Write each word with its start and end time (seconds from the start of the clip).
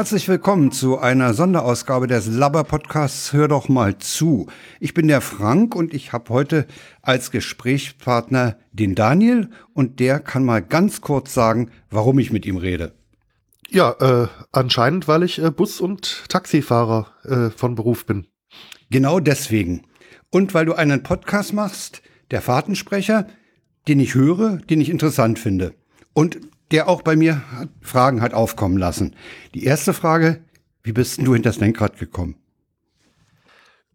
Herzlich 0.00 0.28
willkommen 0.28 0.72
zu 0.72 0.98
einer 0.98 1.34
Sonderausgabe 1.34 2.06
des 2.06 2.26
Labber 2.26 2.64
Podcasts 2.64 3.34
Hör 3.34 3.48
doch 3.48 3.68
mal 3.68 3.98
zu. 3.98 4.46
Ich 4.80 4.94
bin 4.94 5.08
der 5.08 5.20
Frank 5.20 5.74
und 5.74 5.92
ich 5.92 6.14
habe 6.14 6.32
heute 6.32 6.66
als 7.02 7.30
Gesprächspartner 7.30 8.56
den 8.72 8.94
Daniel 8.94 9.50
und 9.74 10.00
der 10.00 10.18
kann 10.18 10.42
mal 10.42 10.62
ganz 10.62 11.02
kurz 11.02 11.34
sagen, 11.34 11.70
warum 11.90 12.18
ich 12.18 12.32
mit 12.32 12.46
ihm 12.46 12.56
rede. 12.56 12.94
Ja, 13.68 13.92
äh, 14.00 14.28
anscheinend, 14.52 15.06
weil 15.06 15.22
ich 15.22 15.38
äh, 15.38 15.50
Bus- 15.50 15.82
und 15.82 16.24
Taxifahrer 16.30 17.08
äh, 17.24 17.50
von 17.50 17.74
Beruf 17.74 18.06
bin. 18.06 18.26
Genau 18.88 19.20
deswegen. 19.20 19.82
Und 20.30 20.54
weil 20.54 20.64
du 20.64 20.72
einen 20.72 21.02
Podcast 21.02 21.52
machst, 21.52 22.00
der 22.30 22.40
Fahrtensprecher, 22.40 23.26
den 23.86 24.00
ich 24.00 24.14
höre, 24.14 24.56
den 24.70 24.80
ich 24.80 24.88
interessant 24.88 25.38
finde. 25.38 25.74
Und 26.14 26.40
der 26.70 26.88
auch 26.88 27.02
bei 27.02 27.16
mir 27.16 27.42
Fragen 27.80 28.20
hat 28.20 28.34
aufkommen 28.34 28.76
lassen. 28.76 29.16
Die 29.54 29.64
erste 29.64 29.92
Frage, 29.92 30.40
wie 30.82 30.92
bist 30.92 31.18
du 31.18 31.34
hinter 31.34 31.50
das 31.50 31.60
Lenkrad 31.60 31.98
gekommen? 31.98 32.36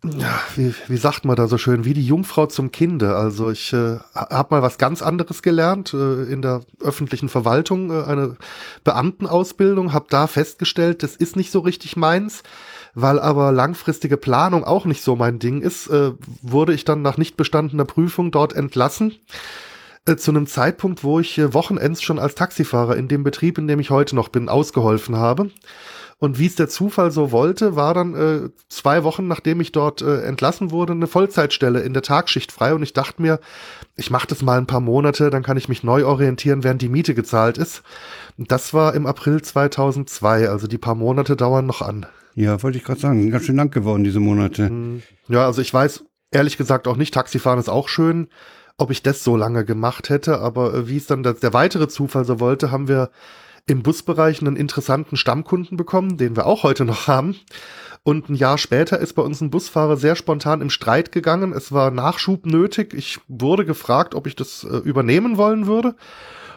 Ja, 0.03 0.39
wie, 0.55 0.73
wie 0.87 0.97
sagt 0.97 1.25
man 1.25 1.35
da 1.35 1.47
so 1.47 1.57
schön, 1.57 1.83
wie 1.83 1.95
die 1.95 2.05
Jungfrau 2.05 2.45
zum 2.45 2.71
Kinde. 2.71 3.15
Also 3.15 3.49
ich 3.49 3.73
äh, 3.73 3.97
habe 4.13 4.53
mal 4.53 4.61
was 4.61 4.77
ganz 4.77 5.01
anderes 5.01 5.41
gelernt 5.41 5.95
äh, 5.95 6.23
in 6.25 6.43
der 6.43 6.61
öffentlichen 6.79 7.27
Verwaltung, 7.27 7.89
äh, 7.89 8.03
eine 8.03 8.37
Beamtenausbildung, 8.83 9.93
habe 9.93 10.05
da 10.09 10.27
festgestellt, 10.27 11.01
das 11.01 11.15
ist 11.15 11.35
nicht 11.35 11.51
so 11.51 11.59
richtig 11.59 11.97
meins, 11.97 12.43
weil 12.93 13.19
aber 13.19 13.51
langfristige 13.51 14.17
Planung 14.17 14.63
auch 14.63 14.85
nicht 14.85 15.03
so 15.03 15.15
mein 15.15 15.39
Ding 15.39 15.61
ist, 15.61 15.87
äh, 15.87 16.11
wurde 16.43 16.73
ich 16.73 16.85
dann 16.85 17.01
nach 17.01 17.17
nicht 17.17 17.35
bestandener 17.35 17.85
Prüfung 17.85 18.29
dort 18.29 18.53
entlassen 18.53 19.13
äh, 20.07 20.15
zu 20.15 20.31
einem 20.31 20.47
Zeitpunkt, 20.47 21.03
wo 21.03 21.19
ich 21.19 21.37
äh, 21.37 21.53
Wochenends 21.53 22.01
schon 22.01 22.19
als 22.19 22.35
Taxifahrer 22.35 22.95
in 22.95 23.07
dem 23.07 23.23
Betrieb, 23.23 23.57
in 23.57 23.67
dem 23.67 23.79
ich 23.79 23.89
heute 23.89 24.15
noch 24.15 24.29
bin, 24.29 24.49
ausgeholfen 24.49 25.15
habe. 25.15 25.49
Und 26.17 26.39
wie 26.39 26.45
es 26.45 26.55
der 26.55 26.69
Zufall 26.69 27.11
so 27.11 27.31
wollte, 27.31 27.75
war 27.75 27.93
dann 27.93 28.15
äh, 28.15 28.49
zwei 28.69 29.03
Wochen, 29.03 29.27
nachdem 29.27 29.59
ich 29.59 29.73
dort 29.73 30.01
äh, 30.01 30.21
entlassen 30.21 30.71
wurde, 30.71 30.93
eine 30.93 31.07
Vollzeitstelle 31.07 31.81
in 31.81 31.93
der 31.93 32.03
Tagschicht 32.03 32.53
frei. 32.53 32.73
Und 32.73 32.83
ich 32.83 32.93
dachte 32.93 33.21
mir, 33.21 33.39
ich 33.97 34.11
mache 34.11 34.27
das 34.27 34.41
mal 34.41 34.57
ein 34.57 34.67
paar 34.67 34.79
Monate, 34.79 35.29
dann 35.29 35.43
kann 35.43 35.57
ich 35.57 35.67
mich 35.67 35.83
neu 35.83 36.05
orientieren, 36.05 36.63
während 36.63 36.81
die 36.81 36.89
Miete 36.89 37.15
gezahlt 37.15 37.57
ist. 37.57 37.83
Und 38.37 38.51
das 38.51 38.73
war 38.73 38.93
im 38.93 39.07
April 39.07 39.41
2002, 39.41 40.49
also 40.49 40.67
die 40.67 40.77
paar 40.77 40.95
Monate 40.95 41.35
dauern 41.35 41.65
noch 41.65 41.81
an. 41.81 42.05
Ja, 42.33 42.63
wollte 42.63 42.77
ich 42.77 42.83
gerade 42.85 42.99
sagen, 42.99 43.29
ganz 43.31 43.45
schön 43.45 43.57
lang 43.57 43.71
geworden 43.71 44.03
diese 44.03 44.19
Monate. 44.19 44.69
Hm. 44.69 45.01
Ja, 45.27 45.45
also 45.45 45.61
ich 45.61 45.73
weiß 45.73 46.05
ehrlich 46.31 46.57
gesagt 46.57 46.87
auch 46.87 46.97
nicht, 46.97 47.13
Taxifahren 47.13 47.59
ist 47.59 47.69
auch 47.69 47.89
schön 47.89 48.27
ob 48.77 48.91
ich 48.91 49.03
das 49.03 49.23
so 49.23 49.35
lange 49.35 49.65
gemacht 49.65 50.09
hätte, 50.09 50.39
aber 50.39 50.73
äh, 50.73 50.87
wie 50.87 50.97
es 50.97 51.07
dann 51.07 51.23
der 51.23 51.53
weitere 51.53 51.87
Zufall 51.87 52.25
so 52.25 52.39
wollte, 52.39 52.71
haben 52.71 52.87
wir 52.87 53.09
im 53.67 53.81
Busbereich 53.81 54.41
einen 54.41 54.55
interessanten 54.55 55.17
Stammkunden 55.17 55.77
bekommen, 55.77 56.17
den 56.17 56.35
wir 56.35 56.45
auch 56.45 56.63
heute 56.63 56.85
noch 56.85 57.07
haben. 57.07 57.35
Und 58.03 58.29
ein 58.29 58.35
Jahr 58.35 58.59
später 58.59 58.99
ist 58.99 59.13
bei 59.13 59.23
uns 59.23 59.41
ein 59.41 59.49
Busfahrer 59.49 59.97
sehr 59.97 60.15
spontan 60.15 60.61
im 60.61 60.69
Streit 60.69 61.11
gegangen. 61.11 61.53
Es 61.53 61.71
war 61.71 61.89
Nachschub 61.89 62.45
nötig. 62.45 62.93
Ich 62.93 63.19
wurde 63.27 63.65
gefragt, 63.65 64.13
ob 64.13 64.27
ich 64.27 64.35
das 64.35 64.63
äh, 64.63 64.77
übernehmen 64.77 65.37
wollen 65.37 65.65
würde. 65.65 65.95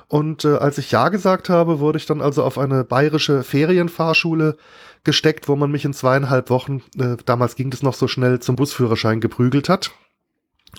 Und 0.08 0.44
äh, 0.44 0.56
als 0.56 0.76
ich 0.76 0.90
Ja 0.90 1.08
gesagt 1.08 1.48
habe, 1.48 1.80
wurde 1.80 1.96
ich 1.96 2.04
dann 2.04 2.20
also 2.20 2.42
auf 2.42 2.58
eine 2.58 2.84
bayerische 2.84 3.42
Ferienfahrschule 3.42 4.56
gesteckt, 5.04 5.48
wo 5.48 5.56
man 5.56 5.70
mich 5.70 5.86
in 5.86 5.94
zweieinhalb 5.94 6.50
Wochen, 6.50 6.82
äh, 6.98 7.16
damals 7.24 7.56
ging 7.56 7.70
das 7.70 7.82
noch 7.82 7.94
so 7.94 8.08
schnell, 8.08 8.40
zum 8.40 8.56
Busführerschein 8.56 9.20
geprügelt 9.20 9.70
hat. 9.70 9.92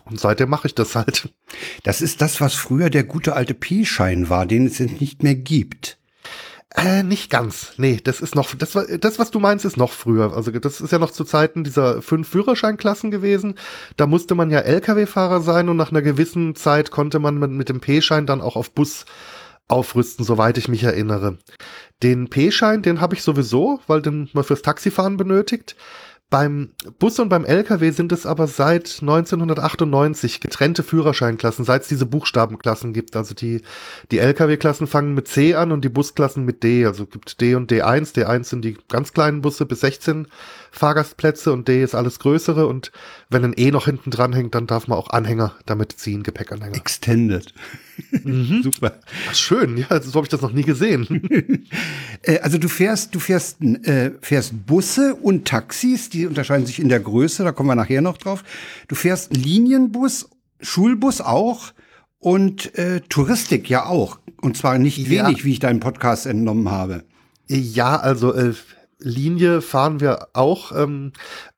Und 0.06 0.20
seitdem 0.20 0.50
mache 0.50 0.68
ich 0.68 0.76
das 0.76 0.96
halt. 0.96 1.34
Das 1.84 2.02
ist 2.02 2.22
das, 2.22 2.42
was 2.42 2.54
früher 2.54 2.90
der 2.90 3.04
gute 3.04 3.34
alte 3.34 3.54
P-Schein 3.54 4.30
war, 4.30 4.46
den 4.46 4.68
es 4.68 4.80
nicht 4.80 5.24
mehr 5.24 5.36
gibt. 5.36 5.98
Äh, 6.76 7.02
nicht 7.02 7.32
ganz. 7.32 7.74
Nee, 7.78 8.00
das 8.04 8.22
ist 8.22 8.36
noch, 8.36 8.54
das, 8.54 8.78
das, 9.00 9.18
was 9.18 9.32
du 9.32 9.40
meinst, 9.40 9.66
ist 9.66 9.78
noch 9.78 9.92
früher. 9.92 10.34
Also, 10.36 10.52
das 10.52 10.82
ist 10.82 10.92
ja 10.92 11.00
noch 11.00 11.10
zu 11.10 11.24
Zeiten 11.24 11.64
dieser 11.64 12.04
fünf 12.04 12.30
Führerscheinklassen 12.30 13.10
gewesen. 13.10 13.56
Da 13.98 14.06
musste 14.06 14.36
man 14.36 14.52
ja 14.52 14.60
Lkw-Fahrer 14.60 15.42
sein 15.42 15.70
und 15.70 15.78
nach 15.78 15.90
einer 15.92 16.04
gewissen 16.04 16.56
Zeit 16.56 16.92
konnte 16.92 17.18
man 17.18 17.40
mit 17.40 17.70
dem 17.70 17.80
P-Schein 17.80 18.28
dann 18.28 18.42
auch 18.42 18.56
auf 18.56 18.72
Bus 18.72 19.06
aufrüsten, 19.68 20.24
soweit 20.26 20.58
ich 20.60 20.68
mich 20.68 20.84
erinnere. 20.84 21.38
Den 22.04 22.30
P-Schein, 22.30 22.84
den 22.84 23.02
habe 23.02 23.16
ich 23.16 23.24
sowieso, 23.24 23.80
weil 23.88 24.02
den 24.02 24.30
man 24.34 24.44
fürs 24.44 24.62
Taxifahren 24.62 25.18
benötigt. 25.18 25.76
Beim 26.30 26.70
Bus 27.00 27.18
und 27.18 27.30
beim 27.30 27.44
LKW 27.44 27.90
sind 27.90 28.12
es 28.12 28.28
aber 28.28 28.46
seit 28.46 29.00
1998 29.02 30.40
getrennte 30.40 30.84
Führerscheinklassen, 30.84 31.66
seit 31.66 31.82
es 31.82 31.88
diese 31.88 32.06
Buchstabenklassen 32.06 32.94
gibt. 32.94 33.16
Also 33.16 33.34
die, 33.34 33.64
die 34.12 34.20
LKW-Klassen 34.20 34.86
fangen 34.86 35.16
mit 35.16 35.28
C 35.28 35.56
an 35.56 35.72
und 35.72 35.84
die 35.84 35.90
Busklassen 35.90 36.46
mit 36.46 36.62
D. 36.62 36.86
Also 36.86 37.08
gibt 37.08 37.42
D 37.42 37.56
und 37.56 37.72
D1. 37.72 38.14
D1 38.14 38.44
sind 38.44 38.64
die 38.64 38.78
ganz 38.90 39.12
kleinen 39.12 39.42
Busse 39.42 39.66
bis 39.66 39.80
16 39.80 40.28
Fahrgastplätze 40.72 41.52
und 41.52 41.68
D 41.68 41.84
ist 41.84 41.96
alles 41.96 42.20
größere. 42.20 42.68
Und 42.68 42.92
wenn 43.30 43.44
ein 43.44 43.54
E 43.56 43.72
noch 43.72 43.86
hinten 43.86 44.12
dran 44.12 44.34
hängt, 44.34 44.56
dann 44.56 44.68
darf 44.68 44.88
man 44.88 44.98
auch 44.98 45.10
Anhänger 45.10 45.56
damit 45.66 45.94
ziehen, 45.94 46.24
Gepäckanhänger. 46.24 46.76
Extended. 46.76 47.54
Mhm. 48.24 48.62
Super. 48.64 49.00
Schön, 49.34 49.78
ja, 49.78 50.02
so 50.02 50.14
habe 50.14 50.26
ich 50.26 50.30
das 50.30 50.42
noch 50.42 50.54
nie 50.54 50.64
gesehen. 50.64 51.68
Äh, 52.22 52.40
also 52.40 52.58
du 52.58 52.68
fährst, 52.68 53.16
du 53.16 53.20
fährst, 53.20 53.62
äh, 53.62 54.12
fährst 54.20 54.66
Busse 54.66 55.16
und 55.16 55.48
Taxis, 55.48 56.10
die 56.10 56.28
unterscheiden 56.28 56.66
sich 56.66 56.80
in 56.80 56.90
der 56.90 57.00
Größe, 57.00 57.46
da 57.46 57.54
kommen 57.54 57.70
wir 57.70 57.76
nachher 57.76 58.02
noch 58.02 58.18
drauf. 58.18 58.44
Du 58.90 58.96
fährst 58.96 59.34
Linienbus, 59.34 60.30
Schulbus 60.60 61.22
auch 61.22 61.72
und 62.20 62.78
äh, 62.78 63.00
Touristik 63.08 63.70
ja 63.70 63.86
auch. 63.86 64.20
Und 64.42 64.58
zwar 64.58 64.78
nicht 64.80 64.98
ja. 64.98 65.28
wenig, 65.28 65.46
wie 65.46 65.54
ich 65.54 65.60
deinen 65.60 65.80
Podcast 65.80 66.26
entnommen 66.26 66.70
habe. 66.70 67.06
Ja, 67.48 67.96
also 67.98 68.34
äh, 68.34 68.54
Linie 69.00 69.62
fahren 69.62 70.00
wir 70.00 70.28
auch. 70.34 70.72
Ähm, 70.72 71.14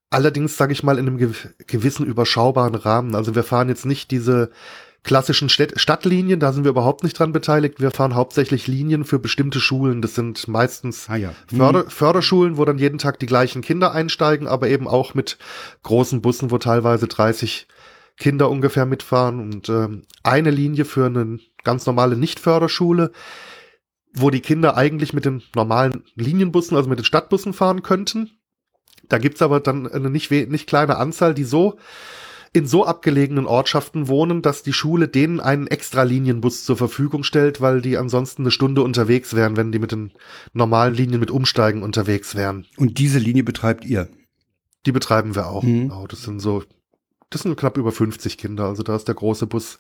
allerdings, 0.10 0.58
sage 0.58 0.74
ich 0.74 0.84
mal, 0.84 0.98
in 0.98 1.08
einem 1.08 1.34
gewissen 1.68 2.06
überschaubaren 2.06 2.76
Rahmen. 2.76 3.16
Also 3.16 3.36
wir 3.36 3.44
fahren 3.44 3.70
jetzt 3.70 3.86
nicht 3.86 4.12
diese 4.12 4.52
klassischen 5.04 5.50
Städt 5.50 5.80
Stadtlinien, 5.80 6.40
da 6.40 6.54
sind 6.54 6.64
wir 6.64 6.70
überhaupt 6.70 7.04
nicht 7.04 7.18
dran 7.18 7.32
beteiligt. 7.32 7.80
Wir 7.82 7.92
fahren 7.92 8.14
hauptsächlich 8.14 8.68
Linien 8.68 9.04
für 9.04 9.20
bestimmte 9.20 9.60
Schulen. 9.60 10.02
Das 10.02 10.14
sind 10.14 10.48
meistens 10.48 11.10
ah, 11.10 11.16
ja. 11.16 11.34
mhm. 11.52 11.58
Förder 11.58 11.90
Förderschulen, 11.90 12.58
wo 12.58 12.66
dann 12.66 12.78
jeden 12.78 13.00
Tag 13.00 13.20
die 13.20 13.26
gleichen 13.26 13.62
Kinder 13.62 13.94
einsteigen, 13.94 14.48
aber 14.48 14.70
eben 14.70 14.88
auch 14.88 15.14
mit 15.14 15.38
großen 15.84 16.22
Bussen, 16.22 16.52
wo 16.52 16.58
teilweise 16.60 17.08
30 17.08 17.68
Kinder 18.18 18.50
ungefähr 18.50 18.86
mitfahren. 18.86 19.40
Und 19.40 19.70
ähm, 19.70 20.04
eine 20.22 20.52
Linie 20.52 20.86
für 20.86 21.08
eine 21.08 21.40
ganz 21.64 21.86
normale 21.86 22.16
Nicht-Förderschule, 22.16 23.12
wo 24.14 24.30
die 24.30 24.42
Kinder 24.42 24.76
eigentlich 24.78 25.14
mit 25.14 25.26
den 25.26 25.44
normalen 25.56 26.04
Linienbussen, 26.16 26.76
also 26.76 26.90
mit 26.90 27.00
den 27.00 27.06
Stadtbussen 27.06 27.54
fahren 27.54 27.84
könnten. 27.84 28.32
Da 29.08 29.18
gibt's 29.18 29.42
aber 29.42 29.60
dann 29.60 29.88
eine 29.88 30.10
nicht, 30.10 30.32
nicht 30.32 30.68
kleine 30.68 30.98
Anzahl, 30.98 31.34
die 31.34 31.44
so 31.44 31.78
in 32.54 32.68
so 32.68 32.86
abgelegenen 32.86 33.46
Ortschaften 33.46 34.10
wohnen, 34.10 34.42
dass 34.42 34.62
die 34.62 34.74
Schule 34.74 35.08
denen 35.08 35.40
einen 35.40 35.68
extra 35.68 36.04
Linienbus 36.04 36.66
zur 36.66 36.76
Verfügung 36.76 37.24
stellt, 37.24 37.62
weil 37.62 37.82
die 37.82 37.98
ansonsten 37.98 38.42
eine 38.42 38.52
Stunde 38.52 38.84
unterwegs 38.84 39.34
wären, 39.36 39.56
wenn 39.56 39.72
die 39.72 39.80
mit 39.80 39.94
den 39.94 40.12
normalen 40.54 40.94
Linien 40.94 41.22
mit 41.22 41.32
Umsteigen 41.32 41.82
unterwegs 41.82 42.36
wären. 42.36 42.66
Und 42.76 42.98
diese 42.98 43.20
Linie 43.20 43.44
betreibt 43.44 43.86
ihr? 43.86 44.10
Die 44.86 44.92
betreiben 44.92 45.36
wir 45.36 45.48
auch. 45.48 45.64
Mhm. 45.64 45.90
Genau, 45.90 46.08
das 46.08 46.24
sind 46.24 46.40
so, 46.40 46.64
das 47.32 47.42
sind 47.44 47.58
knapp 47.58 47.78
über 47.78 47.92
50 47.92 48.38
Kinder. 48.38 48.66
Also 48.66 48.84
da 48.84 48.96
ist 48.96 49.08
der 49.08 49.16
große 49.16 49.48
Bus 49.48 49.80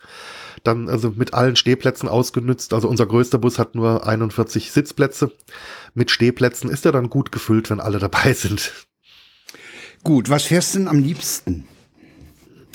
dann 0.63 0.89
also 0.89 1.12
mit 1.12 1.34
allen 1.34 1.57
Stehplätzen 1.57 2.07
ausgenützt. 2.07 2.74
Also 2.74 2.88
unser 2.88 3.06
größter 3.06 3.38
Bus 3.38 3.59
hat 3.59 3.75
nur 3.75 4.07
41 4.07 4.71
Sitzplätze. 4.71 5.31
Mit 5.94 6.12
Stehplätzen 6.12 6.69
ist 6.69 6.86
er 6.86 6.94
dann 6.94 7.09
gut 7.09 7.31
gefüllt, 7.31 7.69
wenn 7.69 7.81
alle 7.81 8.00
dabei 8.00 8.33
sind. 8.33 8.71
Gut, 10.03 10.30
was 10.30 10.44
fährst 10.44 10.74
du 10.74 10.80
denn 10.80 10.88
am 10.88 11.00
liebsten? 11.00 11.68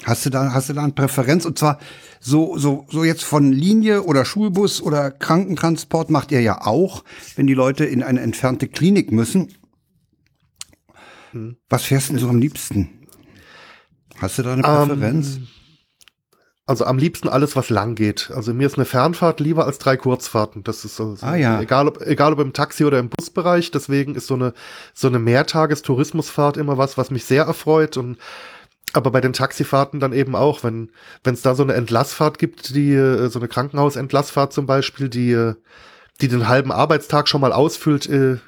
Hast 0.05 0.27
du 0.27 0.31
da, 0.31 0.53
hast 0.53 0.69
du 0.69 0.75
da 0.75 0.85
eine 0.85 0.93
Präferenz? 0.93 1.47
Und 1.47 1.59
zwar 1.59 1.81
so, 2.21 2.59
so, 2.59 2.87
so 2.91 3.03
jetzt 3.03 3.25
von 3.25 3.53
Linie 3.53 4.03
oder 4.03 4.27
Schulbus 4.27 4.83
oder 4.83 5.11
Krankentransport 5.11 6.11
macht 6.11 6.31
ihr 6.33 6.43
ja 6.43 6.67
auch, 6.67 7.03
wenn 7.35 7.47
die 7.47 7.55
Leute 7.55 7.87
in 7.87 8.03
eine 8.03 8.21
entfernte 8.21 8.69
Klinik 8.69 9.11
müssen. 9.11 9.55
Hm. 11.33 11.57
Was 11.71 11.85
fährst 11.85 12.11
du 12.11 12.19
so 12.19 12.29
am 12.29 12.39
liebsten? 12.39 12.96
Hast 14.21 14.39
du 14.39 14.43
da 14.43 14.53
eine 14.53 14.63
ähm, 14.67 14.89
Präferenz? 14.89 15.37
Um, 15.37 15.49
also 16.69 16.85
am 16.85 16.99
liebsten 16.99 17.29
alles, 17.29 17.55
was 17.55 17.71
lang 17.71 17.95
geht. 17.95 18.33
Also 18.35 18.53
mir 18.53 18.67
ist 18.67 18.77
eine 18.77 18.87
Fernfahrt 18.87 19.39
lieber 19.39 19.67
als 19.67 19.79
drei 19.79 19.97
Kurzfahrten. 19.97 20.65
Das 20.65 20.85
ist 20.85 20.97
so, 20.97 21.17
ah, 21.21 21.37
ja. 21.37 21.61
egal, 21.61 21.87
ob, 21.87 22.01
egal 22.03 22.33
ob 22.33 22.41
im 22.41 22.53
Taxi 22.53 22.85
oder 22.85 22.99
im 22.99 23.09
Busbereich. 23.09 23.71
Deswegen 23.71 24.17
ist 24.17 24.27
so 24.27 24.35
eine, 24.35 24.53
so 24.93 25.07
eine 25.07 25.21
Mehrtagestourismusfahrt 25.21 26.57
immer 26.57 26.77
was, 26.77 26.99
was 26.99 27.13
mich 27.13 27.25
sehr 27.25 27.45
erfreut 27.45 27.97
und 27.97 28.19
aber 28.93 29.11
bei 29.11 29.21
den 29.21 29.33
Taxifahrten 29.33 30.01
dann 30.01 30.13
eben 30.13 30.35
auch, 30.35 30.65
wenn 30.65 30.91
wenn 31.23 31.35
es 31.35 31.43
da 31.43 31.55
so 31.55 31.63
eine 31.63 31.75
Entlassfahrt 31.75 32.39
gibt, 32.39 32.75
die 32.75 32.95
äh, 32.95 33.29
so 33.29 33.39
eine 33.39 33.49
Krankenhausentlassfahrt 33.49 34.53
zum 34.53 34.67
Beispiel, 34.67 35.09
die 35.09 35.33
äh, 35.33 35.55
die 36.21 36.29
den 36.29 36.49
halben 36.49 36.73
Arbeitstag 36.73 37.29
schon 37.29 37.41
mal 37.43 37.53
ausfüllt 37.53 38.09
äh, 38.09 38.39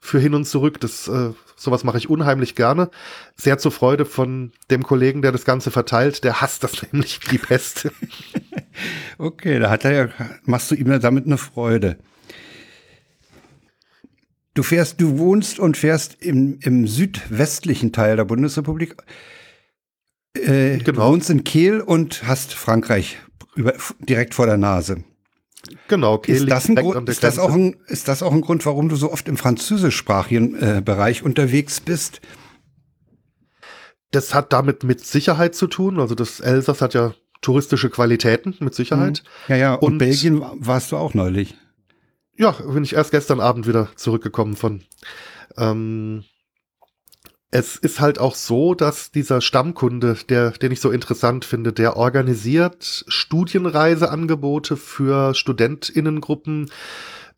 für 0.00 0.18
hin 0.18 0.34
und 0.34 0.44
zurück, 0.44 0.80
das 0.80 1.08
äh, 1.08 1.30
sowas 1.62 1.84
mache 1.84 1.98
ich 1.98 2.10
unheimlich 2.10 2.54
gerne. 2.54 2.90
Sehr 3.36 3.58
zur 3.58 3.72
Freude 3.72 4.04
von 4.04 4.52
dem 4.70 4.82
Kollegen, 4.82 5.22
der 5.22 5.32
das 5.32 5.44
Ganze 5.44 5.70
verteilt, 5.70 6.24
der 6.24 6.40
hasst 6.40 6.64
das 6.64 6.82
nämlich 6.92 7.20
wie 7.22 7.30
die 7.30 7.38
Pest. 7.38 7.88
okay, 9.18 9.58
da 9.58 9.70
hat 9.70 9.84
er 9.84 9.92
ja, 9.92 10.08
machst 10.44 10.70
du 10.70 10.74
ihm 10.74 11.00
damit 11.00 11.26
eine 11.26 11.38
Freude. 11.38 11.98
Du 14.54 14.62
fährst, 14.62 15.00
du 15.00 15.18
wohnst 15.18 15.58
und 15.58 15.78
fährst 15.78 16.22
im, 16.22 16.58
im 16.60 16.86
südwestlichen 16.86 17.92
Teil 17.92 18.16
der 18.16 18.26
Bundesrepublik. 18.26 18.96
Äh, 20.34 20.78
genau. 20.78 20.84
Du 20.84 20.96
wohnst 21.12 21.30
in 21.30 21.44
Kehl 21.44 21.80
und 21.80 22.26
hast 22.26 22.52
Frankreich 22.52 23.18
über, 23.54 23.74
direkt 24.00 24.34
vor 24.34 24.46
der 24.46 24.58
Nase. 24.58 25.04
Genau, 25.88 26.18
Kehl 26.18 26.36
ist 26.36 26.50
das, 26.50 26.68
ein 26.68 26.76
Grund, 26.76 27.08
ist, 27.08 27.22
das 27.22 27.38
auch 27.38 27.52
ein, 27.52 27.76
ist 27.86 28.08
das 28.08 28.22
auch 28.22 28.32
ein 28.32 28.40
Grund, 28.40 28.66
warum 28.66 28.88
du 28.88 28.96
so 28.96 29.12
oft 29.12 29.28
im 29.28 29.36
französischsprachigen 29.36 30.54
äh, 30.54 30.82
Bereich 30.84 31.22
unterwegs 31.22 31.80
bist? 31.80 32.20
Das 34.10 34.34
hat 34.34 34.52
damit 34.52 34.82
mit 34.82 35.04
Sicherheit 35.04 35.54
zu 35.54 35.68
tun. 35.68 36.00
Also 36.00 36.14
das 36.14 36.40
Elsass 36.40 36.82
hat 36.82 36.94
ja 36.94 37.14
touristische 37.40 37.90
Qualitäten, 37.90 38.56
mit 38.60 38.74
Sicherheit. 38.74 39.22
Mhm. 39.46 39.52
Ja, 39.52 39.56
ja, 39.56 39.74
und, 39.74 39.92
und 39.92 39.98
Belgien 39.98 40.42
warst 40.54 40.92
du 40.92 40.96
auch 40.96 41.14
neulich. 41.14 41.56
Ja, 42.36 42.50
bin 42.50 42.82
ich 42.82 42.94
erst 42.94 43.10
gestern 43.10 43.40
Abend 43.40 43.66
wieder 43.66 43.88
zurückgekommen 43.96 44.56
von. 44.56 44.82
Ähm, 45.56 46.24
es 47.52 47.76
ist 47.76 48.00
halt 48.00 48.18
auch 48.18 48.34
so, 48.34 48.74
dass 48.74 49.10
dieser 49.10 49.42
Stammkunde, 49.42 50.16
der, 50.30 50.52
den 50.52 50.72
ich 50.72 50.80
so 50.80 50.90
interessant 50.90 51.44
finde, 51.44 51.74
der 51.74 51.98
organisiert 51.98 53.04
Studienreiseangebote 53.06 54.78
für 54.78 55.34
Studentinnengruppen, 55.34 56.70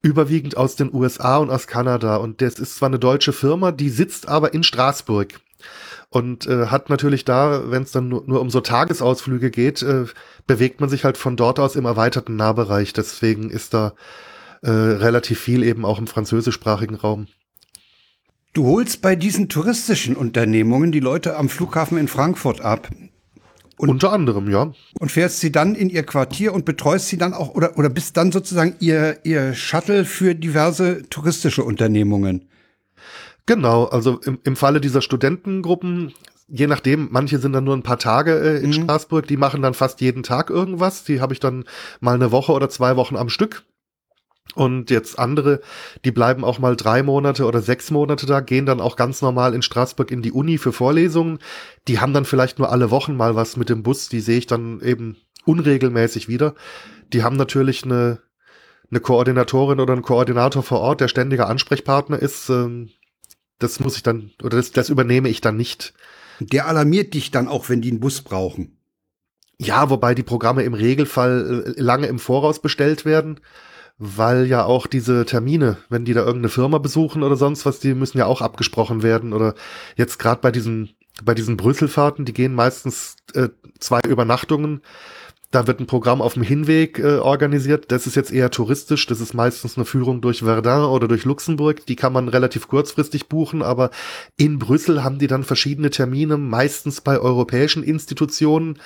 überwiegend 0.02 0.56
aus 0.56 0.76
den 0.76 0.94
USA 0.94 1.38
und 1.38 1.50
aus 1.50 1.66
Kanada. 1.66 2.16
Und 2.16 2.40
das 2.42 2.60
ist 2.60 2.76
zwar 2.76 2.88
eine 2.88 3.00
deutsche 3.00 3.32
Firma, 3.32 3.72
die 3.72 3.88
sitzt 3.88 4.28
aber 4.28 4.54
in 4.54 4.62
Straßburg 4.62 5.40
und 6.10 6.46
äh, 6.46 6.66
hat 6.66 6.90
natürlich 6.90 7.24
da, 7.24 7.72
wenn 7.72 7.82
es 7.82 7.90
dann 7.90 8.08
nur, 8.08 8.22
nur, 8.26 8.40
um 8.40 8.50
so 8.50 8.60
Tagesausflüge 8.60 9.50
geht, 9.50 9.82
äh, 9.82 10.04
bewegt 10.46 10.80
man 10.80 10.90
sich 10.90 11.04
halt 11.04 11.18
von 11.18 11.36
dort 11.36 11.58
aus 11.58 11.74
im 11.74 11.86
erweiterten 11.86 12.36
Nahbereich. 12.36 12.92
Deswegen 12.92 13.50
ist 13.50 13.74
da 13.74 13.94
äh, 14.62 14.70
relativ 14.70 15.40
viel 15.40 15.64
eben 15.64 15.84
auch 15.84 15.98
im 15.98 16.06
französischsprachigen 16.06 16.94
Raum. 16.94 17.26
Du 18.54 18.66
holst 18.66 19.02
bei 19.02 19.16
diesen 19.16 19.48
touristischen 19.48 20.14
Unternehmungen 20.14 20.92
die 20.92 21.00
Leute 21.00 21.36
am 21.36 21.48
Flughafen 21.48 21.98
in 21.98 22.06
Frankfurt 22.06 22.60
ab. 22.60 22.88
Und, 23.76 23.88
Unter 23.88 24.12
anderem, 24.12 24.48
ja. 24.48 24.72
Und 25.00 25.10
fährst 25.10 25.40
sie 25.40 25.50
dann 25.50 25.74
in 25.74 25.90
ihr 25.90 26.04
Quartier 26.04 26.54
und 26.54 26.64
betreust 26.64 27.08
sie 27.08 27.18
dann 27.18 27.34
auch 27.34 27.56
oder, 27.56 27.76
oder 27.76 27.90
bist 27.90 28.16
dann 28.16 28.30
sozusagen 28.30 28.76
ihr, 28.78 29.18
ihr 29.24 29.54
Shuttle 29.54 30.04
für 30.04 30.36
diverse 30.36 31.02
touristische 31.10 31.64
Unternehmungen. 31.64 32.48
Genau, 33.46 33.86
also 33.86 34.20
im, 34.20 34.38
im 34.44 34.54
Falle 34.54 34.80
dieser 34.80 35.02
Studentengruppen, 35.02 36.14
je 36.46 36.68
nachdem, 36.68 37.08
manche 37.10 37.38
sind 37.38 37.52
dann 37.54 37.64
nur 37.64 37.76
ein 37.76 37.82
paar 37.82 37.98
Tage 37.98 38.38
äh, 38.38 38.58
in 38.58 38.68
mhm. 38.68 38.84
Straßburg, 38.84 39.26
die 39.26 39.36
machen 39.36 39.62
dann 39.62 39.74
fast 39.74 40.00
jeden 40.00 40.22
Tag 40.22 40.48
irgendwas. 40.48 41.02
Die 41.02 41.20
habe 41.20 41.32
ich 41.32 41.40
dann 41.40 41.64
mal 41.98 42.14
eine 42.14 42.30
Woche 42.30 42.52
oder 42.52 42.68
zwei 42.68 42.94
Wochen 42.94 43.16
am 43.16 43.28
Stück. 43.28 43.64
Und 44.54 44.90
jetzt 44.90 45.18
andere, 45.18 45.60
die 46.04 46.12
bleiben 46.12 46.44
auch 46.44 46.58
mal 46.58 46.76
drei 46.76 47.02
Monate 47.02 47.46
oder 47.46 47.60
sechs 47.60 47.90
Monate 47.90 48.26
da, 48.26 48.40
gehen 48.40 48.66
dann 48.66 48.80
auch 48.80 48.94
ganz 48.96 49.20
normal 49.20 49.54
in 49.54 49.62
Straßburg 49.62 50.10
in 50.10 50.22
die 50.22 50.32
Uni 50.32 50.58
für 50.58 50.72
Vorlesungen. 50.72 51.38
Die 51.88 51.98
haben 51.98 52.12
dann 52.12 52.24
vielleicht 52.24 52.58
nur 52.58 52.70
alle 52.70 52.90
Wochen 52.90 53.16
mal 53.16 53.34
was 53.34 53.56
mit 53.56 53.68
dem 53.68 53.82
Bus, 53.82 54.08
die 54.08 54.20
sehe 54.20 54.38
ich 54.38 54.46
dann 54.46 54.80
eben 54.80 55.16
unregelmäßig 55.44 56.28
wieder. 56.28 56.54
Die 57.12 57.22
haben 57.22 57.36
natürlich 57.36 57.84
eine, 57.84 58.20
eine 58.90 59.00
Koordinatorin 59.00 59.80
oder 59.80 59.92
einen 59.92 60.02
Koordinator 60.02 60.62
vor 60.62 60.80
Ort, 60.80 61.00
der 61.00 61.08
ständiger 61.08 61.48
Ansprechpartner 61.48 62.18
ist. 62.20 62.48
Ähm, 62.48 62.90
das 63.58 63.80
muss 63.80 63.96
ich 63.96 64.02
dann, 64.02 64.30
oder 64.42 64.56
das, 64.56 64.70
das 64.70 64.88
übernehme 64.88 65.28
ich 65.30 65.40
dann 65.40 65.56
nicht. 65.56 65.94
Der 66.38 66.68
alarmiert 66.68 67.14
dich 67.14 67.30
dann 67.30 67.48
auch, 67.48 67.68
wenn 67.68 67.80
die 67.80 67.90
einen 67.90 68.00
Bus 68.00 68.22
brauchen. 68.22 68.78
Ja, 69.58 69.90
wobei 69.90 70.14
die 70.14 70.24
Programme 70.24 70.62
im 70.62 70.74
Regelfall 70.74 71.74
äh, 71.76 71.80
lange 71.80 72.06
im 72.06 72.18
Voraus 72.18 72.60
bestellt 72.60 73.04
werden 73.04 73.40
weil 73.98 74.46
ja 74.46 74.64
auch 74.64 74.86
diese 74.86 75.24
Termine, 75.24 75.76
wenn 75.88 76.04
die 76.04 76.14
da 76.14 76.20
irgendeine 76.20 76.48
Firma 76.48 76.78
besuchen 76.78 77.22
oder 77.22 77.36
sonst 77.36 77.64
was, 77.64 77.78
die 77.78 77.94
müssen 77.94 78.18
ja 78.18 78.26
auch 78.26 78.40
abgesprochen 78.40 79.02
werden. 79.02 79.32
Oder 79.32 79.54
jetzt 79.96 80.18
gerade 80.18 80.40
bei 80.40 80.50
diesen, 80.50 80.90
bei 81.22 81.34
diesen 81.34 81.56
Brüsselfahrten, 81.56 82.24
die 82.24 82.32
gehen 82.32 82.54
meistens 82.54 83.16
äh, 83.34 83.48
zwei 83.78 84.00
Übernachtungen. 84.00 84.82
Da 85.52 85.68
wird 85.68 85.78
ein 85.78 85.86
Programm 85.86 86.20
auf 86.20 86.34
dem 86.34 86.42
Hinweg 86.42 86.98
äh, 86.98 87.18
organisiert. 87.18 87.92
Das 87.92 88.08
ist 88.08 88.16
jetzt 88.16 88.32
eher 88.32 88.50
touristisch. 88.50 89.06
Das 89.06 89.20
ist 89.20 89.34
meistens 89.34 89.76
eine 89.76 89.84
Führung 89.84 90.20
durch 90.20 90.40
Verdun 90.40 90.90
oder 90.90 91.06
durch 91.06 91.24
Luxemburg. 91.24 91.86
Die 91.86 91.94
kann 91.94 92.12
man 92.12 92.28
relativ 92.28 92.66
kurzfristig 92.66 93.28
buchen. 93.28 93.62
Aber 93.62 93.90
in 94.36 94.58
Brüssel 94.58 95.04
haben 95.04 95.20
die 95.20 95.28
dann 95.28 95.44
verschiedene 95.44 95.90
Termine, 95.90 96.38
meistens 96.38 97.00
bei 97.00 97.20
europäischen 97.20 97.84
Institutionen 97.84 98.80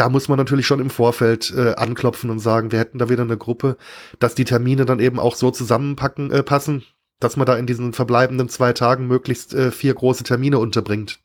da 0.00 0.08
muss 0.08 0.28
man 0.28 0.38
natürlich 0.38 0.66
schon 0.66 0.80
im 0.80 0.88
Vorfeld 0.88 1.52
äh, 1.54 1.74
anklopfen 1.74 2.30
und 2.30 2.38
sagen, 2.38 2.72
wir 2.72 2.78
hätten 2.78 2.98
da 2.98 3.10
wieder 3.10 3.22
eine 3.22 3.36
Gruppe, 3.36 3.76
dass 4.18 4.34
die 4.34 4.46
Termine 4.46 4.86
dann 4.86 4.98
eben 4.98 5.20
auch 5.20 5.36
so 5.36 5.50
zusammenpacken, 5.50 6.30
äh, 6.30 6.42
passen, 6.42 6.84
dass 7.18 7.36
man 7.36 7.44
da 7.44 7.54
in 7.58 7.66
diesen 7.66 7.92
verbleibenden 7.92 8.48
zwei 8.48 8.72
Tagen 8.72 9.06
möglichst 9.06 9.52
äh, 9.52 9.70
vier 9.70 9.92
große 9.92 10.24
Termine 10.24 10.58
unterbringt. 10.58 11.20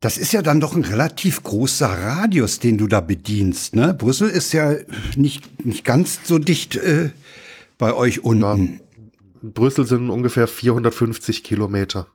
Das 0.00 0.18
ist 0.18 0.32
ja 0.32 0.42
dann 0.42 0.58
doch 0.58 0.74
ein 0.74 0.82
relativ 0.82 1.44
großer 1.44 1.86
Radius, 1.86 2.58
den 2.58 2.76
du 2.76 2.88
da 2.88 3.00
bedienst. 3.00 3.76
Ne? 3.76 3.94
Brüssel 3.94 4.30
ist 4.30 4.52
ja 4.52 4.74
nicht, 5.14 5.64
nicht 5.64 5.84
ganz 5.84 6.18
so 6.24 6.40
dicht 6.40 6.74
äh, 6.74 7.10
bei 7.78 7.94
euch 7.94 8.24
unten. 8.24 8.80
Ja, 9.42 9.50
Brüssel 9.50 9.86
sind 9.86 10.10
ungefähr 10.10 10.48
450 10.48 11.44
Kilometer 11.44 12.08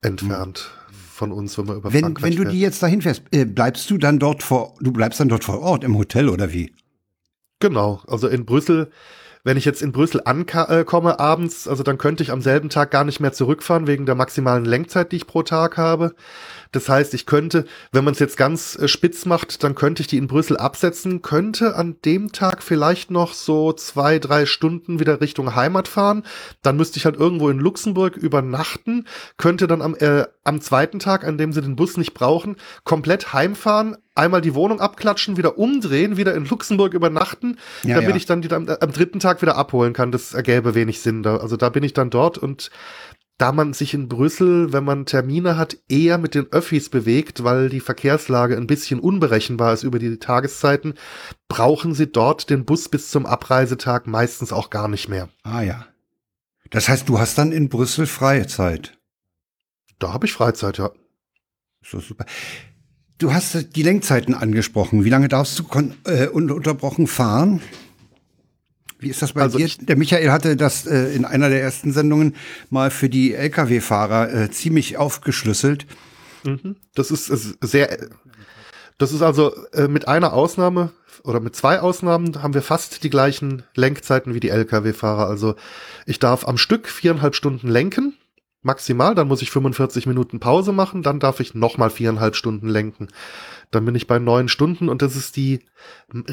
entfernt. 0.00 0.70
Von 1.14 1.30
uns, 1.30 1.56
wenn 1.56 1.68
wir 1.68 1.76
über 1.76 1.92
wenn, 1.92 2.00
Frankreich 2.00 2.24
Wenn 2.24 2.36
du 2.36 2.42
fährt. 2.42 2.54
die 2.54 2.60
jetzt 2.60 2.82
dahin 2.82 3.00
fährst, 3.00 3.22
äh, 3.30 3.44
bleibst 3.44 3.88
du 3.88 3.98
dann 3.98 4.18
dort 4.18 4.42
vor, 4.42 4.74
du 4.80 4.90
bleibst 4.90 5.20
dann 5.20 5.28
dort 5.28 5.44
vor 5.44 5.60
Ort 5.60 5.84
im 5.84 5.96
Hotel 5.96 6.28
oder 6.28 6.52
wie? 6.52 6.74
Genau, 7.60 8.02
also 8.08 8.26
in 8.26 8.44
Brüssel, 8.44 8.90
wenn 9.44 9.56
ich 9.56 9.64
jetzt 9.64 9.80
in 9.80 9.92
Brüssel 9.92 10.22
ankomme 10.24 11.10
äh, 11.12 11.16
abends, 11.18 11.68
also 11.68 11.84
dann 11.84 11.98
könnte 11.98 12.24
ich 12.24 12.32
am 12.32 12.40
selben 12.40 12.68
Tag 12.68 12.90
gar 12.90 13.04
nicht 13.04 13.20
mehr 13.20 13.32
zurückfahren 13.32 13.86
wegen 13.86 14.06
der 14.06 14.16
maximalen 14.16 14.64
Lenkzeit, 14.64 15.12
die 15.12 15.16
ich 15.16 15.28
pro 15.28 15.44
Tag 15.44 15.76
habe. 15.76 16.16
Das 16.74 16.88
heißt, 16.88 17.14
ich 17.14 17.24
könnte, 17.24 17.66
wenn 17.92 18.04
man 18.04 18.14
es 18.14 18.18
jetzt 18.18 18.36
ganz 18.36 18.76
äh, 18.76 18.88
spitz 18.88 19.26
macht, 19.26 19.62
dann 19.62 19.74
könnte 19.76 20.02
ich 20.02 20.08
die 20.08 20.18
in 20.18 20.26
Brüssel 20.26 20.56
absetzen, 20.56 21.22
könnte 21.22 21.76
an 21.76 21.96
dem 22.04 22.32
Tag 22.32 22.62
vielleicht 22.62 23.12
noch 23.12 23.32
so 23.32 23.72
zwei, 23.72 24.18
drei 24.18 24.44
Stunden 24.44 24.98
wieder 24.98 25.20
Richtung 25.20 25.54
Heimat 25.54 25.86
fahren. 25.86 26.24
Dann 26.62 26.76
müsste 26.76 26.98
ich 26.98 27.04
halt 27.04 27.16
irgendwo 27.16 27.48
in 27.48 27.60
Luxemburg 27.60 28.16
übernachten, 28.16 29.06
könnte 29.36 29.68
dann 29.68 29.82
am, 29.82 29.94
äh, 29.94 30.24
am 30.42 30.60
zweiten 30.60 30.98
Tag, 30.98 31.24
an 31.24 31.38
dem 31.38 31.52
sie 31.52 31.62
den 31.62 31.76
Bus 31.76 31.96
nicht 31.96 32.12
brauchen, 32.12 32.56
komplett 32.82 33.32
heimfahren, 33.32 33.96
einmal 34.14 34.40
die 34.40 34.54
Wohnung 34.54 34.80
abklatschen, 34.80 35.36
wieder 35.36 35.58
umdrehen, 35.58 36.16
wieder 36.16 36.34
in 36.34 36.46
Luxemburg 36.46 36.94
übernachten, 36.94 37.58
ja, 37.82 37.96
damit 37.96 38.10
ja. 38.10 38.16
ich 38.16 38.26
dann 38.26 38.42
die 38.42 38.52
am, 38.52 38.68
am, 38.68 38.92
dritten 38.92 39.20
Tag 39.20 39.42
wieder 39.42 39.56
abholen 39.56 39.92
kann. 39.92 40.12
Das 40.12 40.34
ergäbe 40.34 40.74
wenig 40.74 41.00
Sinn. 41.00 41.22
Da, 41.22 41.36
also 41.36 41.56
da 41.56 41.68
bin 41.68 41.82
ich 41.82 41.94
dann 41.94 42.10
dort 42.10 42.38
und 42.38 42.70
da 43.38 43.50
man 43.50 43.72
sich 43.72 43.94
in 43.94 44.08
Brüssel, 44.08 44.72
wenn 44.72 44.84
man 44.84 45.06
Termine 45.06 45.56
hat, 45.56 45.76
eher 45.88 46.18
mit 46.18 46.34
den 46.34 46.46
Öffis 46.52 46.88
bewegt, 46.88 47.42
weil 47.42 47.68
die 47.68 47.80
Verkehrslage 47.80 48.56
ein 48.56 48.66
bisschen 48.66 49.00
unberechenbar 49.00 49.74
ist 49.74 49.82
über 49.82 49.98
die 49.98 50.18
Tageszeiten, 50.18 50.94
brauchen 51.48 51.94
sie 51.94 52.06
dort 52.06 52.48
den 52.50 52.64
Bus 52.64 52.88
bis 52.88 53.10
zum 53.10 53.26
Abreisetag 53.26 54.06
meistens 54.06 54.52
auch 54.52 54.70
gar 54.70 54.88
nicht 54.88 55.08
mehr. 55.08 55.28
Ah 55.42 55.62
ja. 55.62 55.86
Das 56.70 56.88
heißt, 56.88 57.08
du 57.08 57.18
hast 57.18 57.36
dann 57.36 57.52
in 57.52 57.68
Brüssel 57.68 58.06
freie 58.06 58.46
Zeit. 58.46 58.98
Da 59.98 60.12
habe 60.12 60.26
ich 60.26 60.32
Freizeit, 60.32 60.78
ja. 60.78 60.90
So 61.82 62.00
super. 62.00 62.26
Du 63.18 63.32
hast 63.32 63.76
die 63.76 63.82
Lenkzeiten 63.82 64.34
angesprochen. 64.34 65.04
Wie 65.04 65.10
lange 65.10 65.28
darfst 65.28 65.58
du 65.58 65.64
äh, 66.04 66.28
ununterbrochen 66.28 67.06
fahren? 67.06 67.60
Wie 69.04 69.10
ist 69.10 69.20
das 69.20 69.34
bei 69.34 69.42
also 69.42 69.58
dir? 69.58 69.68
Der 69.80 69.96
Michael 69.96 70.30
hatte 70.32 70.56
das 70.56 70.86
äh, 70.86 71.14
in 71.14 71.26
einer 71.26 71.50
der 71.50 71.60
ersten 71.60 71.92
Sendungen 71.92 72.34
mal 72.70 72.90
für 72.90 73.10
die 73.10 73.34
Lkw-Fahrer 73.34 74.32
äh, 74.32 74.50
ziemlich 74.50 74.96
aufgeschlüsselt. 74.96 75.86
Mhm. 76.42 76.76
Das 76.94 77.10
ist, 77.10 77.26
sehr, 77.26 77.98
das 78.96 79.12
ist 79.12 79.20
also 79.20 79.54
äh, 79.72 79.88
mit 79.88 80.08
einer 80.08 80.32
Ausnahme 80.32 80.90
oder 81.22 81.40
mit 81.40 81.54
zwei 81.54 81.80
Ausnahmen 81.80 82.42
haben 82.42 82.54
wir 82.54 82.62
fast 82.62 83.04
die 83.04 83.10
gleichen 83.10 83.62
Lenkzeiten 83.74 84.32
wie 84.32 84.40
die 84.40 84.48
Lkw-Fahrer. 84.48 85.26
Also 85.26 85.54
ich 86.06 86.18
darf 86.18 86.48
am 86.48 86.56
Stück 86.56 86.88
viereinhalb 86.88 87.34
Stunden 87.34 87.68
lenken, 87.68 88.16
maximal, 88.64 89.14
dann 89.14 89.28
muss 89.28 89.42
ich 89.42 89.50
45 89.50 90.06
Minuten 90.06 90.40
Pause 90.40 90.72
machen, 90.72 91.02
dann 91.02 91.20
darf 91.20 91.40
ich 91.40 91.54
nochmal 91.54 91.90
viereinhalb 91.90 92.36
Stunden 92.36 92.68
lenken. 92.68 93.08
Dann 93.70 93.84
bin 93.84 93.94
ich 93.94 94.06
bei 94.06 94.18
neun 94.18 94.48
Stunden 94.48 94.88
und 94.88 95.02
das 95.02 95.16
ist 95.16 95.36
die 95.36 95.60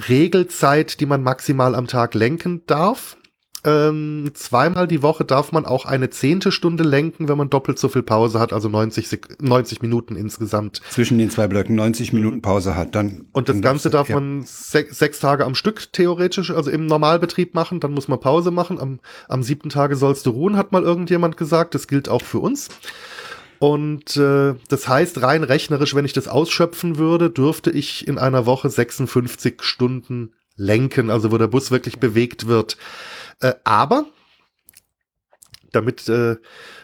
Regelzeit, 0.09 0.99
die 0.99 1.05
man 1.05 1.23
maximal 1.23 1.75
am 1.75 1.87
Tag 1.87 2.13
lenken 2.13 2.65
darf. 2.67 3.17
Ähm, 3.63 4.31
zweimal 4.33 4.87
die 4.87 5.03
Woche 5.03 5.23
darf 5.23 5.51
man 5.51 5.65
auch 5.65 5.85
eine 5.85 6.09
zehnte 6.09 6.51
Stunde 6.51 6.83
lenken, 6.83 7.27
wenn 7.27 7.37
man 7.37 7.51
doppelt 7.51 7.77
so 7.77 7.89
viel 7.89 8.01
Pause 8.01 8.39
hat, 8.39 8.53
also 8.53 8.69
90, 8.69 9.19
90 9.39 9.83
Minuten 9.83 10.15
insgesamt. 10.15 10.81
Zwischen 10.89 11.19
den 11.19 11.29
zwei 11.29 11.47
Blöcken 11.47 11.75
90 11.75 12.11
Minuten 12.11 12.41
Pause 12.41 12.75
hat, 12.75 12.95
dann. 12.95 13.25
Und 13.33 13.49
das 13.49 13.61
Ganze 13.61 13.91
darf 13.91 14.09
ja. 14.09 14.15
man 14.15 14.41
sech, 14.43 14.91
sechs 14.91 15.19
Tage 15.19 15.45
am 15.45 15.53
Stück 15.53 15.93
theoretisch, 15.93 16.49
also 16.49 16.71
im 16.71 16.87
Normalbetrieb 16.87 17.53
machen, 17.53 17.79
dann 17.79 17.91
muss 17.91 18.07
man 18.07 18.19
Pause 18.19 18.49
machen. 18.49 18.79
Am, 18.79 18.99
am 19.29 19.43
siebten 19.43 19.69
Tage 19.69 19.95
sollst 19.95 20.25
du 20.25 20.31
ruhen, 20.31 20.57
hat 20.57 20.71
mal 20.71 20.81
irgendjemand 20.81 21.37
gesagt. 21.37 21.75
Das 21.75 21.87
gilt 21.87 22.09
auch 22.09 22.23
für 22.23 22.39
uns. 22.39 22.69
Und 23.59 24.17
äh, 24.17 24.55
das 24.69 24.87
heißt, 24.87 25.21
rein 25.21 25.43
rechnerisch, 25.43 25.93
wenn 25.93 26.05
ich 26.05 26.13
das 26.13 26.27
ausschöpfen 26.27 26.97
würde, 26.97 27.29
dürfte 27.29 27.69
ich 27.69 28.07
in 28.07 28.17
einer 28.17 28.47
Woche 28.47 28.71
56 28.71 29.61
Stunden 29.61 30.33
lenken, 30.55 31.11
also 31.11 31.31
wo 31.31 31.37
der 31.37 31.47
Bus 31.47 31.69
wirklich 31.69 31.99
bewegt 31.99 32.47
wird. 32.47 32.77
Äh, 33.41 33.53
aber 33.63 34.05
damit, 35.71 36.07
äh, 36.09 36.37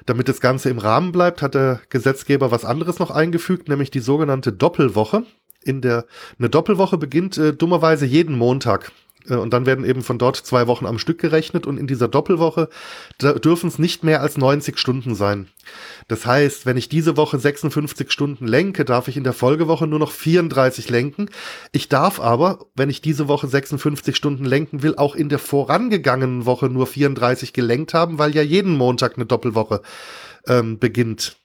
damit 0.06 0.30
das 0.30 0.42
Ganze 0.42 0.70
im 0.70 0.78
Rahmen 0.78 1.12
bleibt, 1.12 1.42
hat 1.42 1.56
der 1.56 1.82
Gesetzgeber 1.90 2.52
was 2.52 2.66
anderes 2.66 3.00
noch 3.00 3.12
eingefügt, 3.12 3.68
nämlich 3.70 3.92
die 3.92 4.00
sogenannte 4.00 4.54
Doppelwoche. 4.54 5.24
In 5.64 5.82
der 5.82 6.06
eine 6.40 6.50
Doppelwoche 6.50 6.98
beginnt 6.98 7.38
äh, 7.38 7.54
dummerweise 7.54 8.06
jeden 8.06 8.38
Montag. 8.38 8.92
Äh, 9.30 9.36
und 9.36 9.52
dann 9.52 9.66
werden 9.66 9.86
eben 9.86 10.02
von 10.02 10.18
dort 10.18 10.38
zwei 10.38 10.68
Wochen 10.68 10.86
am 10.86 11.00
Stück 11.00 11.20
gerechnet 11.20 11.66
und 11.66 11.78
in 11.78 11.88
dieser 11.88 12.08
Doppelwoche 12.08 12.70
dürfen 13.22 13.68
es 13.68 13.80
nicht 13.80 14.04
mehr 14.04 14.22
als 14.22 14.38
90 14.38 14.78
Stunden 14.78 15.16
sein. 15.16 15.48
Das 16.08 16.26
heißt, 16.26 16.66
wenn 16.66 16.78
ich 16.78 16.90
diese 16.90 17.18
Woche 17.18 17.40
56 17.40 18.12
Stunden 18.12 18.48
lenke, 18.48 18.86
darf 18.86 19.08
ich 19.08 19.18
in 19.18 19.24
der 19.24 19.34
Folgewoche 19.34 19.88
nur 19.88 20.00
noch 20.00 20.12
34 20.12 20.90
lenken. 20.90 21.30
Ich 21.72 21.90
darf 21.90 22.20
aber, 22.20 22.66
wenn 22.76 22.90
ich 22.90 23.02
diese 23.02 23.28
Woche 23.28 23.48
56 23.48 24.16
Stunden 24.16 24.46
lenken 24.46 24.84
will, 24.84 24.96
auch 24.96 25.16
in 25.16 25.30
der 25.30 25.40
vorangegangenen 25.40 26.46
Woche 26.46 26.70
nur 26.70 26.88
34 26.88 27.54
gelenkt 27.54 27.94
haben, 27.94 28.20
weil 28.20 28.36
ja 28.36 28.42
jeden 28.42 28.76
Montag 28.78 29.16
eine 29.16 29.26
Doppelwoche 29.26 29.82
ähm, 30.48 30.80
beginnt. 30.80 31.38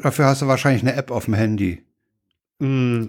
Dafür 0.00 0.26
hast 0.26 0.42
du 0.42 0.46
wahrscheinlich 0.46 0.82
eine 0.82 0.94
App 0.94 1.10
auf 1.10 1.26
dem 1.26 1.34
Handy. 1.34 1.84
Mm, 2.58 3.06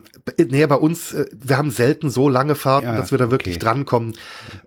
nee, 0.49 0.65
bei 0.65 0.75
uns, 0.75 1.13
äh, 1.13 1.25
wir 1.31 1.57
haben 1.57 1.69
selten 1.69 2.09
so 2.09 2.27
lange 2.27 2.55
Fahrten, 2.55 2.87
ja, 2.87 2.95
dass 2.95 3.11
wir 3.11 3.19
da 3.19 3.29
wirklich 3.29 3.57
okay. 3.57 3.65
drankommen. 3.65 4.15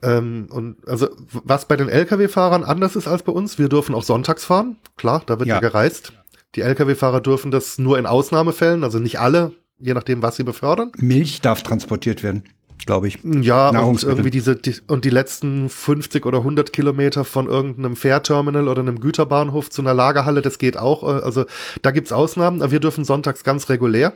Ähm, 0.03 0.47
und 0.51 0.77
also, 0.87 1.09
was 1.45 1.67
bei 1.67 1.77
den 1.77 1.89
Lkw-Fahrern 1.89 2.63
anders 2.63 2.95
ist 2.95 3.09
als 3.09 3.25
bei 3.25 3.33
uns, 3.33 3.59
wir 3.59 3.69
dürfen 3.69 3.95
auch 3.95 4.05
sonntags 4.05 4.45
fahren. 4.45 4.77
Klar, 4.97 5.23
da 5.27 5.39
wird 5.39 5.49
ja, 5.49 5.57
ja 5.57 5.61
gereist. 5.61 6.13
Die 6.55 6.61
Lkw-Fahrer 6.61 7.21
dürfen 7.21 7.51
das 7.51 7.79
nur 7.79 7.99
in 7.99 8.07
Ausnahmefällen, 8.07 8.85
also 8.85 8.99
nicht 8.99 9.19
alle, 9.19 9.53
je 9.79 9.93
nachdem, 9.93 10.23
was 10.23 10.37
sie 10.37 10.45
befördern. 10.45 10.93
Milch 10.99 11.41
darf 11.41 11.63
transportiert 11.63 12.23
werden, 12.23 12.45
glaube 12.87 13.09
ich. 13.09 13.19
Ja, 13.25 13.71
und 13.71 14.03
irgendwie 14.05 14.31
diese, 14.31 14.55
die, 14.55 14.77
und 14.87 15.05
die 15.05 15.11
letzten 15.11 15.69
50 15.69 16.25
oder 16.25 16.39
100 16.39 16.73
Kilometer 16.73 17.25
von 17.25 17.49
irgendeinem 17.49 17.97
Fährterminal 17.97 18.69
oder 18.69 18.83
einem 18.83 19.01
Güterbahnhof 19.01 19.69
zu 19.69 19.83
einer 19.83 19.95
Lagerhalle, 19.95 20.43
das 20.43 20.59
geht 20.59 20.77
auch. 20.79 21.03
Äh, 21.03 21.23
also, 21.23 21.45
da 21.83 21.91
gibt's 21.91 22.13
Ausnahmen, 22.13 22.63
aber 22.63 22.71
wir 22.71 22.81
dürfen 22.81 23.05
sonntags 23.05 23.43
ganz 23.43 23.69
regulär 23.69 24.13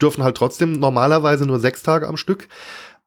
dürfen 0.00 0.24
halt 0.24 0.36
trotzdem 0.36 0.72
normalerweise 0.72 1.46
nur 1.46 1.60
sechs 1.60 1.82
Tage 1.82 2.08
am 2.08 2.16
Stück. 2.16 2.48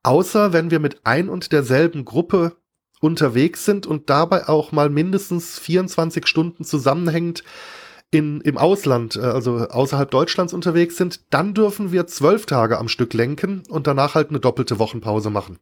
Außer 0.04 0.54
wenn 0.54 0.72
wir 0.72 0.80
mit 0.80 1.02
ein 1.06 1.30
und 1.30 1.52
derselben 1.52 2.06
Gruppe 2.06 2.56
unterwegs 3.00 3.66
sind 3.66 3.86
und 3.86 4.10
dabei 4.10 4.48
auch 4.48 4.72
mal 4.72 4.90
mindestens 4.90 5.60
24 5.60 6.28
Stunden 6.28 6.64
zusammenhängend 6.64 7.44
in, 8.10 8.42
im 8.42 8.58
Ausland, 8.58 9.16
äh, 9.18 9.20
also 9.20 9.58
außerhalb 9.68 10.10
Deutschlands 10.10 10.54
unterwegs 10.54 10.98
sind, 10.98 11.22
dann 11.34 11.54
dürfen 11.54 11.92
wir 11.92 12.08
zwölf 12.08 12.46
Tage 12.46 12.78
am 12.78 12.88
Stück 12.88 13.14
lenken 13.14 13.64
und 13.70 13.88
danach 13.88 14.16
halt 14.16 14.30
eine 14.30 14.40
doppelte 14.40 14.80
Wochenpause 14.80 15.30
machen. 15.30 15.60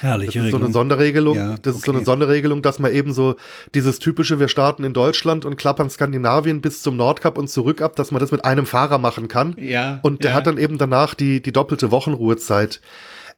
Herrlich. 0.00 0.32
Das 0.32 0.44
ist 0.44 0.50
so 0.50 0.56
eine 0.56 0.72
Sonderregelung. 0.72 1.36
Ja, 1.36 1.56
das 1.60 1.74
okay. 1.74 1.78
ist 1.78 1.84
so 1.84 1.92
eine 1.92 2.04
Sonderregelung, 2.04 2.62
dass 2.62 2.78
man 2.78 2.92
eben 2.92 3.12
so 3.12 3.36
dieses 3.74 3.98
typische, 3.98 4.40
wir 4.40 4.48
starten 4.48 4.82
in 4.82 4.94
Deutschland 4.94 5.44
und 5.44 5.56
klappern 5.56 5.90
Skandinavien 5.90 6.60
bis 6.60 6.82
zum 6.82 6.96
Nordkap 6.96 7.36
und 7.36 7.48
zurück 7.48 7.82
ab, 7.82 7.96
dass 7.96 8.10
man 8.10 8.20
das 8.20 8.32
mit 8.32 8.44
einem 8.44 8.66
Fahrer 8.66 8.98
machen 8.98 9.28
kann. 9.28 9.54
Ja. 9.58 10.00
Und 10.02 10.24
der 10.24 10.30
ja. 10.30 10.36
hat 10.36 10.46
dann 10.46 10.58
eben 10.58 10.78
danach 10.78 11.14
die, 11.14 11.42
die 11.42 11.52
doppelte 11.52 11.90
Wochenruhezeit. 11.90 12.80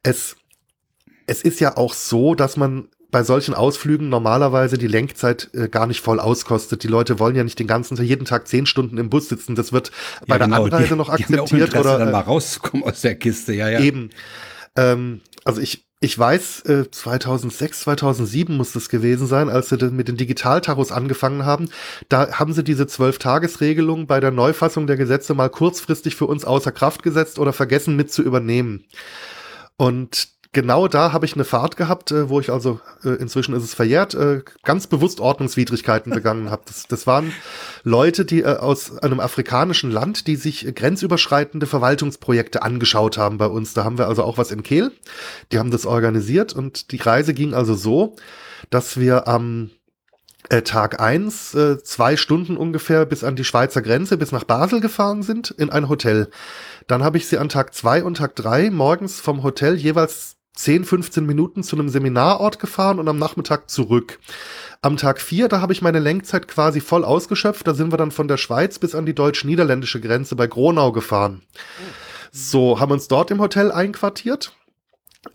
Es, 0.03 0.37
es 1.27 1.41
ist 1.41 1.59
ja 1.59 1.75
auch 1.75 1.93
so, 1.93 2.33
dass 2.33 2.55
man 2.55 2.87
bei 3.13 3.23
solchen 3.23 3.53
Ausflügen 3.53 4.09
normalerweise 4.09 4.77
die 4.77 4.87
Lenkzeit 4.87 5.49
äh, 5.53 5.69
gar 5.69 5.85
nicht 5.85 6.01
voll 6.01 6.19
auskostet. 6.19 6.83
Die 6.83 6.87
Leute 6.87 7.19
wollen 7.19 7.35
ja 7.35 7.43
nicht 7.43 7.59
den 7.59 7.67
ganzen 7.67 7.95
Tag, 7.95 8.05
jeden 8.05 8.25
Tag 8.25 8.47
zehn 8.47 8.65
Stunden 8.65 8.97
im 8.97 9.09
Bus 9.09 9.29
sitzen. 9.29 9.55
Das 9.55 9.71
wird 9.71 9.89
ja, 9.89 10.25
bei 10.27 10.39
genau, 10.39 10.55
der 10.55 10.65
Anreise 10.65 10.93
die, 10.93 10.95
noch 10.95 11.09
akzeptiert. 11.09 11.51
Die 11.51 11.59
Interesse, 11.59 11.79
oder 11.79 11.99
dann 11.99 12.11
mal 12.11 12.21
rauszukommen 12.21 12.83
aus 12.83 13.01
der 13.01 13.15
Kiste, 13.15 13.53
ja, 13.53 13.69
ja. 13.69 13.79
Eben. 13.81 14.09
Ähm, 14.75 15.21
also 15.45 15.61
ich, 15.61 15.85
ich 16.03 16.19
weiß, 16.19 16.65
äh, 16.65 16.91
2006, 16.91 17.79
2007 17.81 18.57
muss 18.57 18.73
das 18.73 18.89
gewesen 18.89 19.25
sein, 19.25 19.47
als 19.47 19.69
sie 19.69 19.77
mit 19.89 20.09
den 20.09 20.17
Digitaltaros 20.17 20.91
angefangen 20.91 21.45
haben. 21.45 21.69
Da 22.09 22.33
haben 22.33 22.51
sie 22.51 22.65
diese 22.65 22.87
Zwölf-Tages-Regelung 22.87 24.05
bei 24.05 24.19
der 24.19 24.31
Neufassung 24.31 24.85
der 24.85 24.97
Gesetze 24.97 25.33
mal 25.33 25.49
kurzfristig 25.49 26.17
für 26.17 26.25
uns 26.25 26.43
außer 26.43 26.73
Kraft 26.73 27.03
gesetzt 27.03 27.39
oder 27.39 27.53
vergessen 27.53 27.95
mit 27.95 28.11
zu 28.11 28.21
übernehmen. 28.21 28.83
Und 29.77 30.32
genau 30.53 30.87
da 30.87 31.11
habe 31.11 31.25
ich 31.25 31.33
eine 31.33 31.43
Fahrt 31.43 31.75
gehabt, 31.75 32.11
äh, 32.11 32.29
wo 32.29 32.39
ich 32.39 32.51
also, 32.51 32.79
äh, 33.03 33.09
inzwischen 33.09 33.53
ist 33.53 33.63
es 33.63 33.73
verjährt, 33.73 34.13
äh, 34.13 34.41
ganz 34.63 34.87
bewusst 34.87 35.19
Ordnungswidrigkeiten 35.19 36.13
begangen 36.13 36.49
habe. 36.49 36.63
Das, 36.65 36.87
das 36.87 37.05
waren 37.05 37.33
Leute, 37.83 38.23
die 38.23 38.41
äh, 38.41 38.57
aus 38.57 38.97
einem 38.99 39.19
afrikanischen 39.19 39.91
Land, 39.91 40.27
die 40.27 40.35
sich 40.37 40.73
grenzüberschreitende 40.73 41.65
Verwaltungsprojekte 41.65 42.61
angeschaut 42.61 43.17
haben 43.17 43.37
bei 43.37 43.47
uns. 43.47 43.73
Da 43.73 43.83
haben 43.83 43.97
wir 43.97 44.07
also 44.07 44.23
auch 44.23 44.37
was 44.37 44.51
in 44.51 44.63
Kehl. 44.63 44.91
Die 45.51 45.59
haben 45.59 45.71
das 45.71 45.85
organisiert 45.85 46.53
und 46.53 46.91
die 46.91 46.97
Reise 46.97 47.33
ging 47.33 47.53
also 47.53 47.73
so, 47.73 48.15
dass 48.69 48.97
wir 48.97 49.27
am 49.27 49.71
äh, 50.49 50.61
Tag 50.61 50.99
eins 50.99 51.53
äh, 51.55 51.81
zwei 51.83 52.17
Stunden 52.17 52.57
ungefähr 52.57 53.05
bis 53.05 53.23
an 53.23 53.35
die 53.35 53.43
Schweizer 53.43 53.81
Grenze, 53.81 54.17
bis 54.17 54.31
nach 54.31 54.43
Basel 54.43 54.81
gefahren 54.81 55.23
sind, 55.23 55.51
in 55.51 55.69
ein 55.69 55.89
Hotel. 55.89 56.29
Dann 56.87 57.03
habe 57.03 57.17
ich 57.17 57.27
sie 57.27 57.37
an 57.37 57.49
Tag 57.49 57.73
zwei 57.73 58.03
und 58.03 58.17
Tag 58.17 58.35
drei 58.35 58.69
morgens 58.69 59.19
vom 59.19 59.43
Hotel 59.43 59.75
jeweils 59.75 60.37
10, 60.55 60.85
15 60.85 61.25
Minuten 61.25 61.63
zu 61.63 61.75
einem 61.75 61.89
Seminarort 61.89 62.59
gefahren 62.59 62.99
und 62.99 63.07
am 63.07 63.17
Nachmittag 63.17 63.69
zurück. 63.69 64.19
Am 64.81 64.97
Tag 64.97 65.19
4, 65.19 65.47
da 65.47 65.61
habe 65.61 65.73
ich 65.73 65.81
meine 65.81 65.99
Lenkzeit 65.99 66.47
quasi 66.47 66.79
voll 66.79 67.03
ausgeschöpft. 67.03 67.65
Da 67.65 67.73
sind 67.73 67.91
wir 67.91 67.97
dann 67.97 68.11
von 68.11 68.27
der 68.27 68.37
Schweiz 68.37 68.79
bis 68.79 68.95
an 68.95 69.05
die 69.05 69.15
deutsch-niederländische 69.15 69.99
Grenze 69.99 70.35
bei 70.35 70.47
Gronau 70.47 70.91
gefahren. 70.91 71.41
So, 72.31 72.79
haben 72.79 72.91
uns 72.91 73.07
dort 73.07 73.31
im 73.31 73.39
Hotel 73.39 73.71
einquartiert. 73.71 74.53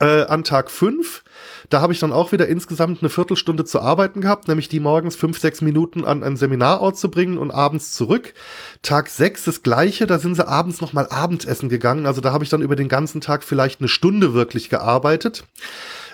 Äh, 0.00 0.24
an 0.24 0.44
Tag 0.44 0.70
5 0.70 1.24
da 1.68 1.80
habe 1.80 1.92
ich 1.92 1.98
dann 1.98 2.12
auch 2.12 2.32
wieder 2.32 2.48
insgesamt 2.48 3.02
eine 3.02 3.10
Viertelstunde 3.10 3.64
zu 3.64 3.80
arbeiten 3.80 4.20
gehabt, 4.20 4.48
nämlich 4.48 4.68
die 4.68 4.80
morgens 4.80 5.16
fünf, 5.16 5.38
sechs 5.38 5.60
Minuten 5.60 6.04
an 6.04 6.22
einen 6.22 6.36
Seminarort 6.36 6.96
zu 6.96 7.10
bringen 7.10 7.38
und 7.38 7.50
abends 7.50 7.92
zurück. 7.92 8.34
Tag 8.82 9.08
sechs 9.08 9.44
das 9.44 9.62
gleiche, 9.62 10.06
da 10.06 10.18
sind 10.18 10.34
sie 10.34 10.46
abends 10.46 10.80
nochmal 10.80 11.08
Abendessen 11.10 11.68
gegangen. 11.68 12.06
Also 12.06 12.20
da 12.20 12.32
habe 12.32 12.44
ich 12.44 12.50
dann 12.50 12.62
über 12.62 12.76
den 12.76 12.88
ganzen 12.88 13.20
Tag 13.20 13.44
vielleicht 13.44 13.80
eine 13.80 13.88
Stunde 13.88 14.34
wirklich 14.34 14.70
gearbeitet. 14.70 15.44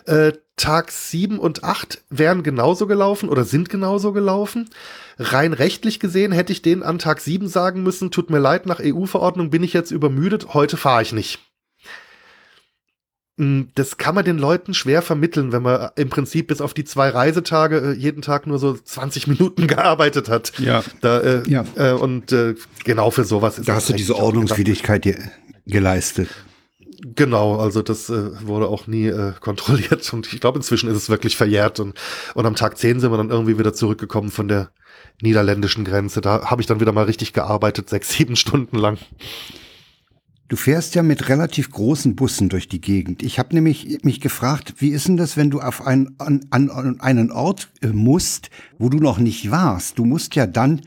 Äh, 0.07 0.33
Tag 0.57 0.91
sieben 0.91 1.39
und 1.39 1.65
acht 1.65 2.05
wären 2.11 2.43
genauso 2.43 2.87
gelaufen 2.87 3.29
oder 3.29 3.45
sind 3.45 3.71
genauso 3.71 4.13
gelaufen. 4.13 4.71
Rein 5.19 5.53
rechtlich 5.53 5.99
gesehen 5.99 6.33
hätte 6.33 6.53
ich 6.53 6.63
denen 6.63 6.83
an 6.83 6.99
Tag 6.99 7.21
sieben 7.21 7.49
sagen 7.49 7.83
müssen, 7.83 8.11
tut 8.11 8.31
mir 8.31 8.39
leid, 8.39 8.67
nach 8.67 8.81
EU-Verordnung 8.81 9.51
bin 9.51 9.63
ich 9.63 9.73
jetzt 9.73 9.91
übermüdet, 9.91 10.55
heute 10.55 10.77
fahre 10.77 11.03
ich 11.03 11.13
nicht. 11.13 11.41
Hm, 13.37 13.69
das 13.75 13.97
kann 13.97 14.15
man 14.15 14.25
den 14.25 14.39
Leuten 14.39 14.75
schwer 14.75 15.03
vermitteln, 15.03 15.51
wenn 15.51 15.63
man 15.63 15.91
im 15.97 16.09
Prinzip 16.09 16.47
bis 16.47 16.61
auf 16.61 16.73
die 16.73 16.85
zwei 16.85 17.09
Reisetage 17.09 17.79
äh, 17.79 17.93
jeden 17.93 18.23
Tag 18.23 18.47
nur 18.47 18.59
so 18.59 18.75
20 18.75 19.27
Minuten 19.29 19.67
gearbeitet 19.67 20.29
hat. 20.29 20.53
Ja. 20.59 20.85
Da, 21.01 21.21
äh, 21.21 21.43
ja. 21.49 21.65
Äh, 21.75 21.93
und 21.93 22.31
äh, 22.33 22.55
genau 22.85 23.11
für 23.11 23.25
sowas 23.25 23.59
ist 23.59 23.69
Da 23.69 23.75
hast 23.75 23.89
du 23.89 23.93
diese 23.93 24.17
Ordnungswidrigkeit 24.17 25.33
geleistet. 25.67 26.29
Genau, 27.17 27.57
also 27.57 27.83
das 27.83 28.09
äh, 28.09 28.47
wurde 28.47 28.69
auch 28.69 28.87
nie 28.87 29.09
äh, 29.09 29.33
kontrolliert 29.39 30.11
und 30.13 30.33
ich 30.33 30.41
glaube 30.41 30.59
inzwischen 30.59 30.89
ist 30.89 30.97
es 30.97 31.11
wirklich 31.11 31.37
verjährt 31.37 31.81
und, 31.81 31.99
und 32.35 32.47
am 32.47 32.55
Tag 32.55 32.79
10 32.79 33.01
sind 33.01 33.13
wir 33.13 33.19
dann 33.19 33.31
irgendwie 33.31 33.59
wieder 33.59 33.75
zurückgekommen 33.75 34.31
von 34.31 34.49
der 34.49 34.71
niederländischen 35.21 35.85
Grenze. 35.85 36.21
Da 36.21 36.51
habe 36.51 36.63
ich 36.63 36.67
dann 36.67 36.81
wieder 36.81 36.93
mal 36.93 37.05
richtig 37.05 37.33
gearbeitet, 37.33 37.91
sechs, 37.91 38.11
sieben 38.13 38.37
Stunden 38.37 38.79
lang. 38.79 38.99
Du 40.49 40.57
fährst 40.57 40.95
ja 40.95 41.03
mit 41.03 41.31
relativ 41.31 41.71
großen 41.71 42.17
Bussen 42.17 42.51
durch 42.51 42.69
die 42.69 42.81
Gegend. 42.81 43.23
Ich 43.23 43.39
habe 43.39 43.55
nämlich 43.55 44.01
mich 44.03 44.21
gefragt, 44.21 44.75
wie 44.79 44.91
ist 44.91 45.09
denn 45.09 45.17
das, 45.17 45.39
wenn 45.39 45.51
du 45.51 45.61
auf 45.61 45.87
ein, 45.87 46.15
an, 46.19 46.47
an 46.51 47.01
einen 47.01 47.33
Ort 47.33 47.71
äh, 47.81 47.89
musst, 47.89 48.51
wo 48.79 48.91
du 48.91 48.99
noch 48.99 49.19
nicht 49.19 49.51
warst? 49.51 49.99
Du 49.99 50.05
musst 50.05 50.35
ja 50.35 50.47
dann 50.47 50.83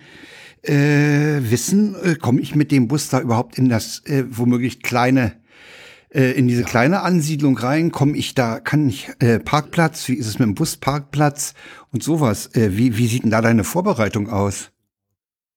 äh, 0.62 1.40
wissen, 1.42 1.96
äh, 2.04 2.16
komme 2.16 2.40
ich 2.40 2.56
mit 2.56 2.72
dem 2.72 2.88
Bus 2.88 3.10
da 3.10 3.20
überhaupt 3.20 3.58
in 3.58 3.68
das 3.68 4.04
äh, 4.06 4.26
womöglich 4.30 4.84
kleine 4.84 5.34
äh, 6.10 6.32
in 6.34 6.48
diese 6.48 6.64
kleine 6.64 7.02
Ansiedlung 7.02 7.58
rein? 7.58 7.92
Komme 7.92 8.16
ich 8.16 8.36
da, 8.36 8.60
kann 8.60 8.88
ich 8.88 9.10
äh, 9.20 9.40
Parkplatz? 9.40 10.08
Wie 10.08 10.14
ist 10.14 10.28
es 10.28 10.38
mit 10.38 10.48
dem 10.48 10.56
Busparkplatz 10.56 11.56
und 11.92 12.04
sowas? 12.04 12.48
Äh, 12.54 12.78
wie, 12.78 12.98
wie 12.98 13.08
sieht 13.08 13.24
denn 13.24 13.32
da 13.32 13.42
deine 13.42 13.64
Vorbereitung 13.64 14.30
aus? 14.30 14.72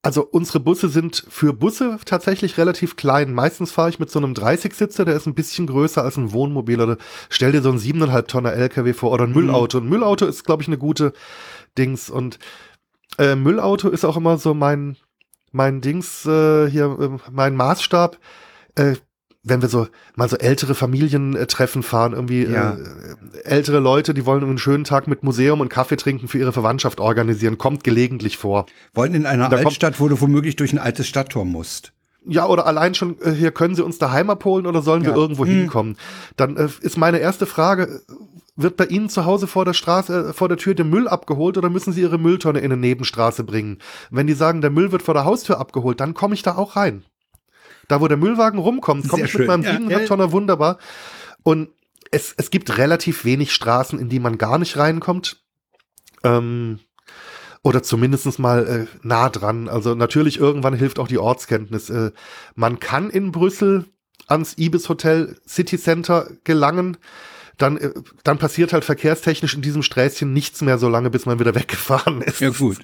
Also 0.02 0.22
unsere 0.22 0.60
Busse 0.60 0.88
sind 0.88 1.26
für 1.28 1.52
Busse 1.52 1.98
tatsächlich 2.06 2.56
relativ 2.56 2.96
klein. 2.96 3.34
Meistens 3.34 3.70
fahre 3.70 3.90
ich 3.90 3.98
mit 3.98 4.10
so 4.10 4.18
einem 4.18 4.32
30-Sitzer, 4.32 5.04
der 5.04 5.14
ist 5.14 5.26
ein 5.26 5.34
bisschen 5.34 5.66
größer 5.66 6.02
als 6.02 6.16
ein 6.16 6.32
Wohnmobil. 6.32 6.80
Oder 6.80 6.96
stell 7.28 7.52
dir 7.52 7.60
so 7.60 7.70
ein 7.70 7.78
7,5 7.78 8.26
Tonner 8.26 8.52
LKW 8.54 8.94
vor 8.94 9.12
oder 9.12 9.24
ein 9.24 9.30
mhm. 9.30 9.36
Müllauto. 9.36 9.78
Ein 9.78 9.88
Müllauto 9.88 10.24
ist, 10.24 10.44
glaube 10.44 10.62
ich, 10.62 10.68
eine 10.68 10.78
gute 10.78 11.12
Dings. 11.76 12.08
Und 12.08 12.38
äh, 13.18 13.34
Müllauto 13.34 13.90
ist 13.90 14.06
auch 14.06 14.16
immer 14.16 14.38
so 14.38 14.54
mein, 14.54 14.96
mein 15.52 15.82
Dings, 15.82 16.24
äh, 16.24 16.70
hier, 16.70 16.96
äh, 16.98 17.30
mein 17.30 17.54
Maßstab. 17.54 18.18
Äh, 18.76 18.94
wenn 19.42 19.62
wir 19.62 19.68
so 19.68 19.86
mal 20.16 20.28
so 20.28 20.36
ältere 20.36 20.74
Familientreffen 20.74 21.82
fahren, 21.82 22.12
irgendwie 22.12 22.44
ja. 22.44 22.72
äh, 22.72 23.44
ältere 23.44 23.78
Leute, 23.78 24.12
die 24.12 24.26
wollen 24.26 24.42
einen 24.44 24.58
schönen 24.58 24.84
Tag 24.84 25.06
mit 25.06 25.22
Museum 25.22 25.60
und 25.60 25.70
Kaffee 25.70 25.96
trinken 25.96 26.28
für 26.28 26.38
ihre 26.38 26.52
Verwandtschaft 26.52 27.00
organisieren, 27.00 27.56
kommt 27.56 27.82
gelegentlich 27.82 28.36
vor. 28.36 28.66
Wollen 28.92 29.14
in 29.14 29.26
einer 29.26 29.50
Altstadt, 29.50 29.98
wo 29.98 30.08
du 30.08 30.20
womöglich 30.20 30.56
durch 30.56 30.72
ein 30.72 30.78
altes 30.78 31.06
Stadttor 31.06 31.44
musst. 31.44 31.92
ja, 32.26 32.46
oder 32.46 32.66
allein 32.66 32.94
schon, 32.94 33.16
äh, 33.22 33.32
hier 33.32 33.50
können 33.50 33.74
Sie 33.74 33.84
uns 33.84 33.98
daheim 33.98 34.28
abholen 34.28 34.66
oder 34.66 34.82
sollen 34.82 35.04
wir 35.04 35.14
irgendwo 35.14 35.46
hm. 35.46 35.50
hinkommen? 35.50 35.96
Dann 36.36 36.56
äh, 36.56 36.68
ist 36.82 36.98
meine 36.98 37.18
erste 37.18 37.46
Frage, 37.46 38.02
wird 38.56 38.76
bei 38.76 38.84
Ihnen 38.86 39.08
zu 39.08 39.24
Hause 39.24 39.46
vor 39.46 39.64
der 39.64 39.72
Straße, 39.72 40.28
äh, 40.28 40.32
vor 40.34 40.48
der 40.48 40.58
Tür 40.58 40.74
der 40.74 40.84
Müll 40.84 41.08
abgeholt 41.08 41.56
oder 41.56 41.70
müssen 41.70 41.94
Sie 41.94 42.02
Ihre 42.02 42.18
Mülltonne 42.18 42.58
in 42.58 42.66
eine 42.66 42.76
Nebenstraße 42.76 43.44
bringen? 43.44 43.78
Wenn 44.10 44.26
die 44.26 44.34
sagen, 44.34 44.60
der 44.60 44.70
Müll 44.70 44.92
wird 44.92 45.02
vor 45.02 45.14
der 45.14 45.24
Haustür 45.24 45.58
abgeholt, 45.58 46.00
dann 46.00 46.12
komme 46.12 46.34
ich 46.34 46.42
da 46.42 46.56
auch 46.56 46.76
rein. 46.76 47.04
Da, 47.90 48.00
wo 48.00 48.06
der 48.06 48.16
Müllwagen 48.16 48.60
rumkommt, 48.60 49.08
komme 49.08 49.24
ich 49.24 49.32
schön. 49.32 49.40
mit 49.40 49.48
meinem 49.48 49.62
siebeneinhalb 49.64 50.02
ja, 50.02 50.06
Tonner 50.06 50.30
wunderbar. 50.30 50.78
Und 51.42 51.70
es, 52.12 52.34
es 52.36 52.50
gibt 52.50 52.78
relativ 52.78 53.24
wenig 53.24 53.52
Straßen, 53.52 53.98
in 53.98 54.08
die 54.08 54.20
man 54.20 54.38
gar 54.38 54.58
nicht 54.58 54.76
reinkommt. 54.76 55.42
Ähm, 56.22 56.78
oder 57.62 57.82
zumindest 57.82 58.38
mal 58.38 58.66
äh, 58.66 58.98
nah 59.02 59.28
dran. 59.28 59.68
Also 59.68 59.94
natürlich 59.94 60.38
irgendwann 60.38 60.74
hilft 60.74 61.00
auch 61.00 61.08
die 61.08 61.18
Ortskenntnis. 61.18 61.90
Äh, 61.90 62.12
man 62.54 62.78
kann 62.78 63.10
in 63.10 63.32
Brüssel 63.32 63.86
ans 64.28 64.56
Ibis 64.56 64.88
Hotel 64.88 65.36
City 65.46 65.76
Center 65.76 66.30
gelangen. 66.44 66.96
Dann, 67.58 67.76
äh, 67.76 67.90
dann 68.22 68.38
passiert 68.38 68.72
halt 68.72 68.84
verkehrstechnisch 68.84 69.54
in 69.54 69.62
diesem 69.62 69.82
Sträßchen 69.82 70.32
nichts 70.32 70.62
mehr 70.62 70.78
so 70.78 70.88
lange, 70.88 71.10
bis 71.10 71.26
man 71.26 71.40
wieder 71.40 71.54
weggefahren 71.56 72.22
ist. 72.22 72.40
Ja, 72.40 72.50
gut. 72.50 72.78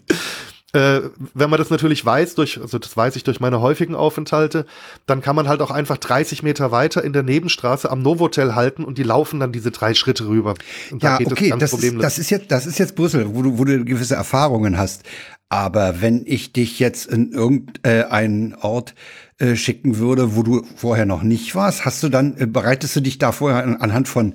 Äh, 0.77 1.11
wenn 1.33 1.49
man 1.49 1.59
das 1.59 1.71
natürlich 1.71 2.05
weiß, 2.05 2.35
durch, 2.35 2.61
also 2.61 2.79
das 2.79 2.95
weiß 2.95 3.17
ich 3.17 3.25
durch 3.25 3.41
meine 3.41 3.63
häufigen 3.63 3.95
Aufenthalte, 3.95 4.67
dann 5.07 5.23
kann 5.23 5.35
man 5.35 5.49
halt 5.49 5.63
auch 5.63 5.71
einfach 5.71 5.97
30 5.97 6.43
Meter 6.43 6.71
weiter 6.71 7.03
in 7.03 7.15
der 7.15 7.23
Nebenstraße 7.23 7.91
am 7.91 8.03
Novotel 8.03 8.55
halten 8.55 8.85
und 8.85 8.99
die 8.99 9.03
laufen 9.03 9.41
dann 9.41 9.53
diese 9.53 9.71
drei 9.71 9.95
Schritte 9.95 10.29
rüber. 10.29 10.55
Und 10.91 11.03
ja, 11.03 11.19
okay, 11.25 11.55
das, 11.59 11.71
das 11.71 11.83
ist, 11.83 11.97
das 11.99 12.19
ist 12.19 12.31
jetzt, 12.31 12.51
das 12.51 12.67
ist 12.67 12.79
jetzt 12.79 12.95
Brüssel, 12.95 13.35
wo 13.35 13.41
du, 13.41 13.57
wo 13.57 13.65
du 13.65 13.87
gewisse 13.87 14.17
Erfahrungen 14.17 14.77
hast. 14.77 15.05
Aber 15.49 16.03
wenn 16.03 16.25
ich 16.27 16.53
dich 16.53 16.79
jetzt 16.79 17.07
in 17.07 17.33
irgendeinen 17.33 18.53
äh, 18.53 18.57
Ort 18.61 18.95
äh, 19.39 19.57
schicken 19.57 19.97
würde, 19.97 20.37
wo 20.37 20.43
du 20.43 20.63
vorher 20.77 21.07
noch 21.07 21.23
nicht 21.23 21.55
warst, 21.55 21.87
hast 21.87 22.03
du 22.03 22.11
dann, 22.11 22.37
äh, 22.37 22.47
bereitest 22.47 22.97
du 22.97 23.01
dich 23.01 23.17
da 23.17 23.33
vorher 23.33 23.81
anhand 23.81 24.09
von 24.09 24.35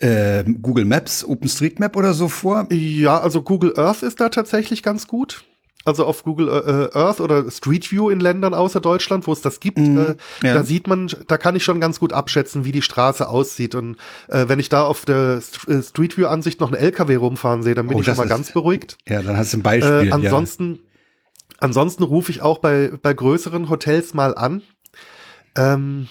äh, 0.00 0.44
Google 0.44 0.84
Maps, 0.84 1.24
OpenStreetMap 1.24 1.96
oder 1.96 2.12
so 2.12 2.28
vor? 2.28 2.66
Ja, 2.70 3.20
also 3.20 3.40
Google 3.40 3.72
Earth 3.78 4.02
ist 4.02 4.20
da 4.20 4.28
tatsächlich 4.28 4.82
ganz 4.82 5.06
gut 5.06 5.46
also 5.84 6.04
auf 6.04 6.24
Google 6.24 6.48
äh, 6.48 6.96
Earth 6.96 7.20
oder 7.20 7.50
Street 7.50 7.90
View 7.90 8.10
in 8.10 8.20
Ländern 8.20 8.54
außer 8.54 8.80
Deutschland, 8.80 9.26
wo 9.26 9.32
es 9.32 9.40
das 9.40 9.60
gibt, 9.60 9.78
mhm, 9.78 9.98
äh, 10.42 10.46
ja. 10.46 10.54
da 10.54 10.64
sieht 10.64 10.86
man, 10.86 11.10
da 11.28 11.38
kann 11.38 11.56
ich 11.56 11.64
schon 11.64 11.80
ganz 11.80 12.00
gut 12.00 12.12
abschätzen, 12.12 12.64
wie 12.64 12.72
die 12.72 12.82
Straße 12.82 13.28
aussieht. 13.28 13.74
Und 13.74 13.96
äh, 14.28 14.48
wenn 14.48 14.58
ich 14.58 14.68
da 14.68 14.84
auf 14.84 15.04
der 15.04 15.40
äh, 15.66 15.82
Street 15.82 16.16
View 16.16 16.26
Ansicht 16.26 16.60
noch 16.60 16.72
einen 16.72 16.80
LKW 16.80 17.16
rumfahren 17.16 17.62
sehe, 17.62 17.74
dann 17.74 17.88
bin 17.88 17.96
oh, 17.96 18.00
ich 18.00 18.06
schon 18.06 18.16
mal 18.16 18.24
ist, 18.24 18.30
ganz 18.30 18.52
beruhigt. 18.52 18.98
Ja, 19.08 19.22
dann 19.22 19.36
hast 19.36 19.52
du 19.52 19.58
ein 19.58 19.62
Beispiel. 19.62 20.08
Äh, 20.08 20.12
ansonsten, 20.12 20.74
ja. 20.74 20.78
ansonsten 21.60 22.02
rufe 22.02 22.30
ich 22.30 22.42
auch 22.42 22.58
bei 22.58 22.92
bei 23.02 23.12
größeren 23.12 23.68
Hotels 23.68 24.14
mal 24.14 24.34
an. 24.34 24.62
Ähm, 25.56 26.08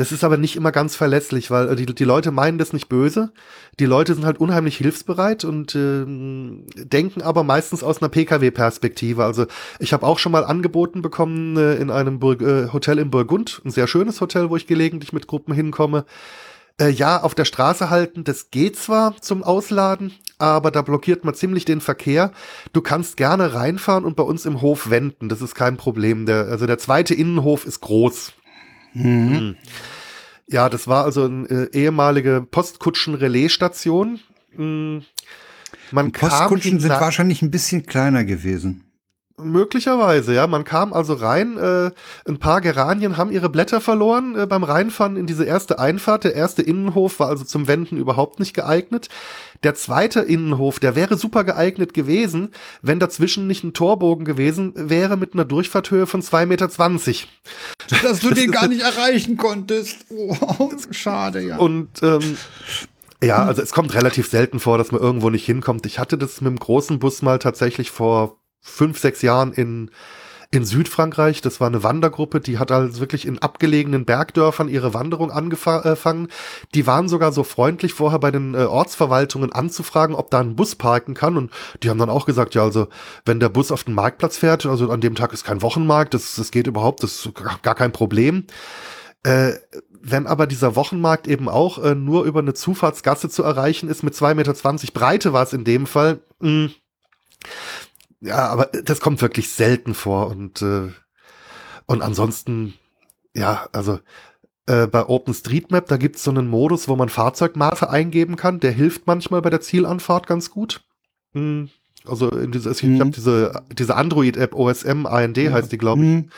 das 0.00 0.12
ist 0.12 0.24
aber 0.24 0.38
nicht 0.38 0.56
immer 0.56 0.72
ganz 0.72 0.96
verlässlich, 0.96 1.50
weil 1.50 1.68
äh, 1.68 1.76
die, 1.76 1.84
die 1.84 2.04
Leute 2.04 2.30
meinen 2.30 2.56
das 2.56 2.72
nicht 2.72 2.88
böse. 2.88 3.32
Die 3.78 3.84
Leute 3.84 4.14
sind 4.14 4.24
halt 4.24 4.40
unheimlich 4.40 4.78
hilfsbereit 4.78 5.44
und 5.44 5.74
äh, 5.74 6.06
denken 6.06 7.20
aber 7.20 7.44
meistens 7.44 7.82
aus 7.82 8.00
einer 8.00 8.08
Pkw-Perspektive. 8.08 9.22
Also 9.22 9.44
ich 9.78 9.92
habe 9.92 10.06
auch 10.06 10.18
schon 10.18 10.32
mal 10.32 10.44
angeboten 10.44 11.02
bekommen 11.02 11.58
äh, 11.58 11.74
in 11.74 11.90
einem 11.90 12.18
Bur 12.18 12.40
äh, 12.40 12.72
Hotel 12.72 12.98
in 12.98 13.10
Burgund, 13.10 13.60
ein 13.62 13.70
sehr 13.70 13.86
schönes 13.86 14.22
Hotel, 14.22 14.48
wo 14.48 14.56
ich 14.56 14.66
gelegentlich 14.66 15.12
mit 15.12 15.26
Gruppen 15.26 15.52
hinkomme. 15.52 16.06
Äh, 16.80 16.88
ja, 16.88 17.22
auf 17.22 17.34
der 17.34 17.44
Straße 17.44 17.90
halten, 17.90 18.24
das 18.24 18.50
geht 18.50 18.76
zwar 18.76 19.20
zum 19.20 19.44
Ausladen, 19.44 20.14
aber 20.38 20.70
da 20.70 20.80
blockiert 20.80 21.26
man 21.26 21.34
ziemlich 21.34 21.66
den 21.66 21.82
Verkehr. 21.82 22.32
Du 22.72 22.80
kannst 22.80 23.18
gerne 23.18 23.52
reinfahren 23.52 24.06
und 24.06 24.16
bei 24.16 24.22
uns 24.22 24.46
im 24.46 24.62
Hof 24.62 24.88
wenden, 24.88 25.28
das 25.28 25.42
ist 25.42 25.54
kein 25.54 25.76
Problem. 25.76 26.24
Der, 26.24 26.46
also 26.46 26.64
der 26.64 26.78
zweite 26.78 27.12
Innenhof 27.12 27.66
ist 27.66 27.80
groß. 27.80 28.32
Mhm. 28.94 29.36
Hm. 29.36 29.56
Ja, 30.48 30.68
das 30.68 30.88
war 30.88 31.04
also 31.04 31.24
eine 31.24 31.46
äh, 31.48 31.68
ehemalige 31.72 32.44
Postkutschen-Relaisstation. 32.50 34.20
Mhm. 34.56 35.04
Man 35.92 36.12
Postkutschen 36.12 36.80
sind 36.80 36.90
wahrscheinlich 36.90 37.42
ein 37.42 37.50
bisschen 37.50 37.86
kleiner 37.86 38.24
gewesen. 38.24 38.84
Möglicherweise, 39.42 40.34
ja. 40.34 40.46
Man 40.46 40.64
kam 40.64 40.92
also 40.92 41.14
rein, 41.14 41.56
äh, 41.56 41.90
ein 42.28 42.38
paar 42.38 42.60
Geranien 42.60 43.16
haben 43.16 43.32
ihre 43.32 43.48
Blätter 43.48 43.80
verloren 43.80 44.36
äh, 44.36 44.46
beim 44.46 44.64
Reinfahren 44.64 45.16
in 45.16 45.26
diese 45.26 45.44
erste 45.44 45.78
Einfahrt. 45.78 46.24
Der 46.24 46.34
erste 46.34 46.62
Innenhof 46.62 47.20
war 47.20 47.28
also 47.28 47.44
zum 47.44 47.66
Wenden 47.66 47.96
überhaupt 47.96 48.38
nicht 48.38 48.54
geeignet. 48.54 49.08
Der 49.62 49.74
zweite 49.74 50.20
Innenhof, 50.20 50.80
der 50.80 50.96
wäre 50.96 51.18
super 51.18 51.44
geeignet 51.44 51.92
gewesen, 51.92 52.50
wenn 52.80 52.98
dazwischen 52.98 53.46
nicht 53.46 53.62
ein 53.62 53.74
Torbogen 53.74 54.24
gewesen 54.24 54.72
wäre 54.74 55.18
mit 55.18 55.34
einer 55.34 55.44
Durchfahrthöhe 55.44 56.06
von 56.06 56.22
2,20 56.22 56.46
Meter. 56.46 56.68
Dass 58.02 58.20
du 58.20 58.30
den 58.30 58.50
gar 58.52 58.68
nicht 58.68 58.82
erreichen 58.82 59.36
konntest. 59.36 60.06
Oh, 60.08 60.70
schade, 60.90 61.42
ja. 61.42 61.58
Und 61.58 62.02
ähm, 62.02 62.38
ja, 63.22 63.44
also 63.44 63.60
es 63.60 63.72
kommt 63.72 63.94
relativ 63.94 64.30
selten 64.30 64.60
vor, 64.60 64.78
dass 64.78 64.92
man 64.92 65.00
irgendwo 65.02 65.28
nicht 65.28 65.44
hinkommt. 65.44 65.84
Ich 65.84 65.98
hatte 65.98 66.16
das 66.16 66.40
mit 66.40 66.50
dem 66.50 66.58
großen 66.58 66.98
Bus 66.98 67.20
mal 67.20 67.38
tatsächlich 67.38 67.90
vor 67.90 68.40
fünf, 68.60 68.98
sechs 68.98 69.20
Jahren 69.20 69.52
in, 69.52 69.90
in 70.52 70.64
Südfrankreich. 70.64 71.40
Das 71.42 71.60
war 71.60 71.68
eine 71.68 71.82
Wandergruppe, 71.82 72.40
die 72.40 72.58
hat 72.58 72.72
also 72.72 73.00
wirklich 73.00 73.26
in 73.26 73.38
abgelegenen 73.38 74.04
Bergdörfern 74.04 74.68
ihre 74.68 74.94
Wanderung 74.94 75.30
angefangen. 75.30 76.28
Die 76.74 76.86
waren 76.86 77.08
sogar 77.08 77.32
so 77.32 77.44
freundlich, 77.44 77.94
vorher 77.94 78.18
bei 78.18 78.30
den 78.30 78.54
äh, 78.54 78.64
Ortsverwaltungen 78.64 79.52
anzufragen, 79.52 80.16
ob 80.16 80.30
da 80.30 80.40
ein 80.40 80.56
Bus 80.56 80.74
parken 80.74 81.14
kann. 81.14 81.36
Und 81.36 81.52
die 81.82 81.90
haben 81.90 81.98
dann 81.98 82.10
auch 82.10 82.26
gesagt, 82.26 82.54
ja, 82.54 82.62
also 82.62 82.88
wenn 83.24 83.40
der 83.40 83.48
Bus 83.48 83.70
auf 83.70 83.84
den 83.84 83.94
Marktplatz 83.94 84.38
fährt, 84.38 84.66
also 84.66 84.90
an 84.90 85.00
dem 85.00 85.14
Tag 85.14 85.32
ist 85.32 85.44
kein 85.44 85.62
Wochenmarkt, 85.62 86.14
das, 86.14 86.34
das 86.34 86.50
geht 86.50 86.66
überhaupt, 86.66 87.02
das 87.02 87.26
ist 87.26 87.32
gar 87.62 87.74
kein 87.74 87.92
Problem. 87.92 88.46
Äh, 89.22 89.52
wenn 90.02 90.26
aber 90.26 90.46
dieser 90.46 90.76
Wochenmarkt 90.76 91.28
eben 91.28 91.48
auch 91.48 91.78
äh, 91.78 91.94
nur 91.94 92.24
über 92.24 92.40
eine 92.40 92.54
Zufahrtsgasse 92.54 93.28
zu 93.28 93.42
erreichen 93.42 93.88
ist 93.88 94.02
mit 94.02 94.14
2,20 94.14 94.34
Meter 94.34 94.92
Breite 94.94 95.32
war 95.34 95.42
es 95.42 95.52
in 95.52 95.64
dem 95.64 95.86
Fall, 95.86 96.20
mh, 96.40 96.48
hm, 96.48 96.74
ja, 98.20 98.48
aber 98.48 98.66
das 98.66 99.00
kommt 99.00 99.22
wirklich 99.22 99.50
selten 99.50 99.94
vor 99.94 100.28
und 100.28 100.62
äh, 100.62 100.90
und 101.86 102.02
ansonsten 102.02 102.74
ja, 103.34 103.68
also 103.72 104.00
äh, 104.66 104.86
bei 104.86 105.06
OpenStreetMap, 105.06 105.86
da 105.86 105.96
gibt's 105.96 106.22
so 106.22 106.30
einen 106.30 106.48
Modus, 106.48 106.88
wo 106.88 106.96
man 106.96 107.08
Fahrzeugmaße 107.08 107.88
eingeben 107.88 108.36
kann. 108.36 108.60
Der 108.60 108.72
hilft 108.72 109.06
manchmal 109.06 109.42
bei 109.42 109.50
der 109.50 109.60
Zielanfahrt 109.60 110.26
ganz 110.26 110.50
gut. 110.50 110.82
Hm, 111.32 111.70
also 112.06 112.28
in 112.30 112.52
diese, 112.52 112.70
ich 112.70 112.82
mhm. 112.82 113.00
habe 113.00 113.10
diese 113.10 113.62
diese 113.72 113.96
Android-App 113.96 114.54
OSM 114.54 115.06
AND 115.06 115.36
ja. 115.36 115.52
heißt 115.52 115.70
die, 115.72 115.78
glaube 115.78 116.02
ich. 116.02 116.08
Mhm. 116.08 116.30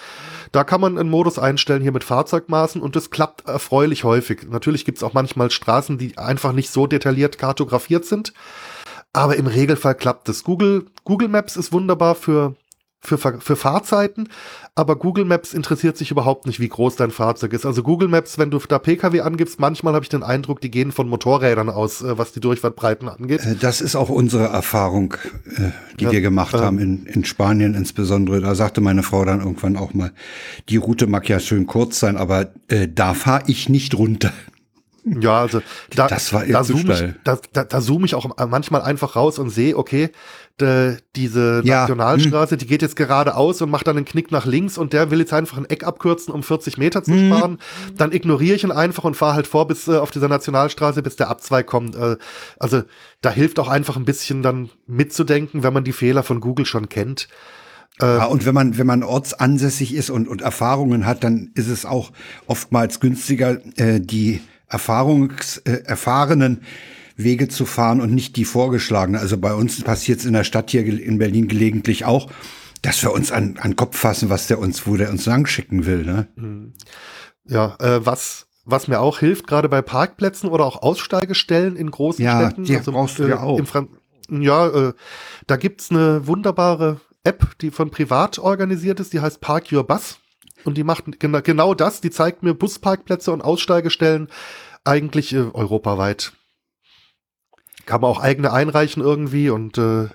Da 0.51 0.65
kann 0.65 0.83
man 0.83 0.99
einen 0.99 1.09
Modus 1.09 1.39
einstellen 1.39 1.83
hier 1.83 1.93
mit 1.93 2.05
Fahrzeugmaßen 2.05 2.83
und 2.83 2.95
das 2.95 3.11
klappt 3.11 3.49
erfreulich 3.49 4.05
häufig. 4.05 4.47
Natürlich 4.49 4.85
gibt's 4.85 5.03
auch 5.03 5.15
manchmal 5.15 5.51
Straßen, 5.51 5.97
die 5.97 6.19
einfach 6.19 6.53
nicht 6.53 6.71
so 6.71 6.87
detailliert 6.87 7.39
kartografiert 7.39 8.05
sind. 8.05 8.35
Aber 9.13 9.37
im 9.37 9.47
Regelfall 9.47 9.95
klappt 9.95 10.29
es. 10.29 10.43
Google, 10.43 10.87
Google 11.05 11.29
Maps 11.29 11.57
ist 11.57 11.73
wunderbar 11.73 12.15
für, 12.15 12.55
für, 13.01 13.19
für 13.19 13.57
Fahrzeiten, 13.57 14.29
aber 14.75 14.97
Google 14.97 15.27
Maps 15.27 15.53
interessiert 15.53 15.99
sich 15.99 16.11
überhaupt 16.11 16.47
nicht, 16.47 16.61
wie 16.61 16.69
groß 16.69 16.97
dein 16.97 17.11
Fahrzeug 17.11 17.53
ist. 17.53 17.67
Also 17.67 17.83
Google 17.83 18.09
Maps, 18.09 18.39
wenn 18.39 18.51
du 18.51 18.59
da 18.59 18.79
Pkw 18.79 19.21
angibst, 19.21 19.61
manchmal 19.61 19.93
habe 19.93 20.05
ich 20.05 20.09
den 20.09 20.23
Eindruck, 20.23 20.63
die 20.63 20.71
gehen 20.71 20.93
von 20.93 21.11
Motorrädern 21.11 21.69
aus, 21.69 22.01
äh, 22.01 22.17
was 22.17 22.33
die 22.33 22.41
Durchfahrtbreiten 22.41 23.09
angeht. 23.11 23.45
Äh, 23.45 23.57
das 23.57 23.83
ist 23.83 23.97
auch 23.97 24.09
unsere 24.09 24.45
Erfahrung, 24.45 25.15
äh, 25.57 25.71
die 26.01 26.05
ja, 26.05 26.13
wir 26.13 26.23
gemacht 26.23 26.55
äh, 26.55 26.59
haben 26.59 26.79
in, 26.79 27.05
in 27.05 27.27
Spanien 27.27 27.75
insbesondere. 27.75 28.41
Da 28.41 28.55
sagte 28.55 28.81
meine 28.81 29.03
Frau 29.03 29.27
dann 29.27 29.41
irgendwann 29.41 29.77
auch 29.77 29.93
mal, 29.93 30.13
die 30.71 30.79
Route 30.79 31.07
mag 31.07 31.29
ja 31.29 31.39
schön 31.39 31.67
kurz 31.67 31.99
sein, 31.99 32.17
aber 32.17 32.53
äh, 32.69 32.89
da 32.89 33.13
fahre 33.13 33.43
ich 33.49 33.69
nicht 33.69 33.95
runter. 33.99 34.33
Ja, 35.05 35.41
also 35.41 35.61
da, 35.91 36.07
das 36.07 36.33
war 36.33 36.47
da, 36.47 36.63
zoome 36.63 36.93
ich, 36.93 37.15
da, 37.25 37.39
da, 37.53 37.65
da 37.65 37.81
zoome 37.81 38.07
ich 38.07 38.15
auch 38.15 38.37
manchmal 38.49 38.83
einfach 38.83 39.17
raus 39.17 39.41
und 39.41 39.51
sehe, 39.51 39.77
okay, 39.77 40.11
de, 40.61 40.97
diese 41.17 41.61
ja. 41.65 41.81
Nationalstraße, 41.81 42.53
hm. 42.53 42.59
die 42.59 42.67
geht 42.67 42.83
jetzt 42.83 42.95
geradeaus 42.95 43.61
und 43.63 43.71
macht 43.71 43.89
dann 43.89 43.97
einen 43.97 44.07
Knick 44.07 44.31
nach 44.31 44.47
links 44.47 44.79
und 44.79 44.93
der 44.93 45.11
will 45.11 45.19
jetzt 45.19 45.33
einfach 45.33 45.59
ein 45.59 45.65
Eck 45.69 45.85
abkürzen, 45.85 46.33
um 46.33 46.45
40 46.45 46.79
Meter 46.79 47.03
zu 47.03 47.13
hm. 47.13 47.27
sparen. 47.27 47.59
Dann 47.97 48.13
ignoriere 48.13 48.55
ich 48.55 48.63
ihn 48.63 48.71
einfach 48.71 49.03
und 49.03 49.17
fahre 49.17 49.35
halt 49.35 49.49
vor 49.49 49.67
bis 49.67 49.89
äh, 49.89 49.97
auf 49.97 50.13
dieser 50.13 50.29
Nationalstraße, 50.29 51.03
bis 51.03 51.17
der 51.17 51.29
Abzweig 51.29 51.67
kommt. 51.67 51.97
Äh, 51.97 52.17
also 52.61 52.83
da 53.23 53.31
hilft 53.31 53.59
auch 53.59 53.69
einfach 53.69 53.97
ein 53.97 54.05
bisschen 54.05 54.43
dann 54.43 54.71
mitzudenken, 54.87 55.65
wenn 55.65 55.73
man 55.73 55.85
die 55.85 55.93
Fehler 55.93 56.23
von 56.23 56.41
Google 56.41 56.67
schon 56.67 56.89
kennt. 56.89 57.27
Äh, 58.01 58.19
ja, 58.19 58.25
und 58.27 58.47
wenn 58.47 58.55
man, 58.55 58.79
wenn 58.79 58.87
man 58.87 59.03
ortsansässig 59.03 59.95
ist 59.95 60.11
und, 60.11 60.29
und 60.29 60.43
Erfahrungen 60.43 61.07
hat, 61.07 61.25
dann 61.25 61.51
ist 61.55 61.69
es 61.69 61.85
auch 61.85 62.13
oftmals 62.47 63.01
günstiger, 63.01 63.59
äh, 63.77 64.01
die 64.01 64.41
erfahrungs, 64.73 65.59
äh, 65.59 65.83
erfahrenen 65.85 66.63
Wege 67.17 67.49
zu 67.49 67.67
fahren 67.67 68.01
und 68.01 68.15
nicht 68.15 68.37
die 68.37 68.45
vorgeschlagenen. 68.45 69.21
Also 69.21 69.39
bei 69.39 69.55
uns 69.55 69.83
passiert 69.83 70.21
es 70.21 70.25
in 70.25 70.33
der 70.33 70.45
Stadt 70.45 70.71
hier 70.71 70.85
in 70.85 71.19
Berlin 71.19 71.47
gelegentlich 71.49 72.05
auch, 72.05 72.31
dass 72.81 73.03
wir 73.03 73.13
uns 73.13 73.31
an, 73.31 73.59
an 73.61 73.77
Kopf 73.77 73.97
fassen, 73.97 74.31
was 74.31 74.47
der 74.47 74.59
uns, 74.59 74.87
wo 74.87 74.97
der 74.97 75.11
uns 75.11 75.27
lang 75.27 75.47
schicken 75.47 75.87
will. 75.87 76.05
Ne? 76.05 76.73
Ja, 77.47 77.77
äh, 77.81 78.05
was 78.05 78.47
was 78.65 78.87
mir 78.87 79.01
auch 79.01 79.19
hilft, 79.19 79.47
gerade 79.47 79.69
bei 79.69 79.83
Parkplätzen 79.83 80.49
oder 80.49 80.65
auch 80.65 80.83
Aussteigestellen 80.83 81.77
in 81.77 81.91
großen 81.91 82.25
ja, 82.25 82.47
Städten. 82.47 82.65
Die 82.65 82.77
also, 82.77 82.93
brauchst 82.93 83.19
du 83.19 83.25
ja 83.25 83.37
äh, 83.37 83.39
auch. 83.39 83.61
ja, 84.31 84.69
äh, 84.69 84.93
da 85.49 85.57
gibt's 85.57 85.91
eine 85.91 86.27
wunderbare 86.29 87.01
App, 87.25 87.59
die 87.61 87.71
von 87.71 87.91
privat 87.91 88.39
organisiert 88.39 89.01
ist, 89.01 89.13
die 89.13 89.21
heißt 89.21 89.41
Park 89.41 89.73
Your 89.73 89.85
Bus. 89.85 90.19
Und 90.65 90.77
die 90.77 90.85
macht 90.85 91.19
genau, 91.19 91.41
genau 91.43 91.75
das, 91.75 92.01
die 92.01 92.11
zeigt 92.11 92.43
mir 92.43 92.55
Busparkplätze 92.55 93.33
und 93.33 93.43
Aussteigestellen 93.43 94.29
eigentlich 94.85 95.33
äh, 95.33 95.39
europaweit. 95.53 96.33
Kann 97.85 98.01
man 98.01 98.11
auch 98.11 98.21
eigene 98.21 98.53
einreichen 98.53 99.03
irgendwie 99.03 99.51
und 99.51 99.77
äh, 99.77 100.09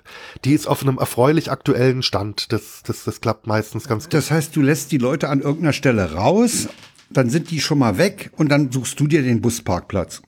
die 0.44 0.54
ist 0.54 0.66
auf 0.66 0.82
einem 0.82 0.96
erfreulich 0.96 1.50
aktuellen 1.50 2.02
Stand. 2.02 2.52
Das, 2.52 2.82
das, 2.82 3.04
das 3.04 3.20
klappt 3.20 3.46
meistens 3.46 3.88
ganz 3.88 4.04
gut. 4.04 4.14
Das 4.14 4.30
heißt, 4.30 4.56
du 4.56 4.62
lässt 4.62 4.90
die 4.90 4.98
Leute 4.98 5.28
an 5.28 5.40
irgendeiner 5.40 5.74
Stelle 5.74 6.12
raus, 6.12 6.68
dann 7.10 7.28
sind 7.28 7.50
die 7.50 7.60
schon 7.60 7.78
mal 7.78 7.98
weg 7.98 8.30
und 8.36 8.48
dann 8.48 8.72
suchst 8.72 8.98
du 9.00 9.06
dir 9.06 9.22
den 9.22 9.42
Busparkplatz. 9.42 10.22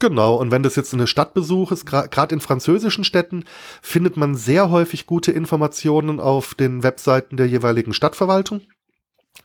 Genau, 0.00 0.36
und 0.36 0.52
wenn 0.52 0.62
das 0.62 0.76
jetzt 0.76 0.94
eine 0.94 1.08
Stadtbesuch 1.08 1.72
ist, 1.72 1.84
gerade 1.84 2.32
in 2.32 2.40
französischen 2.40 3.02
Städten, 3.02 3.44
findet 3.82 4.16
man 4.16 4.36
sehr 4.36 4.70
häufig 4.70 5.06
gute 5.06 5.32
Informationen 5.32 6.20
auf 6.20 6.54
den 6.54 6.84
Webseiten 6.84 7.36
der 7.36 7.48
jeweiligen 7.48 7.92
Stadtverwaltung. 7.92 8.60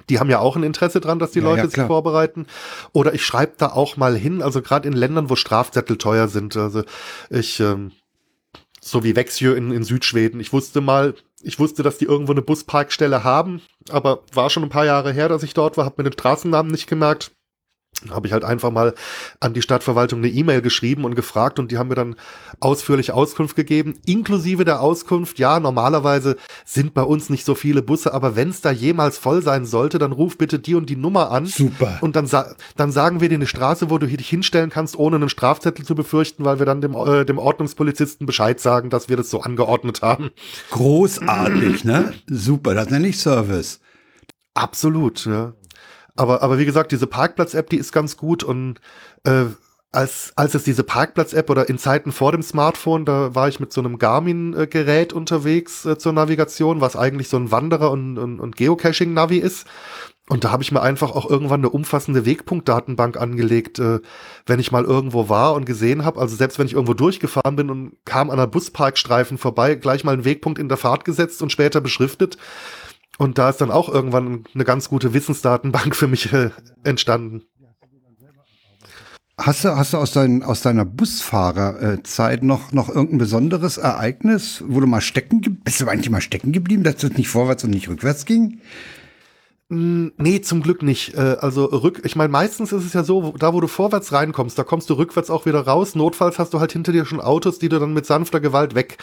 Die 0.10 0.20
haben 0.20 0.30
ja 0.30 0.40
auch 0.40 0.56
ein 0.56 0.64
Interesse 0.64 1.00
dran, 1.00 1.20
dass 1.20 1.32
die 1.32 1.40
ja, 1.40 1.46
Leute 1.46 1.64
ja, 1.64 1.68
sich 1.70 1.84
vorbereiten. 1.84 2.48
Oder 2.92 3.14
ich 3.14 3.26
schreibe 3.26 3.54
da 3.58 3.68
auch 3.68 3.98
mal 3.98 4.16
hin, 4.16 4.42
also 4.42 4.62
gerade 4.62 4.88
in 4.88 4.94
Ländern, 4.94 5.30
wo 5.30 5.36
Strafzettel 5.36 5.98
teuer 5.98 6.28
sind. 6.28 6.58
Also 6.58 6.84
ich, 7.30 7.60
ähm, 7.60 7.92
so 8.82 9.04
wie 9.04 9.16
Växjö 9.16 9.54
in, 9.54 9.72
in 9.72 9.84
Südschweden. 9.84 10.40
Ich 10.40 10.54
wusste 10.54 10.82
mal, 10.82 11.16
ich 11.42 11.60
wusste, 11.60 11.84
dass 11.84 11.98
die 11.98 12.06
irgendwo 12.06 12.32
eine 12.32 12.42
Busparkstelle 12.42 13.24
haben, 13.24 13.62
aber 13.90 14.24
war 14.34 14.50
schon 14.50 14.64
ein 14.64 14.70
paar 14.70 14.86
Jahre 14.86 15.12
her, 15.12 15.30
dass 15.30 15.44
ich 15.44 15.54
dort 15.54 15.78
war, 15.78 15.86
habe 15.86 16.02
mir 16.02 16.10
den 16.10 16.14
Straßennamen 16.14 16.72
nicht 16.72 16.88
gemerkt 16.88 17.32
habe 18.10 18.28
ich 18.28 18.34
halt 18.34 18.44
einfach 18.44 18.72
mal 18.72 18.94
an 19.40 19.54
die 19.54 19.62
Stadtverwaltung 19.62 20.20
eine 20.20 20.30
E-Mail 20.30 20.62
geschrieben 20.62 21.06
und 21.06 21.16
gefragt 21.16 21.60
und 21.60 21.72
die 21.72 21.78
haben 21.78 21.88
mir 21.88 21.96
dann 21.96 22.16
ausführlich 22.60 23.12
Auskunft 23.12 23.56
gegeben, 23.56 23.96
inklusive 24.06 24.66
der 24.66 24.82
Auskunft, 24.82 25.40
ja, 25.40 25.60
normalerweise 25.60 26.38
sind 26.66 26.94
bei 26.94 27.04
uns 27.04 27.30
nicht 27.30 27.46
so 27.46 27.56
viele 27.56 27.82
Busse, 27.82 28.14
aber 28.14 28.36
wenn 28.36 28.50
es 28.50 28.62
da 28.62 28.72
jemals 28.72 29.18
voll 29.18 29.42
sein 29.42 29.66
sollte, 29.66 30.00
dann 30.00 30.12
ruf 30.12 30.38
bitte 30.38 30.60
die 30.60 30.76
und 30.76 30.90
die 30.90 30.96
Nummer 30.96 31.32
an. 31.32 31.46
Super. 31.46 31.98
Und 32.02 32.16
dann, 32.16 32.28
sa 32.28 32.56
dann 32.76 32.92
sagen 32.92 33.22
wir 33.22 33.30
dir 33.30 33.36
eine 33.36 33.48
Straße, 33.48 33.90
wo 33.90 33.98
du 33.98 34.08
dich 34.08 34.30
hinstellen 34.30 34.70
kannst, 34.70 34.98
ohne 34.98 35.16
einen 35.18 35.30
Strafzettel 35.30 35.86
zu 35.86 35.96
befürchten, 35.96 36.46
weil 36.46 36.60
wir 36.60 36.66
dann 36.66 36.82
dem, 36.82 36.96
äh, 36.96 37.26
dem 37.26 37.38
Ordnungspolizisten 37.38 38.26
Bescheid 38.26 38.60
sagen, 38.60 38.90
dass 38.90 39.10
wir 39.10 39.18
das 39.18 39.30
so 39.30 39.42
angeordnet 39.42 40.02
haben. 40.02 40.32
Großartig, 40.72 41.84
ne? 41.84 42.14
Super, 42.28 42.74
das 42.74 42.90
nenne 42.90 43.08
ich 43.08 43.20
Service. 43.20 43.80
Absolut, 44.54 45.26
ja. 45.26 45.54
Aber, 46.16 46.42
aber 46.44 46.60
wie 46.60 46.66
gesagt, 46.66 46.92
diese 46.92 47.08
Parkplatz-App, 47.08 47.70
die 47.70 47.78
ist 47.78 47.92
ganz 47.92 48.18
gut 48.18 48.44
und 48.44 48.80
äh, 49.24 49.46
als, 49.94 50.34
als 50.36 50.56
es 50.56 50.64
diese 50.64 50.84
Parkplatz-App 50.84 51.50
oder 51.52 51.70
in 51.70 51.78
Zeiten 51.78 52.12
vor 52.12 52.32
dem 52.32 52.42
Smartphone, 52.42 53.06
da 53.06 53.36
war 53.36 53.48
ich 53.48 53.60
mit 53.60 53.72
so 53.72 53.80
einem 53.80 54.00
Garmin-Gerät 54.00 55.14
unterwegs 55.14 55.86
äh, 55.86 55.98
zur 56.00 56.14
Navigation, 56.14 56.82
was 56.82 56.96
eigentlich 56.96 57.30
so 57.30 57.38
ein 57.38 57.52
Wanderer- 57.52 57.92
und, 57.92 58.18
und, 58.18 58.40
und 58.40 58.56
Geocaching-Navi 58.56 59.38
ist. 59.38 59.68
Und 60.30 60.46
da 60.46 60.52
habe 60.52 60.64
ich 60.64 60.72
mir 60.72 60.82
einfach 60.82 61.12
auch 61.12 61.30
irgendwann 61.30 61.60
eine 61.60 61.70
umfassende 61.70 62.26
Wegpunktdatenbank 62.26 63.18
angelegt, 63.18 63.78
äh, 63.78 64.00
wenn 64.48 64.60
ich 64.60 64.72
mal 64.72 64.84
irgendwo 64.84 65.30
war 65.30 65.54
und 65.54 65.66
gesehen 65.66 66.06
habe, 66.06 66.20
also 66.20 66.36
selbst 66.36 66.58
wenn 66.58 66.66
ich 66.66 66.74
irgendwo 66.74 66.96
durchgefahren 66.96 67.56
bin 67.56 67.70
und 67.70 67.98
kam 68.04 68.32
an 68.32 68.40
einer 68.40 68.48
Busparkstreifen 68.48 69.38
vorbei, 69.38 69.76
gleich 69.76 70.04
mal 70.04 70.14
einen 70.14 70.26
Wegpunkt 70.26 70.58
in 70.58 70.70
der 70.70 70.78
Fahrt 70.78 71.06
gesetzt 71.06 71.44
und 71.44 71.52
später 71.52 71.82
beschriftet. 71.82 72.38
Und 73.18 73.38
da 73.38 73.50
ist 73.50 73.62
dann 73.62 73.72
auch 73.72 73.90
irgendwann 73.90 74.46
eine 74.54 74.66
ganz 74.66 74.90
gute 74.90 75.14
Wissensdatenbank 75.14 75.96
für 75.96 76.08
mich 76.08 76.34
äh, 76.34 76.50
entstanden. 76.84 77.44
Hast 79.38 79.66
du, 79.66 79.76
hast 79.76 79.94
du 79.94 79.98
aus, 79.98 80.12
dein, 80.12 80.44
aus 80.44 80.62
deiner 80.62 80.86
Busfahrerzeit 80.86 82.44
noch, 82.44 82.72
noch 82.72 82.88
irgendein 82.88 83.18
besonderes 83.18 83.78
Ereignis, 83.78 84.64
wo 84.68 84.80
du 84.80 84.86
mal 84.86 85.02
stecken, 85.02 85.42
bist 85.64 85.82
du 85.82 85.88
eigentlich 85.88 86.12
mal 86.12 86.22
stecken 86.22 86.52
geblieben, 86.52 86.84
dass 86.84 87.04
es 87.04 87.18
nicht 87.18 87.30
vorwärts 87.30 87.64
und 87.64 87.72
nicht 87.72 87.90
rückwärts 87.90 88.26
ging? 88.26 88.62
Hm, 89.70 90.14
nee, 90.18 90.42
zum 90.42 90.62
Glück 90.62 90.84
nicht. 90.84 91.16
Äh, 91.16 91.38
also 91.40 91.66
rück, 91.66 92.02
ich 92.06 92.16
meine, 92.16 92.30
meistens 92.30 92.72
ist 92.72 92.86
es 92.86 92.94
ja 92.94 93.04
so, 93.04 93.34
da 93.40 93.54
wo 93.54 93.60
du 93.60 93.68
vorwärts 93.68 94.14
reinkommst, 94.14 94.58
da 94.58 94.64
kommst 94.64 94.90
du 94.92 94.94
rückwärts 94.94 95.32
auch 95.32 95.48
wieder 95.48 95.62
raus. 95.62 95.96
Notfalls 95.96 96.38
hast 96.38 96.54
du 96.54 96.60
halt 96.60 96.72
hinter 96.72 96.92
dir 96.92 97.06
schon 97.06 97.20
Autos, 97.20 97.58
die 97.58 97.70
du 97.70 97.80
dann 97.80 97.94
mit 97.94 98.06
sanfter 98.06 98.40
Gewalt 98.40 98.76
weg 98.76 98.98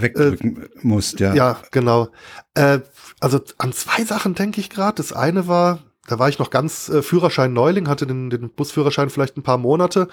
wegdrücken 0.00 0.62
äh, 0.62 0.68
musst, 0.82 1.20
ja. 1.20 1.34
Ja, 1.34 1.58
genau. 1.70 2.08
Äh, 2.54 2.80
also 3.20 3.40
an 3.58 3.72
zwei 3.72 4.04
Sachen 4.04 4.34
denke 4.34 4.60
ich 4.60 4.70
gerade. 4.70 4.96
Das 4.96 5.12
eine 5.12 5.48
war, 5.48 5.80
da 6.06 6.18
war 6.18 6.28
ich 6.28 6.38
noch 6.38 6.50
ganz 6.50 6.88
äh, 6.88 7.02
Führerschein 7.02 7.52
Neuling, 7.52 7.88
hatte 7.88 8.06
den, 8.06 8.30
den 8.30 8.50
Busführerschein 8.50 9.10
vielleicht 9.10 9.36
ein 9.36 9.42
paar 9.42 9.58
Monate. 9.58 10.08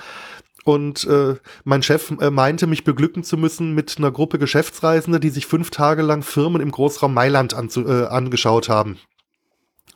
Und 0.63 1.05
äh, 1.05 1.35
mein 1.63 1.81
Chef 1.81 2.11
äh, 2.19 2.29
meinte, 2.29 2.67
mich 2.67 2.83
beglücken 2.83 3.23
zu 3.23 3.35
müssen 3.37 3.73
mit 3.73 3.97
einer 3.97 4.11
Gruppe 4.11 4.37
Geschäftsreisende, 4.37 5.19
die 5.19 5.29
sich 5.29 5.47
fünf 5.47 5.71
Tage 5.71 6.03
lang 6.03 6.21
Firmen 6.21 6.61
im 6.61 6.71
Großraum 6.71 7.13
Mailand 7.13 7.53
anzu, 7.53 7.87
äh, 7.87 8.05
angeschaut 8.05 8.69
haben. 8.69 8.97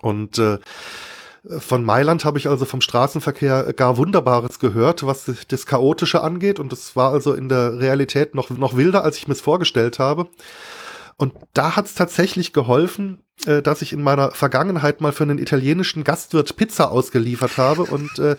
Und 0.01 0.39
äh, 0.39 0.57
von 1.59 1.83
Mailand 1.83 2.25
habe 2.25 2.37
ich 2.37 2.47
also 2.47 2.65
vom 2.65 2.81
Straßenverkehr 2.81 3.73
gar 3.73 3.97
Wunderbares 3.97 4.59
gehört, 4.59 5.05
was 5.05 5.31
das 5.47 5.65
Chaotische 5.65 6.21
angeht. 6.21 6.59
Und 6.59 6.71
das 6.71 6.95
war 6.95 7.11
also 7.11 7.33
in 7.33 7.49
der 7.49 7.79
Realität 7.79 8.35
noch, 8.35 8.49
noch 8.49 8.75
wilder, 8.75 9.03
als 9.03 9.17
ich 9.17 9.27
mir 9.27 9.33
es 9.33 9.41
vorgestellt 9.41 9.99
habe. 9.99 10.27
Und 11.17 11.33
da 11.53 11.75
hat 11.75 11.85
es 11.85 11.95
tatsächlich 11.95 12.51
geholfen, 12.51 13.21
äh, 13.45 13.61
dass 13.61 13.81
ich 13.81 13.93
in 13.93 14.01
meiner 14.01 14.31
Vergangenheit 14.31 15.01
mal 15.01 15.11
für 15.11 15.23
einen 15.23 15.37
italienischen 15.37 16.03
Gastwirt 16.03 16.55
Pizza 16.55 16.89
ausgeliefert 16.89 17.57
habe 17.57 17.83
und 17.83 18.17
äh, 18.17 18.37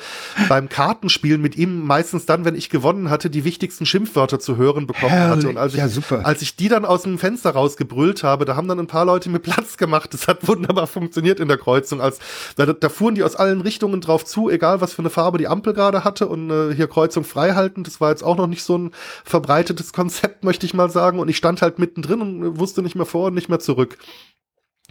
beim 0.48 0.68
Kartenspielen 0.68 1.40
mit 1.40 1.54
ihm 1.54 1.86
meistens 1.86 2.26
dann, 2.26 2.44
wenn 2.44 2.54
ich 2.54 2.70
gewonnen 2.70 3.10
hatte, 3.10 3.30
die 3.30 3.44
wichtigsten 3.44 3.86
Schimpfwörter 3.86 4.40
zu 4.40 4.56
hören 4.56 4.86
bekommen 4.86 5.12
Herrlich. 5.12 5.44
hatte. 5.44 5.48
Und 5.50 5.58
als 5.58 5.74
ich, 5.74 5.78
ja, 5.78 5.88
super. 5.88 6.24
als 6.24 6.42
ich 6.42 6.56
die 6.56 6.68
dann 6.68 6.84
aus 6.84 7.02
dem 7.02 7.18
Fenster 7.18 7.50
rausgebrüllt 7.50 8.24
habe, 8.24 8.46
da 8.46 8.56
haben 8.56 8.68
dann 8.68 8.80
ein 8.80 8.86
paar 8.86 9.04
Leute 9.04 9.28
mir 9.28 9.38
Platz 9.38 9.76
gemacht. 9.76 10.12
Das 10.12 10.28
hat 10.28 10.48
wunderbar 10.48 10.86
funktioniert 10.86 11.40
in 11.40 11.48
der 11.48 11.58
Kreuzung. 11.58 12.00
Als 12.00 12.18
da, 12.56 12.66
da 12.66 12.88
fuhren 12.88 13.14
die 13.14 13.22
aus 13.22 13.36
allen 13.36 13.60
Richtungen 13.60 14.00
drauf 14.00 14.24
zu, 14.24 14.50
egal 14.50 14.80
was 14.80 14.94
für 14.94 15.02
eine 15.02 15.10
Farbe 15.10 15.38
die 15.38 15.46
Ampel 15.46 15.74
gerade 15.74 16.04
hatte 16.04 16.26
und 16.26 16.50
äh, 16.50 16.74
hier 16.74 16.88
Kreuzung 16.88 17.22
frei 17.22 17.52
halten. 17.52 17.84
Das 17.84 18.00
war 18.00 18.10
jetzt 18.10 18.24
auch 18.24 18.36
noch 18.36 18.46
nicht 18.46 18.64
so 18.64 18.76
ein 18.78 18.90
verbreitetes 19.24 19.92
Konzept, 19.92 20.42
möchte 20.42 20.66
ich 20.66 20.74
mal 20.74 20.90
sagen. 20.90 21.18
Und 21.18 21.28
ich 21.28 21.36
stand 21.36 21.62
halt 21.62 21.78
mittendrin 21.78 22.22
und 22.22 22.58
wusste 22.58 22.82
nicht 22.82 22.96
mehr 22.96 23.06
vor 23.06 23.26
und 23.26 23.34
nicht 23.34 23.48
mehr 23.48 23.60
zurück. 23.60 23.98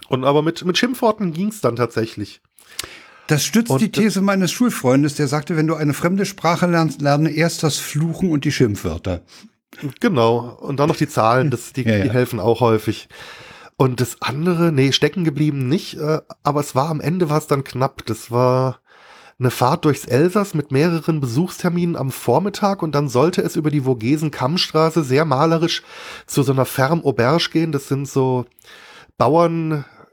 Und 0.10 0.24
aber 0.24 0.42
mit, 0.42 0.64
mit 0.66 0.78
Schimpfworten 0.78 1.34
ging's 1.34 1.62
dann 1.62 1.76
tatsächlich. 1.76 2.42
Das 3.28 3.44
stützt 3.44 3.72
und 3.72 3.82
die 3.82 3.92
These 3.92 4.22
meines 4.22 4.52
Schulfreundes, 4.52 5.16
der 5.16 5.28
sagte, 5.28 5.58
wenn 5.58 5.68
du 5.68 5.76
eine 5.76 5.94
fremde 5.94 6.26
Sprache 6.26 6.68
lernst, 6.68 7.02
lerne 7.02 7.32
erst 7.32 7.64
das 7.64 7.78
Fluchen 7.78 8.30
und 8.32 8.46
die 8.46 8.52
Schimpfwörter. 8.52 9.22
Genau. 10.00 10.58
Und 10.62 10.80
dann 10.80 10.88
noch 10.88 10.96
die 10.96 11.10
Zahlen, 11.10 11.50
das, 11.50 11.74
die, 11.74 11.84
ja, 11.84 11.98
ja. 11.98 12.04
die 12.04 12.12
helfen 12.12 12.40
auch 12.40 12.62
häufig. 12.62 13.10
Und 13.78 14.00
das 14.00 14.22
andere, 14.22 14.72
nee, 14.72 14.92
stecken 14.92 15.24
geblieben 15.24 15.68
nicht, 15.68 15.98
äh, 15.98 16.22
aber 16.44 16.62
es 16.62 16.76
war 16.76 16.90
am 16.90 17.02
Ende 17.02 17.30
war 17.30 17.40
es 17.40 17.48
dann 17.48 17.64
knapp. 17.64 18.06
Das 18.06 18.32
war 18.32 18.80
eine 19.38 19.52
Fahrt 19.52 19.84
durchs 19.84 20.06
Elsass 20.06 20.54
mit 20.54 20.72
mehreren 20.72 21.20
Besuchsterminen 21.20 21.98
am 21.98 22.10
Vormittag 22.10 22.82
und 22.82 22.96
dann 22.96 23.10
sollte 23.10 23.42
es 23.42 23.58
über 23.58 23.70
die 23.70 23.82
Vogesen-Kammstraße 23.82 25.04
sehr 25.04 25.26
malerisch 25.26 25.84
zu 26.26 26.42
so 26.42 26.54
einer 26.54 26.66
Ferm 26.66 27.04
Auberge 27.04 27.50
gehen. 27.52 27.74
Das 27.74 27.90
sind 27.90 28.08
so 28.08 28.46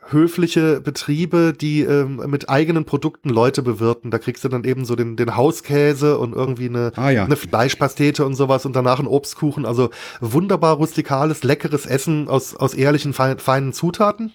Bauernhöfliche 0.02 0.80
Betriebe, 0.80 1.52
die 1.58 1.82
ähm, 1.82 2.16
mit 2.26 2.48
eigenen 2.48 2.84
Produkten 2.84 3.28
Leute 3.28 3.62
bewirten. 3.62 4.10
Da 4.10 4.18
kriegst 4.18 4.44
du 4.44 4.48
dann 4.48 4.64
eben 4.64 4.84
so 4.84 4.96
den, 4.96 5.16
den 5.16 5.36
Hauskäse 5.36 6.18
und 6.18 6.34
irgendwie 6.34 6.68
eine, 6.68 6.92
ah, 6.96 7.10
ja. 7.10 7.24
eine 7.24 7.36
Fleischpastete 7.36 8.24
und 8.24 8.34
sowas 8.34 8.66
und 8.66 8.74
danach 8.74 8.98
einen 8.98 9.08
Obstkuchen. 9.08 9.66
Also 9.66 9.90
wunderbar 10.20 10.76
rustikales, 10.76 11.42
leckeres 11.42 11.86
Essen 11.86 12.28
aus, 12.28 12.54
aus 12.56 12.74
ehrlichen, 12.74 13.12
feinen 13.12 13.72
Zutaten. 13.72 14.32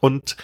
Und 0.00 0.36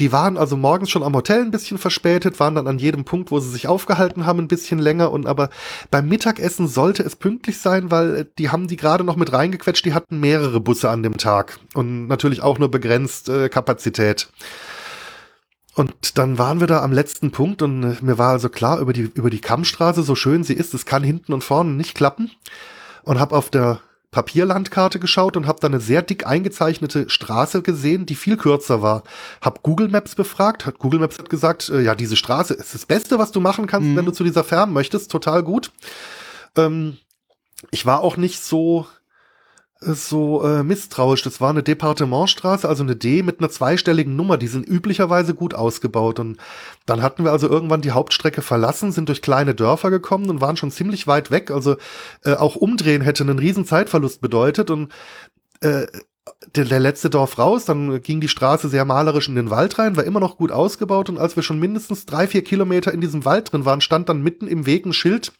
die 0.00 0.12
waren 0.12 0.36
also 0.36 0.56
morgens 0.56 0.90
schon 0.90 1.02
am 1.02 1.14
Hotel 1.14 1.42
ein 1.42 1.50
bisschen 1.50 1.78
verspätet, 1.78 2.40
waren 2.40 2.54
dann 2.54 2.66
an 2.66 2.78
jedem 2.78 3.04
Punkt, 3.04 3.30
wo 3.30 3.38
sie 3.38 3.50
sich 3.50 3.68
aufgehalten 3.68 4.26
haben, 4.26 4.40
ein 4.40 4.48
bisschen 4.48 4.78
länger 4.78 5.12
und 5.12 5.26
aber 5.26 5.50
beim 5.90 6.08
Mittagessen 6.08 6.66
sollte 6.66 7.02
es 7.02 7.16
pünktlich 7.16 7.58
sein, 7.58 7.90
weil 7.90 8.16
äh, 8.16 8.26
die 8.38 8.50
haben 8.50 8.68
die 8.68 8.76
gerade 8.76 9.04
noch 9.04 9.16
mit 9.16 9.32
reingequetscht, 9.32 9.84
die 9.84 9.94
hatten 9.94 10.20
mehrere 10.20 10.60
Busse 10.60 10.90
an 10.90 11.02
dem 11.02 11.16
Tag 11.16 11.58
und 11.74 12.06
natürlich 12.08 12.42
auch 12.42 12.58
nur 12.58 12.70
begrenzt 12.70 13.28
äh, 13.28 13.48
Kapazität. 13.48 14.28
Und 15.76 16.18
dann 16.18 16.38
waren 16.38 16.60
wir 16.60 16.68
da 16.68 16.82
am 16.82 16.92
letzten 16.92 17.32
Punkt 17.32 17.60
und 17.62 17.82
äh, 17.82 17.96
mir 18.00 18.18
war 18.18 18.30
also 18.30 18.48
klar, 18.48 18.78
über 18.78 18.92
die, 18.92 19.10
über 19.14 19.30
die 19.30 19.40
Kammstraße, 19.40 20.02
so 20.02 20.14
schön 20.14 20.44
sie 20.44 20.54
ist, 20.54 20.74
es 20.74 20.86
kann 20.86 21.02
hinten 21.02 21.32
und 21.32 21.42
vorne 21.42 21.72
nicht 21.72 21.94
klappen. 21.94 22.30
Und 23.02 23.20
habe 23.20 23.36
auf 23.36 23.50
der 23.50 23.80
Papierlandkarte 24.14 25.00
geschaut 25.00 25.36
und 25.36 25.48
habe 25.48 25.58
da 25.60 25.66
eine 25.66 25.80
sehr 25.80 26.00
dick 26.00 26.24
eingezeichnete 26.24 27.10
Straße 27.10 27.62
gesehen, 27.62 28.06
die 28.06 28.14
viel 28.14 28.36
kürzer 28.36 28.80
war. 28.80 29.02
Hab 29.40 29.64
Google 29.64 29.88
Maps 29.88 30.14
befragt, 30.14 30.66
hat 30.66 30.78
Google 30.78 31.00
Maps 31.00 31.18
hat 31.18 31.28
gesagt, 31.28 31.68
äh, 31.68 31.80
ja, 31.82 31.96
diese 31.96 32.14
Straße 32.14 32.54
ist 32.54 32.74
das 32.74 32.86
Beste, 32.86 33.18
was 33.18 33.32
du 33.32 33.40
machen 33.40 33.66
kannst, 33.66 33.88
mhm. 33.88 33.96
wenn 33.96 34.04
du 34.04 34.12
zu 34.12 34.22
dieser 34.22 34.44
Fern 34.44 34.72
möchtest, 34.72 35.10
total 35.10 35.42
gut. 35.42 35.72
Ähm, 36.56 36.96
ich 37.72 37.86
war 37.86 38.02
auch 38.02 38.16
nicht 38.16 38.40
so 38.40 38.86
so 39.86 40.42
äh, 40.44 40.62
misstrauisch. 40.62 41.22
Das 41.22 41.40
war 41.40 41.50
eine 41.50 41.62
Departementstraße, 41.62 42.68
also 42.68 42.82
eine 42.82 42.96
D 42.96 43.22
mit 43.22 43.40
einer 43.40 43.50
zweistelligen 43.50 44.16
Nummer. 44.16 44.36
Die 44.36 44.46
sind 44.46 44.68
üblicherweise 44.68 45.34
gut 45.34 45.54
ausgebaut. 45.54 46.18
Und 46.18 46.38
dann 46.86 47.02
hatten 47.02 47.24
wir 47.24 47.32
also 47.32 47.48
irgendwann 47.48 47.82
die 47.82 47.92
Hauptstrecke 47.92 48.42
verlassen, 48.42 48.92
sind 48.92 49.08
durch 49.08 49.22
kleine 49.22 49.54
Dörfer 49.54 49.90
gekommen 49.90 50.30
und 50.30 50.40
waren 50.40 50.56
schon 50.56 50.70
ziemlich 50.70 51.06
weit 51.06 51.30
weg. 51.30 51.50
Also 51.50 51.76
äh, 52.24 52.34
auch 52.34 52.56
umdrehen 52.56 53.02
hätte 53.02 53.24
einen 53.24 53.38
riesen 53.38 53.66
Zeitverlust 53.66 54.20
bedeutet. 54.20 54.70
Und 54.70 54.92
äh, 55.60 55.86
der, 56.54 56.64
der 56.64 56.80
letzte 56.80 57.10
Dorf 57.10 57.38
raus, 57.38 57.64
dann 57.64 58.00
ging 58.02 58.20
die 58.20 58.28
Straße 58.28 58.68
sehr 58.68 58.84
malerisch 58.84 59.28
in 59.28 59.34
den 59.34 59.50
Wald 59.50 59.78
rein, 59.78 59.96
war 59.96 60.04
immer 60.04 60.20
noch 60.20 60.36
gut 60.36 60.52
ausgebaut 60.52 61.08
und 61.08 61.18
als 61.18 61.36
wir 61.36 61.42
schon 61.42 61.58
mindestens 61.58 62.06
drei, 62.06 62.26
vier 62.26 62.42
Kilometer 62.42 62.92
in 62.92 63.00
diesem 63.00 63.24
Wald 63.24 63.52
drin 63.52 63.64
waren, 63.64 63.80
stand 63.80 64.08
dann 64.08 64.22
mitten 64.22 64.46
im 64.46 64.66
Weg 64.66 64.86
ein 64.86 64.92
Schild, 64.92 65.32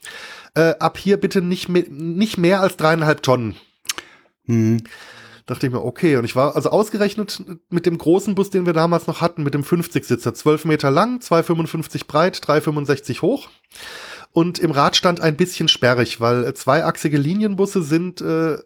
äh, 0.55 0.75
ab 0.79 0.99
hier 0.99 1.19
bitte 1.19 1.41
nicht, 1.41 1.69
mehr, 1.69 1.85
nicht 1.89 2.39
mehr 2.39 2.61
als 2.61 2.77
dreieinhalb 2.77 3.23
Tonnen. 3.23 3.57
Mhm. 4.47 4.85
Dachte 5.47 5.67
ich 5.67 5.73
mir, 5.73 5.85
okay. 5.85 6.17
Und 6.17 6.25
ich 6.25 6.37
war 6.37 6.57
also 6.57 6.71
ausgerechnet 6.71 7.43
mit 7.69 7.85
dem 7.85 7.99
großen 7.99 8.35
Bus, 8.35 8.49
den 8.49 8.65
wir 8.65 8.73
damals 8.73 9.07
noch 9.07 9.21
hatten, 9.21 9.43
mit 9.43 9.53
dem 9.53 9.63
50-Sitzer. 9.63 10.33
12 10.33 10.65
Meter 10.65 10.91
lang, 10.91 11.19
2,55 11.19 12.07
breit, 12.07 12.37
3,65 12.37 13.21
hoch. 13.21 13.51
Und 14.33 14.59
im 14.59 14.71
Radstand 14.71 15.21
ein 15.21 15.37
bisschen 15.37 15.69
sperrig, 15.69 16.21
weil 16.21 16.55
zweiachsige 16.55 17.19
Linienbusse 17.19 17.83
sind 17.83 18.23
äh, 18.23 18.57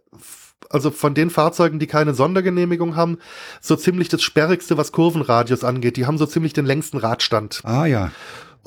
also 0.71 0.91
von 0.91 1.14
den 1.14 1.31
Fahrzeugen, 1.31 1.79
die 1.79 1.87
keine 1.87 2.14
Sondergenehmigung 2.14 2.97
haben, 2.97 3.19
so 3.61 3.77
ziemlich 3.77 4.09
das 4.09 4.23
sperrigste, 4.23 4.77
was 4.77 4.93
Kurvenradius 4.93 5.64
angeht. 5.64 5.97
Die 5.97 6.07
haben 6.07 6.19
so 6.19 6.27
ziemlich 6.27 6.53
den 6.53 6.67
längsten 6.67 6.99
Radstand. 6.99 7.61
Ah 7.64 7.87
ja. 7.87 8.12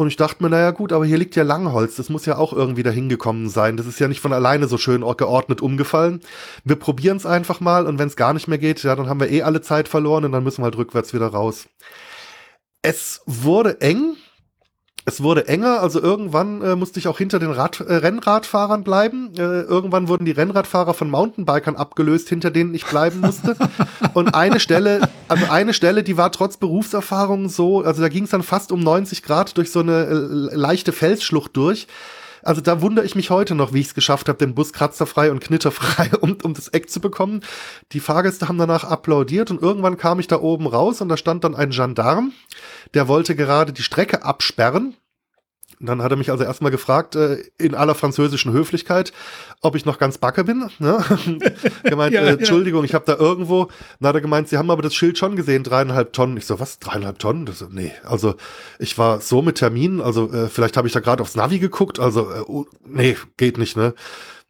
Und 0.02 0.08
ich 0.08 0.16
dachte 0.16 0.42
mir, 0.42 0.50
naja 0.50 0.72
gut, 0.72 0.94
aber 0.94 1.06
hier 1.06 1.20
liegt 1.20 1.36
ja 1.36 1.44
Langholz, 1.44 1.96
das 1.96 2.10
muss 2.10 2.26
ja 2.26 2.36
auch 2.36 2.54
irgendwie 2.54 2.82
dahin 2.82 3.08
gekommen 3.08 3.50
sein. 3.50 3.78
Das 3.78 3.86
ist 3.86 4.00
ja 4.00 4.08
nicht 4.08 4.20
von 4.20 4.34
alleine 4.34 4.68
so 4.68 4.80
schön 4.80 5.02
geordnet 5.02 5.62
umgefallen. 5.62 6.22
Wir 6.64 6.76
probieren 6.76 7.18
es 7.18 7.28
einfach 7.28 7.60
mal 7.60 7.86
und 7.86 8.00
wenn 8.00 8.08
es 8.08 8.16
gar 8.16 8.34
nicht 8.34 8.48
mehr 8.48 8.58
geht, 8.58 8.82
ja, 8.82 8.96
dann 8.96 9.10
haben 9.10 9.20
wir 9.20 9.30
eh 9.30 9.44
alle 9.44 9.62
Zeit 9.62 9.88
verloren 9.88 10.26
und 10.26 10.32
dann 10.32 10.44
müssen 10.44 10.62
wir 10.62 10.64
halt 10.64 10.78
rückwärts 10.78 11.14
wieder 11.14 11.28
raus. 11.28 11.68
Es 12.82 13.22
wurde 13.28 13.80
eng, 13.82 14.16
es 15.04 15.24
wurde 15.24 15.48
enger, 15.48 15.82
also 15.82 16.00
irgendwann 16.00 16.62
äh, 16.62 16.76
musste 16.76 17.00
ich 17.00 17.08
auch 17.08 17.18
hinter 17.18 17.40
den 17.40 17.52
Rad, 17.52 17.80
äh, 17.80 17.96
Rennradfahrern 17.96 18.84
bleiben. 18.84 19.32
Äh, 19.36 19.62
irgendwann 19.62 20.08
wurden 20.08 20.26
die 20.26 20.32
Rennradfahrer 20.32 20.94
von 20.94 21.10
Mountainbikern 21.10 21.76
abgelöst, 21.76 22.30
hinter 22.30 22.52
denen 22.52 22.76
ich 22.76 22.86
bleiben 22.86 23.20
musste. 23.20 23.56
Und 24.14 24.36
eine 24.36 24.60
Stelle, 24.60 25.10
also 25.28 25.46
eine 25.50 25.74
Stelle, 25.74 26.04
die 26.04 26.18
war 26.18 26.32
trotz 26.32 26.58
Berufserfahrung 26.58 27.50
so, 27.50 27.82
also 27.82 28.02
da 28.02 28.10
ging 28.10 28.26
es 28.26 28.30
dann 28.30 28.44
fast 28.44 28.72
um 28.72 28.80
90 28.80 29.24
Grad 29.24 29.58
durch 29.58 29.72
so 29.72 29.80
eine 29.80 30.06
äh, 30.06 30.56
leichte 30.56 30.92
Felsschlucht 30.92 31.58
durch. 31.58 31.88
Also 32.44 32.62
da 32.62 32.82
wundere 32.82 33.06
ich 33.06 33.16
mich 33.16 33.30
heute 33.30 33.56
noch, 33.56 33.74
wie 33.74 33.80
ich 33.80 33.88
es 33.88 33.94
geschafft 33.94 34.30
habe, 34.30 34.38
den 34.38 34.56
Bus 34.56 34.74
kratzerfrei 34.74 35.32
und 35.32 35.42
knitterfrei, 35.42 36.12
um, 36.22 36.38
um 36.44 36.54
das 36.54 36.70
Eck 36.70 36.90
zu 36.90 37.00
bekommen. 37.00 37.42
Die 37.92 38.00
Fahrgäste 38.00 38.48
haben 38.48 38.58
danach 38.58 38.84
applaudiert 38.84 39.52
und 39.52 39.62
irgendwann 39.62 39.98
kam 39.98 40.20
ich 40.20 40.28
da 40.28 40.40
oben 40.40 40.68
raus 40.68 41.02
und 41.02 41.10
da 41.10 41.18
stand 41.18 41.44
dann 41.44 41.56
ein 41.56 41.72
Gendarm, 41.72 42.34
der 42.94 43.08
wollte 43.08 43.36
gerade 43.36 43.74
die 43.74 43.84
Strecke 43.84 44.24
absperren 44.24 44.96
dann 45.88 46.02
hat 46.02 46.12
er 46.12 46.18
mich 46.18 46.32
also 46.32 46.44
erstmal 46.44 46.72
gefragt, 46.72 47.16
äh, 47.16 47.38
in 47.58 47.76
aller 47.76 47.96
französischen 47.96 48.54
Höflichkeit, 48.54 49.12
ob 49.62 49.76
ich 49.76 49.86
noch 49.86 49.98
ganz 49.98 50.18
backe 50.18 50.44
bin. 50.44 50.70
Ne? 50.80 51.04
gemeint, 51.84 52.14
ja, 52.14 52.22
äh, 52.22 52.34
Entschuldigung, 52.34 52.82
ja. 52.82 52.86
ich 52.86 52.94
habe 52.94 53.06
da 53.06 53.16
irgendwo, 53.16 53.70
dann 54.00 54.10
hat 54.10 54.16
er 54.16 54.22
gemeint, 54.22 54.50
Sie 54.50 54.58
haben 54.58 54.70
aber 54.70 54.82
das 54.82 54.94
Schild 54.94 55.18
schon 55.18 55.36
gesehen, 55.36 55.64
dreieinhalb 55.64 56.14
Tonnen. 56.14 56.38
Ich 56.38 56.46
so, 56.46 56.60
was, 56.60 56.80
dreieinhalb 56.80 57.20
Tonnen? 57.20 57.46
Das, 57.46 57.66
nee, 57.70 57.92
also 58.04 58.36
ich 58.80 58.98
war 58.98 59.22
so 59.22 59.42
mit 59.42 59.56
Terminen, 59.56 60.02
also 60.02 60.32
äh, 60.32 60.48
vielleicht 60.48 60.78
habe 60.78 60.88
ich 60.88 60.94
da 60.94 61.00
gerade 61.00 61.22
aufs 61.22 61.36
Navi 61.36 61.60
geguckt, 61.60 62.00
also 62.00 62.32
äh, 62.32 62.44
oh, 62.48 62.66
nee, 62.86 63.18
geht 63.38 63.58
nicht, 63.58 63.78
ne? 63.78 63.94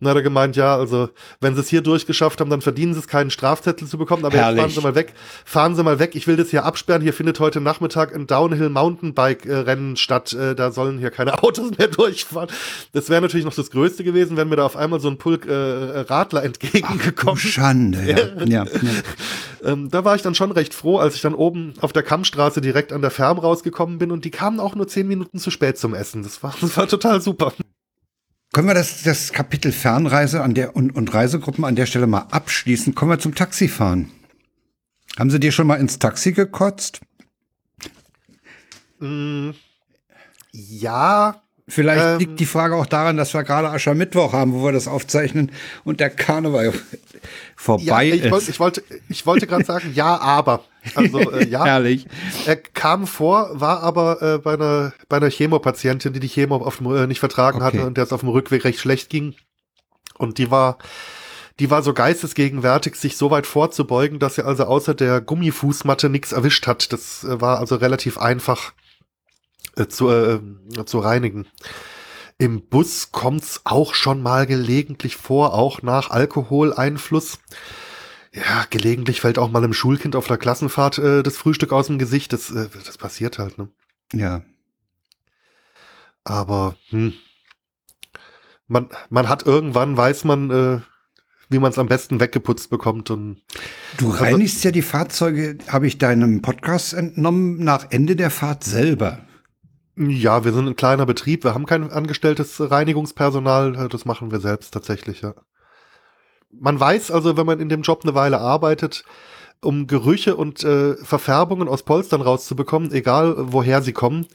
Dann 0.02 0.10
hat 0.10 0.18
er 0.18 0.24
gemeint, 0.24 0.56
ja, 0.56 0.76
also 0.76 1.10
wenn 1.42 1.54
sie 1.54 1.62
es 1.62 1.70
hier 1.70 1.82
durchgeschafft 1.82 2.42
haben, 2.42 2.50
dann 2.50 2.62
verdienen 2.62 2.94
sie 2.94 3.00
es, 3.00 3.08
keinen 3.08 3.30
Strafzettel 3.30 3.88
zu 3.88 4.00
bekommen. 4.00 4.26
Aber 4.26 4.36
Herrlich. 4.36 4.58
jetzt 4.58 4.74
fahren 4.74 4.82
sie 4.82 4.82
mal 4.82 4.96
weg. 4.96 5.14
Fahren 5.46 5.76
sie 5.76 5.84
mal 5.84 6.00
weg. 6.00 6.16
Ich 6.16 6.26
will 6.26 6.38
das 6.38 6.50
hier 6.50 6.66
absperren. 6.66 7.04
Hier 7.04 7.14
findet 7.14 7.40
heute 7.40 7.62
Nachmittag 7.62 8.16
ein 8.16 8.26
Downhill 8.26 8.70
Mountainbike 8.70 9.46
Rennen 9.46 9.96
statt. 9.98 10.34
Äh, 10.34 10.56
da 10.56 10.72
sollen 10.72 10.98
hier 10.98 11.12
keine 11.12 11.34
Autos 11.44 11.78
mehr 11.78 11.88
durchfahren. 11.88 12.50
Das 12.94 13.10
wäre 13.10 13.22
natürlich 13.22 13.46
noch 13.46 13.54
das 13.54 13.70
Größte 13.70 14.04
gewesen, 14.04 14.38
wenn 14.38 14.50
mir 14.50 14.56
da 14.56 14.66
auf 14.66 14.76
einmal 14.76 15.00
so 15.00 15.08
ein 15.08 15.18
Pulk 15.18 15.46
äh, 15.46 15.54
Radler 15.54 16.44
entgegengekommen. 16.44 17.40
Ach, 17.40 17.48
Schande. 17.48 18.02
Ja. 18.04 18.44
ja, 18.46 18.66
ja. 18.66 18.82
ähm, 19.64 19.90
da 19.92 20.04
war 20.04 20.16
ich 20.16 20.24
dann 20.24 20.34
schon 20.34 20.52
recht 20.52 20.74
froh, 20.74 20.98
als 20.98 21.14
ich 21.16 21.22
dann 21.22 21.36
oben 21.36 21.76
auf 21.80 21.94
der 21.94 22.04
Kammstraße 22.04 22.60
direkt 22.62 22.92
an 22.92 23.02
der 23.02 23.12
Ferm 23.12 23.38
rausgekommen 23.38 24.00
bin 24.00 24.12
und 24.12 24.26
die 24.26 24.32
kamen 24.32 24.60
auch 24.60 24.74
nur 24.74 24.88
zehn 24.88 25.08
Minuten 25.08 25.38
zu 25.38 25.52
spät 25.52 25.78
zum 25.78 25.94
Essen. 25.94 26.24
Das 26.24 26.42
war, 26.42 26.56
das 26.60 26.76
war 26.76 26.88
total 26.88 27.22
super. 27.22 27.54
Können 28.54 28.68
wir 28.68 28.74
das, 28.74 29.04
das 29.04 29.32
Kapitel 29.32 29.72
Fernreise 29.72 30.44
an 30.44 30.54
der, 30.54 30.76
und, 30.76 30.94
und 30.94 31.14
Reisegruppen 31.14 31.64
an 31.64 31.78
der 31.78 31.86
Stelle 31.86 32.08
mal 32.08 32.28
abschließen? 32.32 32.94
Kommen 32.94 33.12
wir 33.12 33.20
zum 33.20 33.34
Taxifahren. 33.34 34.12
Haben 35.18 35.30
Sie 35.30 35.40
dir 35.40 35.54
schon 35.54 35.68
mal 35.68 35.76
ins 35.76 36.00
Taxi 36.00 36.34
gekotzt? 36.34 37.00
Mm, 39.00 39.52
ja, 40.52 41.42
Vielleicht 41.71 42.05
ähm, 42.05 42.19
liegt 42.19 42.39
die 42.41 42.45
Frage 42.45 42.75
auch 42.75 42.86
daran, 42.86 43.15
dass 43.15 43.34
wir 43.34 43.43
gerade 43.43 43.69
Aschermittwoch 43.69 44.34
haben, 44.34 44.53
wo 44.53 44.65
wir 44.65 44.73
das 44.73 44.89
aufzeichnen 44.89 45.51
und 45.86 46.01
der 46.01 46.10
Karneval 46.10 46.73
vorbei 47.55 47.84
ja, 47.84 48.01
ich 48.01 48.23
ist. 48.25 48.31
Wollt, 48.31 48.49
ich 48.49 48.60
wollte, 48.60 48.84
ich 49.07 49.25
wollte 49.25 49.47
gerade 49.47 49.63
sagen, 49.63 49.91
ja, 49.93 50.19
aber. 50.19 50.65
Also 50.95 51.19
äh, 51.31 51.47
ja, 51.49 51.63
Herrlich. 51.63 52.07
er 52.45 52.57
kam 52.57 53.07
vor, 53.07 53.51
war 53.53 53.84
aber 53.84 54.21
äh, 54.21 54.38
bei 54.39 54.55
einer 54.55 54.91
bei 55.07 55.17
einer 55.17 55.29
Chemopatientin, 55.29 56.12
die 56.12 56.19
die 56.19 56.27
Chemo 56.27 56.57
auf 56.57 56.77
dem, 56.77 56.93
äh, 56.93 57.07
nicht 57.07 57.21
vertragen 57.21 57.60
okay. 57.60 57.65
hatte 57.65 57.86
und 57.86 57.95
der 57.95 58.03
es 58.03 58.12
auf 58.12 58.19
dem 58.19 58.29
Rückweg 58.29 58.65
recht 58.65 58.79
schlecht 58.79 59.10
ging. 59.10 59.36
Und 60.17 60.39
die 60.39 60.51
war 60.51 60.77
die 61.60 61.69
war 61.69 61.84
so 61.84 61.93
geistesgegenwärtig, 61.93 62.95
sich 62.95 63.15
so 63.15 63.31
weit 63.31 63.47
vorzubeugen, 63.47 64.19
dass 64.19 64.36
sie 64.36 64.45
also 64.45 64.65
außer 64.65 64.93
der 64.93 65.21
Gummifußmatte 65.21 66.10
nichts 66.10 66.34
erwischt 66.34 66.67
hat. 66.67 66.91
Das 66.91 67.23
äh, 67.23 67.39
war 67.39 67.60
also 67.60 67.75
relativ 67.75 68.17
einfach 68.17 68.73
äh, 69.77 69.88
zu, 69.88 70.10
äh, 70.10 70.39
zu 70.86 70.99
reinigen. 70.99 71.47
Im 72.38 72.67
Bus 72.67 73.12
kommt's 73.12 73.62
auch 73.65 73.93
schon 73.93 74.23
mal 74.23 74.47
gelegentlich 74.47 75.15
vor, 75.15 75.53
auch 75.53 75.84
nach 75.84 76.10
Alkoholeinfluss. 76.10 77.39
Ja, 78.34 78.65
gelegentlich 78.69 79.21
fällt 79.21 79.38
auch 79.38 79.51
mal 79.51 79.63
einem 79.63 79.73
Schulkind 79.73 80.15
auf 80.15 80.27
der 80.27 80.38
Klassenfahrt 80.38 80.97
äh, 80.97 81.21
das 81.21 81.38
Frühstück 81.38 81.71
aus 81.71 81.88
dem 81.88 81.99
Gesicht. 81.99 82.34
Das, 82.34 82.49
äh, 82.49 82.69
das 82.86 82.97
passiert 82.97 83.38
halt, 83.38 83.57
ne? 83.57 83.67
Ja. 84.13 84.41
Aber 86.23 86.77
hm, 86.89 87.13
man, 88.67 88.89
man 89.10 89.27
hat 89.27 89.45
irgendwann, 89.45 89.97
weiß 89.97 90.23
man, 90.23 90.49
äh, 90.49 90.79
wie 91.49 91.60
man 91.60 91.71
es 91.71 91.77
am 91.77 91.88
besten 91.88 92.19
weggeputzt 92.19 92.69
bekommt. 92.69 93.10
Und 93.10 93.41
du 93.97 94.12
also 94.12 94.23
reinigst 94.23 94.57
also, 94.57 94.67
ja 94.69 94.71
die 94.71 94.81
Fahrzeuge, 94.81 95.57
habe 95.67 95.88
ich 95.88 95.97
deinem 95.97 96.41
Podcast 96.41 96.93
entnommen, 96.93 97.63
nach 97.63 97.88
Ende 97.91 98.15
der 98.15 98.31
Fahrt 98.31 98.63
selber. 98.63 99.19
Ja, 99.97 100.45
wir 100.45 100.54
sind 100.54 100.67
ein 100.67 100.75
kleiner 100.75 101.06
Betrieb, 101.06 101.43
wir 101.43 101.54
haben 101.54 101.65
kein 101.65 101.91
angestelltes 101.91 102.60
Reinigungspersonal, 102.71 103.89
das 103.89 104.06
machen 104.06 104.32
wir 104.32 104.39
selbst 104.39 104.73
tatsächlich, 104.73 105.21
ja. 105.21 105.34
Man 106.51 106.80
weiß 106.80 107.12
also, 107.12 107.38
wenn 107.38 107.45
man 107.45 107.60
in 107.60 107.69
dem 107.69 107.82
Job 107.82 108.01
eine 108.04 108.15
Weile 108.15 108.39
arbeitet, 108.39 109.04
um 109.62 109.88
Gerüche 109.88 110.36
und 110.36 110.63
äh, 110.63 110.95
Verfärbungen 110.97 111.67
aus 111.67 111.84
Polstern 111.84 112.21
rauszubekommen, 112.21 112.91
egal 112.91 113.36
woher 113.38 113.82
sie 113.82 113.93
kommen, 113.93 114.27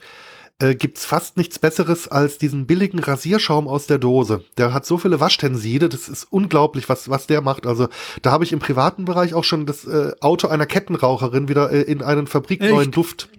äh, 0.59 0.73
gibt's 0.73 1.05
fast 1.05 1.37
nichts 1.37 1.59
Besseres 1.59 2.07
als 2.07 2.37
diesen 2.37 2.65
billigen 2.65 2.99
Rasierschaum 2.99 3.67
aus 3.67 3.85
der 3.85 3.99
Dose. 3.99 4.43
Der 4.57 4.73
hat 4.73 4.85
so 4.85 4.97
viele 4.97 5.19
Waschtenside, 5.19 5.89
das 5.89 6.09
ist 6.09 6.23
unglaublich, 6.31 6.89
was 6.89 7.09
was 7.09 7.27
der 7.27 7.41
macht. 7.41 7.67
Also 7.67 7.89
da 8.21 8.31
habe 8.31 8.43
ich 8.43 8.53
im 8.53 8.59
privaten 8.59 9.05
Bereich 9.05 9.33
auch 9.33 9.43
schon 9.43 9.65
das 9.65 9.85
äh, 9.85 10.13
Auto 10.21 10.47
einer 10.47 10.65
Kettenraucherin 10.65 11.47
wieder 11.47 11.71
äh, 11.71 11.81
in 11.81 12.01
einen 12.01 12.25
fabrikneuen 12.25 12.91
Duft 12.91 13.29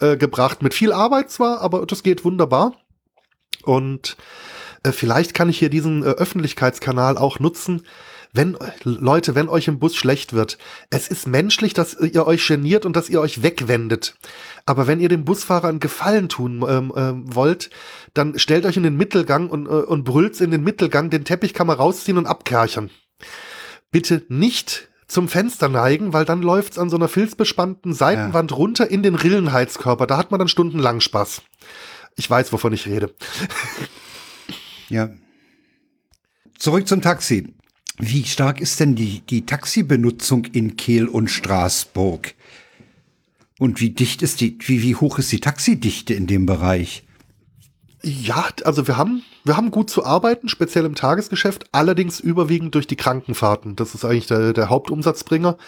äh, 0.00 0.16
gebracht. 0.16 0.62
Mit 0.62 0.74
viel 0.74 0.92
Arbeit 0.92 1.30
zwar, 1.30 1.60
aber 1.60 1.86
das 1.86 2.02
geht 2.02 2.24
wunderbar. 2.24 2.74
Und 3.62 4.16
äh, 4.82 4.92
vielleicht 4.92 5.34
kann 5.34 5.48
ich 5.48 5.58
hier 5.58 5.70
diesen 5.70 6.02
äh, 6.02 6.06
Öffentlichkeitskanal 6.06 7.18
auch 7.18 7.38
nutzen. 7.38 7.82
Wenn, 8.32 8.56
Leute, 8.84 9.34
wenn 9.34 9.48
euch 9.48 9.66
im 9.66 9.80
Bus 9.80 9.96
schlecht 9.96 10.32
wird, 10.32 10.56
es 10.90 11.08
ist 11.08 11.26
menschlich, 11.26 11.74
dass 11.74 11.94
ihr 11.94 12.28
euch 12.28 12.46
geniert 12.46 12.86
und 12.86 12.94
dass 12.94 13.10
ihr 13.10 13.20
euch 13.20 13.42
wegwendet. 13.42 14.14
Aber 14.66 14.86
wenn 14.86 15.00
ihr 15.00 15.08
dem 15.08 15.24
Busfahrer 15.24 15.66
einen 15.66 15.80
Gefallen 15.80 16.28
tun 16.28 16.64
ähm, 16.68 16.92
ähm, 16.94 17.34
wollt, 17.34 17.70
dann 18.14 18.38
stellt 18.38 18.66
euch 18.66 18.76
in 18.76 18.84
den 18.84 18.96
Mittelgang 18.96 19.50
und, 19.50 19.66
äh, 19.66 19.70
und 19.70 20.04
brüllt 20.04 20.40
in 20.40 20.52
den 20.52 20.62
Mittelgang, 20.62 21.10
den 21.10 21.24
Teppich 21.24 21.54
kann 21.54 21.66
man 21.66 21.76
rausziehen 21.76 22.18
und 22.18 22.26
abkerchern. 22.26 22.90
Bitte 23.90 24.22
nicht 24.28 24.89
zum 25.10 25.28
Fenster 25.28 25.68
neigen, 25.68 26.12
weil 26.12 26.24
dann 26.24 26.40
läuft's 26.40 26.78
an 26.78 26.88
so 26.88 26.96
einer 26.96 27.08
filzbespannten 27.08 27.92
Seitenwand 27.92 28.52
ja. 28.52 28.56
runter 28.56 28.90
in 28.90 29.02
den 29.02 29.16
Rillenheizkörper. 29.16 30.06
Da 30.06 30.16
hat 30.16 30.30
man 30.30 30.38
dann 30.38 30.48
stundenlang 30.48 31.00
Spaß. 31.00 31.42
Ich 32.16 32.30
weiß, 32.30 32.52
wovon 32.52 32.72
ich 32.72 32.86
rede. 32.86 33.12
ja. 34.88 35.10
Zurück 36.58 36.86
zum 36.86 37.02
Taxi. 37.02 37.52
Wie 37.98 38.24
stark 38.24 38.60
ist 38.60 38.78
denn 38.78 38.94
die, 38.94 39.20
die 39.22 39.46
Taxibenutzung 39.46 40.44
in 40.44 40.76
Kehl 40.76 41.08
und 41.08 41.28
Straßburg? 41.28 42.34
Und 43.58 43.80
wie 43.80 43.90
dicht 43.90 44.22
ist 44.22 44.40
die, 44.40 44.58
wie, 44.60 44.80
wie 44.82 44.94
hoch 44.94 45.18
ist 45.18 45.32
die 45.32 45.40
Taxidichte 45.40 46.14
in 46.14 46.26
dem 46.28 46.46
Bereich? 46.46 47.02
Ja, 48.02 48.48
also 48.64 48.86
wir 48.86 48.96
haben, 48.96 49.22
wir 49.44 49.56
haben 49.56 49.70
gut 49.70 49.90
zu 49.90 50.04
arbeiten, 50.04 50.48
speziell 50.48 50.86
im 50.86 50.94
Tagesgeschäft, 50.94 51.66
allerdings 51.72 52.18
überwiegend 52.18 52.74
durch 52.74 52.86
die 52.86 52.96
Krankenfahrten. 52.96 53.76
Das 53.76 53.94
ist 53.94 54.04
eigentlich 54.04 54.26
der, 54.26 54.52
der 54.52 54.70
Hauptumsatzbringer. 54.70 55.58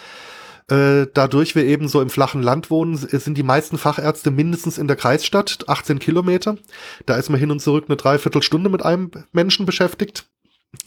Äh, 0.69 1.07
dadurch 1.13 1.55
wir 1.55 1.65
eben 1.65 1.87
so 1.87 2.01
im 2.01 2.09
flachen 2.09 2.41
Land 2.41 2.71
wohnen, 2.71 2.95
sind 2.95 3.37
die 3.37 3.43
meisten 3.43 3.77
Fachärzte 3.77 4.31
mindestens 4.31 4.77
in 4.77 4.87
der 4.87 4.95
Kreisstadt, 4.95 5.65
18 5.67 5.99
Kilometer. 5.99 6.57
Da 7.05 7.17
ist 7.17 7.29
man 7.29 7.39
hin 7.39 7.51
und 7.51 7.59
zurück 7.59 7.85
eine 7.87 7.97
Dreiviertelstunde 7.97 8.69
mit 8.69 8.83
einem 8.83 9.11
Menschen 9.31 9.65
beschäftigt. 9.65 10.25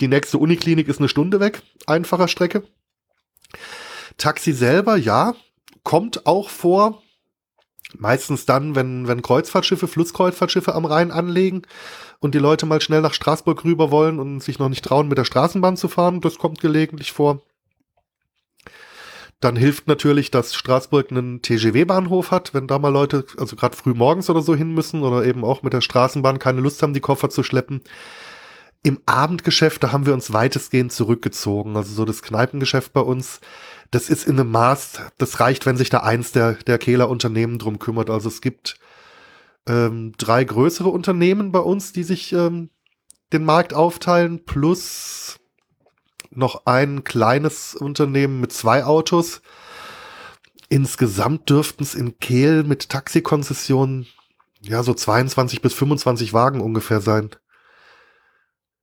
Die 0.01 0.09
nächste 0.09 0.39
Uniklinik 0.39 0.89
ist 0.89 0.99
eine 0.99 1.09
Stunde 1.09 1.39
weg, 1.39 1.63
einfacher 1.87 2.27
Strecke. 2.27 2.65
Taxi 4.17 4.53
selber, 4.53 4.97
ja, 4.97 5.35
kommt 5.85 6.27
auch 6.27 6.49
vor. 6.49 7.03
Meistens 7.95 8.47
dann, 8.47 8.75
wenn, 8.75 9.07
wenn 9.07 9.23
Kreuzfahrtschiffe, 9.23 9.87
Flusskreuzfahrtschiffe 9.87 10.75
am 10.75 10.85
Rhein 10.85 11.13
anlegen 11.13 11.63
und 12.19 12.35
die 12.35 12.41
Leute 12.41 12.67
mal 12.67 12.81
schnell 12.81 13.01
nach 13.01 13.15
Straßburg 13.15 13.65
rüber 13.65 13.91
wollen 13.91 14.19
und 14.19 14.41
sich 14.41 14.59
noch 14.59 14.69
nicht 14.69 14.85
trauen, 14.85 15.09
mit 15.09 15.19
der 15.19 15.25
Straßenbahn 15.25 15.77
zu 15.77 15.89
fahren. 15.89 16.21
Das 16.21 16.39
kommt 16.39 16.61
gelegentlich 16.61 17.13
vor. 17.13 17.43
Dann 19.41 19.55
hilft 19.55 19.87
natürlich, 19.87 20.31
dass 20.31 20.55
Straßburg 20.55 21.11
einen 21.11 21.43
TGW-Bahnhof 21.43 22.31
hat, 22.31 22.55
wenn 22.55 22.67
da 22.67 22.79
mal 22.79 22.89
Leute, 22.89 23.27
also 23.37 23.55
gerade 23.55 23.77
früh 23.77 23.93
morgens 23.93 24.31
oder 24.31 24.41
so 24.41 24.55
hin 24.55 24.73
müssen 24.73 25.03
oder 25.03 25.25
eben 25.25 25.45
auch 25.45 25.63
mit 25.63 25.75
der 25.75 25.83
Straßenbahn 25.83 26.39
keine 26.39 26.63
Lust 26.63 26.83
haben, 26.83 26.95
die 26.95 27.01
Koffer 27.01 27.29
zu 27.29 27.43
schleppen. 27.43 27.83
Im 28.83 29.01
Abendgeschäft, 29.05 29.83
da 29.83 29.93
haben 29.93 30.07
wir 30.07 30.15
uns 30.15 30.33
weitestgehend 30.33 30.93
zurückgezogen. 30.93 31.77
Also 31.77 31.93
so 31.93 32.05
das 32.07 32.23
Kneipengeschäft 32.23 32.95
bei 32.95 33.01
uns, 33.01 33.41
das 33.91 34.09
ist 34.11 34.27
in 34.27 34.39
einem 34.39 34.51
Maß, 34.51 35.01
das 35.19 35.41
reicht, 35.41 35.67
wenn 35.67 35.77
sich 35.77 35.91
da 35.91 35.99
eins 35.99 36.33
der, 36.33 36.55
der 36.55 36.79
Kehler-Unternehmen 36.79 37.59
drum 37.59 37.79
kümmert. 37.79 38.11
Also 38.11 38.29
es 38.29 38.41
gibt 38.41 38.79
ähm, 39.67 40.13
drei 40.19 40.45
größere 40.45 40.89
Unternehmen 40.89 41.53
bei 41.53 41.59
uns, 41.59 41.93
die 41.93 42.03
sich 42.03 42.33
ähm, 42.33 42.71
den 43.33 43.45
Markt 43.45 43.75
aufteilen, 43.75 44.45
plus 44.45 45.39
noch 46.31 46.67
ein 46.67 47.05
kleines 47.05 47.75
Unternehmen 47.75 48.41
mit 48.41 48.53
zwei 48.53 48.85
Autos. 48.85 49.43
Insgesamt 50.69 51.49
dürften 51.49 51.83
es 51.83 51.95
in 51.95 52.19
Kehl 52.19 52.65
mit 52.65 52.89
Taxikonzessionen 52.89 54.07
ja 54.61 54.83
so 54.83 54.95
22 54.95 55.63
bis 55.63 55.75
25 55.75 56.33
Wagen 56.33 56.61
ungefähr 56.61 57.01
sein. 57.01 57.31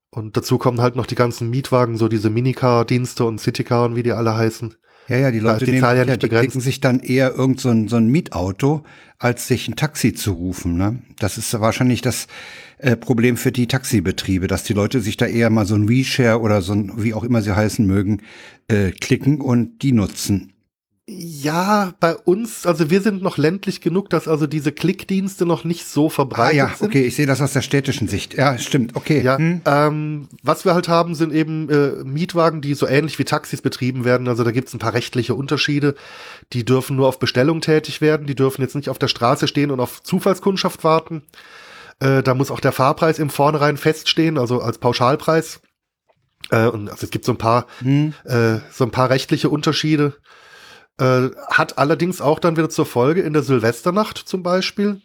Und 0.10 0.38
dazu 0.38 0.58
kommen 0.58 0.80
halt 0.80 0.96
noch 0.96 1.08
die 1.08 1.16
ganzen 1.16 1.50
Mietwagen, 1.50 1.98
so 1.98 2.08
diese 2.08 2.30
Minicar-Dienste 2.30 3.26
und 3.26 3.40
Citycar 3.40 3.86
und 3.86 3.96
wie 3.96 4.04
die 4.04 4.12
alle 4.12 4.36
heißen. 4.36 4.76
Ja, 5.08 5.18
ja, 5.18 5.32
die 5.32 5.40
Leute 5.40 5.66
die 5.66 5.72
nehmen, 5.72 5.84
ja, 5.84 6.04
ja, 6.04 6.18
die 6.18 6.30
klicken 6.30 6.62
sich 6.62 6.80
dann 6.80 7.00
eher 7.00 7.36
irgend 7.36 7.60
so 7.60 7.70
ein, 7.70 7.88
so 7.88 7.98
ein 7.98 8.08
Mietauto, 8.08 8.84
als 9.20 9.48
sich 9.48 9.68
ein 9.68 9.76
Taxi 9.76 10.14
zu 10.14 10.34
rufen. 10.34 10.78
Ne? 10.78 11.00
Das 11.20 11.38
ist 11.38 11.60
wahrscheinlich 11.60 12.02
das 12.02 12.28
äh, 12.78 12.96
Problem 12.96 13.38
für 13.38 13.52
die 13.52 13.68
Taxibetriebe, 13.68 14.48
dass 14.48 14.64
die 14.64 14.74
Leute 14.74 15.02
sich 15.02 15.18
da 15.18 15.26
eher 15.26 15.50
mal 15.50 15.66
so 15.66 15.76
ein 15.76 15.90
WeShare 15.90 16.40
oder 16.40 16.62
so 16.62 16.74
ein, 16.74 16.94
wie 16.98 17.14
auch 17.14 17.24
immer 17.24 17.42
sie 17.42 17.56
heißen 17.56 17.86
mögen, 17.86 18.22
äh, 18.68 18.92
klicken 18.92 19.42
und 19.42 19.82
die 19.82 19.92
nutzen. 19.92 20.53
Ja, 21.06 21.94
bei 22.00 22.16
uns, 22.16 22.66
also 22.66 22.90
wir 22.90 23.02
sind 23.02 23.22
noch 23.22 23.38
ländlich 23.38 23.82
genug, 23.82 24.10
dass 24.10 24.30
also 24.30 24.48
diese 24.48 24.72
Klickdienste 24.72 25.46
noch 25.46 25.66
nicht 25.66 25.86
so 25.86 26.08
verbreitet 26.08 26.54
ah, 26.54 26.70
ja, 26.70 26.74
sind. 26.74 26.88
okay, 26.88 27.04
ich 27.06 27.18
sehe 27.18 27.26
das 27.26 27.42
aus 27.42 27.52
der 27.52 27.62
städtischen 27.62 28.08
Sicht. 28.08 28.36
Ja, 28.36 28.58
stimmt, 28.58 28.96
okay. 28.96 29.22
Ja, 29.22 29.38
hm. 29.38 29.62
ähm, 29.66 30.30
was 30.44 30.64
wir 30.64 30.74
halt 30.74 30.88
haben, 30.88 31.14
sind 31.14 31.34
eben 31.34 31.70
äh, 31.70 32.06
Mietwagen, 32.06 32.62
die 32.62 32.74
so 32.74 32.88
ähnlich 32.88 33.20
wie 33.20 33.26
Taxis 33.26 33.62
betrieben 33.62 34.06
werden. 34.06 34.30
Also 34.30 34.46
da 34.46 34.52
gibt's 34.52 34.74
ein 34.74 34.80
paar 34.80 34.94
rechtliche 34.94 35.36
Unterschiede. 35.36 35.96
Die 36.54 36.64
dürfen 36.64 36.96
nur 36.96 37.10
auf 37.10 37.20
Bestellung 37.20 37.60
tätig 37.60 38.00
werden, 38.00 38.26
die 38.26 38.36
dürfen 38.36 38.62
jetzt 38.62 38.76
nicht 38.76 38.88
auf 38.88 38.98
der 38.98 39.10
Straße 39.10 39.50
stehen 39.50 39.72
und 39.72 39.82
auf 39.82 40.02
Zufallskundschaft 40.04 40.86
warten. 40.86 41.24
Äh, 42.00 42.24
da 42.24 42.34
muss 42.34 42.50
auch 42.50 42.62
der 42.62 42.72
Fahrpreis 42.72 43.20
im 43.20 43.30
Vornherein 43.30 43.76
feststehen, 43.76 44.38
also 44.38 44.62
als 44.62 44.78
Pauschalpreis. 44.78 45.60
Äh, 46.50 46.68
und 46.68 46.90
also 46.90 47.04
es 47.04 47.12
gibt 47.12 47.26
so 47.26 47.34
ein 47.34 47.38
paar, 47.38 47.68
hm. 47.80 48.14
äh, 48.24 48.60
so 48.72 48.86
ein 48.86 48.92
paar 48.92 49.10
rechtliche 49.10 49.50
Unterschiede. 49.50 50.14
Äh, 51.00 51.30
hat 51.50 51.78
allerdings 51.78 52.22
auch 52.22 52.40
dann 52.40 52.56
wieder 52.56 52.70
zur 52.70 52.86
Folge 52.86 53.22
in 53.22 53.34
der 53.34 53.44
Silvesternacht 53.44 54.18
zum 54.18 54.44
Beispiel. 54.44 55.02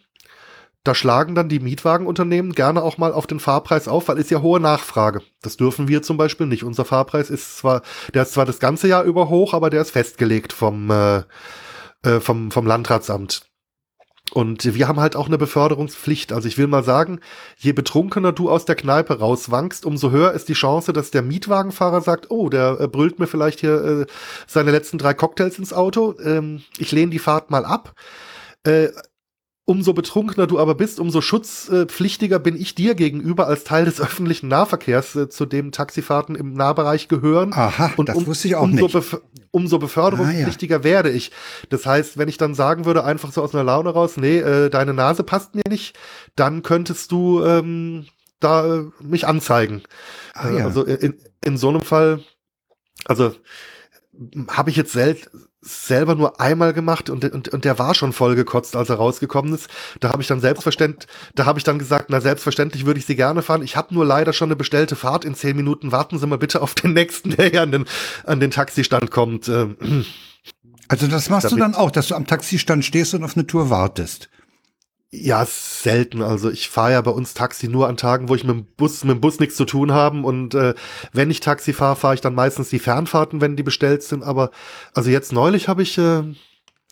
Da 0.85 0.94
schlagen 0.94 1.35
dann 1.35 1.48
die 1.48 1.61
Mietwagenunternehmen 1.61 2.53
gerne 2.53 2.83
auch 2.83 2.98
mal 2.98 3.12
auf 3.12 3.27
den 3.27 3.40
Fahrpreis 3.40 3.88
auf, 3.88 4.09
weil 4.09 4.18
ist 4.18 4.31
ja 4.31 4.40
hohe 4.40 4.61
Nachfrage. 4.61 5.22
Das 5.42 5.57
dürfen 5.57 5.88
wir 5.88 6.03
zum 6.03 6.16
Beispiel 6.16 6.46
nicht. 6.46 6.62
Unser 6.62 6.85
Fahrpreis 6.85 7.31
ist 7.31 7.59
zwar, 7.59 7.83
der 8.14 8.22
ist 8.22 8.33
zwar 8.33 8.46
das 8.46 8.59
ganze 8.59 8.88
Jahr 8.88 9.05
über 9.05 9.29
hoch, 9.29 9.55
aber 9.55 9.70
der 9.70 9.83
ist 9.83 9.90
festgelegt 9.90 10.53
vom, 10.53 10.90
äh, 10.90 11.22
äh 12.03 12.20
vom, 12.20 12.51
vom 12.51 12.66
Landratsamt. 12.66 13.48
Und 14.33 14.75
wir 14.75 14.88
haben 14.88 15.01
halt 15.01 15.17
auch 15.17 15.27
eine 15.27 15.38
Beförderungspflicht. 15.38 16.33
Also 16.33 16.49
ich 16.49 16.59
will 16.59 16.67
mal 16.67 16.85
sagen, 16.85 17.21
je 17.57 17.73
betrunkener 17.73 18.33
du 18.33 18.51
aus 18.51 18.64
der 18.64 18.77
Kneipe 18.77 19.19
rauswankst, 19.19 19.87
umso 19.87 20.11
höher 20.11 20.33
ist 20.33 20.49
die 20.49 20.55
Chance, 20.55 20.93
dass 20.93 21.11
der 21.11 21.23
Mietwagenfahrer 21.23 22.03
sagt, 22.03 22.31
oh, 22.31 22.49
der 22.49 22.79
äh, 22.81 22.88
brüllt 22.88 23.19
mir 23.19 23.27
vielleicht 23.27 23.61
hier 23.61 23.85
äh, 23.85 24.07
seine 24.47 24.71
letzten 24.71 24.99
drei 24.99 25.14
Cocktails 25.14 25.59
ins 25.59 25.73
Auto. 25.73 26.14
Ähm, 26.23 26.62
ich 26.79 26.93
lehne 26.93 27.11
die 27.11 27.19
Fahrt 27.19 27.51
mal 27.51 27.64
ab. 27.64 27.95
Äh, 28.64 28.88
umso 29.69 29.93
betrunkener 29.93 30.47
du 30.47 30.59
aber 30.59 30.75
bist, 30.75 30.99
umso 30.99 31.21
schutzpflichtiger 31.21 32.39
bin 32.39 32.59
ich 32.59 32.75
dir 32.75 32.95
gegenüber 32.95 33.47
als 33.49 33.65
Teil 33.65 33.85
des 33.85 34.01
öffentlichen 34.01 34.49
Nahverkehrs, 34.49 35.15
äh, 35.15 35.29
zu 35.29 35.45
dem 35.45 35.73
Taxifahrten 35.73 36.35
im 36.37 36.55
Nahbereich 36.55 37.09
gehören. 37.09 37.53
Aha, 37.53 37.93
und 37.99 38.09
das 38.09 38.17
um, 38.17 38.27
wusste 38.27 38.49
ich 38.49 38.57
auch 38.57 38.63
umso 38.63 38.85
nicht. 38.85 38.93
Bef 38.95 39.21
umso 39.51 39.79
beförderungspflichtiger 39.79 40.77
ah, 40.77 40.79
ja. 40.79 40.85
werde 40.85 41.11
ich. 41.11 41.33
Das 41.69 41.85
heißt, 41.85 42.17
wenn 42.17 42.29
ich 42.29 42.39
dann 42.39 42.55
sagen 42.55 42.87
würde, 42.87 43.05
einfach 43.05 43.31
so 43.31 43.43
aus 43.43 43.55
einer 43.55 43.63
Laune 43.63 43.91
raus, 43.91 44.17
nee, 44.17 44.39
äh, 44.39 44.71
deine 44.71 44.95
Nase 44.95 45.23
passt 45.23 45.55
mir 45.55 45.69
nicht, 45.69 45.99
dann 46.35 46.63
könntest 46.63 47.13
du 47.13 47.45
ähm, 47.45 48.07
da 48.41 48.75
äh, 48.75 48.85
mich 49.01 49.27
anzeigen. 49.27 49.83
Ah, 50.33 50.49
ja. 50.49 50.65
Also 50.65 50.85
in, 50.85 51.19
in 51.45 51.59
so 51.59 51.69
einem 51.69 51.83
Fall, 51.83 52.21
also 53.05 53.35
habe 54.49 54.71
ich 54.71 54.77
jetzt 54.77 54.93
selten 54.93 55.49
selber 55.61 56.14
nur 56.14 56.40
einmal 56.40 56.73
gemacht 56.73 57.11
und, 57.11 57.25
und, 57.25 57.49
und 57.49 57.64
der 57.64 57.79
war 57.79 57.94
schon 57.94 58.12
voll 58.12 58.37
gekotzt, 58.37 58.77
als 58.77 58.90
er 58.90 58.97
rausgekommen 58.97 59.55
ist. 59.55 59.68
Da 60.01 60.11
habe 60.11 60.23
ich 60.23 60.29
dann 60.29 60.40
selbstverständlich, 60.40 61.09
da 61.35 61.47
habe 61.47 61.59
ich 61.59 61.64
dann 61.64 61.79
gesagt, 61.79 62.07
na 62.11 62.21
selbstverständlich 62.21 62.87
würde 62.87 63.01
ich 63.01 63.07
sie 63.07 63.16
gerne 63.16 63.42
fahren. 63.42 63.62
Ich 63.62 63.77
habe 63.77 63.92
nur 63.94 64.05
leider 64.05 64.33
schon 64.33 64.49
eine 64.49 64.57
bestellte 64.57 64.94
Fahrt 64.94 65.25
in 65.25 65.35
zehn 65.35 65.57
Minuten. 65.57 65.90
Warten 65.90 66.18
Sie 66.18 66.27
mal 66.27 66.38
bitte 66.38 66.62
auf 66.62 66.75
den 66.75 66.92
nächsten, 66.92 67.31
der 67.31 67.51
hier 67.51 67.62
an 67.62 67.73
den, 67.73 67.85
an 68.25 68.40
den 68.40 68.51
Taxistand 68.51 69.11
kommt. 69.11 69.49
Ähm, 69.49 69.77
also 70.87 71.07
das 71.07 71.29
machst 71.29 71.47
Damit. 71.47 71.59
du 71.59 71.62
dann 71.62 71.75
auch, 71.75 71.90
dass 71.90 72.09
du 72.09 72.14
am 72.14 72.27
Taxistand 72.27 72.85
stehst 72.85 73.14
und 73.14 73.25
auf 73.25 73.37
eine 73.37 73.47
Tour 73.47 73.68
wartest. 73.68 74.31
Ja, 75.11 75.47
selten. 75.47 76.21
Also 76.21 76.51
ich 76.51 76.68
fahre 76.68 76.92
ja 76.92 77.01
bei 77.01 77.11
uns 77.11 77.33
Taxi 77.33 77.66
nur 77.68 77.88
an 77.88 77.97
Tagen, 77.97 78.29
wo 78.29 78.35
ich 78.35 78.44
mit 78.44 78.55
dem 78.55 78.66
Bus, 78.77 79.05
mit 79.05 79.16
dem 79.16 79.21
Bus 79.23 79.40
nichts 79.40 79.57
zu 79.57 79.64
tun 79.64 79.92
haben. 79.92 80.25
Und 80.25 80.55
äh, 80.55 80.75
wenn 81.12 81.31
ich 81.31 81.40
Taxi 81.40 81.73
fahre, 81.73 81.97
fahre 81.97 82.14
ich 82.14 82.21
dann 82.21 82.35
meistens 82.35 82.68
die 82.68 82.79
Fernfahrten, 82.79 83.40
wenn 83.40 83.57
die 83.57 83.62
bestellt 83.62 84.03
sind. 84.03 84.23
Aber 84.23 84.51
also 84.92 85.09
jetzt 85.09 85.33
neulich 85.33 85.66
habe 85.68 85.83
ich 85.83 85.97
äh, 85.97 86.25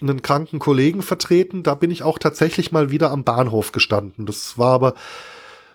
einen 0.00 0.22
kranken 0.22 0.58
Kollegen 0.58 1.02
vertreten. 1.02 1.62
Da 1.62 1.74
bin 1.74 1.90
ich 1.90 2.02
auch 2.02 2.18
tatsächlich 2.18 2.72
mal 2.72 2.90
wieder 2.90 3.10
am 3.10 3.22
Bahnhof 3.24 3.72
gestanden. 3.72 4.24
Das 4.24 4.56
war 4.56 4.72
aber, 4.72 4.94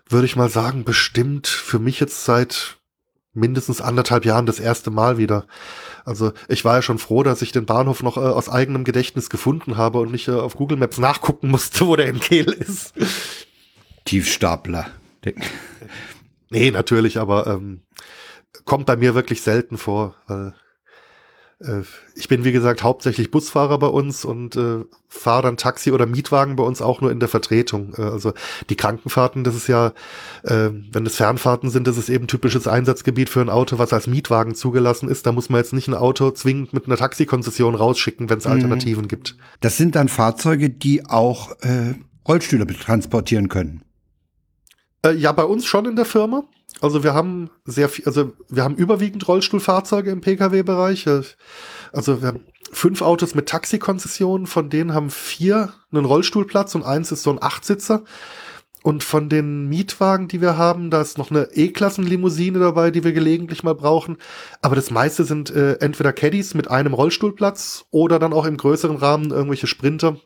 würde 0.09 0.25
ich 0.25 0.35
mal 0.35 0.49
sagen, 0.49 0.83
bestimmt 0.83 1.47
für 1.47 1.77
mich 1.77 1.99
jetzt 1.99 2.25
seit 2.25 2.77
mindestens 3.33 3.81
anderthalb 3.81 4.25
Jahren 4.25 4.45
das 4.45 4.59
erste 4.59 4.91
Mal 4.91 5.17
wieder. 5.17 5.45
Also 6.05 6.33
ich 6.47 6.65
war 6.65 6.75
ja 6.75 6.81
schon 6.81 6.97
froh, 6.97 7.23
dass 7.23 7.41
ich 7.41 7.51
den 7.51 7.65
Bahnhof 7.65 8.03
noch 8.03 8.17
äh, 8.17 8.21
aus 8.21 8.49
eigenem 8.49 8.83
Gedächtnis 8.83 9.29
gefunden 9.29 9.77
habe 9.77 9.99
und 9.99 10.11
nicht 10.11 10.27
äh, 10.27 10.31
auf 10.31 10.55
Google 10.55 10.77
Maps 10.77 10.97
nachgucken 10.97 11.49
musste, 11.49 11.87
wo 11.87 11.95
der 11.95 12.07
in 12.07 12.19
Kehl 12.19 12.51
ist. 12.51 12.93
Tiefstapler. 14.05 14.87
nee, 16.49 16.71
natürlich, 16.71 17.19
aber 17.19 17.47
ähm, 17.47 17.81
kommt 18.65 18.87
bei 18.87 18.95
mir 18.95 19.15
wirklich 19.15 19.41
selten 19.41 19.77
vor, 19.77 20.15
weil 20.27 20.53
ich 22.15 22.27
bin, 22.27 22.43
wie 22.43 22.51
gesagt, 22.51 22.83
hauptsächlich 22.83 23.29
Busfahrer 23.29 23.77
bei 23.77 23.87
uns 23.87 24.25
und 24.25 24.55
äh, 24.55 24.79
fahre 25.07 25.43
dann 25.43 25.57
Taxi 25.57 25.91
oder 25.91 26.05
Mietwagen 26.05 26.55
bei 26.55 26.63
uns 26.63 26.81
auch 26.81 27.01
nur 27.01 27.11
in 27.11 27.19
der 27.19 27.29
Vertretung. 27.29 27.93
Äh, 27.97 28.03
also 28.03 28.33
die 28.69 28.75
Krankenfahrten, 28.75 29.43
das 29.43 29.55
ist 29.55 29.67
ja, 29.67 29.93
äh, 30.43 30.69
wenn 30.71 31.05
es 31.05 31.15
Fernfahrten 31.15 31.69
sind, 31.69 31.87
das 31.87 31.97
ist 31.97 32.09
eben 32.09 32.27
typisches 32.27 32.67
Einsatzgebiet 32.67 33.29
für 33.29 33.41
ein 33.41 33.49
Auto, 33.49 33.77
was 33.77 33.93
als 33.93 34.07
Mietwagen 34.07 34.55
zugelassen 34.55 35.09
ist. 35.09 35.25
Da 35.25 35.31
muss 35.31 35.49
man 35.49 35.59
jetzt 35.59 35.73
nicht 35.73 35.87
ein 35.87 35.93
Auto 35.93 36.31
zwingend 36.31 36.73
mit 36.73 36.87
einer 36.87 36.97
Taxikonzession 36.97 37.75
rausschicken, 37.75 38.29
wenn 38.29 38.39
es 38.39 38.45
mhm. 38.45 38.51
Alternativen 38.51 39.07
gibt. 39.07 39.37
Das 39.59 39.77
sind 39.77 39.95
dann 39.95 40.07
Fahrzeuge, 40.07 40.69
die 40.69 41.05
auch 41.05 41.51
äh, 41.61 41.93
Rollstühle 42.27 42.65
transportieren 42.65 43.49
können. 43.49 43.83
Äh, 45.05 45.13
ja, 45.13 45.31
bei 45.31 45.43
uns 45.43 45.65
schon 45.65 45.85
in 45.85 45.95
der 45.95 46.05
Firma. 46.05 46.43
Also 46.81 47.03
wir 47.03 47.13
haben 47.13 47.51
sehr 47.63 47.89
viel, 47.89 48.05
also 48.05 48.33
wir 48.49 48.63
haben 48.63 48.75
überwiegend 48.75 49.27
Rollstuhlfahrzeuge 49.27 50.09
im 50.09 50.21
Pkw-Bereich. 50.21 51.07
Also 51.93 52.21
wir 52.21 52.27
haben 52.27 52.45
fünf 52.71 53.01
Autos 53.01 53.35
mit 53.35 53.47
Taxikonzessionen, 53.47 54.47
von 54.47 54.69
denen 54.69 54.93
haben 54.93 55.11
vier 55.11 55.73
einen 55.91 56.05
Rollstuhlplatz 56.05 56.73
und 56.75 56.83
eins 56.83 57.11
ist 57.11 57.23
so 57.23 57.31
ein 57.31 57.41
Achtsitzer. 57.41 58.03
Und 58.83 59.03
von 59.03 59.29
den 59.29 59.69
Mietwagen, 59.69 60.27
die 60.27 60.41
wir 60.41 60.57
haben, 60.57 60.89
da 60.89 61.01
ist 61.01 61.19
noch 61.19 61.29
eine 61.29 61.49
E-Klassen-Limousine 61.53 62.57
dabei, 62.57 62.89
die 62.89 63.03
wir 63.03 63.13
gelegentlich 63.13 63.61
mal 63.61 63.75
brauchen. 63.75 64.17
Aber 64.63 64.75
das 64.75 64.89
meiste 64.89 65.23
sind 65.23 65.51
äh, 65.51 65.73
entweder 65.73 66.13
Caddies 66.13 66.55
mit 66.55 66.67
einem 66.71 66.95
Rollstuhlplatz 66.95 67.85
oder 67.91 68.17
dann 68.17 68.33
auch 68.33 68.45
im 68.45 68.57
größeren 68.57 68.95
Rahmen 68.95 69.29
irgendwelche 69.29 69.67
Sprinter 69.67 70.17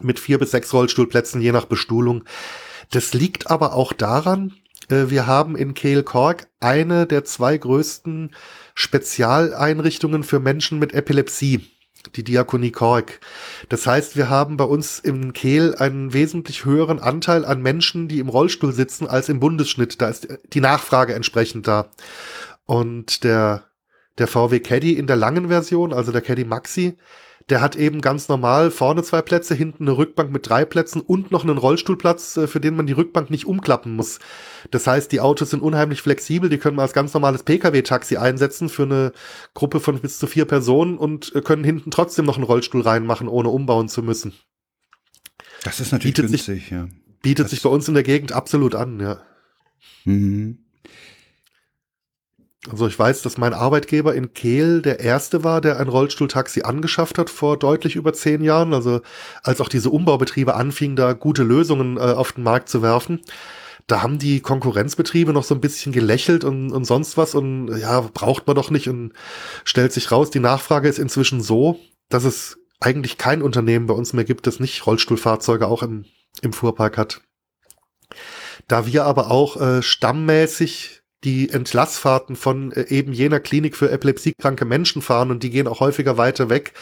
mit 0.00 0.18
vier 0.18 0.38
bis 0.38 0.50
sechs 0.50 0.72
Rollstuhlplätzen, 0.72 1.40
je 1.40 1.52
nach 1.52 1.66
Bestuhlung. 1.66 2.24
Das 2.90 3.14
liegt 3.14 3.48
aber 3.48 3.74
auch 3.74 3.92
daran, 3.92 4.54
wir 4.88 5.26
haben 5.26 5.56
in 5.56 5.74
Kehl 5.74 6.02
Kork 6.02 6.48
eine 6.60 7.06
der 7.06 7.24
zwei 7.24 7.56
größten 7.56 8.34
Spezialeinrichtungen 8.74 10.22
für 10.22 10.40
Menschen 10.40 10.78
mit 10.78 10.94
Epilepsie, 10.94 11.70
die 12.16 12.24
Diakonie 12.24 12.70
Kork. 12.70 13.20
Das 13.68 13.86
heißt, 13.86 14.16
wir 14.16 14.28
haben 14.28 14.56
bei 14.56 14.64
uns 14.64 14.98
in 14.98 15.32
Kehl 15.32 15.74
einen 15.76 16.12
wesentlich 16.12 16.64
höheren 16.64 16.98
Anteil 16.98 17.44
an 17.44 17.62
Menschen, 17.62 18.08
die 18.08 18.18
im 18.18 18.28
Rollstuhl 18.28 18.72
sitzen, 18.72 19.06
als 19.06 19.28
im 19.28 19.40
Bundesschnitt. 19.40 20.00
Da 20.00 20.08
ist 20.08 20.28
die 20.52 20.60
Nachfrage 20.60 21.14
entsprechend 21.14 21.66
da. 21.66 21.90
Und 22.66 23.24
der 23.24 23.64
der 24.18 24.28
VW 24.28 24.60
Caddy 24.60 24.92
in 24.92 25.06
der 25.06 25.16
langen 25.16 25.48
Version, 25.48 25.92
also 25.92 26.12
der 26.12 26.20
Caddy 26.20 26.44
Maxi, 26.44 26.96
der 27.50 27.60
hat 27.60 27.76
eben 27.76 28.00
ganz 28.00 28.28
normal 28.28 28.70
vorne 28.70 29.02
zwei 29.02 29.20
Plätze, 29.20 29.54
hinten 29.54 29.84
eine 29.84 29.96
Rückbank 29.98 30.32
mit 30.32 30.48
drei 30.48 30.64
Plätzen 30.64 31.00
und 31.02 31.30
noch 31.30 31.44
einen 31.44 31.58
Rollstuhlplatz, 31.58 32.36
äh, 32.38 32.46
für 32.46 32.60
den 32.60 32.74
man 32.76 32.86
die 32.86 32.94
Rückbank 32.94 33.28
nicht 33.30 33.44
umklappen 33.46 33.94
muss. 33.96 34.18
Das 34.70 34.86
heißt, 34.86 35.12
die 35.12 35.20
Autos 35.20 35.50
sind 35.50 35.60
unheimlich 35.62 36.00
flexibel, 36.00 36.48
die 36.48 36.56
können 36.58 36.76
man 36.76 36.84
als 36.84 36.94
ganz 36.94 37.12
normales 37.12 37.42
Pkw-Taxi 37.42 38.16
einsetzen 38.16 38.68
für 38.70 38.84
eine 38.84 39.12
Gruppe 39.52 39.80
von 39.80 39.98
bis 40.00 40.18
zu 40.18 40.26
vier 40.26 40.46
Personen 40.46 40.96
und 40.96 41.34
äh, 41.34 41.42
können 41.42 41.64
hinten 41.64 41.90
trotzdem 41.90 42.24
noch 42.24 42.36
einen 42.36 42.44
Rollstuhl 42.44 42.80
reinmachen, 42.80 43.28
ohne 43.28 43.50
umbauen 43.50 43.88
zu 43.88 44.02
müssen. 44.02 44.32
Das 45.64 45.80
ist 45.80 45.92
natürlich 45.92 46.14
Bietet 46.16 46.30
günstig, 46.30 46.62
sich, 46.62 46.70
ja. 46.70 46.88
Bietet 47.22 47.44
Das- 47.44 47.50
sich 47.50 47.62
bei 47.62 47.68
uns 47.68 47.86
in 47.88 47.94
der 47.94 48.02
Gegend 48.02 48.32
absolut 48.32 48.74
an, 48.74 49.00
ja. 49.00 49.20
Mhm. 50.04 50.63
Also 52.70 52.86
ich 52.86 52.98
weiß, 52.98 53.20
dass 53.22 53.36
mein 53.36 53.52
Arbeitgeber 53.52 54.14
in 54.14 54.32
Kehl 54.32 54.80
der 54.80 55.00
erste 55.00 55.44
war, 55.44 55.60
der 55.60 55.78
ein 55.80 55.88
Rollstuhltaxi 55.88 56.62
angeschafft 56.62 57.18
hat 57.18 57.28
vor 57.28 57.58
deutlich 57.58 57.94
über 57.94 58.14
zehn 58.14 58.42
Jahren. 58.42 58.72
Also 58.72 59.02
als 59.42 59.60
auch 59.60 59.68
diese 59.68 59.90
Umbaubetriebe 59.90 60.54
anfingen, 60.54 60.96
da 60.96 61.12
gute 61.12 61.42
Lösungen 61.42 61.98
äh, 61.98 62.00
auf 62.00 62.32
den 62.32 62.44
Markt 62.44 62.70
zu 62.70 62.80
werfen. 62.80 63.20
Da 63.86 64.00
haben 64.02 64.18
die 64.18 64.40
Konkurrenzbetriebe 64.40 65.34
noch 65.34 65.44
so 65.44 65.54
ein 65.54 65.60
bisschen 65.60 65.92
gelächelt 65.92 66.42
und, 66.42 66.72
und 66.72 66.86
sonst 66.86 67.18
was 67.18 67.34
und 67.34 67.76
ja, 67.76 68.00
braucht 68.00 68.46
man 68.46 68.56
doch 68.56 68.70
nicht 68.70 68.88
und 68.88 69.12
stellt 69.64 69.92
sich 69.92 70.10
raus, 70.10 70.30
die 70.30 70.40
Nachfrage 70.40 70.88
ist 70.88 70.98
inzwischen 70.98 71.42
so, 71.42 71.78
dass 72.08 72.24
es 72.24 72.56
eigentlich 72.80 73.18
kein 73.18 73.42
Unternehmen 73.42 73.86
bei 73.86 73.94
uns 73.94 74.14
mehr 74.14 74.24
gibt, 74.24 74.46
das 74.46 74.58
nicht 74.58 74.86
Rollstuhlfahrzeuge 74.86 75.66
auch 75.66 75.82
im, 75.82 76.06
im 76.40 76.54
Fuhrpark 76.54 76.96
hat. 76.96 77.20
Da 78.68 78.86
wir 78.86 79.04
aber 79.04 79.30
auch 79.30 79.60
äh, 79.60 79.82
stammmäßig 79.82 81.03
die 81.24 81.50
Entlassfahrten 81.50 82.36
von 82.36 82.72
äh, 82.72 82.86
eben 82.88 83.12
jener 83.12 83.40
Klinik 83.40 83.76
für 83.76 83.90
epilepsiekranke 83.90 84.64
Menschen 84.64 85.02
fahren 85.02 85.30
und 85.30 85.42
die 85.42 85.50
gehen 85.50 85.66
auch 85.66 85.80
häufiger 85.80 86.18
weiter 86.18 86.50
weg, 86.50 86.72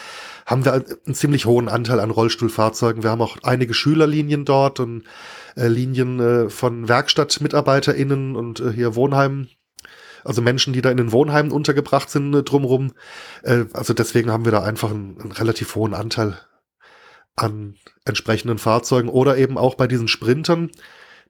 haben 0.45 0.65
wir 0.65 0.73
einen 0.73 1.15
ziemlich 1.15 1.45
hohen 1.45 1.69
Anteil 1.69 1.99
an 1.99 2.11
Rollstuhlfahrzeugen. 2.11 3.03
Wir 3.03 3.09
haben 3.09 3.21
auch 3.21 3.37
einige 3.43 3.73
Schülerlinien 3.73 4.45
dort 4.45 4.79
und 4.79 5.03
äh, 5.55 5.67
Linien 5.67 6.19
äh, 6.19 6.49
von 6.49 6.87
WerkstattmitarbeiterInnen 6.89 8.35
und 8.35 8.61
hier 8.75 8.95
Wohnheimen, 8.95 9.49
also 10.23 10.41
Menschen, 10.41 10.73
die 10.73 10.81
da 10.81 10.91
in 10.91 10.97
den 10.97 11.11
Wohnheimen 11.11 11.51
untergebracht 11.51 12.09
sind 12.09 12.31
drumrum. 12.43 12.93
Also 13.73 13.93
deswegen 13.93 14.31
haben 14.31 14.45
wir 14.45 14.53
da 14.53 14.63
einfach 14.63 14.89
einen, 14.91 15.19
einen 15.19 15.33
relativ 15.33 15.75
hohen 15.75 15.93
Anteil 15.93 16.37
an 17.35 17.75
entsprechenden 18.05 18.57
Fahrzeugen 18.57 19.09
oder 19.09 19.37
eben 19.37 19.57
auch 19.57 19.75
bei 19.75 19.87
diesen 19.87 20.07
Sprintern. 20.07 20.71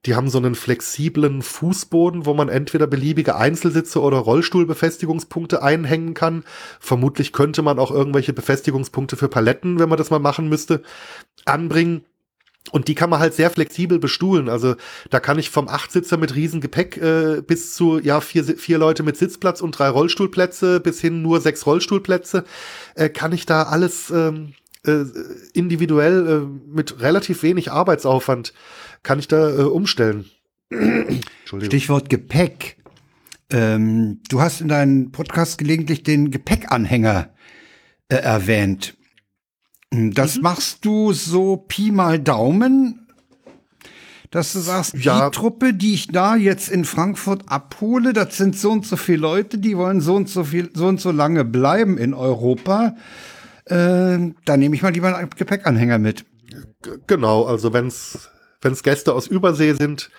Die 0.05 0.15
haben 0.15 0.29
so 0.29 0.37
einen 0.37 0.55
flexiblen 0.55 1.41
Fußboden, 1.41 2.25
wo 2.25 2.33
man 2.33 2.49
entweder 2.49 2.87
beliebige 2.87 3.35
Einzelsitze 3.35 4.01
oder 4.01 4.17
Rollstuhlbefestigungspunkte 4.17 5.63
einhängen 5.63 6.13
kann. 6.13 6.43
Vermutlich 6.79 7.31
könnte 7.31 7.61
man 7.61 7.79
auch 7.79 7.91
irgendwelche 7.91 8.33
Befestigungspunkte 8.33 9.15
für 9.15 9.29
Paletten, 9.29 9.79
wenn 9.79 9.89
man 9.89 9.97
das 9.97 10.09
mal 10.09 10.19
machen 10.19 10.49
müsste, 10.49 10.81
anbringen. 11.45 12.05
Und 12.71 12.87
die 12.87 12.95
kann 12.95 13.09
man 13.09 13.19
halt 13.19 13.33
sehr 13.33 13.49
flexibel 13.49 13.99
bestuhlen. 13.99 14.49
Also 14.49 14.75
da 15.09 15.19
kann 15.19 15.37
ich 15.37 15.49
vom 15.49 15.67
Achtsitzer 15.67 16.17
mit 16.17 16.33
Riesengepäck 16.35 16.97
äh, 16.97 17.41
bis 17.45 17.73
zu 17.75 17.99
ja 17.99 18.21
vier, 18.21 18.43
vier 18.43 18.77
Leute 18.77 19.03
mit 19.03 19.17
Sitzplatz 19.17 19.61
und 19.61 19.77
drei 19.77 19.89
Rollstuhlplätze 19.89 20.79
bis 20.79 21.01
hin 21.01 21.21
nur 21.21 21.41
sechs 21.41 21.65
Rollstuhlplätze, 21.65 22.45
äh, 22.95 23.09
kann 23.09 23.33
ich 23.33 23.45
da 23.45 23.63
alles 23.63 24.09
ähm, 24.11 24.53
äh, 24.85 25.03
individuell 25.53 26.27
äh, 26.27 26.69
mit 26.75 26.99
relativ 27.01 27.43
wenig 27.43 27.71
Arbeitsaufwand 27.71 28.53
kann 29.03 29.19
ich 29.19 29.27
da 29.27 29.49
äh, 29.49 29.63
umstellen. 29.63 30.25
Stichwort 31.45 32.09
Gepäck. 32.09 32.77
Ähm, 33.51 34.21
du 34.29 34.41
hast 34.41 34.61
in 34.61 34.67
deinem 34.67 35.11
Podcast 35.11 35.57
gelegentlich 35.57 36.03
den 36.03 36.31
Gepäckanhänger 36.31 37.29
äh, 38.09 38.15
erwähnt. 38.15 38.95
Das 39.91 40.41
machst 40.41 40.85
du 40.85 41.13
so 41.13 41.57
Pi 41.57 41.91
mal 41.91 42.19
Daumen, 42.19 43.07
dass 44.31 44.53
du 44.53 44.59
sagst, 44.59 44.95
Ja. 44.95 45.29
die 45.29 45.35
Truppe, 45.35 45.75
die 45.75 45.93
ich 45.93 46.07
da 46.07 46.35
jetzt 46.35 46.69
in 46.69 46.83
Frankfurt 46.85 47.43
abhole, 47.47 48.13
das 48.13 48.35
sind 48.35 48.57
so 48.57 48.71
und 48.71 48.87
so 48.87 48.95
viele 48.95 49.19
Leute, 49.19 49.59
die 49.59 49.77
wollen 49.77 50.01
so 50.01 50.15
und 50.15 50.27
so 50.29 50.43
viel, 50.43 50.71
so 50.73 50.87
und 50.87 50.99
so 50.99 51.11
lange 51.11 51.45
bleiben 51.45 51.99
in 51.99 52.15
Europa. 52.15 52.95
Äh, 53.65 54.33
da 54.45 54.57
nehme 54.57 54.75
ich 54.75 54.81
mal 54.81 54.93
lieber 54.93 55.15
einen 55.15 55.29
Gepäckanhänger 55.29 55.99
mit. 55.99 56.25
Genau, 57.07 57.45
also 57.45 57.73
wenn's 57.73 58.29
wenn's 58.63 58.83
Gäste 58.83 59.13
aus 59.13 59.27
Übersee 59.27 59.73
sind, 59.73 60.09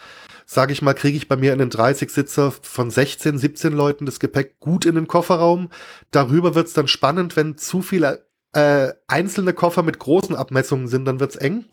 sage 0.46 0.72
ich 0.72 0.82
mal, 0.82 0.94
kriege 0.94 1.16
ich 1.16 1.28
bei 1.28 1.36
mir 1.36 1.52
in 1.52 1.58
den 1.58 1.70
30-Sitzer 1.70 2.52
von 2.62 2.90
16, 2.90 3.38
17 3.38 3.72
Leuten 3.72 4.06
das 4.06 4.20
Gepäck 4.20 4.60
gut 4.60 4.84
in 4.84 4.94
den 4.94 5.08
Kofferraum. 5.08 5.70
Darüber 6.10 6.54
wird's 6.54 6.74
dann 6.74 6.88
spannend, 6.88 7.36
wenn 7.36 7.56
zu 7.56 7.82
viele 7.82 8.26
äh, 8.52 8.92
einzelne 9.08 9.52
Koffer 9.52 9.82
mit 9.82 9.98
großen 9.98 10.36
Abmessungen 10.36 10.88
sind, 10.88 11.06
dann 11.06 11.20
wird's 11.20 11.36
eng. 11.36 11.64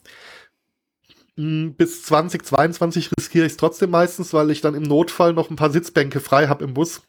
Mm, 1.35 1.71
Bis 1.71 2.03
2022 2.03 3.11
riskiere 3.17 3.45
ich 3.45 3.53
es 3.53 3.57
trotzdem 3.57 3.91
meistens, 3.91 4.33
weil 4.33 4.49
ich 4.51 4.61
dann 4.61 4.75
im 4.75 4.83
Notfall 4.83 5.33
noch 5.33 5.49
ein 5.49 5.55
paar 5.55 5.71
Sitzbänke 5.71 6.19
frei 6.19 6.47
habe 6.47 6.63
im 6.63 6.73
Bus, 6.73 7.01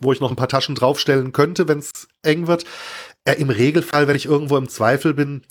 wo 0.00 0.12
ich 0.12 0.20
noch 0.20 0.30
ein 0.30 0.36
paar 0.36 0.48
Taschen 0.48 0.74
draufstellen 0.74 1.32
könnte, 1.32 1.68
wenn's 1.68 2.08
eng 2.22 2.46
wird. 2.48 2.64
Äh, 3.24 3.34
Im 3.34 3.50
Regelfall, 3.50 4.08
wenn 4.08 4.16
ich 4.16 4.26
irgendwo 4.26 4.56
im 4.56 4.68
Zweifel 4.68 5.14
bin, 5.14 5.42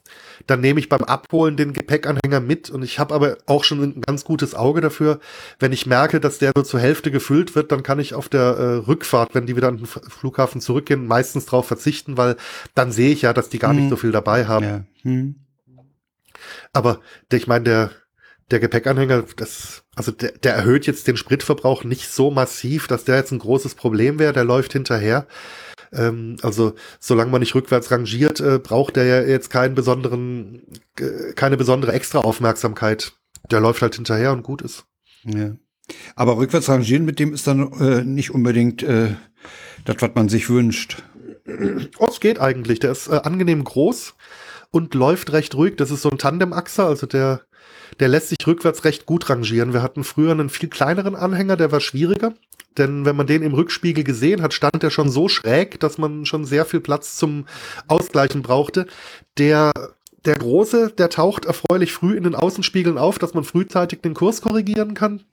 dann 0.46 0.60
nehme 0.60 0.82
ich 0.82 0.90
beim 0.90 1.04
Abholen 1.04 1.56
den 1.56 1.72
Gepäckanhänger 1.72 2.42
mit 2.42 2.70
und 2.70 2.84
ich 2.84 3.00
habe 3.00 3.16
aber 3.16 3.38
auch 3.46 3.64
schon 3.64 3.82
ein 3.82 4.02
ganz 4.02 4.26
gutes 4.26 4.54
Auge 4.56 4.82
dafür. 4.82 5.22
Wenn 5.58 5.72
ich 5.72 5.86
merke, 5.86 6.20
dass 6.20 6.38
der 6.38 6.52
so 6.54 6.64
zur 6.64 6.82
Hälfte 6.82 7.12
gefüllt 7.12 7.56
wird, 7.56 7.72
dann 7.72 7.82
kann 7.82 8.00
ich 8.00 8.14
auf 8.14 8.28
der 8.28 8.42
äh, 8.42 8.76
Rückfahrt, 8.88 9.36
wenn 9.36 9.46
die 9.46 9.56
wieder 9.56 9.70
an 9.70 9.78
den 9.78 9.86
Flughafen 9.86 10.60
zurückgehen, 10.60 11.08
meistens 11.08 11.46
drauf 11.46 11.66
verzichten, 11.66 12.18
weil 12.18 12.36
dann 12.76 12.92
sehe 12.92 13.14
ich 13.14 13.22
ja, 13.22 13.32
dass 13.32 13.48
die 13.48 13.60
gar 13.60 13.72
Hm. 13.72 13.78
nicht 13.78 13.90
so 13.90 13.96
viel 13.96 14.12
dabei 14.12 14.48
haben. 14.48 14.66
Ja. 14.66 14.84
Hm. 15.04 15.36
Aber 16.74 17.00
der, 17.32 17.40
ich 17.40 17.48
meine, 17.48 17.64
der, 17.64 17.92
der 18.50 18.60
Gepäckanhänger, 18.60 19.24
das, 19.38 19.84
also 19.96 20.12
der, 20.12 20.32
der 20.34 20.54
erhöht 20.56 20.88
jetzt 20.88 21.08
den 21.08 21.16
Spritverbrauch 21.16 21.86
nicht 21.86 22.10
so 22.10 22.32
massiv, 22.32 22.88
dass 22.88 23.06
der 23.06 23.16
jetzt 23.16 23.32
ein 23.32 23.40
großes 23.40 23.76
Problem 23.76 24.20
wäre. 24.20 24.34
Der 24.34 24.44
läuft 24.44 24.74
hinterher. 24.74 25.26
Ähm, 25.94 26.38
also 26.42 26.74
solange 27.00 27.32
man 27.32 27.42
nicht 27.42 27.56
rückwärts 27.56 27.92
rangiert, 27.92 28.40
äh, 28.40 28.60
braucht 28.60 28.96
der 28.96 29.06
ja 29.06 29.22
jetzt 29.22 29.50
keinen 29.50 29.76
besonderen, 29.76 30.64
äh, 31.00 31.34
keine 31.34 31.58
besondere 31.58 31.94
extra 31.94 32.20
Aufmerksamkeit. 32.20 33.14
Der 33.50 33.60
läuft 33.60 33.82
halt 33.82 33.96
hinterher 33.96 34.32
und 34.32 34.44
gut 34.44 34.62
ist. 34.62 34.86
Ja. 35.24 35.56
Aber 36.16 36.38
rückwärts 36.38 36.70
rangieren 36.70 37.06
mit 37.06 37.20
dem 37.20 37.34
ist 37.34 37.48
dann 37.48 37.72
äh, 37.74 38.04
nicht 38.04 38.32
unbedingt 38.32 38.84
äh, 38.84 39.16
das, 39.86 39.98
was 40.00 40.12
man 40.16 40.30
sich 40.30 40.50
wünscht. 40.50 41.04
Oh, 41.98 42.08
es 42.10 42.20
geht 42.20 42.40
eigentlich. 42.40 42.80
Der 42.80 42.92
ist 42.92 43.08
äh, 43.08 43.22
angenehm 43.24 43.64
groß 43.64 44.16
und 44.70 44.94
läuft 44.94 45.34
recht 45.34 45.56
ruhig. 45.56 45.76
Das 45.76 45.92
ist 45.92 46.04
so 46.04 46.10
ein 46.10 46.18
Tandemachser, 46.18 46.86
also 46.86 47.08
der, 47.08 47.42
der 48.00 48.08
lässt 48.08 48.30
sich 48.30 48.38
rückwärts 48.46 48.86
recht 48.86 49.06
gut 49.06 49.30
rangieren. 49.30 49.74
Wir 49.74 49.82
hatten 49.82 50.04
früher 50.04 50.32
einen 50.32 50.50
viel 50.50 50.70
kleineren 50.70 51.16
Anhänger, 51.16 51.58
der 51.58 51.72
war 51.72 51.82
schwieriger. 51.82 52.34
Denn 52.78 53.06
wenn 53.06 53.16
man 53.16 53.28
den 53.28 53.42
im 53.42 53.54
Rückspiegel 53.54 54.04
gesehen 54.04 54.42
hat, 54.42 54.54
stand 54.54 54.82
der 54.82 54.90
schon 54.90 55.10
so 55.10 55.28
schräg, 55.28 55.80
dass 55.80 55.98
man 55.98 56.26
schon 56.26 56.46
sehr 56.46 56.66
viel 56.66 56.80
Platz 56.80 57.18
zum 57.18 57.46
Ausgleichen 57.88 58.42
brauchte. 58.42 58.88
Der, 59.38 59.72
der 60.26 60.38
große, 60.38 60.94
der 60.98 61.10
taucht 61.10 61.46
erfreulich 61.46 61.92
früh 61.92 62.16
in 62.16 62.24
den 62.24 62.36
Außenspiegeln 62.36 62.98
auf, 62.98 63.20
dass 63.20 63.34
man 63.34 63.44
frühzeitig 63.44 64.02
den 64.02 64.14
Kurs 64.14 64.42
korrigieren 64.42 64.94
kann. 64.94 65.24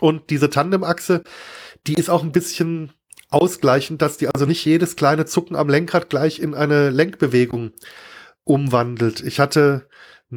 Und 0.00 0.30
diese 0.30 0.50
Tandemachse, 0.50 1.22
die 1.86 1.94
ist 1.94 2.10
auch 2.10 2.22
ein 2.22 2.32
bisschen 2.32 2.92
ausgleichend, 3.30 4.02
dass 4.02 4.16
die 4.16 4.28
also 4.28 4.46
nicht 4.46 4.64
jedes 4.64 4.96
kleine 4.96 5.24
Zucken 5.24 5.56
am 5.56 5.68
Lenkrad 5.68 6.10
gleich 6.10 6.40
in 6.40 6.54
eine 6.54 6.90
Lenkbewegung 6.90 7.72
umwandelt. 8.44 9.22
Ich 9.22 9.40
hatte 9.40 9.88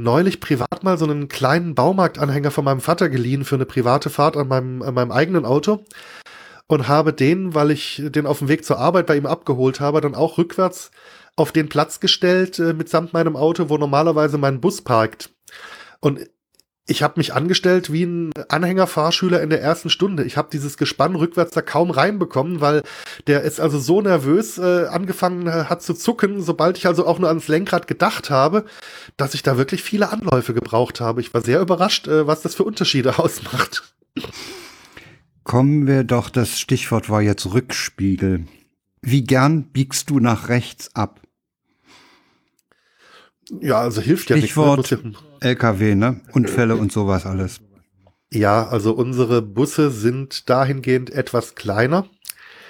neulich 0.04 0.40
privat 0.40 0.84
mal 0.84 0.98
so 0.98 1.06
einen 1.06 1.28
kleinen 1.28 1.76
Baumarktanhänger 1.76 2.52
von 2.52 2.66
meinem 2.66 2.82
Vater 2.82 3.10
geliehen 3.10 3.46
für 3.46 3.56
eine 3.56 3.66
private 3.66 4.10
Fahrt 4.10 4.38
an 4.38 4.48
meinem, 4.48 4.82
an 4.82 4.94
meinem 4.94 5.12
eigenen 5.12 5.46
Auto 5.46 5.84
und 6.68 6.88
habe 6.88 7.14
den, 7.14 7.56
weil 7.56 7.72
ich 7.72 8.02
den 8.06 8.26
auf 8.26 8.40
dem 8.40 8.48
Weg 8.48 8.66
zur 8.66 8.78
Arbeit 8.78 9.08
bei 9.08 9.18
ihm 9.18 9.26
abgeholt 9.26 9.80
habe, 9.80 10.02
dann 10.02 10.16
auch 10.16 10.38
rückwärts 10.38 10.92
auf 11.36 11.52
den 11.52 11.70
Platz 11.70 12.00
gestellt 12.00 12.60
äh, 12.60 12.74
mitsamt 12.74 13.14
meinem 13.14 13.36
Auto, 13.36 13.70
wo 13.70 13.78
normalerweise 13.78 14.38
mein 14.38 14.60
Bus 14.60 14.82
parkt. 14.82 15.30
Und 16.00 16.30
ich 16.88 17.04
habe 17.04 17.16
mich 17.18 17.34
angestellt 17.34 17.92
wie 17.92 18.04
ein 18.04 18.32
Anhängerfahrschüler 18.48 19.42
in 19.42 19.50
der 19.50 19.62
ersten 19.62 19.90
Stunde. 19.90 20.24
Ich 20.24 20.38
habe 20.38 20.48
dieses 20.52 20.78
Gespann 20.78 21.16
rückwärts 21.16 21.52
da 21.52 21.62
kaum 21.62 21.92
reinbekommen, 21.92 22.62
weil 22.62 22.82
der 23.28 23.42
ist 23.42 23.60
also 23.60 23.78
so 23.78 24.02
nervös 24.02 24.58
äh, 24.58 24.86
angefangen 24.88 25.48
äh, 25.48 25.66
hat 25.66 25.84
zu 25.84 25.94
zucken, 25.94 26.42
sobald 26.42 26.78
ich 26.78 26.88
also 26.88 27.06
auch 27.06 27.20
nur 27.20 27.28
ans 27.28 27.50
Lenkrad 27.50 27.88
gedacht 27.88 28.30
habe, 28.30 28.66
dass 29.18 29.34
ich 29.34 29.44
da 29.44 29.58
wirklich 29.58 29.84
viele 29.84 30.10
Anläufe 30.10 30.54
gebraucht 30.54 31.02
habe. 31.02 31.20
Ich 31.20 31.34
war 31.34 31.42
sehr 31.42 31.60
überrascht, 31.60 32.08
äh, 32.08 32.26
was 32.26 32.42
das 32.42 32.56
für 32.56 32.64
Unterschiede 32.64 33.20
ausmacht. 33.20 33.94
Kommen 35.44 35.88
wir 35.88 36.06
doch, 36.06 36.30
das 36.30 36.58
Stichwort 36.58 37.10
war 37.10 37.22
jetzt 37.22 37.54
Rückspiegel. 37.54 38.48
Wie 39.02 39.24
gern 39.24 39.64
biegst 39.64 40.10
du 40.10 40.20
nach 40.20 40.48
rechts 40.48 40.96
ab? 40.96 41.22
Ja, 43.62 43.80
also 43.80 44.02
hilft 44.02 44.30
ja 44.30 44.38
Stichwort 44.38 44.92
nicht. 44.92 45.04
ne? 45.04 45.14
LKW, 45.40 45.96
ne? 45.96 46.22
Unfälle 46.34 46.76
und 46.76 46.92
sowas 46.92 47.26
alles. 47.26 47.60
Ja, 47.60 47.68
Ja, 48.30 48.68
also 48.68 48.94
unsere 48.94 49.42
Busse 49.42 49.90
sind 49.90 50.50
dahingehend 50.50 51.10
etwas 51.10 51.56
kleiner. 51.56 52.08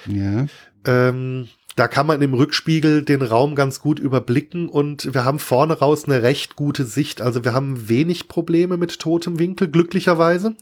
Ja. 0.06 0.46
Ähm, 0.86 1.48
da 1.78 1.86
kann 1.86 2.06
man 2.06 2.22
im 2.22 2.34
Rückspiegel 2.34 3.02
den 3.04 3.22
Raum 3.22 3.54
ganz 3.54 3.80
gut 3.80 4.00
überblicken 4.00 4.68
und 4.68 5.14
wir 5.14 5.24
haben 5.24 5.38
vorne 5.38 5.78
raus 5.78 6.06
eine 6.06 6.22
recht 6.22 6.56
gute 6.56 6.84
Sicht. 6.84 7.20
Also 7.20 7.44
wir 7.44 7.54
haben 7.54 7.88
wenig 7.88 8.26
Probleme 8.26 8.76
mit 8.76 8.98
totem 8.98 9.38
Winkel, 9.38 9.68
glücklicherweise. 9.68 10.56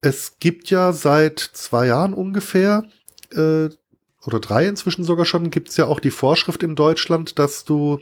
Es 0.00 0.38
gibt 0.40 0.70
ja 0.70 0.92
seit 0.92 1.38
zwei 1.38 1.86
Jahren 1.86 2.14
ungefähr, 2.14 2.84
äh, 3.32 3.68
oder 4.26 4.40
drei 4.40 4.66
inzwischen 4.66 5.04
sogar 5.04 5.24
schon, 5.24 5.50
gibt 5.50 5.68
es 5.68 5.76
ja 5.76 5.86
auch 5.86 6.00
die 6.00 6.10
Vorschrift 6.10 6.62
in 6.62 6.74
Deutschland, 6.74 7.38
dass 7.38 7.64
du 7.64 8.00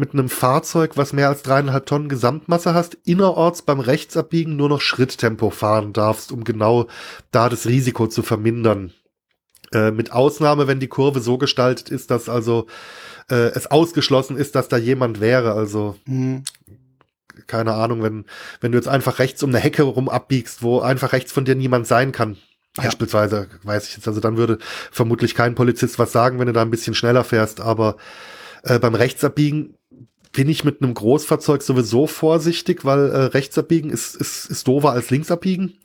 mit 0.00 0.14
einem 0.14 0.28
Fahrzeug, 0.28 0.96
was 0.96 1.12
mehr 1.12 1.28
als 1.28 1.42
dreieinhalb 1.42 1.86
Tonnen 1.86 2.08
Gesamtmasse 2.08 2.74
hast, 2.74 2.96
innerorts 3.04 3.62
beim 3.62 3.78
Rechtsabbiegen 3.78 4.56
nur 4.56 4.68
noch 4.68 4.80
Schritttempo 4.80 5.50
fahren 5.50 5.92
darfst, 5.92 6.32
um 6.32 6.42
genau 6.42 6.88
da 7.30 7.48
das 7.48 7.66
Risiko 7.66 8.08
zu 8.08 8.22
vermindern. 8.22 8.92
Äh, 9.72 9.92
mit 9.92 10.10
Ausnahme, 10.10 10.66
wenn 10.66 10.80
die 10.80 10.88
Kurve 10.88 11.20
so 11.20 11.38
gestaltet 11.38 11.90
ist, 11.90 12.10
dass 12.10 12.28
also 12.28 12.66
äh, 13.30 13.52
es 13.54 13.70
ausgeschlossen 13.70 14.36
ist, 14.36 14.56
dass 14.56 14.68
da 14.68 14.76
jemand 14.76 15.20
wäre. 15.20 15.52
Also 15.52 15.96
mhm. 16.06 16.42
keine 17.46 17.74
Ahnung, 17.74 18.02
wenn, 18.02 18.24
wenn 18.60 18.72
du 18.72 18.78
jetzt 18.78 18.88
einfach 18.88 19.20
rechts 19.20 19.42
um 19.44 19.50
eine 19.50 19.60
Hecke 19.60 19.84
rum 19.84 20.08
abbiegst, 20.08 20.62
wo 20.64 20.80
einfach 20.80 21.12
rechts 21.12 21.30
von 21.30 21.44
dir 21.44 21.54
niemand 21.54 21.86
sein 21.86 22.10
kann. 22.10 22.36
Ja. 22.78 22.84
Beispielsweise, 22.84 23.48
weiß 23.62 23.88
ich 23.88 23.96
jetzt, 23.96 24.08
also 24.08 24.20
dann 24.20 24.36
würde 24.36 24.58
vermutlich 24.90 25.34
kein 25.34 25.54
Polizist 25.54 25.98
was 25.98 26.10
sagen, 26.10 26.38
wenn 26.38 26.46
du 26.46 26.52
da 26.52 26.62
ein 26.62 26.70
bisschen 26.70 26.94
schneller 26.94 27.22
fährst, 27.22 27.60
aber 27.60 27.96
äh, 28.62 28.78
beim 28.78 28.94
Rechtsabbiegen 28.94 29.74
bin 30.32 30.48
ich 30.48 30.64
mit 30.64 30.82
einem 30.82 30.94
Großfahrzeug 30.94 31.62
sowieso 31.62 32.06
vorsichtig, 32.06 32.84
weil 32.84 33.10
äh, 33.10 33.18
Rechtsabbiegen 33.24 33.90
ist, 33.90 34.14
ist, 34.14 34.46
ist 34.46 34.68
doofer 34.68 34.92
als 34.92 35.10
Linksabbiegen 35.10 35.78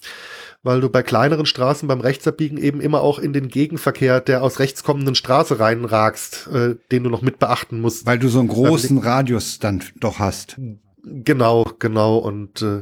weil 0.66 0.82
du 0.82 0.90
bei 0.90 1.04
kleineren 1.04 1.46
Straßen 1.46 1.88
beim 1.88 2.02
Rechtsabbiegen 2.02 2.58
eben 2.58 2.82
immer 2.82 3.02
auch 3.02 3.20
in 3.20 3.34
den 3.34 3.50
Gegenverkehr 3.50 4.20
der 4.20 4.42
aus 4.42 4.58
rechts 4.58 4.84
kommenden 4.84 5.14
Straße 5.14 5.60
reinragst, 5.60 6.48
äh, 6.52 6.76
den 6.92 7.04
du 7.04 7.12
noch 7.12 7.22
mit 7.22 7.38
beachten 7.38 7.82
musst. 7.82 8.08
Weil 8.08 8.18
du 8.18 8.30
so 8.30 8.40
einen 8.40 8.48
großen 8.48 8.98
Radius 8.98 9.60
dann 9.60 9.84
doch 10.00 10.18
hast. 10.18 10.60
Genau, 11.04 11.72
genau. 11.78 12.18
Und 12.18 12.64
äh, 12.64 12.82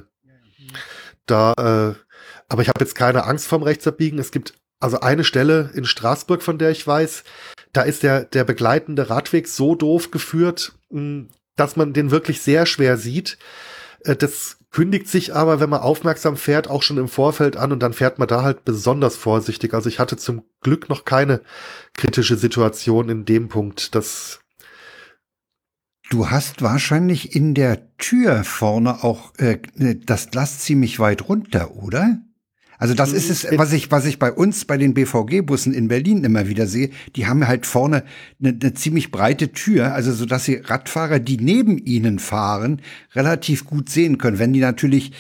da, 1.26 1.52
äh, 1.58 1.96
aber 2.48 2.62
ich 2.62 2.70
habe 2.70 2.80
jetzt 2.80 2.96
keine 2.96 3.26
Angst 3.26 3.48
vorm 3.48 3.64
Rechtsabbiegen. 3.64 4.18
Es 4.18 4.32
gibt 4.32 4.54
also 4.80 5.02
eine 5.02 5.26
Stelle 5.26 5.70
in 5.74 5.84
Straßburg, 5.84 6.42
von 6.42 6.58
der 6.58 6.72
ich 6.72 6.88
weiß, 6.88 7.26
da 7.74 7.82
ist 7.82 8.04
der, 8.04 8.24
der 8.24 8.46
begleitende 8.46 9.10
Radweg 9.10 9.50
so 9.50 9.76
doof 9.76 10.10
geführt, 10.10 10.72
mh, 10.90 11.26
dass 11.56 11.76
man 11.76 11.94
den 11.94 12.12
wirklich 12.12 12.42
sehr 12.42 12.66
schwer 12.66 12.98
sieht. 12.98 13.38
Äh, 14.02 14.16
das 14.16 14.58
kündigt 14.72 15.08
sich 15.08 15.36
aber, 15.36 15.60
wenn 15.60 15.70
man 15.70 15.82
aufmerksam 15.82 16.36
fährt, 16.36 16.68
auch 16.68 16.82
schon 16.82 16.98
im 16.98 17.08
Vorfeld 17.08 17.58
an 17.58 17.72
und 17.72 17.80
dann 17.80 17.94
fährt 17.94 18.18
man 18.18 18.28
da 18.28 18.42
halt 18.42 18.66
besonders 18.66 19.16
vorsichtig. 19.16 19.74
Also 19.74 19.88
ich 19.88 20.00
hatte 20.00 20.18
zum 20.18 20.44
Glück 20.62 20.90
noch 20.90 21.06
keine 21.06 21.42
kritische 21.96 22.38
Situation 22.38 23.10
in 23.10 23.26
dem 23.26 23.50
Punkt. 23.50 23.94
Das 23.96 24.40
Du 26.10 26.30
hast 26.30 26.62
wahrscheinlich 26.62 27.36
in 27.36 27.56
der 27.56 27.98
Tür 27.98 28.44
vorne 28.44 29.04
auch 29.04 29.34
äh, 29.38 29.58
das 30.06 30.30
Glas 30.30 30.60
ziemlich 30.60 31.00
weit 31.00 31.28
runter, 31.28 31.72
oder? 31.76 32.20
Also 32.84 32.96
das 32.96 33.14
ist 33.14 33.30
es, 33.30 33.48
was 33.58 33.72
ich, 33.72 33.92
was 33.92 34.04
ich 34.04 34.20
bei 34.20 34.30
uns 34.30 34.66
bei 34.66 34.76
den 34.76 34.94
BVG-Bussen 34.94 35.74
in 35.74 35.88
Berlin 35.88 36.26
immer 36.26 36.50
wieder 36.50 36.68
sehe. 36.68 36.90
Die 37.16 37.28
haben 37.28 37.48
halt 37.48 37.66
vorne 37.66 38.04
eine, 38.42 38.50
eine 38.62 38.74
ziemlich 38.74 39.10
breite 39.10 39.54
Tür, 39.54 39.94
also 39.94 40.12
so 40.12 40.26
dass 40.26 40.44
sie 40.44 40.56
Radfahrer, 40.56 41.20
die 41.20 41.38
neben 41.38 41.78
ihnen 41.78 42.20
fahren, 42.20 42.82
relativ 43.16 43.64
gut 43.64 43.88
sehen 43.88 44.18
können. 44.18 44.38
Wenn 44.38 44.52
die 44.52 44.60
natürlich, 44.60 45.14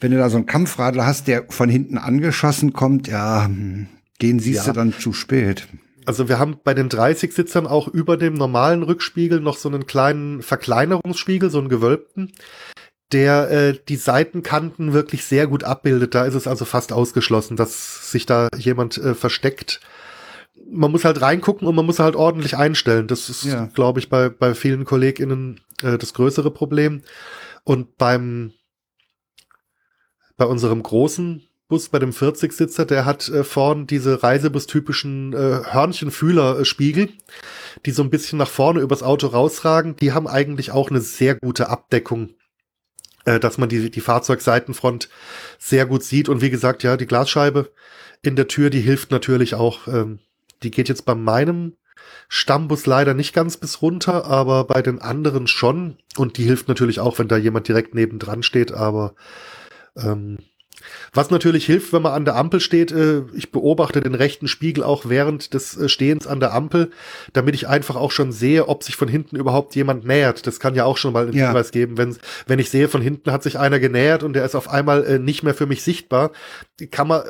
wenn 0.00 0.12
du 0.12 0.16
da 0.16 0.30
so 0.30 0.38
einen 0.38 0.46
Kampfradler 0.46 1.04
hast, 1.04 1.28
der 1.28 1.44
von 1.50 1.68
hinten 1.68 1.98
angeschossen 1.98 2.72
kommt, 2.72 3.06
ja, 3.06 3.44
hm, 3.44 3.86
den 4.22 4.38
siehst 4.38 4.66
ja. 4.66 4.72
du 4.72 4.78
dann 4.78 4.94
zu 4.98 5.12
spät. 5.12 5.68
Also 6.06 6.30
wir 6.30 6.38
haben 6.38 6.56
bei 6.64 6.72
den 6.72 6.88
30-Sitzern 6.88 7.66
auch 7.66 7.86
über 7.86 8.16
dem 8.16 8.32
normalen 8.32 8.82
Rückspiegel 8.82 9.40
noch 9.40 9.58
so 9.58 9.68
einen 9.68 9.84
kleinen 9.84 10.40
Verkleinerungsspiegel, 10.40 11.50
so 11.50 11.58
einen 11.58 11.68
gewölbten 11.68 12.32
der 13.12 13.50
äh, 13.50 13.78
die 13.88 13.96
Seitenkanten 13.96 14.92
wirklich 14.92 15.24
sehr 15.24 15.46
gut 15.46 15.64
abbildet. 15.64 16.14
Da 16.14 16.24
ist 16.24 16.34
es 16.34 16.46
also 16.46 16.64
fast 16.64 16.92
ausgeschlossen, 16.92 17.56
dass 17.56 18.10
sich 18.10 18.26
da 18.26 18.48
jemand 18.56 18.98
äh, 18.98 19.14
versteckt. 19.14 19.80
Man 20.70 20.90
muss 20.90 21.04
halt 21.04 21.20
reingucken 21.20 21.68
und 21.68 21.74
man 21.74 21.86
muss 21.86 21.98
halt 21.98 22.16
ordentlich 22.16 22.56
einstellen. 22.56 23.06
Das 23.06 23.28
ist, 23.28 23.44
ja. 23.44 23.66
glaube 23.74 24.00
ich, 24.00 24.08
bei, 24.08 24.28
bei 24.28 24.54
vielen 24.54 24.84
KollegInnen 24.84 25.60
äh, 25.82 25.98
das 25.98 26.14
größere 26.14 26.50
Problem. 26.50 27.02
Und 27.64 27.96
beim 27.96 28.52
bei 30.36 30.46
unserem 30.46 30.82
großen 30.82 31.42
Bus, 31.68 31.88
bei 31.88 31.98
dem 31.98 32.10
40-Sitzer, 32.10 32.84
der 32.84 33.04
hat 33.04 33.28
äh, 33.28 33.42
vorn 33.42 33.86
diese 33.86 34.22
Reisebus-typischen 34.22 35.32
äh, 35.32 35.62
Hörnchenfühlerspiegel, 35.64 37.10
die 37.86 37.90
so 37.90 38.02
ein 38.02 38.10
bisschen 38.10 38.38
nach 38.38 38.48
vorne 38.48 38.80
übers 38.80 39.02
Auto 39.02 39.28
rausragen. 39.28 39.96
Die 39.96 40.12
haben 40.12 40.26
eigentlich 40.26 40.72
auch 40.72 40.90
eine 40.90 41.00
sehr 41.00 41.36
gute 41.36 41.70
Abdeckung 41.70 42.34
äh, 43.24 43.40
dass 43.40 43.58
man 43.58 43.68
die, 43.68 43.90
die 43.90 44.00
Fahrzeugseitenfront 44.00 45.08
sehr 45.58 45.86
gut 45.86 46.02
sieht. 46.02 46.28
Und 46.28 46.40
wie 46.40 46.50
gesagt, 46.50 46.82
ja, 46.82 46.96
die 46.96 47.06
Glasscheibe 47.06 47.70
in 48.22 48.36
der 48.36 48.48
Tür, 48.48 48.70
die 48.70 48.80
hilft 48.80 49.10
natürlich 49.10 49.54
auch. 49.54 49.86
Ähm, 49.88 50.18
die 50.62 50.70
geht 50.70 50.88
jetzt 50.88 51.04
bei 51.04 51.14
meinem 51.14 51.76
Stammbus 52.28 52.86
leider 52.86 53.14
nicht 53.14 53.34
ganz 53.34 53.56
bis 53.56 53.82
runter, 53.82 54.24
aber 54.24 54.64
bei 54.64 54.82
den 54.82 55.00
anderen 55.00 55.46
schon. 55.46 55.98
Und 56.16 56.38
die 56.38 56.44
hilft 56.44 56.68
natürlich 56.68 57.00
auch, 57.00 57.18
wenn 57.18 57.28
da 57.28 57.36
jemand 57.36 57.68
direkt 57.68 57.94
nebendran 57.94 58.42
steht. 58.42 58.72
Aber 58.72 59.14
ähm, 59.96 60.38
was 61.12 61.30
natürlich 61.30 61.66
hilft, 61.66 61.92
wenn 61.92 62.02
man 62.02 62.12
an 62.12 62.24
der 62.24 62.36
Ampel 62.36 62.60
steht, 62.60 62.92
äh, 62.92 63.22
ich 63.34 63.52
beobachte 63.52 64.00
den 64.00 64.14
rechten 64.14 64.48
Spiegel 64.48 64.82
auch 64.84 65.08
während 65.08 65.54
des 65.54 65.76
äh, 65.76 65.88
Stehens 65.88 66.26
an 66.26 66.40
der 66.40 66.52
Ampel, 66.52 66.90
damit 67.32 67.54
ich 67.54 67.68
einfach 67.68 67.96
auch 67.96 68.10
schon 68.10 68.32
sehe, 68.32 68.68
ob 68.68 68.82
sich 68.82 68.96
von 68.96 69.08
hinten 69.08 69.36
überhaupt 69.36 69.74
jemand 69.74 70.04
nähert. 70.04 70.46
Das 70.46 70.60
kann 70.60 70.74
ja 70.74 70.84
auch 70.84 70.96
schon 70.96 71.12
mal 71.12 71.24
einen 71.24 71.36
ja. 71.36 71.46
Hinweis 71.46 71.70
geben, 71.70 71.98
wenn, 71.98 72.16
wenn 72.46 72.58
ich 72.58 72.70
sehe, 72.70 72.88
von 72.88 73.00
hinten 73.00 73.32
hat 73.32 73.42
sich 73.42 73.58
einer 73.58 73.78
genähert 73.78 74.22
und 74.22 74.34
der 74.34 74.44
ist 74.44 74.54
auf 74.54 74.68
einmal 74.68 75.04
äh, 75.04 75.18
nicht 75.18 75.42
mehr 75.42 75.54
für 75.54 75.66
mich 75.66 75.82
sichtbar, 75.82 76.32
kann 76.90 77.08
man 77.08 77.22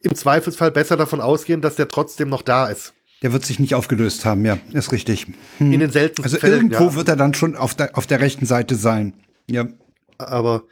im 0.00 0.14
Zweifelsfall 0.14 0.70
besser 0.70 0.96
davon 0.96 1.20
ausgehen, 1.20 1.60
dass 1.60 1.76
der 1.76 1.88
trotzdem 1.88 2.28
noch 2.28 2.42
da 2.42 2.66
ist. 2.68 2.94
Der 3.22 3.32
wird 3.32 3.44
sich 3.44 3.58
nicht 3.58 3.74
aufgelöst 3.74 4.24
haben, 4.24 4.44
ja, 4.44 4.58
ist 4.72 4.92
richtig. 4.92 5.26
Hm. 5.58 5.72
In 5.72 5.80
den 5.80 5.90
seltensten 5.90 6.24
Also 6.24 6.38
Fällen, 6.38 6.70
irgendwo 6.70 6.84
ja. 6.84 6.94
wird 6.94 7.08
er 7.08 7.16
dann 7.16 7.34
schon 7.34 7.56
auf 7.56 7.74
der, 7.74 7.96
auf 7.98 8.06
der 8.06 8.20
rechten 8.20 8.46
Seite 8.46 8.76
sein. 8.76 9.14
Ja. 9.48 9.66
Aber 10.18 10.64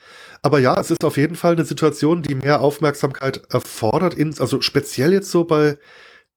aber 0.47 0.61
ja, 0.61 0.79
es 0.79 0.93
ist 0.93 1.05
auf 1.05 1.17
jeden 1.17 1.35
Fall 1.35 1.55
eine 1.55 1.65
Situation, 1.65 2.23
die 2.23 2.37
mehr 2.37 2.61
Aufmerksamkeit 2.61 3.43
erfordert, 3.51 4.17
also 4.39 4.61
speziell 4.61 5.13
jetzt 5.13 5.33
so 5.33 5.43
bei 5.43 5.77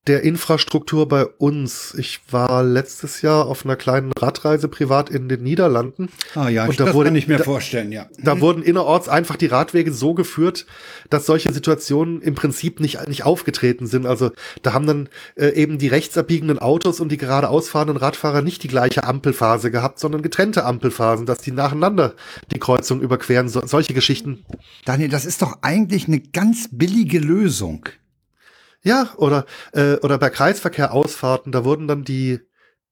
der 0.06 0.22
Infrastruktur 0.22 1.06
bei 1.06 1.26
uns. 1.26 1.94
Ich 1.94 2.20
war 2.30 2.62
letztes 2.62 3.20
Jahr 3.20 3.46
auf 3.46 3.66
einer 3.66 3.76
kleinen 3.76 4.12
Radreise 4.12 4.66
privat 4.68 5.10
in 5.10 5.28
den 5.28 5.42
Niederlanden. 5.42 6.08
Ah 6.34 6.48
ja, 6.48 6.64
und 6.64 6.80
da 6.80 6.86
das 6.86 6.94
wurde, 6.94 7.10
kann 7.10 7.16
ich 7.16 7.28
mir 7.28 7.36
da, 7.36 7.44
vorstellen, 7.44 7.92
ja. 7.92 8.06
Da 8.18 8.34
mhm. 8.34 8.40
wurden 8.40 8.62
innerorts 8.62 9.10
einfach 9.10 9.36
die 9.36 9.46
Radwege 9.46 9.92
so 9.92 10.14
geführt, 10.14 10.64
dass 11.10 11.26
solche 11.26 11.52
Situationen 11.52 12.22
im 12.22 12.34
Prinzip 12.34 12.80
nicht, 12.80 13.06
nicht 13.08 13.24
aufgetreten 13.24 13.86
sind. 13.86 14.06
Also 14.06 14.32
da 14.62 14.72
haben 14.72 14.86
dann 14.86 15.08
äh, 15.36 15.50
eben 15.50 15.76
die 15.76 15.88
rechtsabbiegenden 15.88 16.58
Autos 16.58 17.00
und 17.00 17.12
die 17.12 17.18
geradeaus 17.18 17.68
fahrenden 17.68 17.98
Radfahrer 17.98 18.40
nicht 18.40 18.62
die 18.62 18.68
gleiche 18.68 19.04
Ampelphase 19.04 19.70
gehabt, 19.70 19.98
sondern 19.98 20.22
getrennte 20.22 20.64
Ampelphasen, 20.64 21.26
dass 21.26 21.42
die 21.42 21.52
nacheinander 21.52 22.14
die 22.52 22.58
Kreuzung 22.58 23.02
überqueren. 23.02 23.50
So, 23.50 23.66
solche 23.66 23.92
Geschichten. 23.92 24.46
Daniel, 24.86 25.10
das 25.10 25.26
ist 25.26 25.42
doch 25.42 25.58
eigentlich 25.60 26.08
eine 26.08 26.20
ganz 26.20 26.68
billige 26.72 27.18
Lösung. 27.18 27.84
Ja, 28.82 29.10
oder, 29.16 29.44
äh, 29.72 29.96
oder 29.96 30.18
bei 30.18 30.30
Kreisverkehr-Ausfahrten, 30.30 31.52
da 31.52 31.64
wurden 31.64 31.86
dann 31.86 32.02
die, 32.04 32.40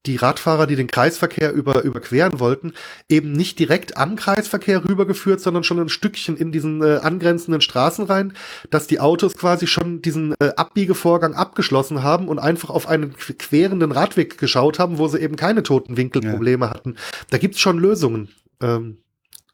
die 0.07 0.17
Radfahrer, 0.17 0.67
die 0.67 0.77
den 0.77 0.87
Kreisverkehr 0.87 1.53
über, 1.53 1.83
überqueren 1.83 2.41
wollten, 2.41 2.73
eben 3.09 3.33
nicht 3.33 3.59
direkt 3.59 3.97
am 3.97 4.17
Kreisverkehr 4.17 4.85
rübergeführt, 4.85 5.41
sondern 5.41 5.65
schon 5.65 5.81
ein 5.81 5.89
Stückchen 5.89 6.37
in 6.37 6.53
diesen 6.53 6.83
äh, 6.83 6.99
angrenzenden 7.03 7.61
Straßen 7.61 8.05
rein, 8.05 8.35
dass 8.71 8.87
die 8.87 9.01
Autos 9.01 9.35
quasi 9.35 9.67
schon 9.67 10.03
diesen 10.03 10.35
äh, 10.41 10.51
Abbiegevorgang 10.57 11.35
abgeschlossen 11.35 12.03
haben 12.03 12.29
und 12.29 12.39
einfach 12.39 12.71
auf 12.71 12.87
einen 12.87 13.17
querenden 13.17 13.93
Radweg 13.93 14.39
geschaut 14.39 14.79
haben, 14.79 14.99
wo 14.99 15.09
sie 15.09 15.19
eben 15.19 15.37
keine 15.37 15.63
toten 15.63 15.97
Winkelprobleme 15.97 16.67
ja. 16.67 16.71
hatten. 16.71 16.97
Da 17.31 17.39
gibt's 17.39 17.61
schon 17.61 17.79
Lösungen, 17.79 18.29
ähm, 18.61 18.99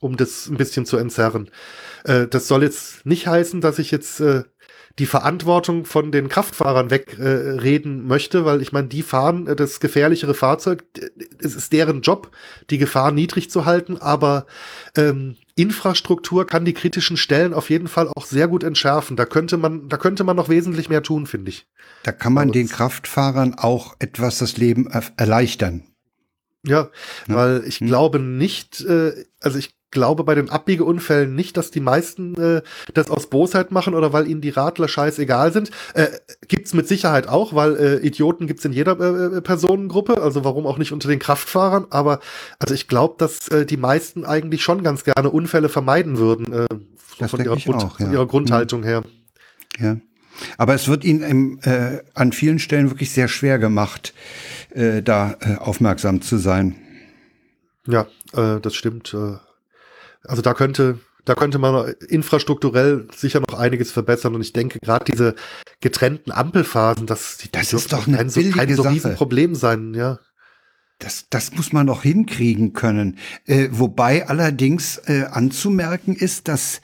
um 0.00 0.16
das 0.16 0.48
ein 0.48 0.56
bisschen 0.56 0.84
zu 0.84 0.96
entzerren. 0.98 1.50
Äh, 2.04 2.26
das 2.26 2.48
soll 2.48 2.62
jetzt 2.62 3.06
nicht 3.06 3.26
heißen, 3.26 3.60
dass 3.60 3.78
ich 3.78 3.90
jetzt 3.90 4.20
äh, 4.20 4.44
die 4.98 5.06
Verantwortung 5.06 5.84
von 5.86 6.12
den 6.12 6.28
Kraftfahrern 6.28 6.90
wegreden 6.90 8.00
äh, 8.00 8.02
möchte, 8.02 8.44
weil 8.44 8.62
ich 8.62 8.72
meine, 8.72 8.86
die 8.86 9.02
fahren 9.02 9.46
äh, 9.46 9.56
das 9.56 9.80
gefährlichere 9.80 10.34
Fahrzeug, 10.34 10.84
es 11.40 11.54
ist 11.56 11.72
deren 11.72 12.02
Job, 12.02 12.30
die 12.70 12.78
Gefahr 12.78 13.10
niedrig 13.10 13.50
zu 13.50 13.64
halten, 13.64 13.96
aber 13.96 14.46
ähm, 14.96 15.36
Infrastruktur 15.56 16.46
kann 16.46 16.64
die 16.64 16.74
kritischen 16.74 17.16
Stellen 17.16 17.54
auf 17.54 17.70
jeden 17.70 17.88
Fall 17.88 18.08
auch 18.08 18.24
sehr 18.24 18.48
gut 18.48 18.64
entschärfen. 18.64 19.16
Da 19.16 19.24
könnte 19.24 19.56
man, 19.56 19.88
da 19.88 19.96
könnte 19.96 20.24
man 20.24 20.36
noch 20.36 20.48
wesentlich 20.48 20.88
mehr 20.88 21.02
tun, 21.02 21.26
finde 21.26 21.50
ich. 21.50 21.66
Da 22.02 22.12
kann 22.12 22.32
man 22.32 22.52
den 22.52 22.68
Kraftfahrern 22.68 23.54
auch 23.54 23.96
etwas 23.98 24.38
das 24.38 24.56
Leben 24.56 24.88
erleichtern. 25.16 25.84
Ja, 26.66 26.90
ja. 27.28 27.34
weil 27.34 27.64
ich 27.66 27.80
hm. 27.80 27.88
glaube 27.88 28.18
nicht, 28.18 28.80
äh, 28.80 29.12
also 29.40 29.58
ich 29.58 29.74
glaube 29.94 30.24
bei 30.24 30.34
den 30.34 30.50
Abbiegeunfällen 30.50 31.34
nicht, 31.34 31.56
dass 31.56 31.70
die 31.70 31.80
meisten 31.80 32.34
äh, 32.34 32.62
das 32.92 33.10
aus 33.10 33.30
Bosheit 33.30 33.72
machen 33.72 33.94
oder 33.94 34.12
weil 34.12 34.28
ihnen 34.28 34.42
die 34.42 34.50
Radler 34.50 34.88
scheißegal 34.88 35.54
sind. 35.54 35.70
Äh, 35.94 36.08
gibt's 36.46 36.74
mit 36.74 36.86
Sicherheit 36.86 37.26
auch, 37.26 37.54
weil 37.54 37.76
äh, 37.76 38.06
Idioten 38.06 38.46
gibt's 38.46 38.66
in 38.66 38.74
jeder 38.74 39.00
äh, 39.00 39.40
Personengruppe, 39.40 40.20
also 40.20 40.44
warum 40.44 40.66
auch 40.66 40.76
nicht 40.76 40.92
unter 40.92 41.08
den 41.08 41.18
Kraftfahrern. 41.18 41.86
Aber 41.88 42.20
also 42.58 42.74
ich 42.74 42.88
glaube, 42.88 43.14
dass 43.16 43.48
äh, 43.48 43.64
die 43.64 43.78
meisten 43.78 44.26
eigentlich 44.26 44.62
schon 44.62 44.82
ganz 44.82 45.04
gerne 45.04 45.30
Unfälle 45.30 45.70
vermeiden 45.70 46.18
würden, 46.18 46.52
äh, 46.52 46.66
Das 47.18 47.30
von, 47.30 47.38
denke 47.38 47.50
ihrer, 47.50 47.56
ich 47.56 47.64
Grund, 47.64 47.82
auch, 47.82 47.96
von 47.96 48.06
ja. 48.06 48.12
ihrer 48.12 48.26
Grundhaltung 48.26 48.82
her. 48.82 49.02
Ja. 49.78 49.96
Aber 50.58 50.74
es 50.74 50.88
wird 50.88 51.04
ihnen 51.04 51.22
im, 51.22 51.58
äh, 51.62 52.02
an 52.14 52.32
vielen 52.32 52.58
Stellen 52.58 52.90
wirklich 52.90 53.12
sehr 53.12 53.28
schwer 53.28 53.58
gemacht, 53.58 54.12
äh, 54.70 55.00
da 55.00 55.36
äh, 55.40 55.56
aufmerksam 55.56 56.20
zu 56.22 56.38
sein. 56.38 56.74
Ja, 57.86 58.06
äh, 58.32 58.60
das 58.60 58.74
stimmt. 58.74 59.16
Also 60.26 60.42
da 60.42 60.54
könnte, 60.54 60.98
da 61.24 61.34
könnte 61.34 61.58
man 61.58 61.94
infrastrukturell 62.08 63.08
sicher 63.14 63.40
noch 63.40 63.58
einiges 63.58 63.92
verbessern. 63.92 64.34
Und 64.34 64.40
ich 64.40 64.52
denke, 64.52 64.78
gerade 64.80 65.04
diese 65.04 65.34
getrennten 65.80 66.32
Ampelphasen, 66.32 67.06
das, 67.06 67.38
Das 67.52 67.72
ist 67.72 67.92
doch 67.92 68.06
eine 68.06 68.16
kein 68.16 68.28
so, 68.30 68.40
kein 68.50 68.74
so. 68.74 68.82
Riesenproblem 68.82 69.54
sein, 69.54 69.94
ja. 69.94 70.18
Das, 70.98 71.26
das 71.28 71.52
muss 71.54 71.72
man 71.72 71.86
doch 71.86 72.02
hinkriegen 72.02 72.72
können. 72.72 73.18
Äh, 73.46 73.68
wobei 73.72 74.28
allerdings 74.28 74.98
äh, 75.06 75.24
anzumerken 75.30 76.14
ist, 76.14 76.48
dass 76.48 76.80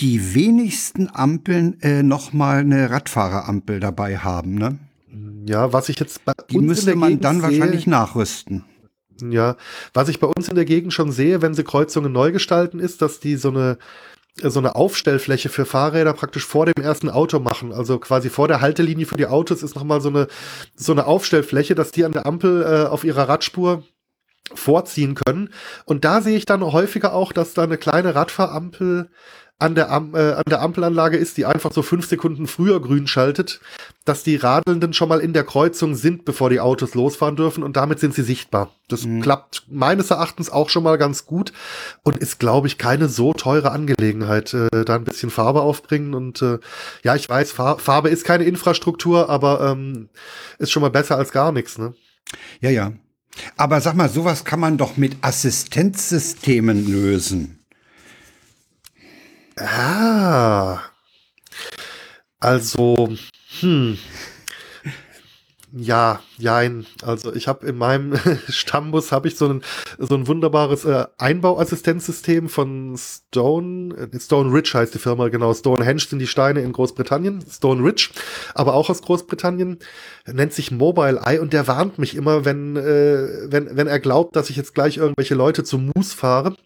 die 0.00 0.34
wenigsten 0.34 1.08
Ampeln 1.08 1.80
äh, 1.80 2.02
noch 2.02 2.32
mal 2.32 2.58
eine 2.58 2.90
Radfahrerampel 2.90 3.80
dabei 3.80 4.18
haben. 4.18 4.56
Ne? 4.56 4.78
Ja, 5.46 5.72
was 5.72 5.88
ich 5.88 5.98
jetzt 5.98 6.24
bei 6.24 6.32
Die 6.50 6.58
uns 6.58 6.66
müsste 6.66 6.96
man 6.96 7.20
dann 7.20 7.40
sehe, 7.40 7.44
wahrscheinlich 7.44 7.86
nachrüsten. 7.86 8.64
Ja, 9.20 9.56
was 9.94 10.08
ich 10.08 10.20
bei 10.20 10.26
uns 10.26 10.48
in 10.48 10.54
der 10.54 10.64
Gegend 10.64 10.92
schon 10.92 11.12
sehe, 11.12 11.42
wenn 11.42 11.54
sie 11.54 11.64
Kreuzungen 11.64 12.12
neu 12.12 12.32
gestalten, 12.32 12.80
ist, 12.80 13.02
dass 13.02 13.20
die 13.20 13.36
so 13.36 13.48
eine 13.48 13.78
so 14.42 14.58
eine 14.58 14.76
Aufstellfläche 14.76 15.48
für 15.48 15.64
Fahrräder 15.64 16.12
praktisch 16.12 16.44
vor 16.44 16.66
dem 16.66 16.82
ersten 16.82 17.08
Auto 17.08 17.38
machen. 17.38 17.72
Also 17.72 17.98
quasi 17.98 18.28
vor 18.28 18.48
der 18.48 18.60
Haltelinie 18.60 19.06
für 19.06 19.16
die 19.16 19.26
Autos 19.26 19.62
ist 19.62 19.74
nochmal 19.74 20.02
so 20.02 20.10
eine, 20.10 20.26
so 20.74 20.92
eine 20.92 21.06
Aufstellfläche, 21.06 21.74
dass 21.74 21.90
die 21.90 22.04
an 22.04 22.12
der 22.12 22.26
Ampel 22.26 22.62
äh, 22.62 22.86
auf 22.86 23.04
ihrer 23.04 23.30
Radspur 23.30 23.82
vorziehen 24.54 25.14
können. 25.14 25.50
Und 25.86 26.04
da 26.04 26.20
sehe 26.20 26.36
ich 26.36 26.46
dann 26.46 26.62
häufiger 26.62 27.14
auch, 27.14 27.32
dass 27.32 27.54
da 27.54 27.62
eine 27.62 27.78
kleine 27.78 28.14
Radfahrampel 28.14 29.08
an 29.58 29.74
der, 29.74 29.90
Am 29.90 30.14
äh, 30.14 30.32
an 30.32 30.42
der 30.48 30.60
Ampelanlage 30.60 31.16
ist, 31.16 31.38
die 31.38 31.46
einfach 31.46 31.72
so 31.72 31.80
fünf 31.82 32.06
Sekunden 32.06 32.46
früher 32.46 32.80
grün 32.80 33.06
schaltet, 33.06 33.60
dass 34.04 34.22
die 34.22 34.36
Radelnden 34.36 34.92
schon 34.92 35.08
mal 35.08 35.20
in 35.20 35.32
der 35.32 35.44
Kreuzung 35.44 35.94
sind, 35.94 36.26
bevor 36.26 36.50
die 36.50 36.60
Autos 36.60 36.94
losfahren 36.94 37.36
dürfen 37.36 37.62
und 37.62 37.76
damit 37.76 37.98
sind 37.98 38.14
sie 38.14 38.22
sichtbar. 38.22 38.70
Das 38.88 39.04
Mhm. 39.04 39.22
klappt 39.22 39.64
meines 39.68 40.10
Erachtens 40.10 40.50
auch 40.50 40.68
schon 40.68 40.82
mal 40.82 40.98
ganz 40.98 41.24
gut 41.24 41.52
und 42.02 42.18
ist, 42.18 42.38
glaube 42.38 42.66
ich, 42.66 42.76
keine 42.76 43.08
so 43.08 43.32
teure 43.32 43.70
Angelegenheit. 43.72 44.52
Äh, 44.52 44.84
da 44.84 44.96
ein 44.96 45.04
bisschen 45.04 45.30
Farbe 45.30 45.62
aufbringen 45.62 46.14
und 46.14 46.42
äh, 46.42 46.58
ja, 47.02 47.14
ich 47.16 47.28
weiß, 47.28 47.52
Far 47.52 47.78
Farbe 47.78 48.10
ist 48.10 48.24
keine 48.24 48.44
Infrastruktur, 48.44 49.30
aber 49.30 49.60
ähm, 49.72 50.10
ist 50.58 50.70
schon 50.70 50.82
mal 50.82 50.90
besser 50.90 51.16
als 51.16 51.32
gar 51.32 51.50
nichts. 51.52 51.78
Ne? 51.78 51.94
Ja, 52.60 52.70
ja. 52.70 52.92
Aber 53.56 53.80
sag 53.80 53.94
mal, 53.94 54.08
sowas 54.08 54.44
kann 54.44 54.60
man 54.60 54.76
doch 54.78 54.96
mit 54.96 55.16
Assistenzsystemen 55.22 56.90
lösen. 56.90 57.55
Ah. 59.58 60.80
Also, 62.40 63.08
hm. 63.60 63.98
Ja, 65.78 66.20
jein. 66.38 66.86
Also 67.02 67.34
ich 67.34 67.48
habe 67.48 67.66
in 67.66 67.76
meinem 67.76 68.14
Stammbus 68.48 69.12
habe 69.12 69.28
ich 69.28 69.36
so 69.36 69.48
ein 69.48 69.62
so 69.98 70.14
ein 70.14 70.26
wunderbares 70.26 70.86
äh, 70.86 71.04
Einbauassistenzsystem 71.18 72.48
von 72.48 72.96
Stone 72.96 73.94
äh, 73.94 74.18
Stone 74.18 74.52
Ridge 74.54 74.70
heißt 74.72 74.94
die 74.94 74.98
Firma 74.98 75.28
genau. 75.28 75.52
Stonehenge 75.52 76.00
sind 76.00 76.20
die 76.20 76.26
Steine 76.26 76.60
in 76.60 76.72
Großbritannien. 76.72 77.44
Stone 77.50 77.82
Ridge, 77.82 78.10
aber 78.54 78.74
auch 78.74 78.88
aus 78.88 79.02
Großbritannien 79.02 79.78
nennt 80.26 80.54
sich 80.54 80.70
Mobile 80.70 81.20
Eye 81.24 81.40
und 81.40 81.52
der 81.52 81.66
warnt 81.66 81.98
mich 81.98 82.14
immer, 82.14 82.44
wenn 82.46 82.76
äh, 82.76 83.50
wenn 83.50 83.76
wenn 83.76 83.86
er 83.86 84.00
glaubt, 84.00 84.34
dass 84.34 84.48
ich 84.48 84.56
jetzt 84.56 84.74
gleich 84.74 84.96
irgendwelche 84.96 85.34
Leute 85.34 85.62
zu 85.62 85.78
Moose 85.78 86.16
fahre. 86.16 86.56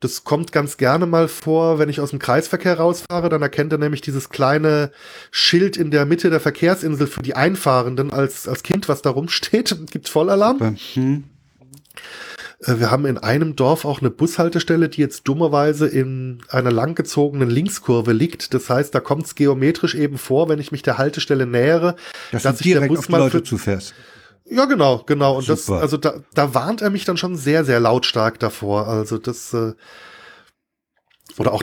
Das 0.00 0.22
kommt 0.22 0.52
ganz 0.52 0.76
gerne 0.76 1.06
mal 1.06 1.26
vor, 1.26 1.80
wenn 1.80 1.88
ich 1.88 2.00
aus 2.00 2.10
dem 2.10 2.20
Kreisverkehr 2.20 2.78
rausfahre, 2.78 3.28
dann 3.28 3.42
erkennt 3.42 3.72
er 3.72 3.78
nämlich 3.78 4.00
dieses 4.00 4.28
kleine 4.28 4.92
Schild 5.32 5.76
in 5.76 5.90
der 5.90 6.06
Mitte 6.06 6.30
der 6.30 6.38
Verkehrsinsel 6.38 7.08
für 7.08 7.22
die 7.22 7.34
Einfahrenden 7.34 8.12
als, 8.12 8.46
als 8.46 8.62
Kind, 8.62 8.88
was 8.88 9.02
da 9.02 9.10
rumsteht. 9.10 9.76
Gibt 9.90 10.08
Vollalarm. 10.08 10.76
Hm? 10.94 11.24
Äh, 12.60 12.78
Wir 12.78 12.92
haben 12.92 13.06
in 13.06 13.18
einem 13.18 13.56
Dorf 13.56 13.84
auch 13.84 14.00
eine 14.00 14.10
Bushaltestelle, 14.10 14.88
die 14.88 15.00
jetzt 15.00 15.26
dummerweise 15.26 15.88
in 15.88 16.42
einer 16.48 16.70
langgezogenen 16.70 17.50
Linkskurve 17.50 18.12
liegt. 18.12 18.54
Das 18.54 18.70
heißt, 18.70 18.94
da 18.94 19.00
kommt 19.00 19.26
es 19.26 19.34
geometrisch 19.34 19.96
eben 19.96 20.16
vor, 20.16 20.48
wenn 20.48 20.60
ich 20.60 20.70
mich 20.70 20.82
der 20.82 20.98
Haltestelle 20.98 21.46
nähere, 21.46 21.96
Dass, 22.30 22.44
dass 22.44 22.58
du 22.58 22.58
sich 22.58 22.72
der 22.72 22.80
direkt 22.82 22.90
Bus 22.90 22.98
auf 22.98 23.06
die 23.06 23.12
Leute 23.12 23.42
zufährst. 23.42 23.94
Ja, 24.50 24.64
genau, 24.64 25.02
genau. 25.06 25.38
Und 25.38 25.48
das, 25.48 25.66
Super. 25.66 25.80
also 25.80 25.96
da, 25.96 26.20
da 26.34 26.54
warnt 26.54 26.82
er 26.82 26.90
mich 26.90 27.04
dann 27.04 27.16
schon 27.16 27.36
sehr, 27.36 27.64
sehr 27.64 27.80
lautstark 27.80 28.38
davor. 28.38 28.86
Also 28.88 29.18
das, 29.18 29.52
äh, 29.54 29.74
oder 31.38 31.52
auch, 31.52 31.62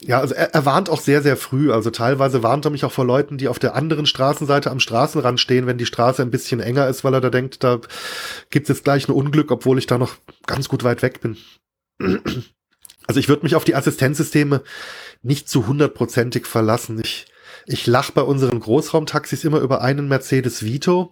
ja, 0.00 0.20
also 0.20 0.34
er, 0.34 0.54
er 0.54 0.66
warnt 0.66 0.90
auch 0.90 1.00
sehr, 1.00 1.22
sehr 1.22 1.36
früh. 1.36 1.72
Also 1.72 1.90
teilweise 1.90 2.42
warnt 2.42 2.64
er 2.64 2.70
mich 2.70 2.84
auch 2.84 2.92
vor 2.92 3.06
Leuten, 3.06 3.38
die 3.38 3.48
auf 3.48 3.58
der 3.58 3.74
anderen 3.74 4.06
Straßenseite 4.06 4.70
am 4.70 4.80
Straßenrand 4.80 5.40
stehen, 5.40 5.66
wenn 5.66 5.78
die 5.78 5.86
Straße 5.86 6.22
ein 6.22 6.30
bisschen 6.30 6.60
enger 6.60 6.88
ist, 6.88 7.04
weil 7.04 7.14
er 7.14 7.20
da 7.20 7.30
denkt, 7.30 7.62
da 7.64 7.80
gibt's 8.50 8.68
jetzt 8.68 8.84
gleich 8.84 9.08
ein 9.08 9.12
Unglück, 9.12 9.50
obwohl 9.50 9.78
ich 9.78 9.86
da 9.86 9.98
noch 9.98 10.16
ganz 10.46 10.68
gut 10.68 10.84
weit 10.84 11.02
weg 11.02 11.20
bin. 11.20 11.36
Also 13.06 13.20
ich 13.20 13.28
würde 13.28 13.42
mich 13.42 13.54
auf 13.54 13.64
die 13.64 13.74
Assistenzsysteme 13.74 14.62
nicht 15.22 15.48
zu 15.48 15.66
hundertprozentig 15.66 16.46
verlassen. 16.46 17.00
Ich, 17.02 17.26
ich 17.66 17.86
lach 17.86 18.10
bei 18.10 18.22
unseren 18.22 18.60
Großraumtaxis 18.60 19.44
immer 19.44 19.60
über 19.60 19.80
einen 19.82 20.08
Mercedes 20.08 20.64
Vito. 20.64 21.10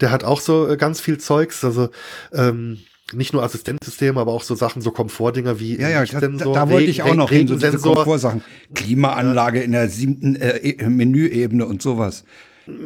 Der 0.00 0.10
hat 0.10 0.24
auch 0.24 0.40
so 0.40 0.68
äh, 0.68 0.76
ganz 0.76 1.00
viel 1.00 1.18
Zeugs. 1.18 1.64
Also 1.64 1.90
ähm, 2.32 2.78
nicht 3.12 3.32
nur 3.32 3.42
Assistenzsysteme, 3.42 4.20
aber 4.20 4.32
auch 4.32 4.42
so 4.42 4.54
Sachen, 4.54 4.82
so 4.82 4.90
Komfortdinger 4.90 5.60
wie 5.60 5.78
Ja, 5.78 5.88
ja, 5.88 6.04
da, 6.04 6.20
da, 6.20 6.70
wollte 6.70 6.90
ich 6.90 7.02
auch 7.02 7.14
noch 7.14 7.30
hin, 7.30 7.46
so 7.46 7.56
diese. 7.56 7.78
Komfortsachen. 7.78 8.42
Klimaanlage 8.74 9.60
in 9.60 9.72
der 9.72 9.88
siebten 9.88 10.36
äh, 10.36 10.58
E- 10.58 10.88
Menüebene 10.88 11.66
und 11.66 11.82
sowas. 11.82 12.24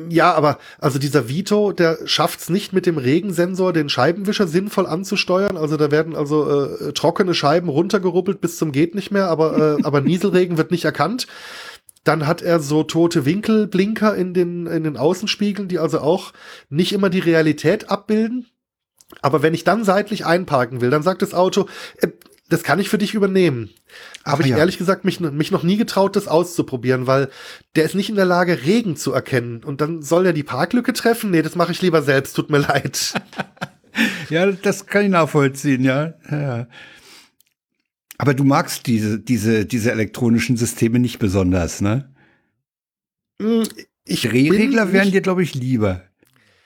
Ja, 0.09 0.33
aber 0.33 0.59
also 0.79 0.99
dieser 0.99 1.29
Vito, 1.29 1.71
der 1.73 1.99
schafft's 2.07 2.49
nicht 2.49 2.73
mit 2.73 2.87
dem 2.87 2.97
Regensensor 2.97 3.75
den 3.75 3.91
Scheibenwischer 3.91 4.47
sinnvoll 4.47 4.87
anzusteuern. 4.87 5.57
Also 5.59 5.77
da 5.77 5.91
werden 5.91 6.17
also 6.17 6.51
äh, 6.51 6.93
trockene 6.93 7.35
Scheiben 7.35 7.69
runtergeruppelt 7.69 8.41
bis 8.41 8.57
zum 8.57 8.73
geht 8.73 8.95
nicht 8.95 9.11
mehr, 9.11 9.29
aber 9.29 9.79
äh, 9.79 9.83
aber 9.85 10.01
Nieselregen 10.07 10.57
wird 10.57 10.71
nicht 10.71 10.87
erkannt. 10.87 11.27
Dann 12.07 12.27
hat 12.27 12.41
er 12.41 12.61
so 12.61 12.85
tote 12.85 13.25
Winkelblinker 13.25 14.15
in 14.15 14.33
den 14.33 14.67
in 14.67 14.85
den 14.85 14.97
Außenspiegeln, 14.97 15.69
die 15.69 15.81
also 15.81 16.01
auch 16.01 16.33
nicht 16.69 16.93
immer 16.93 17.11
die 17.11 17.19
Realität 17.19 17.91
abbilden. 17.91 18.47
Aber 19.23 19.43
wenn 19.43 19.55
ich 19.55 19.65
dann 19.65 19.85
seitlich 19.85 20.25
einparken 20.25 20.81
will, 20.81 20.91
dann 20.91 21.03
sagt 21.03 21.23
das 21.23 21.35
Auto, 21.35 21.67
äh, 21.99 22.09
das 22.49 22.63
kann 22.63 22.79
ich 22.79 22.89
für 22.89 22.99
dich 22.99 23.15
übernehmen. 23.15 23.71
Habe 24.25 24.43
ich 24.43 24.51
ja. 24.51 24.57
ehrlich 24.57 24.79
gesagt 24.79 25.05
mich, 25.05 25.19
mich 25.19 25.51
noch 25.51 25.65
nie 25.65 25.77
getraut, 25.77 26.15
das 26.15 26.29
auszuprobieren, 26.29 27.09
weil 27.09 27.29
der 27.75 27.85
ist 27.85 27.97
nicht 27.97 28.09
in 28.09 28.15
der 28.15 28.25
Lage, 28.25 28.63
Regen 28.63 28.97
zu 28.97 29.13
erkennen. 29.13 29.65
Und 29.65 29.81
dann 29.81 30.01
soll 30.03 30.27
er 30.27 30.33
die 30.33 30.45
Parklücke 30.45 30.93
treffen? 30.93 31.33
Nee, 31.33 31.43
das 31.43 31.57
mache 31.57 31.73
ich 31.73 31.83
lieber 31.83 32.03
selbst, 32.03 32.35
tut 32.35 32.51
mir 32.51 32.59
leid. 32.59 33.15
Ja, 34.29 34.53
das 34.53 34.85
kann 34.85 35.05
ich 35.05 35.11
nachvollziehen, 35.11 35.83
ja. 35.83 36.13
ja. 36.31 36.67
Aber 38.19 38.35
du 38.35 38.45
magst 38.45 38.87
diese, 38.87 39.19
diese, 39.19 39.67
diese 39.67 39.91
elektronischen 39.93 40.57
Systeme 40.57 40.99
nicht 40.99 41.19
besonders, 41.19 41.81
ne? 41.81 42.12
Hm, 43.41 43.64
Ich 44.05 44.23
Drehregler 44.23 44.87
bin 44.87 44.95
wären 44.95 45.11
dir, 45.11 45.21
glaube 45.21 45.43
ich, 45.43 45.55
lieber. 45.55 46.03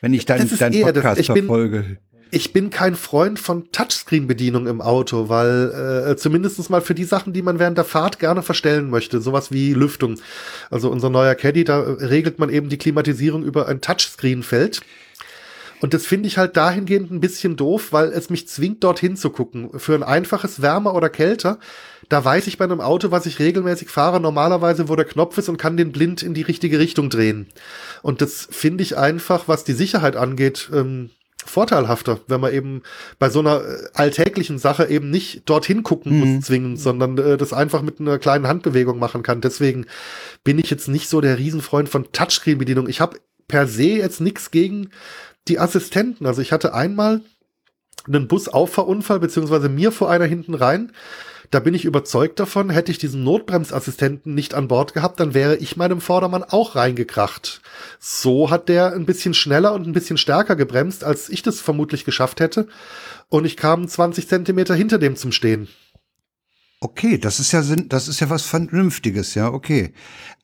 Wenn 0.00 0.14
ich 0.14 0.24
deinen 0.26 0.48
deinen 0.56 0.72
eher 0.74 0.92
das- 0.92 1.02
Podcast 1.02 1.20
ich 1.20 1.28
bin- 1.28 1.46
verfolge. 1.46 1.98
ich 2.30 2.52
bin 2.52 2.70
kein 2.70 2.94
Freund 2.94 3.38
von 3.38 3.70
Touchscreen-Bedienung 3.72 4.66
im 4.68 4.80
Auto, 4.80 5.28
weil 5.28 6.06
äh, 6.12 6.16
zumindest 6.16 6.70
mal 6.70 6.80
für 6.80 6.94
die 6.94 7.04
Sachen, 7.04 7.32
die 7.32 7.42
man 7.42 7.58
während 7.58 7.76
der 7.76 7.84
Fahrt 7.84 8.18
gerne 8.20 8.42
verstellen 8.42 8.88
möchte, 8.88 9.20
sowas 9.20 9.50
wie 9.50 9.74
Lüftung. 9.74 10.16
Also 10.70 10.90
unser 10.90 11.10
neuer 11.10 11.34
Caddy, 11.34 11.64
da 11.64 11.80
äh, 11.82 12.04
regelt 12.04 12.38
man 12.38 12.48
eben 12.50 12.68
die 12.68 12.78
Klimatisierung 12.78 13.42
über 13.44 13.66
ein 13.68 13.80
Touchscreen-Feld. 13.80 14.80
Und 15.80 15.94
das 15.94 16.06
finde 16.06 16.26
ich 16.26 16.38
halt 16.38 16.56
dahingehend 16.56 17.10
ein 17.10 17.20
bisschen 17.20 17.56
doof, 17.56 17.88
weil 17.92 18.08
es 18.08 18.30
mich 18.30 18.46
zwingt, 18.48 18.84
dorthin 18.84 19.16
zu 19.16 19.30
gucken. 19.30 19.70
Für 19.78 19.94
ein 19.94 20.02
einfaches 20.02 20.60
Wärmer 20.62 20.94
oder 20.94 21.08
Kälter, 21.08 21.58
da 22.08 22.24
weiß 22.24 22.46
ich 22.48 22.58
bei 22.58 22.64
einem 22.64 22.80
Auto, 22.80 23.10
was 23.10 23.26
ich 23.26 23.38
regelmäßig 23.38 23.88
fahre, 23.88 24.20
normalerweise, 24.20 24.88
wo 24.88 24.96
der 24.96 25.04
Knopf 25.04 25.38
ist 25.38 25.48
und 25.48 25.56
kann 25.56 25.76
den 25.76 25.92
blind 25.92 26.22
in 26.22 26.34
die 26.34 26.42
richtige 26.42 26.78
Richtung 26.78 27.08
drehen. 27.08 27.46
Und 28.02 28.20
das 28.20 28.48
finde 28.50 28.82
ich 28.82 28.98
einfach, 28.98 29.48
was 29.48 29.64
die 29.64 29.72
Sicherheit 29.72 30.16
angeht, 30.16 30.68
ähm, 30.72 31.10
vorteilhafter, 31.46 32.20
wenn 32.26 32.40
man 32.40 32.52
eben 32.52 32.82
bei 33.18 33.30
so 33.30 33.40
einer 33.40 33.62
äh, 33.62 33.88
alltäglichen 33.94 34.58
Sache 34.58 34.86
eben 34.86 35.08
nicht 35.10 35.48
dorthin 35.48 35.82
gucken 35.82 36.12
Mhm. 36.12 36.34
muss 36.34 36.46
zwingend, 36.46 36.78
sondern 36.78 37.16
äh, 37.16 37.36
das 37.36 37.52
einfach 37.52 37.80
mit 37.80 38.00
einer 38.00 38.18
kleinen 38.18 38.46
Handbewegung 38.46 38.98
machen 38.98 39.22
kann. 39.22 39.40
Deswegen 39.40 39.86
bin 40.44 40.58
ich 40.58 40.70
jetzt 40.70 40.88
nicht 40.88 41.08
so 41.08 41.20
der 41.20 41.38
Riesenfreund 41.38 41.88
von 41.88 42.12
Touchscreen-Bedienung. 42.12 42.88
Ich 42.88 43.00
habe 43.00 43.18
per 43.48 43.66
se 43.66 43.84
jetzt 43.84 44.20
nichts 44.20 44.50
gegen 44.50 44.90
die 45.50 45.58
Assistenten. 45.58 46.26
Also 46.26 46.40
ich 46.40 46.52
hatte 46.52 46.72
einmal 46.72 47.20
einen 48.06 48.28
Busauffahrunfall, 48.28 49.20
beziehungsweise 49.20 49.68
mir 49.68 49.92
vor 49.92 50.10
einer 50.10 50.24
hinten 50.24 50.54
rein. 50.54 50.92
da 51.50 51.58
bin 51.58 51.74
ich 51.74 51.84
überzeugt 51.84 52.38
davon, 52.38 52.70
hätte 52.70 52.92
ich 52.92 52.98
diesen 52.98 53.24
Notbremsassistenten 53.24 54.34
nicht 54.34 54.54
an 54.54 54.68
Bord 54.68 54.94
gehabt, 54.94 55.18
dann 55.18 55.34
wäre 55.34 55.56
ich 55.56 55.76
meinem 55.76 56.00
Vordermann 56.00 56.44
auch 56.44 56.76
reingekracht. 56.76 57.60
So 57.98 58.50
hat 58.50 58.68
der 58.68 58.92
ein 58.92 59.04
bisschen 59.04 59.34
schneller 59.34 59.72
und 59.74 59.84
ein 59.84 59.92
bisschen 59.92 60.16
stärker 60.16 60.54
gebremst, 60.54 61.02
als 61.02 61.28
ich 61.28 61.42
das 61.42 61.60
vermutlich 61.60 62.04
geschafft 62.04 62.38
hätte. 62.38 62.68
Und 63.28 63.44
ich 63.46 63.56
kam 63.56 63.88
20 63.88 64.28
Zentimeter 64.28 64.76
hinter 64.76 64.98
dem 64.98 65.16
zum 65.16 65.32
Stehen. 65.32 65.66
Okay, 66.82 67.18
das 67.18 67.40
ist 67.40 67.52
ja 67.52 67.62
das 67.62 68.08
ist 68.08 68.20
ja 68.20 68.30
was 68.30 68.44
Vernünftiges, 68.44 69.34
ja, 69.34 69.52
okay. 69.52 69.92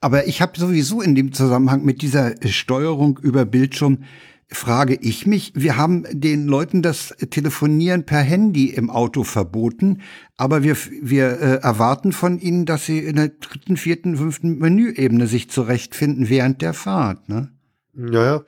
Aber 0.01 0.27
ich 0.27 0.43
habe 0.43 0.59
sowieso 0.59 1.01
in 1.01 1.15
dem 1.15 1.33
Zusammenhang 1.33 1.85
mit 1.85 2.03
dieser 2.03 2.35
Steuerung 2.47 3.19
über 3.23 3.47
Bildschirm 3.47 4.05
frage 4.49 4.97
ich 5.01 5.27
mich, 5.27 5.53
wir 5.55 5.77
haben 5.77 6.05
den 6.11 6.47
Leuten 6.47 6.81
das 6.83 7.09
Telefonieren 7.31 8.05
per 8.05 8.21
Handy 8.21 8.71
im 8.71 8.91
Auto 8.91 9.25
verboten, 9.25 10.03
aber 10.37 10.63
wir, 10.63 10.77
wir 11.03 11.41
äh, 11.41 11.55
erwarten 11.63 12.13
von 12.13 12.39
ihnen, 12.39 12.65
dass 12.65 12.87
sie 12.87 13.01
in 13.01 13.17
der 13.17 13.29
dritten, 13.29 13.77
vierten, 13.77 14.17
fünften 14.17 14.59
Menüebene 14.59 15.27
sich 15.27 15.51
zurechtfinden 15.51 16.29
während 16.29 16.63
der 16.63 16.75
Fahrt. 16.75 17.29
Ne? 17.29 17.51
Naja, 17.93 18.45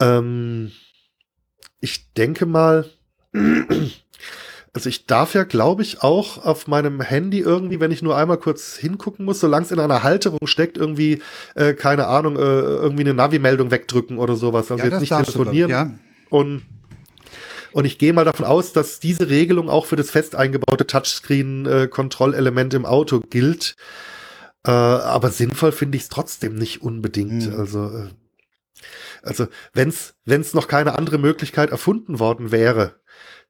ähm, 0.00 0.70
ich 1.80 2.12
denke 2.12 2.46
mal, 2.46 2.86
also 4.74 4.88
ich 4.88 5.06
darf 5.06 5.34
ja, 5.34 5.44
glaube 5.44 5.82
ich, 5.82 6.02
auch 6.02 6.44
auf 6.44 6.66
meinem 6.66 7.00
Handy 7.02 7.40
irgendwie, 7.40 7.78
wenn 7.78 7.90
ich 7.90 8.00
nur 8.00 8.16
einmal 8.16 8.38
kurz 8.38 8.76
hingucken 8.76 9.24
muss, 9.24 9.40
solange 9.40 9.66
es 9.66 9.70
in 9.70 9.78
einer 9.78 10.02
Halterung 10.02 10.46
steckt, 10.46 10.78
irgendwie, 10.78 11.20
äh, 11.54 11.74
keine 11.74 12.06
Ahnung, 12.06 12.36
äh, 12.36 12.40
irgendwie 12.40 13.02
eine 13.02 13.12
Navi-Meldung 13.12 13.70
wegdrücken 13.70 14.18
oder 14.18 14.34
sowas. 14.34 14.70
Also 14.70 14.82
ja, 14.82 14.90
jetzt 14.90 15.00
nicht 15.00 15.14
telefonieren. 15.14 15.70
Ja. 15.70 15.90
Und 16.30 16.62
und 17.72 17.86
ich 17.86 17.98
gehe 17.98 18.12
mal 18.12 18.24
davon 18.24 18.44
aus, 18.44 18.72
dass 18.72 19.00
diese 19.00 19.30
Regelung 19.30 19.70
auch 19.70 19.86
für 19.86 19.96
das 19.96 20.10
fest 20.10 20.34
eingebaute 20.34 20.86
Touchscreen-Kontrollelement 20.86 22.74
im 22.74 22.84
Auto 22.84 23.20
gilt. 23.20 23.76
Äh, 24.64 24.70
aber 24.70 25.30
sinnvoll 25.30 25.72
finde 25.72 25.96
ich 25.96 26.04
es 26.04 26.08
trotzdem 26.08 26.54
nicht 26.54 26.82
unbedingt. 26.82 27.50
Mhm. 27.50 27.58
Also, 27.58 27.86
äh, 27.86 28.08
also 29.22 29.48
wenn's 29.72 30.14
wenn's 30.24 30.54
noch 30.54 30.68
keine 30.68 30.98
andere 30.98 31.18
Möglichkeit 31.18 31.70
erfunden 31.70 32.18
worden 32.18 32.52
wäre, 32.52 32.96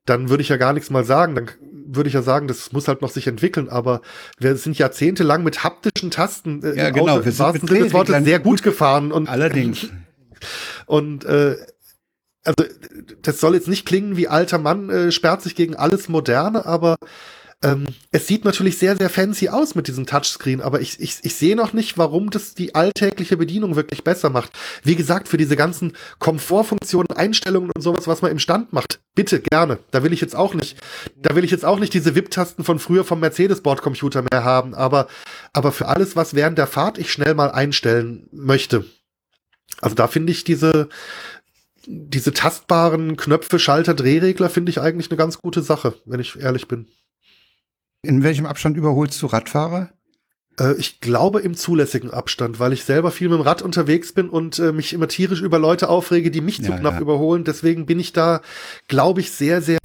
dann 0.04 0.28
würde 0.28 0.42
ich 0.42 0.48
ja 0.48 0.56
gar 0.56 0.72
nichts 0.72 0.90
mal 0.90 1.04
sagen. 1.04 1.34
Dann 1.34 1.50
würde 1.86 2.08
ich 2.08 2.14
ja 2.14 2.22
sagen, 2.22 2.48
das 2.48 2.72
muss 2.72 2.88
halt 2.88 3.02
noch 3.02 3.10
sich 3.10 3.26
entwickeln. 3.26 3.68
Aber 3.68 4.00
wir 4.38 4.56
sind 4.56 4.78
jahrzehntelang 4.78 5.42
mit 5.42 5.64
haptischen 5.64 6.10
Tasten 6.10 6.62
äh, 6.62 6.76
ja, 6.76 6.90
genau. 6.90 7.20
Sind 7.20 7.52
mit 7.54 7.68
Sinne 7.68 7.84
des 7.84 7.92
Wortes 7.92 8.24
sehr 8.24 8.40
gut 8.40 8.62
gefahren. 8.62 9.12
Und, 9.12 9.28
Allerdings. 9.28 9.88
Und 10.86 11.24
äh, 11.24 11.56
also 12.44 12.64
das 13.22 13.38
soll 13.40 13.54
jetzt 13.54 13.68
nicht 13.68 13.86
klingen 13.86 14.16
wie 14.16 14.28
alter 14.28 14.58
Mann 14.58 14.90
äh, 14.90 15.12
sperrt 15.12 15.42
sich 15.42 15.54
gegen 15.54 15.76
alles 15.76 16.08
Moderne, 16.08 16.66
aber 16.66 16.96
ähm, 17.62 17.86
es 18.10 18.26
sieht 18.26 18.44
natürlich 18.44 18.78
sehr, 18.78 18.96
sehr 18.96 19.08
fancy 19.08 19.48
aus 19.48 19.74
mit 19.74 19.86
diesem 19.86 20.06
Touchscreen, 20.06 20.60
aber 20.60 20.80
ich, 20.80 21.00
ich, 21.00 21.18
ich 21.22 21.34
sehe 21.34 21.56
noch 21.56 21.72
nicht, 21.72 21.96
warum 21.96 22.30
das 22.30 22.54
die 22.54 22.74
alltägliche 22.74 23.36
Bedienung 23.36 23.76
wirklich 23.76 24.02
besser 24.04 24.30
macht. 24.30 24.52
Wie 24.82 24.96
gesagt, 24.96 25.28
für 25.28 25.36
diese 25.36 25.56
ganzen 25.56 25.92
Komfortfunktionen, 26.18 27.16
Einstellungen 27.16 27.70
und 27.74 27.82
sowas, 27.82 28.06
was 28.06 28.22
man 28.22 28.32
im 28.32 28.38
Stand 28.38 28.72
macht, 28.72 29.00
bitte 29.14 29.40
gerne. 29.40 29.78
Da 29.90 30.02
will 30.02 30.12
ich 30.12 30.20
jetzt 30.20 30.34
auch 30.34 30.54
nicht, 30.54 30.76
da 31.16 31.36
will 31.36 31.44
ich 31.44 31.50
jetzt 31.50 31.64
auch 31.64 31.78
nicht 31.78 31.94
diese 31.94 32.14
VIP-Tasten 32.14 32.64
von 32.64 32.78
früher 32.78 33.04
vom 33.04 33.20
Mercedes-Bordcomputer 33.20 34.24
mehr 34.30 34.44
haben, 34.44 34.74
aber, 34.74 35.06
aber 35.52 35.72
für 35.72 35.86
alles, 35.86 36.16
was 36.16 36.34
während 36.34 36.58
der 36.58 36.66
Fahrt 36.66 36.98
ich 36.98 37.12
schnell 37.12 37.34
mal 37.34 37.50
einstellen 37.50 38.28
möchte. 38.32 38.84
Also 39.80 39.94
da 39.94 40.08
finde 40.08 40.32
ich 40.32 40.44
diese, 40.44 40.88
diese 41.86 42.32
tastbaren 42.32 43.16
Knöpfe, 43.16 43.58
Schalter, 43.58 43.94
Drehregler 43.94 44.50
finde 44.50 44.70
ich 44.70 44.80
eigentlich 44.80 45.10
eine 45.10 45.16
ganz 45.16 45.38
gute 45.38 45.62
Sache, 45.62 45.94
wenn 46.04 46.20
ich 46.20 46.38
ehrlich 46.38 46.68
bin. 46.68 46.88
In 48.02 48.22
welchem 48.24 48.46
Abstand 48.46 48.76
überholst 48.76 49.22
du 49.22 49.26
Radfahrer? 49.26 49.90
Äh, 50.58 50.74
ich 50.74 51.00
glaube 51.00 51.40
im 51.40 51.54
zulässigen 51.54 52.10
Abstand, 52.10 52.58
weil 52.58 52.72
ich 52.72 52.84
selber 52.84 53.12
viel 53.12 53.28
mit 53.28 53.38
dem 53.38 53.42
Rad 53.42 53.62
unterwegs 53.62 54.12
bin 54.12 54.28
und 54.28 54.58
äh, 54.58 54.72
mich 54.72 54.92
immer 54.92 55.08
tierisch 55.08 55.40
über 55.40 55.58
Leute 55.58 55.88
aufrege, 55.88 56.30
die 56.30 56.40
mich 56.40 56.58
ja, 56.58 56.64
zu 56.64 56.72
knapp 56.72 56.94
ja. 56.94 57.00
überholen. 57.00 57.44
Deswegen 57.44 57.86
bin 57.86 58.00
ich 58.00 58.12
da, 58.12 58.42
glaube 58.88 59.20
ich, 59.20 59.30
sehr, 59.30 59.62
sehr 59.62 59.78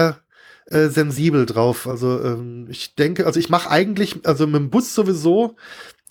äh, 0.65 0.87
sensibel 0.87 1.45
drauf. 1.45 1.87
Also 1.87 2.21
ähm, 2.23 2.67
ich 2.69 2.95
denke, 2.95 3.25
also 3.27 3.39
ich 3.39 3.49
mache 3.49 3.69
eigentlich, 3.69 4.25
also 4.25 4.47
mit 4.47 4.55
dem 4.55 4.69
Bus 4.71 4.95
sowieso 4.95 5.55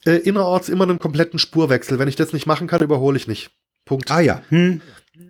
äh, 0.05 0.13
innerorts 0.13 0.69
immer 0.69 0.85
einen 0.85 1.01
kompletten 1.01 1.41
Spurwechsel. 1.41 1.99
Wenn 1.99 2.09
ich 2.09 2.17
das 2.17 2.33
nicht 2.33 2.47
machen 2.47 2.69
kann, 2.69 2.83
überhole 2.83 3.17
ich 3.17 3.27
nicht. 3.27 3.51
Punkt. 3.85 4.11
Ah 4.13 4.21
ja. 4.21 4.43
Hm 4.51 4.81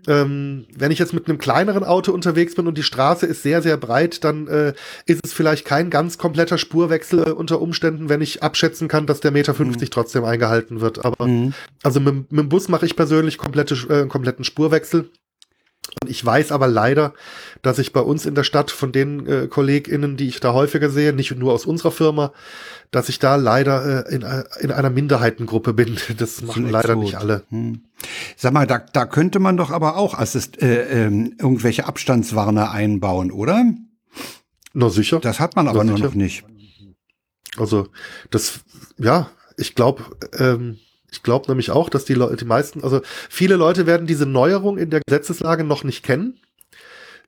ähm, 0.06 0.66
wenn 0.74 0.90
ich 0.90 0.98
jetzt 0.98 1.12
mit 1.12 1.28
einem 1.28 1.38
kleineren 1.38 1.84
Auto 1.84 2.12
unterwegs 2.12 2.54
bin 2.54 2.66
und 2.66 2.78
die 2.78 2.82
Straße 2.82 3.26
ist 3.26 3.42
sehr, 3.42 3.62
sehr 3.62 3.76
breit, 3.76 4.24
dann 4.24 4.46
äh, 4.46 4.74
ist 5.06 5.24
es 5.24 5.32
vielleicht 5.32 5.64
kein 5.64 5.90
ganz 5.90 6.18
kompletter 6.18 6.58
Spurwechsel 6.58 7.32
unter 7.32 7.60
Umständen, 7.60 8.08
wenn 8.08 8.20
ich 8.20 8.42
abschätzen 8.42 8.88
kann, 8.88 9.06
dass 9.06 9.20
der 9.20 9.32
Meter 9.32 9.54
50 9.54 9.88
mhm. 9.88 9.92
trotzdem 9.92 10.24
eingehalten 10.24 10.80
wird. 10.80 11.04
Aber 11.04 11.26
mhm. 11.26 11.54
also 11.82 12.00
mit, 12.00 12.30
mit, 12.30 12.40
dem 12.40 12.48
Bus 12.48 12.68
mache 12.68 12.86
ich 12.86 12.96
persönlich 12.96 13.38
komplette, 13.38 13.74
äh, 13.88 14.06
kompletten 14.06 14.44
Spurwechsel. 14.44 15.10
Und 16.02 16.10
ich 16.10 16.24
weiß 16.24 16.52
aber 16.52 16.68
leider, 16.68 17.14
dass 17.62 17.78
ich 17.78 17.92
bei 17.92 18.00
uns 18.00 18.26
in 18.26 18.34
der 18.34 18.44
Stadt 18.44 18.70
von 18.70 18.92
den 18.92 19.26
äh, 19.26 19.46
KollegInnen, 19.48 20.16
die 20.16 20.28
ich 20.28 20.40
da 20.40 20.52
häufiger 20.52 20.90
sehe, 20.90 21.12
nicht 21.12 21.34
nur 21.34 21.52
aus 21.52 21.64
unserer 21.64 21.90
Firma, 21.90 22.32
dass 22.90 23.08
ich 23.08 23.18
da 23.18 23.36
leider 23.36 24.06
äh, 24.06 24.14
in, 24.14 24.22
äh, 24.22 24.44
in 24.60 24.70
einer 24.70 24.90
Minderheitengruppe 24.90 25.72
bin. 25.72 25.96
Das 26.16 26.42
machen 26.42 26.68
leider 26.68 26.94
tot. 26.94 27.02
nicht 27.02 27.14
alle. 27.16 27.44
Hm. 27.50 27.82
Sag 28.36 28.52
mal, 28.52 28.66
da, 28.66 28.78
da 28.78 29.06
könnte 29.06 29.38
man 29.38 29.56
doch 29.56 29.70
aber 29.70 29.96
auch 29.96 30.14
Assist, 30.14 30.62
äh, 30.62 31.06
äh, 31.06 31.10
irgendwelche 31.38 31.86
Abstandswarner 31.86 32.70
einbauen, 32.70 33.30
oder? 33.30 33.64
Na 34.74 34.90
sicher. 34.90 35.20
Das 35.20 35.40
hat 35.40 35.56
man 35.56 35.68
aber 35.68 35.84
nur 35.84 35.98
noch 35.98 36.14
nicht. 36.14 36.44
Also 37.56 37.88
das, 38.30 38.60
ja, 38.98 39.30
ich 39.56 39.74
glaube, 39.74 40.04
ähm, 40.38 40.78
ich 41.10 41.22
glaube 41.22 41.46
nämlich 41.48 41.70
auch, 41.70 41.88
dass 41.88 42.04
die 42.04 42.14
Leute, 42.14 42.36
die 42.36 42.44
meisten, 42.44 42.82
also 42.82 43.00
viele 43.28 43.56
Leute 43.56 43.86
werden 43.86 44.06
diese 44.06 44.26
Neuerung 44.26 44.78
in 44.78 44.90
der 44.90 45.00
Gesetzeslage 45.06 45.64
noch 45.64 45.84
nicht 45.84 46.02
kennen. 46.02 46.38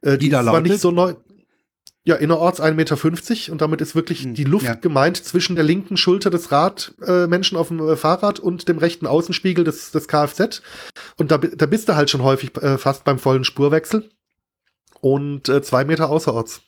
Äh, 0.03 0.13
die, 0.13 0.27
die 0.27 0.31
da 0.31 0.41
lautet? 0.41 0.67
nicht 0.69 0.81
so 0.81 0.91
neu. 0.91 1.15
Ja, 2.05 2.15
innerorts 2.15 2.59
1,50 2.59 2.73
Meter 2.73 3.53
und 3.53 3.61
damit 3.61 3.83
ist 3.83 3.95
wirklich 3.95 4.23
hm, 4.23 4.33
die 4.33 4.45
Luft 4.45 4.65
ja. 4.65 4.75
gemeint 4.75 5.23
zwischen 5.23 5.57
der 5.57 5.65
linken 5.65 5.99
Schulter 5.99 6.31
des 6.31 6.51
Radmenschen 6.51 7.57
äh, 7.57 7.61
auf 7.61 7.69
dem 7.69 7.87
äh, 7.87 7.97
Fahrrad 7.97 8.41
und 8.41 8.67
dem 8.69 8.79
rechten 8.79 9.07
Außenspiegel 9.07 9.63
des, 9.63 9.91
des 9.91 10.09
Kfz. 10.09 10.63
Und 11.19 11.31
da, 11.31 11.37
da 11.37 11.67
bist 11.67 11.89
du 11.89 11.97
halt 11.97 12.09
schon 12.09 12.23
häufig 12.23 12.57
äh, 12.57 12.79
fast 12.79 13.05
beim 13.05 13.19
vollen 13.19 13.45
Spurwechsel. 13.45 14.09
Und 15.01 15.49
äh, 15.49 15.61
zwei 15.61 15.85
Meter 15.85 16.09
außerorts. 16.09 16.63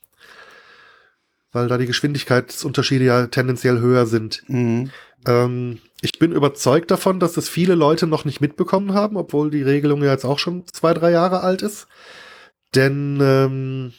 Weil 1.52 1.68
da 1.68 1.78
die 1.78 1.86
Geschwindigkeitsunterschiede 1.86 3.04
ja 3.04 3.26
tendenziell 3.26 3.80
höher 3.80 4.06
sind. 4.06 4.42
Mhm. 4.46 4.90
Ähm, 5.26 5.78
ich 6.02 6.18
bin 6.18 6.32
überzeugt 6.32 6.90
davon, 6.90 7.20
dass 7.20 7.34
das 7.34 7.48
viele 7.48 7.74
Leute 7.74 8.06
noch 8.06 8.24
nicht 8.24 8.40
mitbekommen 8.40 8.94
haben, 8.94 9.16
obwohl 9.16 9.50
die 9.50 9.62
Regelung 9.62 10.02
ja 10.02 10.12
jetzt 10.12 10.24
auch 10.24 10.38
schon 10.38 10.64
zwei, 10.72 10.94
drei 10.94 11.10
Jahre 11.10 11.40
alt 11.40 11.62
ist. 11.62 11.86
Denn 12.74 13.18
ähm, 13.20 13.92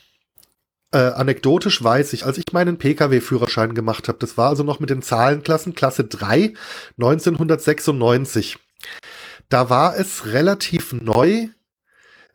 äh, 0.92 0.98
anekdotisch 0.98 1.84
weiß 1.84 2.14
ich, 2.14 2.26
als 2.26 2.38
ich 2.38 2.52
meinen 2.54 2.78
Pkw-Führerschein 2.78 3.74
gemacht 3.74 4.08
habe, 4.08 4.18
das 4.20 4.38
war 4.38 4.50
also 4.50 4.64
noch 4.64 4.80
mit 4.80 4.90
den 4.90 5.02
Zahlenklassen 5.02 5.76
Klasse 5.76 6.06
3 6.06 6.54
1996. 6.98 8.58
Da 9.50 9.70
war 9.70 9.96
es 9.98 10.26
relativ 10.28 10.94
neu, 10.94 11.50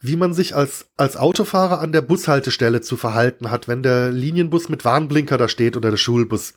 wie 0.07 0.17
man 0.17 0.35
sich 0.35 0.55
als, 0.55 0.87
als 0.97 1.17
Autofahrer 1.17 1.81
an 1.81 1.93
der 1.93 2.03
Bushaltestelle 2.03 2.81
zu 2.81 2.97
verhalten 2.97 3.51
hat, 3.51 3.69
wenn 3.69 3.83
der 3.83 4.11
Linienbus 4.11 4.69
mit 4.69 4.85
Warnblinker 4.85 5.39
da 5.39 5.49
steht 5.49 5.77
oder 5.77 5.91
der 5.91 5.97
Schulbus. 5.97 6.55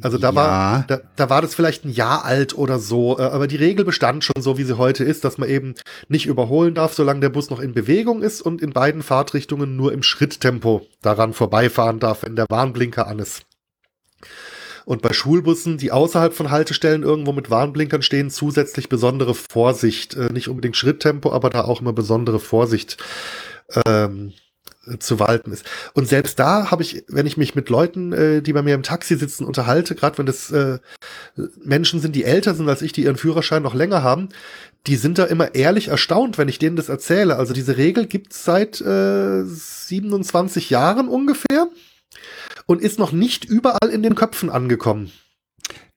Also 0.00 0.18
da 0.18 0.30
ja. 0.30 0.34
war, 0.34 0.84
da, 0.88 1.00
da 1.16 1.30
war 1.30 1.42
das 1.42 1.54
vielleicht 1.54 1.84
ein 1.84 1.90
Jahr 1.90 2.24
alt 2.24 2.56
oder 2.56 2.78
so, 2.78 3.18
äh, 3.18 3.22
aber 3.22 3.46
die 3.46 3.56
Regel 3.56 3.84
bestand 3.84 4.24
schon 4.24 4.40
so, 4.42 4.58
wie 4.58 4.64
sie 4.64 4.78
heute 4.78 5.04
ist, 5.04 5.24
dass 5.24 5.38
man 5.38 5.48
eben 5.48 5.74
nicht 6.08 6.26
überholen 6.26 6.74
darf, 6.74 6.94
solange 6.94 7.20
der 7.20 7.30
Bus 7.30 7.50
noch 7.50 7.60
in 7.60 7.74
Bewegung 7.74 8.22
ist 8.22 8.40
und 8.42 8.62
in 8.62 8.72
beiden 8.72 9.02
Fahrtrichtungen 9.02 9.76
nur 9.76 9.92
im 9.92 10.02
Schritttempo 10.02 10.86
daran 11.02 11.32
vorbeifahren 11.32 11.98
darf, 11.98 12.22
wenn 12.22 12.36
der 12.36 12.46
Warnblinker 12.48 13.06
an 13.06 13.18
ist. 13.18 13.42
Und 14.86 15.02
bei 15.02 15.12
Schulbussen, 15.12 15.78
die 15.78 15.90
außerhalb 15.90 16.32
von 16.32 16.52
Haltestellen 16.52 17.02
irgendwo 17.02 17.32
mit 17.32 17.50
Warnblinkern 17.50 18.02
stehen, 18.02 18.30
zusätzlich 18.30 18.88
besondere 18.88 19.34
Vorsicht. 19.34 20.14
Äh, 20.14 20.32
nicht 20.32 20.48
unbedingt 20.48 20.76
Schritttempo, 20.76 21.32
aber 21.32 21.50
da 21.50 21.64
auch 21.64 21.80
immer 21.80 21.92
besondere 21.92 22.38
Vorsicht 22.38 22.96
ähm, 23.84 24.32
zu 25.00 25.18
walten 25.18 25.50
ist. 25.50 25.66
Und 25.94 26.08
selbst 26.08 26.38
da 26.38 26.70
habe 26.70 26.84
ich, 26.84 27.04
wenn 27.08 27.26
ich 27.26 27.36
mich 27.36 27.56
mit 27.56 27.68
Leuten, 27.68 28.12
äh, 28.12 28.42
die 28.42 28.52
bei 28.52 28.62
mir 28.62 28.76
im 28.76 28.84
Taxi 28.84 29.16
sitzen, 29.16 29.44
unterhalte, 29.44 29.96
gerade 29.96 30.18
wenn 30.18 30.26
das 30.26 30.52
äh, 30.52 30.78
Menschen 31.64 32.00
sind, 32.00 32.14
die 32.14 32.22
älter 32.22 32.54
sind 32.54 32.68
als 32.68 32.82
ich, 32.82 32.92
die 32.92 33.02
ihren 33.02 33.16
Führerschein 33.16 33.64
noch 33.64 33.74
länger 33.74 34.04
haben, 34.04 34.28
die 34.86 34.94
sind 34.94 35.18
da 35.18 35.24
immer 35.24 35.56
ehrlich 35.56 35.88
erstaunt, 35.88 36.38
wenn 36.38 36.48
ich 36.48 36.60
denen 36.60 36.76
das 36.76 36.88
erzähle. 36.88 37.38
Also 37.38 37.52
diese 37.52 37.76
Regel 37.76 38.06
gibt's 38.06 38.44
seit 38.44 38.80
äh, 38.80 39.42
27 39.42 40.70
Jahren 40.70 41.08
ungefähr 41.08 41.66
und 42.66 42.82
ist 42.82 42.98
noch 42.98 43.12
nicht 43.12 43.44
überall 43.44 43.90
in 43.90 44.02
den 44.02 44.14
Köpfen 44.14 44.50
angekommen. 44.50 45.10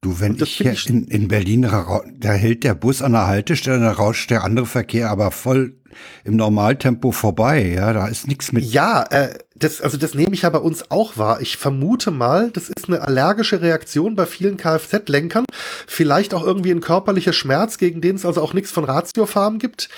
Du, 0.01 0.22
wenn 0.22 0.38
ich 0.41 0.57
hier 0.57 0.76
in, 0.88 1.07
in 1.07 1.28
Berlin, 1.28 1.63
da 1.63 2.32
hält 2.32 2.63
der 2.63 2.74
Bus 2.74 3.01
an 3.01 3.11
der 3.11 3.28
Haltestelle, 3.28 3.82
da 3.82 3.91
rauscht 3.91 4.30
der 4.30 4.45
andere 4.45 4.65
Verkehr 4.65 5.09
aber 5.09 5.32
voll 5.32 5.76
im 6.24 6.38
Normaltempo 6.38 7.11
vorbei. 7.11 7.74
Ja, 7.76 7.91
da 7.91 8.07
ist 8.07 8.28
nichts 8.28 8.53
mit. 8.53 8.63
Ja, 8.63 9.03
äh, 9.09 9.38
das, 9.55 9.82
also 9.82 9.97
das 9.97 10.13
nehme 10.13 10.34
ich 10.34 10.43
ja 10.43 10.49
bei 10.49 10.59
uns 10.59 10.89
auch 10.89 11.17
wahr. 11.17 11.41
Ich 11.41 11.57
vermute 11.57 12.11
mal, 12.11 12.49
das 12.51 12.70
ist 12.70 12.88
eine 12.88 13.01
allergische 13.01 13.61
Reaktion 13.61 14.15
bei 14.15 14.26
vielen 14.26 14.55
Kfz-Lenkern. 14.55 15.45
Vielleicht 15.88 16.34
auch 16.34 16.45
irgendwie 16.45 16.72
ein 16.72 16.82
körperlicher 16.82 17.34
Schmerz, 17.34 17.78
gegen 17.78 17.99
den 17.99 18.15
es 18.15 18.26
also 18.26 18.41
auch 18.41 18.53
nichts 18.53 18.72
von 18.72 18.86
Ratiofarm 18.86 19.59
gibt. 19.59 19.89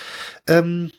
Ähm, 0.47 0.91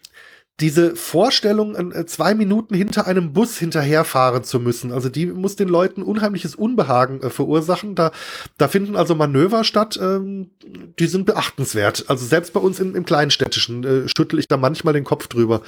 diese 0.60 0.94
Vorstellung, 0.94 1.74
äh, 1.74 2.06
zwei 2.06 2.34
Minuten 2.34 2.74
hinter 2.74 3.06
einem 3.06 3.32
Bus 3.32 3.58
hinterherfahren 3.58 4.44
zu 4.44 4.60
müssen, 4.60 4.92
also 4.92 5.08
die 5.08 5.26
muss 5.26 5.56
den 5.56 5.68
Leuten 5.68 6.02
unheimliches 6.02 6.54
Unbehagen 6.54 7.20
äh, 7.22 7.30
verursachen. 7.30 7.94
Da, 7.94 8.12
da 8.58 8.68
finden 8.68 8.96
also 8.96 9.14
Manöver 9.14 9.64
statt, 9.64 9.98
ähm, 10.00 10.50
die 10.98 11.06
sind 11.06 11.26
beachtenswert. 11.26 12.04
Also 12.08 12.26
selbst 12.26 12.52
bei 12.52 12.60
uns 12.60 12.78
in, 12.80 12.94
im 12.94 13.04
Kleinstädtischen 13.04 13.84
äh, 13.84 14.08
schüttel 14.08 14.38
ich 14.38 14.48
da 14.48 14.56
manchmal 14.56 14.94
den 14.94 15.04
Kopf 15.04 15.26
drüber. 15.26 15.62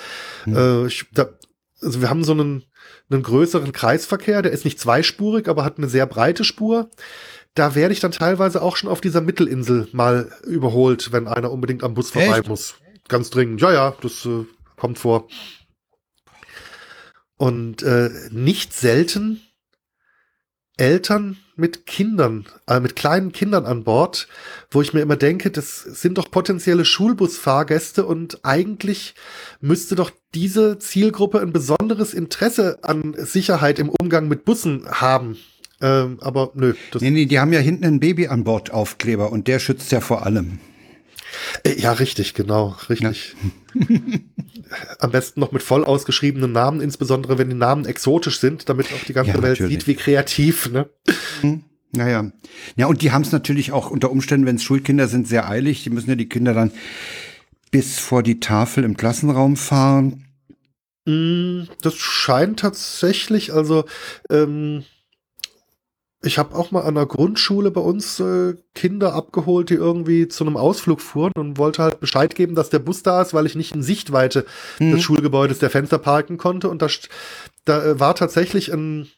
Hm. 0.45 0.57
Äh, 0.57 0.87
ich, 0.87 1.07
da, 1.13 1.29
also 1.81 2.01
wir 2.01 2.11
haben 2.11 2.25
so 2.25 2.33
einen, 2.33 2.65
einen 3.11 3.23
größeren 3.23 3.73
Kreisverkehr, 3.73 4.43
der 4.43 4.53
ist 4.53 4.65
nicht 4.65 4.79
zweispurig, 4.79 5.49
aber 5.49 5.65
hat 5.65 5.79
eine 5.79 5.89
sehr 5.89 6.07
breite 6.07 6.45
Spur 6.45 6.91
da 7.55 7.77
werde 7.77 7.95
ich 7.95 8.01
dann 8.01 8.11
teilweise 8.11 8.61
auch 8.63 8.77
schon 8.77 8.91
auf 8.91 9.01
dieser 9.01 9.21
Mittelinsel 9.21 9.89
mal 9.93 10.33
überholt, 10.45 11.13
wenn 11.13 11.29
einer 11.29 11.53
unbedingt 11.53 11.85
am 11.85 11.95
Bus 11.95 12.11
vorbei 12.11 12.39
Echt? 12.39 12.49
muss. 12.49 12.75
Ganz 13.09 13.31
dringend. 13.31 13.61
Ja, 13.61 13.73
ja, 13.73 13.95
das 14.01 14.27
äh, 14.27 14.45
kommt 14.85 14.99
vor. 14.99 15.29
Und 17.39 17.83
äh, 17.83 18.11
nicht 18.31 18.75
selten 18.75 19.41
Eltern 20.77 21.39
mit 21.57 21.87
Kindern, 21.87 22.45
äh, 22.67 22.81
mit 22.81 22.95
kleinen 22.95 23.33
Kindern 23.33 23.65
an 23.65 23.85
Bord, 23.85 24.29
wo 24.71 24.83
ich 24.83 24.93
mir 24.93 25.01
immer 25.01 25.17
denke, 25.17 25.51
das 25.51 25.81
sind 25.81 26.19
doch 26.19 26.31
potenzielle 26.31 26.85
Schulbusfahrgäste 26.85 28.05
und 28.05 28.45
eigentlich 28.45 29.15
müsste 29.63 29.95
doch 29.95 30.11
diese 30.35 30.79
Zielgruppe 30.79 31.41
ein 31.41 31.55
besonderes 31.55 32.13
Interesse 32.13 32.81
an 32.83 33.15
Sicherheit 33.17 33.79
im 33.79 33.89
Umgang 33.89 34.29
mit 34.29 34.45
Bussen 34.45 34.87
haben. 34.91 35.39
Ähm, 35.81 36.19
aber 36.21 36.51
nö. 36.53 36.75
Das 36.91 37.01
nee, 37.01 37.11
nee, 37.11 37.25
die 37.25 37.41
haben 37.41 37.55
ja 37.55 37.61
hinten 37.61 37.87
ein 37.87 38.01
Baby 38.01 38.27
an 38.27 38.45
Bord 38.45 38.71
Aufkleber 38.71 39.33
und 39.33 39.49
der 39.49 39.61
schützt 39.61 39.93
ja 39.93 40.03
vor 40.03 40.27
allem. 40.27 40.59
Äh, 41.63 41.81
ja, 41.81 41.93
richtig, 41.93 42.35
genau, 42.35 42.77
richtig. 42.91 43.35
Ja. 43.75 43.87
Am 44.99 45.11
besten 45.11 45.41
noch 45.41 45.53
mit 45.53 45.63
voll 45.63 45.85
ausgeschriebenen 45.85 46.53
Namen, 46.53 46.81
insbesondere 46.81 47.39
wenn 47.39 47.49
die 47.49 47.57
Namen 47.57 47.85
exotisch 47.85 48.41
sind, 48.41 48.69
damit 48.69 48.93
auch 48.93 49.05
die 49.07 49.13
ganze 49.13 49.33
ja, 49.33 49.43
Welt 49.43 49.59
sieht, 49.59 49.87
wie 49.87 49.95
kreativ, 49.95 50.71
ne? 50.71 50.89
Naja. 51.93 52.23
Mhm. 52.23 52.33
Ja, 52.77 52.87
und 52.87 53.03
die 53.03 53.13
haben 53.13 53.23
es 53.23 53.33
natürlich 53.33 53.73
auch 53.73 53.91
unter 53.91 54.11
Umständen, 54.11 54.47
wenn 54.47 54.57
es 54.57 54.63
Schulkinder 54.63 55.09
sind, 55.09 55.29
sehr 55.29 55.49
eilig. 55.49 55.85
Die 55.85 55.91
müssen 55.91 56.11
ja 56.11 56.17
die 56.17 56.29
Kinder 56.29 56.55
dann 56.55 56.73
bis 57.71 57.99
vor 57.99 58.23
die 58.23 58.41
Tafel 58.41 58.85
im 58.85 58.97
Klassenraum 58.97 59.57
fahren. 59.57 60.25
Mm, 61.07 61.65
das 61.83 61.97
scheint 61.97 62.61
tatsächlich, 62.61 63.53
also 63.53 63.85
ähm, 64.31 64.85
ich 66.25 66.39
habe 66.39 66.55
auch 66.55 66.71
mal 66.71 66.83
an 66.83 66.95
der 66.95 67.07
Grundschule 67.07 67.71
bei 67.71 67.81
uns 67.81 68.19
äh, 68.21 68.55
Kinder 68.75 69.15
abgeholt, 69.15 69.71
die 69.71 69.75
irgendwie 69.75 70.29
zu 70.29 70.45
einem 70.45 70.57
Ausflug 70.57 71.01
fuhren 71.01 71.33
und 71.37 71.59
wollte 71.59 71.83
halt 71.83 72.01
Bescheid 72.01 72.35
geben, 72.35 72.55
dass 72.55 72.71
der 72.71 72.79
Bus 72.79 73.03
da 73.03 73.23
ist, 73.23 73.35
weil 73.35 73.47
ich 73.47 73.55
nicht 73.55 73.75
in 73.75 73.83
Sichtweite 73.83 74.47
mhm. 74.79 74.93
des 74.93 75.03
Schulgebäudes 75.03 75.59
der 75.59 75.71
Fenster 75.71 75.99
parken 75.99 76.39
konnte. 76.39 76.69
Und 76.69 76.83
da, 76.83 76.89
da 77.65 77.85
äh, 77.85 78.01
war 78.01 78.15
tatsächlich 78.15 78.73
ein, 78.73 79.09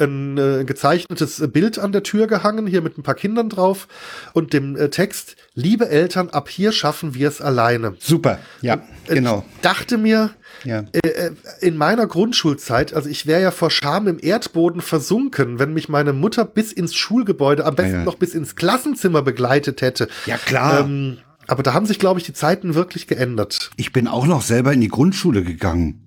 ein 0.00 0.38
äh, 0.38 0.64
gezeichnetes 0.64 1.42
Bild 1.52 1.78
an 1.78 1.92
der 1.92 2.02
Tür 2.02 2.26
gehangen, 2.26 2.66
hier 2.66 2.82
mit 2.82 2.98
ein 2.98 3.02
paar 3.02 3.14
Kindern 3.14 3.48
drauf 3.48 3.88
und 4.32 4.52
dem 4.52 4.76
äh, 4.76 4.90
Text, 4.90 5.36
liebe 5.54 5.88
Eltern, 5.88 6.30
ab 6.30 6.48
hier 6.48 6.72
schaffen 6.72 7.14
wir 7.14 7.28
es 7.28 7.40
alleine. 7.40 7.94
Super, 7.98 8.38
ja, 8.60 8.82
äh, 9.06 9.14
genau. 9.14 9.44
Ich 9.56 9.60
dachte 9.62 9.98
mir, 9.98 10.30
ja. 10.64 10.84
Äh, 10.92 11.08
äh, 11.08 11.30
in 11.60 11.76
meiner 11.76 12.06
Grundschulzeit, 12.06 12.94
also 12.94 13.08
ich 13.08 13.26
wäre 13.26 13.42
ja 13.42 13.50
vor 13.50 13.70
Scham 13.70 14.08
im 14.08 14.18
Erdboden 14.20 14.80
versunken, 14.80 15.58
wenn 15.58 15.72
mich 15.72 15.88
meine 15.88 16.12
Mutter 16.12 16.44
bis 16.44 16.72
ins 16.72 16.94
Schulgebäude, 16.94 17.64
am 17.64 17.74
besten 17.74 17.92
ja, 17.92 17.98
ja. 18.00 18.04
noch 18.04 18.16
bis 18.16 18.34
ins 18.34 18.56
Klassenzimmer 18.56 19.22
begleitet 19.22 19.82
hätte. 19.82 20.08
Ja, 20.26 20.36
klar. 20.36 20.80
Ähm, 20.80 21.18
aber 21.46 21.62
da 21.62 21.72
haben 21.72 21.86
sich, 21.86 21.98
glaube 21.98 22.20
ich, 22.20 22.26
die 22.26 22.34
Zeiten 22.34 22.74
wirklich 22.74 23.06
geändert. 23.06 23.70
Ich 23.76 23.92
bin 23.92 24.06
auch 24.06 24.26
noch 24.26 24.42
selber 24.42 24.72
in 24.72 24.80
die 24.80 24.88
Grundschule 24.88 25.42
gegangen. 25.42 26.06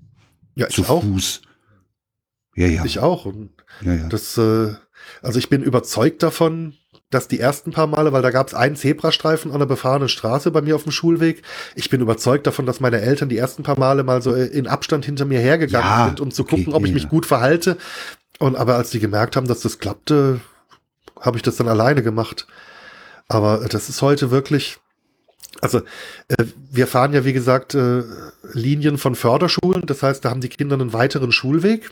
Ja, 0.55 0.67
ich 0.67 0.75
zu 0.75 0.83
auch. 0.83 1.03
Fuß. 1.03 1.41
Ja, 2.55 2.67
ja. 2.67 2.85
Ich 2.85 2.99
auch. 2.99 3.25
Und 3.25 3.49
ja, 3.81 3.93
ja. 3.93 4.07
Das, 4.07 4.37
äh, 4.37 4.73
also 5.21 5.39
ich 5.39 5.49
bin 5.49 5.63
überzeugt 5.63 6.23
davon, 6.23 6.75
dass 7.11 7.27
die 7.27 7.39
ersten 7.39 7.71
paar 7.71 7.87
Male, 7.87 8.13
weil 8.13 8.21
da 8.21 8.31
gab 8.31 8.47
es 8.47 8.53
einen 8.53 8.75
Zebrastreifen 8.75 9.51
an 9.51 9.59
der 9.59 9.65
befahrenen 9.65 10.07
Straße 10.07 10.49
bei 10.49 10.61
mir 10.61 10.75
auf 10.75 10.83
dem 10.83 10.93
Schulweg. 10.93 11.43
Ich 11.75 11.89
bin 11.89 12.01
überzeugt 12.01 12.47
davon, 12.47 12.65
dass 12.65 12.79
meine 12.79 13.01
Eltern 13.01 13.29
die 13.29 13.37
ersten 13.37 13.63
paar 13.63 13.77
Male 13.77 14.03
mal 14.03 14.21
so 14.21 14.33
äh, 14.33 14.45
in 14.45 14.67
Abstand 14.67 15.05
hinter 15.05 15.25
mir 15.25 15.39
hergegangen 15.39 15.89
ja, 15.89 16.05
sind, 16.07 16.21
um 16.21 16.31
zu 16.31 16.45
gucken, 16.45 16.69
okay, 16.69 16.77
ob 16.77 16.85
ich 16.85 16.93
mich 16.93 17.09
gut 17.09 17.25
verhalte. 17.25 17.77
Und 18.39 18.55
aber 18.55 18.75
als 18.75 18.89
die 18.89 18.99
gemerkt 18.99 19.35
haben, 19.35 19.47
dass 19.47 19.59
das 19.59 19.77
klappte, 19.77 20.39
habe 21.19 21.37
ich 21.37 21.43
das 21.43 21.57
dann 21.57 21.67
alleine 21.67 22.01
gemacht. 22.01 22.47
Aber 23.27 23.67
das 23.69 23.89
ist 23.89 24.01
heute 24.01 24.31
wirklich, 24.31 24.79
also 25.59 25.79
äh, 26.29 26.45
wir 26.71 26.87
fahren 26.87 27.13
ja 27.13 27.25
wie 27.25 27.33
gesagt 27.33 27.75
äh, 27.75 28.03
Linien 28.53 28.97
von 28.97 29.15
Förderschulen, 29.15 29.85
das 29.85 30.01
heißt, 30.01 30.23
da 30.23 30.29
haben 30.29 30.41
die 30.41 30.49
Kinder 30.49 30.75
einen 30.75 30.93
weiteren 30.93 31.31
Schulweg 31.31 31.91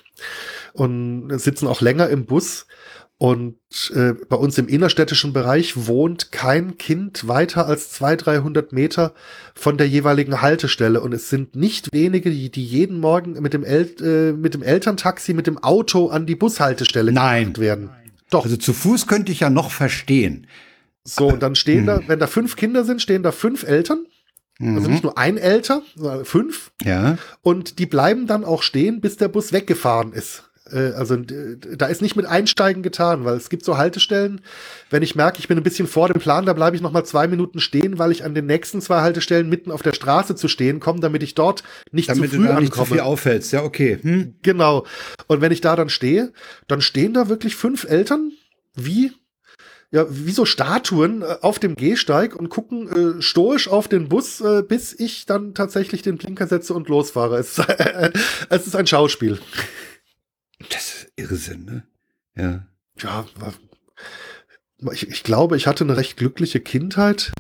und 0.73 1.31
sitzen 1.39 1.67
auch 1.67 1.81
länger 1.81 2.09
im 2.09 2.25
Bus. 2.25 2.65
Und 3.21 3.57
äh, 3.93 4.13
bei 4.29 4.37
uns 4.37 4.57
im 4.57 4.69
innerstädtischen 4.69 5.33
Bereich 5.33 5.87
wohnt 5.87 6.31
kein 6.31 6.77
Kind 6.77 7.27
weiter 7.27 7.65
als 7.65 7.91
200, 7.91 8.25
300 8.25 8.71
Meter 8.71 9.13
von 9.55 9.77
der 9.77 9.89
jeweiligen 9.89 10.41
Haltestelle. 10.41 11.01
Und 11.01 11.13
es 11.13 11.29
sind 11.29 11.53
nicht 11.53 11.91
wenige, 11.91 12.31
die, 12.31 12.49
die 12.49 12.63
jeden 12.63 13.01
Morgen 13.01 13.33
mit 13.33 13.53
dem, 13.53 13.65
El 13.65 13.93
äh, 13.99 14.31
mit 14.31 14.53
dem 14.53 14.63
Elterntaxi, 14.63 15.33
mit 15.33 15.47
dem 15.47 15.57
Auto 15.57 16.07
an 16.07 16.27
die 16.27 16.35
Bushaltestelle 16.35 17.11
Nein. 17.11 17.57
werden. 17.57 17.89
Doch. 18.29 18.45
Also 18.45 18.55
zu 18.55 18.71
Fuß 18.71 19.07
könnte 19.07 19.33
ich 19.33 19.41
ja 19.41 19.49
noch 19.49 19.69
verstehen. 19.69 20.47
So, 21.15 21.27
und 21.27 21.41
dann 21.41 21.55
stehen 21.55 21.85
da, 21.85 21.97
hm. 21.97 22.03
wenn 22.07 22.19
da 22.19 22.27
fünf 22.27 22.55
Kinder 22.55 22.83
sind, 22.83 23.01
stehen 23.01 23.23
da 23.23 23.31
fünf 23.31 23.63
Eltern. 23.63 24.05
Also 24.61 24.87
mhm. 24.87 24.91
nicht 24.91 25.03
nur 25.03 25.17
ein 25.17 25.37
Älter, 25.37 25.83
sondern 25.95 26.25
fünf. 26.25 26.71
Ja. 26.83 27.17
Und 27.41 27.79
die 27.79 27.85
bleiben 27.85 28.27
dann 28.27 28.43
auch 28.43 28.61
stehen, 28.61 28.99
bis 28.99 29.15
der 29.15 29.29
Bus 29.29 29.53
weggefahren 29.53 30.11
ist. 30.11 30.49
Äh, 30.71 30.91
also 30.93 31.15
da 31.15 31.85
ist 31.87 32.01
nicht 32.01 32.15
mit 32.15 32.25
Einsteigen 32.25 32.83
getan, 32.83 33.25
weil 33.25 33.37
es 33.37 33.49
gibt 33.49 33.63
so 33.63 33.77
Haltestellen, 33.77 34.41
wenn 34.89 35.01
ich 35.01 35.15
merke, 35.15 35.39
ich 35.39 35.47
bin 35.47 35.57
ein 35.57 35.63
bisschen 35.63 35.87
vor 35.87 36.09
dem 36.09 36.21
Plan, 36.21 36.45
da 36.45 36.53
bleibe 36.53 36.75
ich 36.75 36.81
noch 36.81 36.91
mal 36.91 37.05
zwei 37.05 37.27
Minuten 37.27 37.59
stehen, 37.59 37.99
weil 37.99 38.11
ich 38.11 38.23
an 38.23 38.35
den 38.35 38.45
nächsten 38.45 38.81
zwei 38.81 39.01
Haltestellen 39.01 39.49
mitten 39.49 39.71
auf 39.71 39.81
der 39.81 39.93
Straße 39.93 40.35
zu 40.35 40.47
stehen 40.47 40.79
komme, 40.79 40.99
damit 40.99 41.23
ich 41.23 41.35
dort 41.35 41.63
nicht 41.91 42.09
damit 42.09 42.31
zu 42.31 42.37
früh 42.37 42.45
du 42.45 42.53
da 42.53 42.59
nicht 42.59 42.73
zu 42.73 42.85
viel 42.85 42.99
auffällst. 42.99 43.53
Ja, 43.53 43.63
okay. 43.63 43.99
Hm. 44.01 44.35
Genau. 44.41 44.85
Und 45.27 45.41
wenn 45.41 45.51
ich 45.51 45.61
da 45.61 45.75
dann 45.75 45.89
stehe, 45.89 46.33
dann 46.67 46.81
stehen 46.81 47.13
da 47.13 47.29
wirklich 47.29 47.55
fünf 47.55 47.85
Eltern, 47.85 48.31
wie 48.75 49.11
ja, 49.91 50.05
wie 50.09 50.31
so 50.31 50.45
Statuen 50.45 51.21
äh, 51.21 51.37
auf 51.41 51.59
dem 51.59 51.75
Gehsteig 51.75 52.35
und 52.35 52.49
gucken 52.49 53.17
äh, 53.17 53.21
stoisch 53.21 53.67
auf 53.67 53.87
den 53.87 54.09
Bus, 54.09 54.39
äh, 54.41 54.61
bis 54.61 54.93
ich 54.93 55.25
dann 55.25 55.55
tatsächlich 55.55 56.01
den 56.01 56.17
Blinker 56.17 56.47
setze 56.47 56.73
und 56.73 56.89
losfahre. 56.89 57.37
Es, 57.37 57.57
äh, 57.57 58.11
es 58.49 58.67
ist 58.67 58.75
ein 58.75 58.87
Schauspiel. 58.87 59.39
Das 60.69 60.93
ist 60.93 61.11
Irrsinn, 61.15 61.65
ne? 61.65 61.83
Ja. 62.35 62.67
Ja, 63.01 63.25
ich, 64.91 65.07
ich 65.07 65.23
glaube, 65.23 65.57
ich 65.57 65.67
hatte 65.67 65.83
eine 65.83 65.97
recht 65.97 66.17
glückliche 66.17 66.59
Kindheit. 66.59 67.31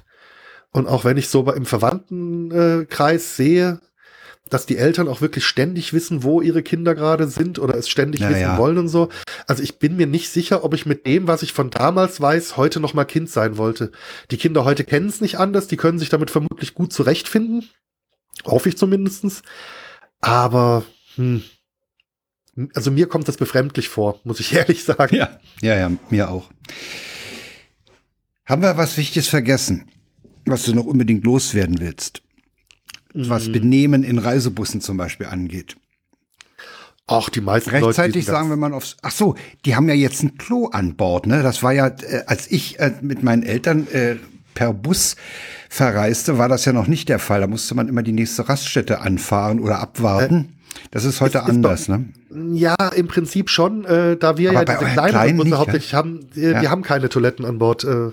Und 0.71 0.87
auch 0.87 1.03
wenn 1.03 1.17
ich 1.17 1.29
so 1.29 1.51
im 1.51 1.65
Verwandtenkreis 1.65 3.35
sehe, 3.35 3.81
dass 4.49 4.65
die 4.65 4.77
Eltern 4.77 5.07
auch 5.07 5.21
wirklich 5.21 5.45
ständig 5.45 5.93
wissen, 5.93 6.23
wo 6.23 6.41
ihre 6.41 6.63
Kinder 6.63 6.95
gerade 6.95 7.27
sind 7.27 7.59
oder 7.59 7.75
es 7.75 7.89
ständig 7.89 8.21
ja, 8.21 8.29
wissen 8.29 8.57
wollen 8.57 8.77
und 8.77 8.87
so. 8.87 9.09
Also 9.47 9.63
ich 9.63 9.79
bin 9.79 9.95
mir 9.95 10.07
nicht 10.07 10.29
sicher, 10.29 10.63
ob 10.63 10.73
ich 10.73 10.85
mit 10.85 11.05
dem, 11.05 11.27
was 11.27 11.43
ich 11.43 11.53
von 11.53 11.69
damals 11.69 12.19
weiß, 12.19 12.57
heute 12.57 12.79
noch 12.79 12.93
mal 12.93 13.05
Kind 13.05 13.29
sein 13.29 13.57
wollte. 13.57 13.91
Die 14.31 14.37
Kinder 14.37 14.65
heute 14.65 14.83
kennen 14.83 15.07
es 15.07 15.21
nicht 15.21 15.37
anders, 15.37 15.67
die 15.67 15.77
können 15.77 15.99
sich 15.99 16.09
damit 16.09 16.31
vermutlich 16.31 16.73
gut 16.73 16.93
zurechtfinden. 16.93 17.69
Hoffe 18.45 18.69
ich 18.69 18.77
zumindestens. 18.77 19.41
Aber 20.21 20.83
hm, 21.15 21.43
also 22.73 22.91
mir 22.91 23.07
kommt 23.07 23.27
das 23.27 23.37
befremdlich 23.37 23.89
vor, 23.89 24.19
muss 24.23 24.39
ich 24.39 24.53
ehrlich 24.53 24.83
sagen. 24.83 25.15
Ja, 25.15 25.39
ja, 25.61 25.75
ja, 25.75 25.91
mir 26.09 26.29
auch. 26.29 26.49
Haben 28.45 28.61
wir 28.61 28.77
was 28.77 28.97
Wichtiges 28.97 29.27
vergessen, 29.27 29.89
was 30.45 30.63
du 30.63 30.73
noch 30.73 30.85
unbedingt 30.85 31.23
loswerden 31.23 31.79
willst? 31.79 32.23
Was 33.13 33.47
mhm. 33.47 33.53
Benehmen 33.53 34.03
in 34.03 34.17
Reisebussen 34.17 34.81
zum 34.81 34.97
Beispiel 34.97 35.27
angeht. 35.27 35.75
Ach, 37.07 37.29
die 37.29 37.41
meisten 37.41 37.71
Rechtzeitig 37.71 38.27
Leute, 38.27 38.31
sagen, 38.31 38.51
wenn 38.51 38.59
man 38.59 38.73
aufs. 38.73 38.97
Ach 39.01 39.11
so, 39.11 39.35
die 39.65 39.75
haben 39.75 39.89
ja 39.89 39.95
jetzt 39.95 40.21
ein 40.21 40.37
Klo 40.37 40.67
an 40.67 40.95
Bord, 40.95 41.25
ne? 41.25 41.41
Das 41.41 41.63
war 41.63 41.73
ja, 41.73 41.87
äh, 41.87 42.23
als 42.27 42.49
ich 42.51 42.79
äh, 42.79 42.93
mit 43.01 43.23
meinen 43.23 43.41
Eltern 43.41 43.87
äh, 43.87 44.17
per 44.53 44.73
Bus 44.73 45.15
verreiste, 45.69 46.37
war 46.37 46.49
das 46.49 46.65
ja 46.65 46.73
noch 46.73 46.85
nicht 46.85 47.09
der 47.09 47.17
Fall. 47.17 47.41
Da 47.41 47.47
musste 47.47 47.73
man 47.73 47.87
immer 47.87 48.03
die 48.03 48.11
nächste 48.11 48.47
Raststätte 48.47 49.01
anfahren 49.01 49.59
oder 49.59 49.79
abwarten. 49.79 50.58
Das 50.91 51.05
ist 51.05 51.21
heute 51.21 51.39
ist, 51.39 51.43
anders, 51.43 51.81
ist, 51.81 51.89
ne? 51.89 52.09
Ja, 52.53 52.75
im 52.95 53.07
Prinzip 53.07 53.49
schon, 53.49 53.85
äh, 53.85 54.17
da 54.17 54.37
wir 54.37 54.51
Aber 54.51 54.65
ja 54.65 54.79
diese 54.79 54.91
kleinen 54.91 55.37
Busse 55.37 55.57
hauptsächlich 55.57 55.91
ja? 55.91 55.97
haben, 55.99 56.27
äh, 56.35 56.51
ja. 56.51 56.61
die 56.61 56.67
haben 56.67 56.83
keine 56.83 57.09
Toiletten 57.09 57.45
an 57.45 57.59
Bord. 57.59 57.83
Äh, 57.83 58.11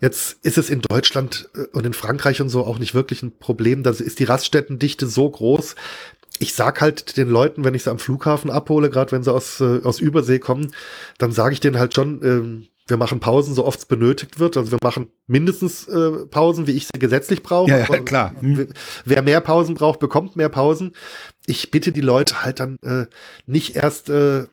jetzt 0.00 0.38
ist 0.44 0.58
es 0.58 0.70
in 0.70 0.80
Deutschland 0.80 1.48
äh, 1.54 1.66
und 1.72 1.86
in 1.86 1.92
Frankreich 1.92 2.40
und 2.40 2.48
so 2.48 2.64
auch 2.64 2.78
nicht 2.78 2.94
wirklich 2.94 3.22
ein 3.22 3.36
Problem. 3.38 3.82
Da 3.82 3.90
ist 3.90 4.18
die 4.18 4.24
Raststättendichte 4.24 5.06
so 5.06 5.28
groß. 5.28 5.74
Ich 6.38 6.54
sag 6.54 6.80
halt 6.80 7.16
den 7.16 7.28
Leuten, 7.28 7.64
wenn 7.64 7.74
ich 7.74 7.84
sie 7.84 7.90
am 7.90 7.98
Flughafen 7.98 8.50
abhole, 8.50 8.90
gerade 8.90 9.12
wenn 9.12 9.22
sie 9.22 9.32
aus, 9.32 9.60
äh, 9.60 9.80
aus 9.84 10.00
Übersee 10.00 10.38
kommen, 10.38 10.72
dann 11.18 11.32
sage 11.32 11.54
ich 11.54 11.60
denen 11.60 11.78
halt 11.78 11.94
schon, 11.94 12.22
äh, 12.22 12.66
wir 12.86 12.96
machen 12.96 13.20
Pausen, 13.20 13.54
so 13.54 13.64
oft 13.64 13.80
es 13.80 13.86
benötigt 13.86 14.38
wird. 14.38 14.56
Also 14.56 14.70
wir 14.70 14.78
machen 14.82 15.08
mindestens 15.26 15.88
äh, 15.88 16.26
Pausen, 16.26 16.66
wie 16.66 16.72
ich 16.72 16.86
sie 16.86 16.98
gesetzlich 16.98 17.42
brauche. 17.42 17.70
Ja, 17.70 17.78
ja 17.78 17.98
klar. 18.00 18.34
Mhm. 18.40 18.68
Wer 19.04 19.22
mehr 19.22 19.40
Pausen 19.40 19.74
braucht, 19.74 19.98
bekommt 19.98 20.36
mehr 20.36 20.48
Pausen. 20.48 20.92
Ich 21.46 21.70
bitte 21.70 21.92
die 21.92 22.00
Leute 22.00 22.44
halt 22.44 22.60
dann 22.60 22.78
äh, 22.82 23.06
nicht 23.46 23.74
erst 23.74 24.08
äh, 24.08 24.46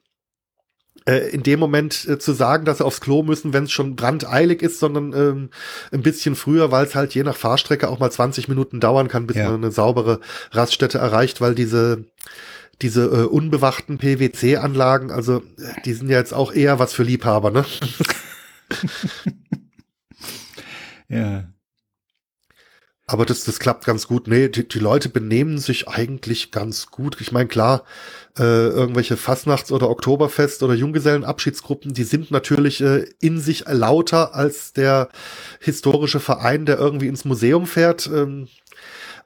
äh, 1.05 1.29
in 1.29 1.43
dem 1.43 1.59
Moment 1.59 2.07
äh, 2.07 2.17
zu 2.17 2.33
sagen, 2.33 2.65
dass 2.65 2.77
sie 2.77 2.85
aufs 2.85 3.01
Klo 3.01 3.23
müssen, 3.23 3.53
wenn 3.53 3.65
es 3.65 3.71
schon 3.71 3.95
brandeilig 3.95 4.61
ist, 4.61 4.79
sondern 4.79 5.13
ähm, 5.13 5.49
ein 5.91 6.01
bisschen 6.01 6.35
früher, 6.35 6.71
weil 6.71 6.85
es 6.85 6.95
halt 6.95 7.13
je 7.13 7.23
nach 7.23 7.35
Fahrstrecke 7.35 7.89
auch 7.89 7.99
mal 7.99 8.11
20 8.11 8.47
Minuten 8.47 8.79
dauern 8.79 9.09
kann, 9.09 9.27
bis 9.27 9.37
ja. 9.37 9.45
man 9.45 9.55
eine 9.55 9.71
saubere 9.71 10.21
Raststätte 10.51 10.99
erreicht, 10.99 11.41
weil 11.41 11.55
diese 11.55 12.05
diese 12.83 13.05
äh, 13.05 13.23
unbewachten 13.25 13.97
PWC-Anlagen, 13.97 15.09
also 15.09 15.41
die 15.85 15.93
sind 15.93 16.09
ja 16.09 16.17
jetzt 16.17 16.33
auch 16.33 16.53
eher 16.53 16.77
was 16.79 16.93
für 16.93 17.03
Liebhaber, 17.03 17.49
ne? 17.49 17.65
ja. 21.07 21.45
Aber 23.05 23.25
das, 23.25 23.43
das 23.43 23.59
klappt 23.59 23.85
ganz 23.85 24.07
gut. 24.07 24.27
Nee, 24.27 24.47
die, 24.47 24.67
die 24.67 24.79
Leute 24.79 25.09
benehmen 25.09 25.57
sich 25.57 25.87
eigentlich 25.87 26.51
ganz 26.51 26.87
gut. 26.87 27.19
Ich 27.19 27.31
meine, 27.31 27.47
klar, 27.47 27.83
äh, 28.37 28.43
irgendwelche 28.43 29.17
Fastnachts- 29.17 29.71
oder 29.71 29.87
Oktoberfest- 29.87 30.63
oder 30.63 30.73
Junggesellenabschiedsgruppen, 30.73 31.93
die 31.93 32.05
sind 32.05 32.31
natürlich 32.31 32.81
äh, 32.81 33.05
in 33.19 33.39
sich 33.39 33.65
lauter 33.67 34.35
als 34.35 34.73
der 34.73 35.09
historische 35.59 36.21
Verein, 36.21 36.65
der 36.65 36.77
irgendwie 36.79 37.07
ins 37.07 37.25
Museum 37.25 37.67
fährt. 37.67 38.07
Ähm, 38.07 38.47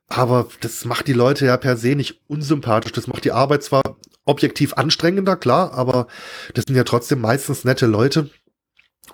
aber 0.08 0.48
das 0.62 0.86
macht 0.86 1.08
die 1.08 1.14
Leute 1.14 1.46
ja 1.46 1.58
per 1.58 1.78
se 1.78 1.96
nicht 1.96 2.22
unsympathisch. 2.28 2.94
Das 2.94 3.08
macht 3.08 3.26
die 3.26 3.32
Arbeit 3.32 3.64
zwar 3.64 3.82
objektiv 4.26 4.74
anstrengender, 4.74 5.36
klar, 5.36 5.74
aber 5.74 6.08
das 6.54 6.66
sind 6.66 6.76
ja 6.76 6.84
trotzdem 6.84 7.22
meistens 7.22 7.64
nette 7.64 7.86
Leute. 7.86 8.30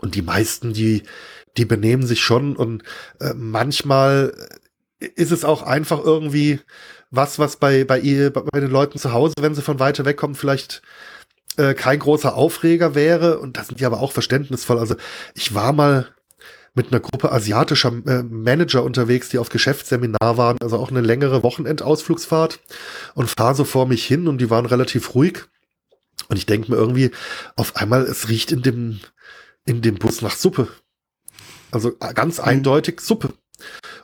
Und 0.01 0.15
die 0.15 0.21
meisten, 0.21 0.73
die, 0.73 1.03
die 1.57 1.65
benehmen 1.65 2.05
sich 2.05 2.21
schon 2.21 2.55
und 2.55 2.83
äh, 3.19 3.33
manchmal 3.35 4.33
ist 4.99 5.31
es 5.31 5.45
auch 5.45 5.63
einfach 5.63 6.03
irgendwie 6.03 6.59
was, 7.11 7.37
was 7.37 7.57
bei, 7.57 7.83
bei 7.83 7.99
ihr, 7.99 8.31
bei 8.31 8.59
den 8.59 8.71
Leuten 8.71 8.97
zu 8.97 9.13
Hause, 9.13 9.35
wenn 9.39 9.53
sie 9.53 9.61
von 9.61 9.79
weiter 9.79 10.05
weg 10.05 10.17
kommen, 10.17 10.35
vielleicht 10.35 10.81
äh, 11.57 11.73
kein 11.75 11.99
großer 11.99 12.35
Aufreger 12.35 12.95
wäre. 12.95 13.39
Und 13.39 13.57
da 13.57 13.63
sind 13.63 13.79
die 13.79 13.85
aber 13.85 13.99
auch 13.99 14.11
verständnisvoll. 14.11 14.79
Also 14.79 14.95
ich 15.35 15.53
war 15.53 15.73
mal 15.73 16.07
mit 16.75 16.91
einer 16.91 16.99
Gruppe 16.99 17.31
asiatischer 17.31 17.93
äh, 18.07 18.23
Manager 18.23 18.83
unterwegs, 18.83 19.29
die 19.29 19.37
auf 19.37 19.49
Geschäftsseminar 19.49 20.37
waren, 20.37 20.57
also 20.61 20.77
auch 20.77 20.89
eine 20.89 21.01
längere 21.01 21.43
Wochenendausflugsfahrt 21.43 22.59
und 23.13 23.29
fahre 23.29 23.55
so 23.55 23.63
vor 23.63 23.85
mich 23.85 24.05
hin 24.05 24.27
und 24.27 24.39
die 24.39 24.49
waren 24.49 24.65
relativ 24.65 25.13
ruhig. 25.13 25.45
Und 26.29 26.37
ich 26.37 26.45
denke 26.45 26.71
mir 26.71 26.77
irgendwie, 26.77 27.11
auf 27.55 27.75
einmal, 27.75 28.03
es 28.03 28.29
riecht 28.29 28.51
in 28.51 28.61
dem, 28.61 28.99
in 29.65 29.81
dem 29.81 29.95
Bus 29.95 30.21
nach 30.21 30.35
Suppe. 30.35 30.67
Also 31.71 31.91
äh, 31.99 32.13
ganz 32.13 32.39
mhm. 32.39 32.45
eindeutig 32.45 33.01
Suppe. 33.01 33.33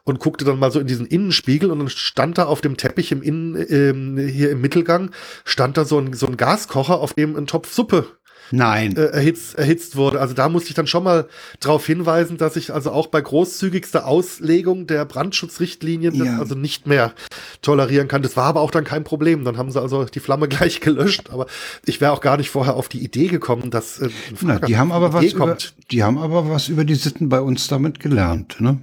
Und 0.03 0.19
guckte 0.19 0.45
dann 0.45 0.59
mal 0.59 0.71
so 0.71 0.79
in 0.79 0.87
diesen 0.87 1.05
Innenspiegel 1.05 1.71
und 1.71 1.79
dann 1.79 1.89
stand 1.89 2.37
da 2.37 2.45
auf 2.45 2.61
dem 2.61 2.77
Teppich 2.77 3.11
im 3.11 3.21
Innen, 3.21 3.55
äh, 3.55 4.31
hier 4.31 4.51
im 4.51 4.61
Mittelgang, 4.61 5.11
stand 5.43 5.75
da 5.75 5.85
so 5.85 5.99
ein, 5.99 6.13
so 6.13 6.27
ein 6.27 6.37
Gaskocher, 6.37 6.99
auf 6.99 7.13
dem 7.13 7.35
ein 7.35 7.47
Topf 7.47 7.73
Suppe 7.73 8.18
Nein. 8.51 8.95
Äh, 8.95 9.05
erhitzt, 9.05 9.55
erhitzt 9.55 9.95
wurde. 9.95 10.19
Also 10.19 10.33
da 10.33 10.49
musste 10.49 10.69
ich 10.69 10.75
dann 10.75 10.87
schon 10.87 11.03
mal 11.03 11.27
darauf 11.59 11.85
hinweisen, 11.85 12.37
dass 12.37 12.55
ich 12.55 12.73
also 12.73 12.91
auch 12.91 13.07
bei 13.07 13.21
großzügigster 13.21 14.07
Auslegung 14.07 14.87
der 14.87 15.05
Brandschutzrichtlinien 15.05 16.15
ja. 16.15 16.25
das 16.25 16.39
also 16.39 16.55
nicht 16.55 16.87
mehr 16.87 17.13
tolerieren 17.61 18.07
kann. 18.07 18.21
Das 18.21 18.37
war 18.37 18.45
aber 18.45 18.61
auch 18.61 18.71
dann 18.71 18.83
kein 18.83 19.03
Problem. 19.03 19.43
Dann 19.43 19.57
haben 19.57 19.71
sie 19.71 19.81
also 19.81 20.05
die 20.05 20.19
Flamme 20.19 20.47
gleich 20.49 20.81
gelöscht. 20.81 21.29
Aber 21.31 21.47
ich 21.85 22.01
wäre 22.01 22.11
auch 22.11 22.21
gar 22.21 22.37
nicht 22.37 22.49
vorher 22.49 22.75
auf 22.75 22.89
die 22.89 23.03
Idee 23.03 23.27
gekommen, 23.27 23.69
dass 23.69 23.99
äh, 23.99 24.09
Na, 24.41 24.59
die 24.59 24.77
haben 24.77 24.91
aber 24.91 25.13
was 25.13 25.25
über, 25.25 25.57
die 25.91 26.03
haben 26.03 26.17
aber 26.17 26.49
was 26.49 26.67
über 26.67 26.83
die 26.83 26.95
Sitten 26.95 27.29
bei 27.29 27.41
uns 27.41 27.67
damit 27.67 27.99
gelernt, 27.99 28.59
ne? 28.59 28.79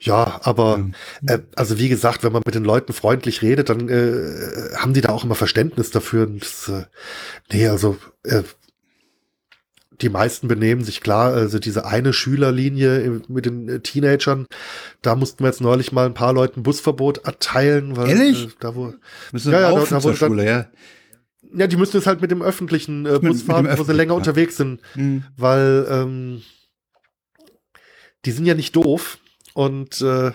Ja, 0.00 0.40
aber 0.42 0.90
äh, 1.26 1.38
also 1.54 1.78
wie 1.78 1.88
gesagt, 1.88 2.22
wenn 2.22 2.32
man 2.32 2.42
mit 2.44 2.54
den 2.54 2.64
Leuten 2.64 2.92
freundlich 2.92 3.42
redet, 3.42 3.68
dann 3.68 3.88
äh, 3.88 4.76
haben 4.76 4.94
die 4.94 5.00
da 5.00 5.10
auch 5.10 5.24
immer 5.24 5.34
Verständnis 5.34 5.90
dafür. 5.90 6.26
Und 6.26 6.42
das, 6.42 6.68
äh, 6.68 6.84
nee, 7.52 7.68
also 7.68 7.96
äh, 8.22 8.42
die 10.00 10.08
meisten 10.08 10.48
benehmen 10.48 10.84
sich 10.84 11.00
klar, 11.00 11.32
also 11.32 11.58
diese 11.58 11.86
eine 11.86 12.12
Schülerlinie 12.12 13.22
mit 13.28 13.46
den 13.46 13.68
äh, 13.68 13.80
Teenagern, 13.80 14.46
da 15.02 15.14
mussten 15.14 15.42
wir 15.42 15.48
jetzt 15.48 15.60
neulich 15.60 15.92
mal 15.92 16.06
ein 16.06 16.14
paar 16.14 16.32
Leuten 16.32 16.62
Busverbot 16.62 17.18
erteilen, 17.18 17.96
weil 17.96 18.10
Ehrlich? 18.10 18.46
Äh, 18.46 18.50
da 18.60 18.74
wo 18.74 18.94
müssen 19.32 19.52
ja, 19.52 19.60
ja, 19.60 19.70
da, 19.70 19.84
da, 19.84 20.04
wo 20.04 20.08
dann, 20.08 20.16
Schule, 20.16 20.46
ja. 20.46 20.66
Ja, 21.54 21.66
die 21.66 21.76
müssen 21.76 21.96
jetzt 21.96 22.06
halt 22.06 22.20
mit 22.20 22.30
dem 22.30 22.42
öffentlichen 22.42 23.06
äh, 23.06 23.18
Bus 23.18 23.42
fahren, 23.42 23.68
wo 23.76 23.84
sie 23.84 23.92
länger 23.92 24.12
ja. 24.12 24.16
unterwegs 24.16 24.56
sind, 24.56 24.80
mhm. 24.94 25.24
weil 25.36 25.86
ähm, 25.88 26.42
die 28.24 28.32
sind 28.32 28.46
ja 28.46 28.54
nicht 28.54 28.74
doof. 28.76 29.18
Und 29.54 30.02
äh, 30.02 30.32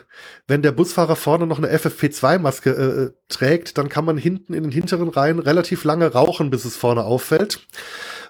wenn 0.48 0.64
der 0.64 0.72
Busfahrer 0.72 1.16
vorne 1.16 1.46
noch 1.46 1.60
eine 1.60 1.72
FFP2-Maske 1.72 2.70
äh, 2.72 3.12
trägt, 3.28 3.78
dann 3.78 3.88
kann 3.88 4.04
man 4.04 4.18
hinten 4.18 4.56
in 4.56 4.64
den 4.64 4.72
hinteren 4.72 5.10
Reihen 5.10 5.38
relativ 5.38 5.84
lange 5.84 6.12
rauchen, 6.12 6.50
bis 6.50 6.66
es 6.66 6.76
vorne 6.76 7.04
auffällt. 7.04 7.68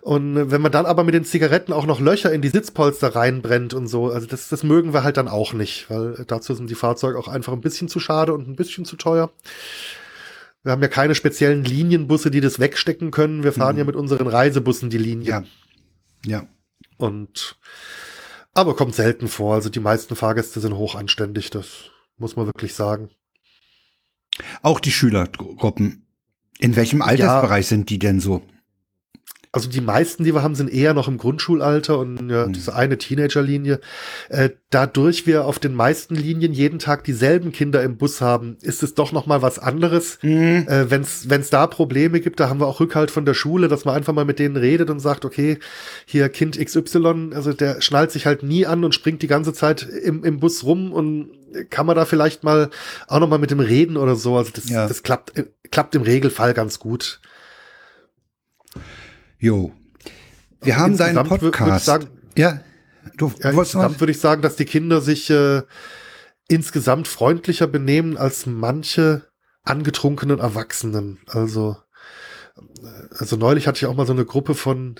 Und 0.01 0.35
äh, 0.35 0.51
wenn 0.51 0.61
man 0.61 0.71
dann 0.71 0.85
aber 0.85 1.03
mit 1.03 1.13
den 1.13 1.25
Zigaretten 1.25 1.73
auch 1.73 1.85
noch 1.85 1.99
Löcher 1.99 2.31
in 2.31 2.41
die 2.41 2.49
Sitzpolster 2.49 3.15
reinbrennt 3.15 3.73
und 3.73 3.87
so, 3.87 4.09
also 4.09 4.27
das, 4.27 4.49
das 4.49 4.63
mögen 4.63 4.93
wir 4.93 5.03
halt 5.03 5.17
dann 5.17 5.27
auch 5.27 5.53
nicht, 5.53 5.89
weil 5.89 6.25
dazu 6.27 6.53
sind 6.53 6.69
die 6.69 6.75
Fahrzeuge 6.75 7.17
auch 7.17 7.27
einfach 7.27 7.53
ein 7.53 7.61
bisschen 7.61 7.87
zu 7.87 7.99
schade 7.99 8.33
und 8.33 8.47
ein 8.47 8.55
bisschen 8.55 8.85
zu 8.85 8.95
teuer. 8.95 9.31
Wir 10.63 10.71
haben 10.71 10.81
ja 10.81 10.87
keine 10.87 11.15
speziellen 11.15 11.63
Linienbusse, 11.63 12.29
die 12.29 12.41
das 12.41 12.59
wegstecken 12.59 13.11
können. 13.11 13.43
Wir 13.43 13.53
fahren 13.53 13.75
mhm. 13.75 13.79
ja 13.79 13.85
mit 13.85 13.95
unseren 13.95 14.27
Reisebussen 14.27 14.89
die 14.89 14.97
Linie. 14.97 15.29
Ja. 15.29 15.43
Ja. 16.25 16.47
Und 16.97 17.57
aber 18.53 18.75
kommt 18.75 18.95
selten 18.95 19.27
vor. 19.27 19.55
Also 19.55 19.69
die 19.69 19.79
meisten 19.79 20.15
Fahrgäste 20.15 20.59
sind 20.59 20.75
hochanständig, 20.75 21.49
das 21.49 21.89
muss 22.17 22.35
man 22.35 22.45
wirklich 22.45 22.73
sagen. 22.73 23.09
Auch 24.61 24.79
die 24.79 24.91
Schülergruppen. 24.91 26.05
In 26.59 26.75
welchem 26.75 27.01
Altersbereich 27.01 27.65
ja, 27.65 27.69
sind 27.69 27.89
die 27.89 27.97
denn 27.97 28.19
so? 28.19 28.43
Also 29.53 29.69
die 29.69 29.81
meisten, 29.81 30.23
die 30.23 30.33
wir 30.33 30.43
haben, 30.43 30.55
sind 30.55 30.71
eher 30.71 30.93
noch 30.93 31.09
im 31.09 31.17
Grundschulalter 31.17 31.99
und 31.99 32.29
ja, 32.29 32.47
mhm. 32.47 32.53
diese 32.53 32.73
eine 32.73 32.97
Teenagerlinie. 32.97 33.81
Äh, 34.29 34.51
dadurch 34.69 35.27
wir 35.27 35.43
auf 35.43 35.59
den 35.59 35.75
meisten 35.75 36.15
Linien 36.15 36.53
jeden 36.53 36.79
Tag 36.79 37.03
dieselben 37.03 37.51
Kinder 37.51 37.83
im 37.83 37.97
Bus 37.97 38.21
haben, 38.21 38.55
ist 38.61 38.81
es 38.81 38.93
doch 38.93 39.11
noch 39.11 39.25
mal 39.25 39.41
was 39.41 39.59
anderes. 39.59 40.19
Mhm. 40.21 40.67
Äh, 40.69 40.89
Wenn 40.89 41.01
es 41.01 41.49
da 41.49 41.67
Probleme 41.67 42.21
gibt, 42.21 42.39
da 42.39 42.47
haben 42.47 42.61
wir 42.61 42.67
auch 42.67 42.79
Rückhalt 42.79 43.11
von 43.11 43.25
der 43.25 43.33
Schule, 43.33 43.67
dass 43.67 43.83
man 43.83 43.93
einfach 43.93 44.13
mal 44.13 44.23
mit 44.23 44.39
denen 44.39 44.55
redet 44.55 44.89
und 44.89 45.01
sagt, 45.01 45.25
okay, 45.25 45.59
hier 46.05 46.29
Kind 46.29 46.57
XY, 46.57 47.31
also 47.33 47.51
der 47.51 47.81
schnallt 47.81 48.11
sich 48.11 48.25
halt 48.25 48.43
nie 48.43 48.65
an 48.65 48.85
und 48.85 48.95
springt 48.95 49.21
die 49.21 49.27
ganze 49.27 49.51
Zeit 49.51 49.83
im, 49.83 50.23
im 50.23 50.39
Bus 50.39 50.63
rum 50.63 50.93
und 50.93 51.31
kann 51.69 51.85
man 51.85 51.97
da 51.97 52.05
vielleicht 52.05 52.45
mal 52.45 52.69
auch 53.09 53.19
noch 53.19 53.27
mal 53.27 53.37
mit 53.37 53.51
dem 53.51 53.59
reden 53.59 53.97
oder 53.97 54.15
so. 54.15 54.37
Also 54.37 54.51
das, 54.53 54.69
ja. 54.69 54.87
das 54.87 55.03
klappt, 55.03 55.37
äh, 55.37 55.43
klappt 55.71 55.93
im 55.95 56.03
Regelfall 56.03 56.53
ganz 56.53 56.79
gut. 56.79 57.19
Jo. 59.41 59.71
Wir 60.61 60.77
haben 60.77 60.95
deinen 60.95 61.27
Podcast. 61.27 61.85
Sagen, 61.85 62.07
ja, 62.37 62.59
du 63.17 63.33
ja, 63.39 63.49
insgesamt 63.49 63.99
würde 63.99 64.11
ich 64.11 64.19
sagen, 64.19 64.43
dass 64.43 64.55
die 64.55 64.65
Kinder 64.65 65.01
sich 65.01 65.31
äh, 65.31 65.63
insgesamt 66.47 67.07
freundlicher 67.07 67.65
benehmen 67.65 68.17
als 68.17 68.45
manche 68.45 69.23
angetrunkenen 69.63 70.39
Erwachsenen. 70.39 71.19
Also, 71.25 71.77
äh, 72.57 73.15
also 73.17 73.35
neulich 73.35 73.67
hatte 73.67 73.77
ich 73.77 73.87
auch 73.87 73.95
mal 73.95 74.05
so 74.05 74.13
eine 74.13 74.25
Gruppe 74.25 74.53
von 74.53 74.99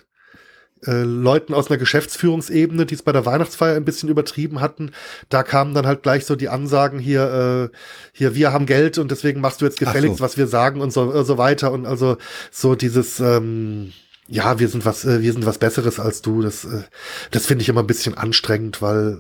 äh, 0.88 1.04
Leuten 1.04 1.54
aus 1.54 1.70
einer 1.70 1.78
Geschäftsführungsebene, 1.78 2.88
die 2.88 2.96
es 2.96 3.04
bei 3.04 3.12
der 3.12 3.28
Weihnachtsfeier 3.28 3.76
ein 3.76 3.86
bisschen 3.86 4.10
übertrieben 4.10 4.60
hatten. 4.60 4.92
Da 5.30 5.44
kamen 5.44 5.76
dann 5.76 5.86
halt 5.86 6.02
gleich 6.02 6.26
so 6.26 6.36
die 6.36 6.50
Ansagen 6.50 6.98
hier, 6.98 7.70
äh, 7.72 7.78
hier, 8.12 8.34
wir 8.34 8.52
haben 8.52 8.66
Geld 8.66 8.98
und 8.98 9.12
deswegen 9.12 9.40
machst 9.40 9.62
du 9.62 9.66
jetzt 9.66 9.78
gefälligst, 9.78 10.18
so. 10.18 10.24
was 10.24 10.36
wir 10.36 10.48
sagen 10.48 10.82
und 10.82 10.92
so, 10.92 11.14
äh, 11.14 11.24
so 11.24 11.38
weiter. 11.38 11.72
Und 11.72 11.86
also 11.86 12.18
so 12.50 12.74
dieses, 12.74 13.20
ähm, 13.20 13.94
ja, 14.28 14.60
wir 14.60 14.68
sind 14.68 14.86
was, 14.86 15.06
äh, 15.06 15.22
wir 15.22 15.34
sind 15.34 15.46
was 15.46 15.58
Besseres 15.58 16.00
als 16.00 16.22
du. 16.22 16.42
Das, 16.42 16.66
äh, 16.66 16.84
das 17.32 17.46
finde 17.46 17.64
ich 17.64 17.70
immer 17.70 17.82
ein 17.82 17.88
bisschen 17.88 18.18
anstrengend, 18.18 18.82
weil 18.82 19.20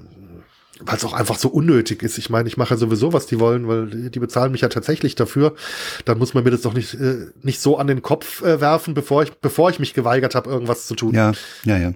weil 0.85 0.97
es 0.97 1.05
auch 1.05 1.13
einfach 1.13 1.37
so 1.37 1.49
unnötig 1.49 2.03
ist. 2.03 2.17
Ich 2.17 2.29
meine, 2.29 2.47
ich 2.47 2.57
mache 2.57 2.73
ja 2.73 2.77
sowieso, 2.77 3.13
was 3.13 3.27
die 3.27 3.39
wollen, 3.39 3.67
weil 3.67 4.09
die 4.09 4.19
bezahlen 4.19 4.51
mich 4.51 4.61
ja 4.61 4.69
tatsächlich 4.69 5.15
dafür. 5.15 5.55
Dann 6.05 6.17
muss 6.17 6.33
man 6.33 6.43
mir 6.43 6.51
das 6.51 6.61
doch 6.61 6.73
nicht, 6.73 6.95
äh, 6.95 7.27
nicht 7.41 7.61
so 7.61 7.77
an 7.77 7.87
den 7.87 8.01
Kopf 8.01 8.41
äh, 8.41 8.59
werfen, 8.61 8.93
bevor 8.93 9.23
ich, 9.23 9.31
bevor 9.33 9.69
ich 9.69 9.79
mich 9.79 9.93
geweigert 9.93 10.35
habe, 10.35 10.49
irgendwas 10.49 10.87
zu 10.87 10.95
tun. 10.95 11.13
Ja, 11.13 11.33
ja, 11.63 11.77
ja. 11.77 11.93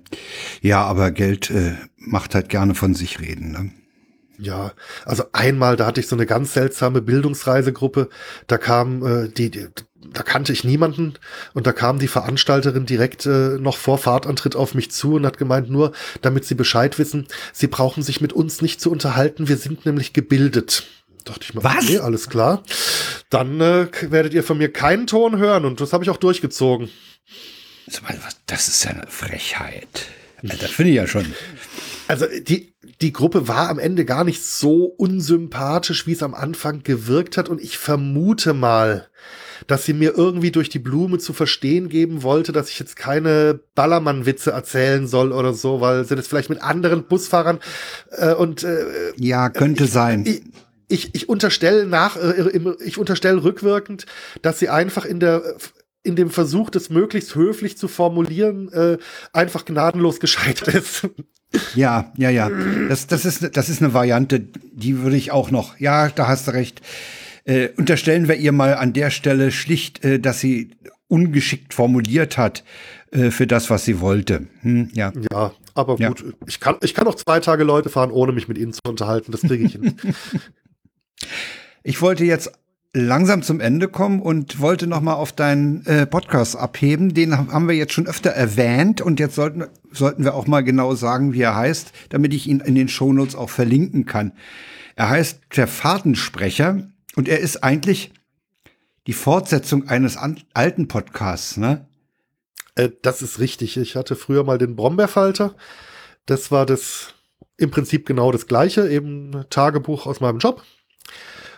Ja, 0.62 0.84
aber 0.84 1.12
Geld 1.12 1.49
äh, 1.49 1.76
macht 1.97 2.36
halt 2.36 2.49
gerne 2.49 2.76
von 2.76 2.93
sich 2.93 3.20
reden. 3.20 3.51
Ne? 3.51 3.72
Ja, 4.38 4.74
also 5.06 5.24
einmal, 5.32 5.78
da 5.78 5.86
hatte 5.86 5.99
ich 5.99 6.08
so 6.08 6.16
eine 6.16 6.26
ganz 6.26 6.53
seltsame 6.53 7.01
Bildungsreisegruppe. 7.01 8.10
Da 8.47 8.58
kam 8.58 9.06
äh, 9.06 9.30
die, 9.30 9.49
die 9.49 9.68
da 10.14 10.24
kannte 10.24 10.53
ich 10.53 10.64
niemanden 10.64 11.16
und 11.53 11.68
da 11.68 11.74
kam 11.74 11.99
die 11.99 12.08
Veranstalterin 12.08 12.86
direkt 12.86 13.26
äh, 13.26 13.58
noch 13.60 13.78
vor 13.78 13.97
Fahrtantritt 13.97 14.56
auf 14.56 14.74
mich 14.74 14.91
zu 14.91 15.16
und 15.16 15.26
hat 15.26 15.38
gemeint, 15.38 15.70
nur 15.70 15.91
damit 16.22 16.45
Sie 16.45 16.56
Bescheid 16.56 16.97
wissen, 16.99 17.28
Sie 17.53 17.68
brauchen 17.68 18.03
sich 18.03 18.22
mit 18.22 18.34
uns 18.34 18.62
nicht 18.62 18.82
zu 18.82 18.91
unterhalten, 18.91 19.47
wir 19.47 19.58
sind 19.58 19.86
nämlich 19.86 20.14
gebildet. 20.14 20.86
Dachte 21.24 21.41
ich 21.41 21.53
mal, 21.53 21.64
Was? 21.64 21.84
okay, 21.84 21.99
alles 21.99 22.30
klar. 22.30 22.64
Dann 23.30 23.60
äh, 23.60 23.88
werdet 24.10 24.34
ihr 24.34 24.43
von 24.43 24.58
mir 24.58 24.72
keinen 24.72 25.08
Ton 25.08 25.38
hören 25.38 25.66
und 25.66 25.82
das 25.82 25.91
habe 25.91 26.03
ich 26.03 26.10
auch 26.10 26.18
durchgezogen. 26.18 26.89
Das 28.47 28.68
ist 28.68 28.84
ja 28.84 28.91
eine 28.91 29.08
Frechheit. 29.08 30.08
Das 30.41 30.70
finde 30.72 30.91
ich 30.91 30.97
ja 30.97 31.08
schon. 31.08 31.34
Also 32.08 32.26
die, 32.39 32.76
die 33.01 33.12
Gruppe 33.14 33.47
war 33.47 33.70
am 33.70 33.80
Ende 33.80 34.06
gar 34.06 34.24
nicht 34.24 34.43
so 34.43 34.86
unsympathisch, 34.86 36.06
wie 36.06 36.14
es 36.14 36.24
am 36.24 36.36
Anfang 36.36 36.84
gewirkt 36.84 37.38
hat. 37.38 37.49
Und 37.49 37.62
ich 37.62 37.78
vermute 37.78 38.53
mal, 38.53 39.08
dass 39.68 39.86
sie 39.86 39.93
mir 39.93 40.14
irgendwie 40.16 40.51
durch 40.51 40.70
die 40.70 40.80
Blume 40.80 41.18
zu 41.18 41.34
verstehen 41.34 41.89
geben 41.89 42.24
wollte, 42.24 42.51
dass 42.51 42.70
ich 42.70 42.80
jetzt 42.80 42.95
keine 42.95 43.60
Ballermann-Witze 43.76 44.51
erzählen 44.51 45.08
soll 45.08 45.32
oder 45.32 45.53
so, 45.53 45.82
weil 45.82 46.06
sie 46.06 46.16
das 46.16 46.28
vielleicht 46.28 46.49
mit 46.49 46.62
anderen 46.62 47.03
Busfahrern 47.03 47.60
äh, 48.12 48.34
und 48.34 48.64
äh, 48.64 48.86
ja 49.18 49.49
könnte 49.49 49.86
ich, 49.86 49.91
sein. 49.91 50.26
Ich, 50.26 50.41
ich, 50.88 51.16
ich 51.16 51.30
unterstelle 51.30 51.86
nach, 51.86 52.18
äh, 52.18 52.60
ich 52.84 52.97
unterstelle 52.97 53.43
rückwirkend, 53.43 54.06
dass 54.41 54.60
sie 54.60 54.70
einfach 54.70 55.06
in 55.06 55.20
der 55.20 55.43
in 56.06 56.16
dem 56.16 56.30
Versuch, 56.30 56.70
das 56.70 56.91
möglichst 56.91 57.34
höflich 57.34 57.80
zu 57.80 57.88
formulieren, 57.88 58.72
äh, 58.72 58.97
einfach 59.34 59.66
gnadenlos 59.66 60.20
gescheitert 60.20 60.76
ist. 60.76 61.10
Ja, 61.74 62.12
ja, 62.16 62.30
ja. 62.30 62.51
Das, 62.89 63.08
das, 63.08 63.26
ist, 63.26 63.58
das 63.58 63.70
ist 63.70 63.82
eine 63.82 63.93
Variante, 63.93 64.39
die 64.39 65.01
würde 65.01 65.18
ich 65.18 65.32
auch 65.32 65.51
noch. 65.51 65.80
Ja, 65.80 66.10
da 66.10 66.28
hast 66.28 66.47
du 66.47 66.51
recht. 66.51 66.82
Äh, 67.45 67.69
unterstellen 67.77 68.27
wir 68.27 68.35
ihr 68.35 68.51
mal 68.51 68.75
an 68.75 68.93
der 68.93 69.11
Stelle 69.11 69.51
schlicht, 69.51 70.03
äh, 70.03 70.19
dass 70.19 70.39
sie 70.39 70.71
ungeschickt 71.07 71.73
formuliert 71.73 72.37
hat 72.37 72.63
äh, 73.11 73.29
für 73.29 73.45
das, 73.47 73.69
was 73.69 73.85
sie 73.85 73.99
wollte. 74.01 74.47
Hm, 74.61 74.89
ja. 74.93 75.13
ja, 75.31 75.51
aber 75.75 75.97
gut. 75.97 76.21
Ja. 76.21 76.33
Ich, 76.47 76.59
kann, 76.59 76.77
ich 76.81 76.95
kann 76.95 77.07
auch 77.07 77.15
zwei 77.15 77.39
Tage 77.39 77.63
Leute 77.63 77.89
fahren, 77.89 78.11
ohne 78.11 78.31
mich 78.31 78.47
mit 78.47 78.57
ihnen 78.57 78.73
zu 78.73 78.81
unterhalten. 78.87 79.31
Das 79.31 79.41
kriege 79.41 79.63
ich 79.63 79.73
hin. 79.73 79.95
ich 81.83 82.01
wollte 82.01 82.25
jetzt 82.25 82.51
langsam 82.93 83.43
zum 83.43 83.59
Ende 83.59 83.89
kommen 83.89 84.21
und 84.21 84.59
wollte 84.59 84.87
noch 84.87 85.01
mal 85.01 85.13
auf 85.13 85.31
deinen 85.31 85.85
äh, 85.85 86.07
Podcast 86.07 86.55
abheben. 86.55 87.13
Den 87.13 87.37
haben 87.37 87.67
wir 87.67 87.75
jetzt 87.75 87.93
schon 87.93 88.07
öfter 88.07 88.31
erwähnt 88.31 89.01
und 89.01 89.19
jetzt 89.19 89.35
sollten, 89.35 89.65
sollten 89.91 90.23
wir 90.23 90.33
auch 90.33 90.47
mal 90.47 90.63
genau 90.63 90.95
sagen, 90.95 91.33
wie 91.33 91.41
er 91.41 91.55
heißt, 91.55 91.91
damit 92.09 92.33
ich 92.33 92.47
ihn 92.47 92.61
in 92.61 92.73
den 92.73 92.87
Shownotes 92.87 93.35
auch 93.35 93.49
verlinken 93.49 94.05
kann. 94.05 94.31
Er 94.95 95.09
heißt 95.09 95.41
der 95.57 95.67
Fahrtensprecher 95.67 96.87
und 97.16 97.28
er 97.28 97.39
ist 97.39 97.63
eigentlich 97.63 98.11
die 99.07 99.13
Fortsetzung 99.13 99.88
eines 99.88 100.18
alten 100.18 100.88
Podcasts, 100.88 101.57
ne? 101.57 101.88
Äh, 102.76 102.89
das 103.01 103.22
ist 103.22 103.39
richtig. 103.39 103.78
Ich 103.78 103.95
hatte 103.95 104.16
früher 104.16 104.43
mal 104.43 104.57
den 104.57 104.76
Brombeerfalter. 104.76 105.55
Das 106.26 106.51
war 106.51 106.66
das 106.66 107.13
im 107.57 107.72
Prinzip 107.72 108.05
genau 108.05 108.32
das 108.32 108.47
gleiche, 108.47 108.89
eben 108.89 109.45
Tagebuch 109.49 110.05
aus 110.07 110.20
meinem 110.20 110.39
Job 110.39 110.63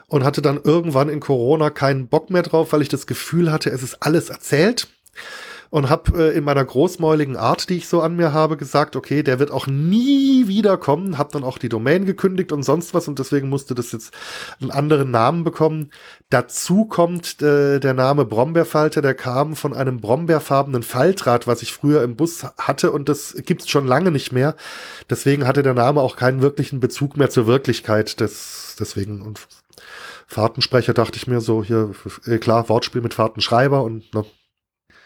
und 0.08 0.24
hatte 0.24 0.42
dann 0.42 0.62
irgendwann 0.64 1.10
in 1.10 1.20
Corona 1.20 1.70
keinen 1.70 2.08
Bock 2.08 2.30
mehr 2.30 2.44
drauf, 2.44 2.72
weil 2.72 2.82
ich 2.82 2.90
das 2.90 3.08
Gefühl 3.08 3.52
hatte, 3.52 3.70
es 3.70 3.82
ist 3.82 4.04
alles 4.04 4.30
erzählt 4.30 4.88
und 5.70 5.90
habe 5.90 6.32
äh, 6.32 6.38
in 6.38 6.44
meiner 6.44 6.64
großmäuligen 6.64 7.36
Art, 7.38 7.70
die 7.70 7.78
ich 7.78 7.88
so 7.88 8.02
an 8.02 8.16
mir 8.16 8.34
habe, 8.34 8.58
gesagt, 8.58 8.96
okay, 8.96 9.24
der 9.24 9.40
wird 9.40 9.52
auch 9.52 9.68
nie 9.68 10.48
wiederkommen, 10.48 11.18
habe 11.18 11.32
dann 11.32 11.44
auch 11.44 11.58
die 11.58 11.70
Domain 11.70 12.06
gekündigt 12.06 12.52
und 12.52 12.64
sonst 12.64 12.94
was 12.94 13.08
und 13.08 13.20
deswegen 13.20 13.50
musste 13.50 13.76
das 13.76 13.92
jetzt 13.92 14.14
einen 14.62 14.72
anderen 14.72 15.12
Namen 15.12 15.44
bekommen. 15.44 15.92
Dazu 16.30 16.86
kommt 16.86 17.42
äh, 17.42 17.80
der 17.80 17.94
Name 17.94 18.26
Brombeerfalter, 18.26 19.02
der 19.02 19.14
kam 19.14 19.56
von 19.56 19.74
einem 19.74 20.00
brombeerfarbenen 20.00 20.84
Faltrad, 20.84 21.48
was 21.48 21.62
ich 21.62 21.74
früher 21.74 22.04
im 22.04 22.16
Bus 22.16 22.46
hatte 22.58 22.92
und 22.92 23.10
das 23.10 23.36
gibt's 23.46 23.70
schon 23.70 23.88
lange 23.88 24.12
nicht 24.12 24.32
mehr. 24.32 24.56
Deswegen 25.10 25.48
hatte 25.48 25.64
der 25.64 25.74
Name 25.74 26.02
auch 26.02 26.16
keinen 26.16 26.42
wirklichen 26.42 26.80
Bezug 26.80 27.18
mehr 27.18 27.30
zur 27.30 27.48
Wirklichkeit. 27.48 28.20
Das, 28.22 28.76
deswegen 28.80 29.22
und 29.22 29.48
Fahrtensprecher 30.28 30.94
dachte 30.94 31.18
ich 31.18 31.28
mir 31.28 31.40
so, 31.40 31.64
hier, 31.64 31.92
äh, 32.26 32.38
klar, 32.38 32.68
Wortspiel 32.70 33.02
mit 33.02 33.14
Fahrtenschreiber 33.14 33.84
und 33.84 34.14
ne. 34.14 34.26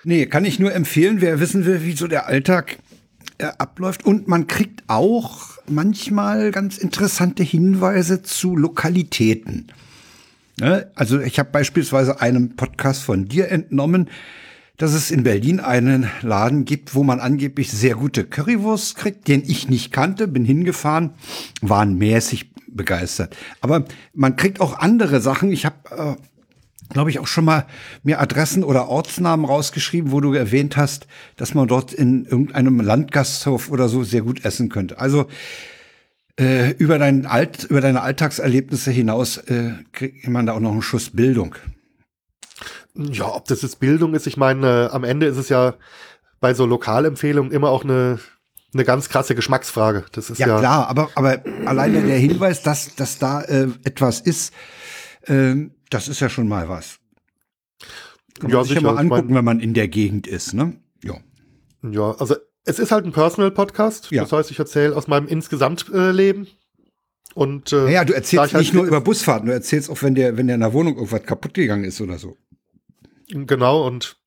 Nee, 0.03 0.25
kann 0.25 0.45
ich 0.45 0.59
nur 0.59 0.73
empfehlen, 0.73 1.21
wer 1.21 1.39
wissen 1.39 1.65
will, 1.65 1.83
wie 1.83 1.95
so 1.95 2.07
der 2.07 2.27
Alltag 2.27 2.77
äh, 3.37 3.45
abläuft. 3.57 4.05
Und 4.05 4.27
man 4.27 4.47
kriegt 4.47 4.83
auch 4.87 5.59
manchmal 5.67 6.51
ganz 6.51 6.77
interessante 6.77 7.43
Hinweise 7.43 8.23
zu 8.23 8.55
Lokalitäten. 8.55 9.67
Ne? 10.59 10.91
Also 10.95 11.19
ich 11.19 11.39
habe 11.39 11.49
beispielsweise 11.51 12.21
einem 12.21 12.55
Podcast 12.55 13.03
von 13.03 13.27
dir 13.27 13.49
entnommen, 13.49 14.09
dass 14.77 14.93
es 14.93 15.11
in 15.11 15.23
Berlin 15.23 15.59
einen 15.59 16.09
Laden 16.21 16.65
gibt, 16.65 16.95
wo 16.95 17.03
man 17.03 17.19
angeblich 17.19 17.71
sehr 17.71 17.95
gute 17.95 18.25
Currywurst 18.25 18.95
kriegt, 18.95 19.27
den 19.27 19.43
ich 19.45 19.69
nicht 19.69 19.91
kannte, 19.91 20.27
bin 20.27 20.43
hingefahren, 20.43 21.11
waren 21.61 21.97
mäßig 21.99 22.51
begeistert. 22.67 23.35
Aber 23.59 23.85
man 24.13 24.35
kriegt 24.35 24.59
auch 24.59 24.79
andere 24.79 25.21
Sachen. 25.21 25.51
Ich 25.51 25.65
habe, 25.65 25.75
äh, 26.17 26.21
glaube 26.91 27.09
ich, 27.09 27.19
auch 27.19 27.27
schon 27.27 27.45
mal 27.45 27.65
mir 28.03 28.19
Adressen 28.19 28.63
oder 28.63 28.87
Ortsnamen 28.87 29.45
rausgeschrieben, 29.45 30.11
wo 30.11 30.21
du 30.21 30.33
erwähnt 30.33 30.77
hast, 30.77 31.07
dass 31.37 31.53
man 31.53 31.67
dort 31.67 31.93
in 31.93 32.25
irgendeinem 32.25 32.79
Landgasthof 32.79 33.69
oder 33.69 33.89
so 33.89 34.03
sehr 34.03 34.21
gut 34.21 34.45
essen 34.45 34.69
könnte. 34.69 34.99
Also 34.99 35.27
äh, 36.39 36.71
über, 36.71 36.97
dein 36.99 37.25
Alt, 37.25 37.65
über 37.65 37.81
deine 37.81 38.01
Alltagserlebnisse 38.01 38.91
hinaus 38.91 39.37
äh, 39.37 39.73
kriegt 39.91 40.27
man 40.27 40.45
da 40.45 40.53
auch 40.53 40.59
noch 40.59 40.71
einen 40.71 40.81
Schuss 40.81 41.09
Bildung. 41.11 41.55
Ja, 42.95 43.33
ob 43.33 43.45
das 43.47 43.61
jetzt 43.61 43.79
Bildung 43.79 44.13
ist, 44.13 44.27
ich 44.27 44.37
meine, 44.37 44.89
äh, 44.91 44.93
am 44.93 45.03
Ende 45.03 45.25
ist 45.25 45.37
es 45.37 45.49
ja 45.49 45.75
bei 46.39 46.53
so 46.53 46.65
Lokalempfehlungen 46.65 47.51
immer 47.51 47.69
auch 47.69 47.83
eine 47.83 48.19
eine 48.73 48.85
ganz 48.85 49.09
krasse 49.09 49.35
Geschmacksfrage. 49.35 50.05
Das 50.13 50.29
ist 50.29 50.39
ja, 50.39 50.47
ja 50.47 50.59
klar, 50.59 50.87
aber 50.87 51.09
aber 51.15 51.41
alleine 51.65 52.01
der 52.03 52.17
Hinweis, 52.17 52.61
dass 52.61 52.95
dass 52.95 53.17
da 53.17 53.41
äh, 53.41 53.67
etwas 53.83 54.21
ist, 54.21 54.53
äh, 55.23 55.69
das 55.89 56.07
ist 56.07 56.19
ja 56.19 56.29
schon 56.29 56.47
mal 56.47 56.69
was. 56.69 56.99
Kann 58.39 58.49
man 58.49 58.51
ja, 58.51 58.63
sich 58.63 58.69
sicher. 58.69 58.81
ja 58.81 58.93
mal 58.93 58.99
angucken, 58.99 59.27
mein, 59.27 59.35
wenn 59.35 59.45
man 59.45 59.59
in 59.59 59.73
der 59.73 59.87
Gegend 59.87 60.27
ist, 60.27 60.53
ne? 60.53 60.77
Ja. 61.03 61.15
Ja, 61.83 62.11
also 62.11 62.35
es 62.63 62.79
ist 62.79 62.91
halt 62.91 63.05
ein 63.05 63.11
Personal 63.11 63.51
Podcast. 63.51 64.11
Ja. 64.11 64.23
Das 64.23 64.31
heißt, 64.31 64.51
ich 64.51 64.59
erzähle 64.59 64.95
aus 64.95 65.07
meinem 65.07 65.27
Insgesamtleben. 65.27 66.45
Äh, 66.45 66.49
und 67.33 67.71
äh, 67.71 67.89
ja, 67.91 68.03
du 68.03 68.13
erzählst 68.13 68.53
halt 68.53 68.61
nicht 68.61 68.73
nur 68.73 68.85
über 68.85 68.99
Busfahrten, 68.99 69.47
du 69.47 69.53
erzählst 69.53 69.89
auch, 69.89 70.01
wenn 70.03 70.15
der 70.15 70.35
wenn 70.35 70.47
der 70.47 70.55
in 70.55 70.61
der 70.61 70.73
Wohnung 70.73 70.95
irgendwas 70.95 71.23
kaputt 71.23 71.53
gegangen 71.53 71.85
ist 71.85 72.01
oder 72.01 72.17
so. 72.17 72.37
Genau 73.29 73.87
und 73.87 74.17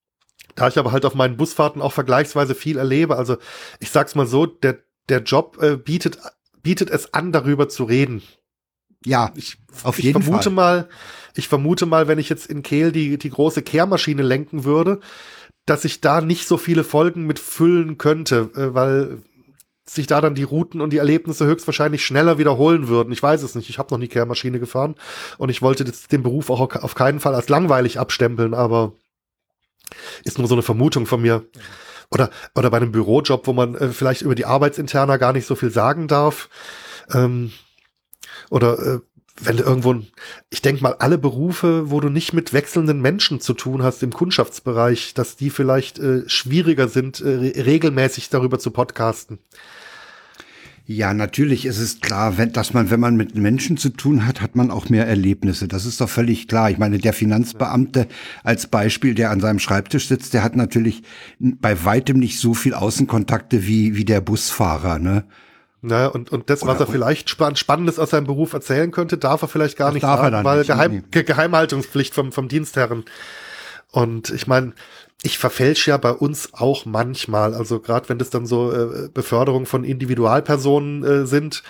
da 0.55 0.69
ich 0.69 0.79
aber 0.79 0.91
halt 0.91 1.05
auf 1.05 1.13
meinen 1.13 1.37
Busfahrten 1.37 1.81
auch 1.81 1.93
vergleichsweise 1.93 2.55
viel 2.55 2.77
erlebe, 2.77 3.17
also 3.17 3.37
ich 3.79 3.91
sag's 3.91 4.15
mal 4.15 4.25
so, 4.25 4.45
der, 4.45 4.79
der 5.09 5.21
Job 5.21 5.61
äh, 5.61 5.75
bietet, 5.75 6.17
bietet 6.63 6.89
es 6.89 7.13
an, 7.13 7.31
darüber 7.31 7.69
zu 7.69 7.83
reden. 7.83 8.23
Ja, 9.05 9.31
ich, 9.35 9.57
auf 9.83 9.99
jeden 9.99 10.19
ich 10.19 10.25
vermute 10.25 10.45
Fall. 10.45 10.53
mal, 10.53 10.89
ich 11.35 11.47
vermute 11.47 11.85
mal, 11.85 12.07
wenn 12.07 12.19
ich 12.19 12.29
jetzt 12.29 12.47
in 12.47 12.63
Kehl 12.63 12.91
die, 12.91 13.17
die 13.17 13.29
große 13.29 13.61
Kehrmaschine 13.61 14.23
lenken 14.23 14.63
würde, 14.63 14.99
dass 15.65 15.85
ich 15.85 16.01
da 16.01 16.21
nicht 16.21 16.47
so 16.47 16.57
viele 16.57 16.83
Folgen 16.83 17.25
mit 17.25 17.39
füllen 17.39 17.97
könnte, 17.97 18.51
äh, 18.55 18.73
weil 18.73 19.19
sich 19.87 20.07
da 20.07 20.19
dann 20.19 20.33
die 20.33 20.43
Routen 20.43 20.81
und 20.81 20.91
die 20.91 20.97
Erlebnisse 20.97 21.45
höchstwahrscheinlich 21.45 22.03
schneller 22.03 22.39
wiederholen 22.39 22.87
würden. 22.87 23.13
Ich 23.13 23.21
weiß 23.21 23.43
es 23.43 23.53
nicht. 23.53 23.69
Ich 23.69 23.77
habe 23.77 23.93
noch 23.93 23.99
nie 23.99 24.07
Kehrmaschine 24.07 24.59
gefahren 24.59 24.95
und 25.37 25.49
ich 25.49 25.61
wollte 25.61 25.85
den 25.85 26.23
Beruf 26.23 26.49
auch 26.49 26.59
auf 26.59 26.95
keinen 26.95 27.19
Fall 27.19 27.35
als 27.35 27.49
langweilig 27.49 27.99
abstempeln, 27.99 28.55
aber 28.55 28.93
ist 30.23 30.39
nur 30.39 30.47
so 30.47 30.55
eine 30.55 30.63
Vermutung 30.63 31.05
von 31.05 31.21
mir. 31.21 31.45
Oder, 32.11 32.29
oder 32.55 32.69
bei 32.69 32.77
einem 32.77 32.91
Bürojob, 32.91 33.47
wo 33.47 33.53
man 33.53 33.75
äh, 33.75 33.89
vielleicht 33.89 34.21
über 34.21 34.35
die 34.35 34.45
Arbeitsinterna 34.45 35.17
gar 35.17 35.33
nicht 35.33 35.45
so 35.45 35.55
viel 35.55 35.71
sagen 35.71 36.07
darf. 36.07 36.49
Ähm, 37.11 37.51
oder 38.49 38.79
äh, 38.79 38.99
wenn 39.41 39.57
du 39.57 39.63
irgendwo, 39.63 39.95
ich 40.49 40.61
denke 40.61 40.81
mal, 40.81 40.95
alle 40.99 41.17
Berufe, 41.17 41.89
wo 41.91 41.99
du 41.99 42.09
nicht 42.09 42.33
mit 42.33 42.53
wechselnden 42.53 43.01
Menschen 43.01 43.41
zu 43.41 43.53
tun 43.53 43.83
hast 43.83 44.01
im 44.01 44.13
Kundschaftsbereich, 44.13 45.13
dass 45.13 45.35
die 45.35 45.49
vielleicht 45.49 45.99
äh, 45.99 46.27
schwieriger 46.27 46.87
sind, 46.87 47.19
äh, 47.19 47.61
regelmäßig 47.61 48.29
darüber 48.29 48.59
zu 48.59 48.71
podcasten. 48.71 49.39
Ja, 50.87 51.15
natürlich 51.15 51.65
ist 51.65 51.79
es 51.79 51.99
klar, 51.99 52.37
wenn, 52.37 52.53
dass 52.53 52.73
man, 52.73 52.91
wenn 52.91 52.99
man 52.99 53.15
mit 53.15 53.35
Menschen 53.35 53.75
zu 53.75 53.89
tun 53.89 54.27
hat, 54.27 54.39
hat 54.39 54.55
man 54.55 54.69
auch 54.69 54.87
mehr 54.87 55.07
Erlebnisse. 55.07 55.67
Das 55.67 55.85
ist 55.85 55.99
doch 55.99 56.09
völlig 56.09 56.47
klar. 56.47 56.69
Ich 56.69 56.77
meine, 56.77 56.99
der 56.99 57.11
Finanzbeamte 57.11 58.07
als 58.43 58.67
Beispiel, 58.67 59.15
der 59.15 59.31
an 59.31 59.41
seinem 59.41 59.57
Schreibtisch 59.57 60.07
sitzt, 60.07 60.35
der 60.35 60.43
hat 60.43 60.55
natürlich 60.55 61.01
bei 61.39 61.83
weitem 61.83 62.19
nicht 62.19 62.39
so 62.39 62.53
viel 62.53 62.75
Außenkontakte 62.75 63.65
wie, 63.65 63.95
wie 63.95 64.05
der 64.05 64.21
Busfahrer, 64.21 64.99
ne? 64.99 65.25
Na, 65.87 66.07
und, 66.07 66.31
und 66.31 66.49
das, 66.49 66.65
was 66.65 66.79
er 66.79 66.87
vielleicht 66.87 67.29
spann 67.29 67.55
Spannendes 67.55 67.99
aus 67.99 68.09
seinem 68.09 68.25
Beruf 68.25 68.53
erzählen 68.53 68.89
könnte, 68.91 69.17
darf 69.17 69.43
er 69.43 69.47
vielleicht 69.47 69.77
gar 69.77 69.91
nicht 69.91 70.01
sagen, 70.01 70.43
weil 70.43 70.59
nicht, 70.59 70.67
Geheim, 70.67 71.03
nee. 71.13 71.23
Geheimhaltungspflicht 71.23 72.15
vom, 72.15 72.31
vom 72.31 72.47
Dienstherren. 72.47 73.05
Und 73.91 74.31
ich 74.31 74.47
meine, 74.47 74.73
ich 75.21 75.37
verfälsche 75.37 75.91
ja 75.91 75.97
bei 75.97 76.11
uns 76.11 76.53
auch 76.53 76.85
manchmal, 76.85 77.53
also 77.53 77.79
gerade 77.79 78.09
wenn 78.09 78.17
das 78.17 78.31
dann 78.31 78.47
so 78.47 78.71
äh, 78.71 79.09
Beförderung 79.13 79.65
von 79.67 79.83
Individualpersonen 79.83 81.03
äh, 81.03 81.25
sind, 81.27 81.61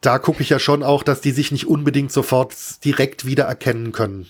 da 0.00 0.18
gucke 0.18 0.42
ich 0.42 0.50
ja 0.50 0.58
schon 0.58 0.82
auch, 0.82 1.02
dass 1.02 1.20
die 1.20 1.30
sich 1.32 1.52
nicht 1.52 1.66
unbedingt 1.66 2.12
sofort 2.12 2.54
direkt 2.84 3.26
wiedererkennen 3.26 3.92
können. 3.92 4.26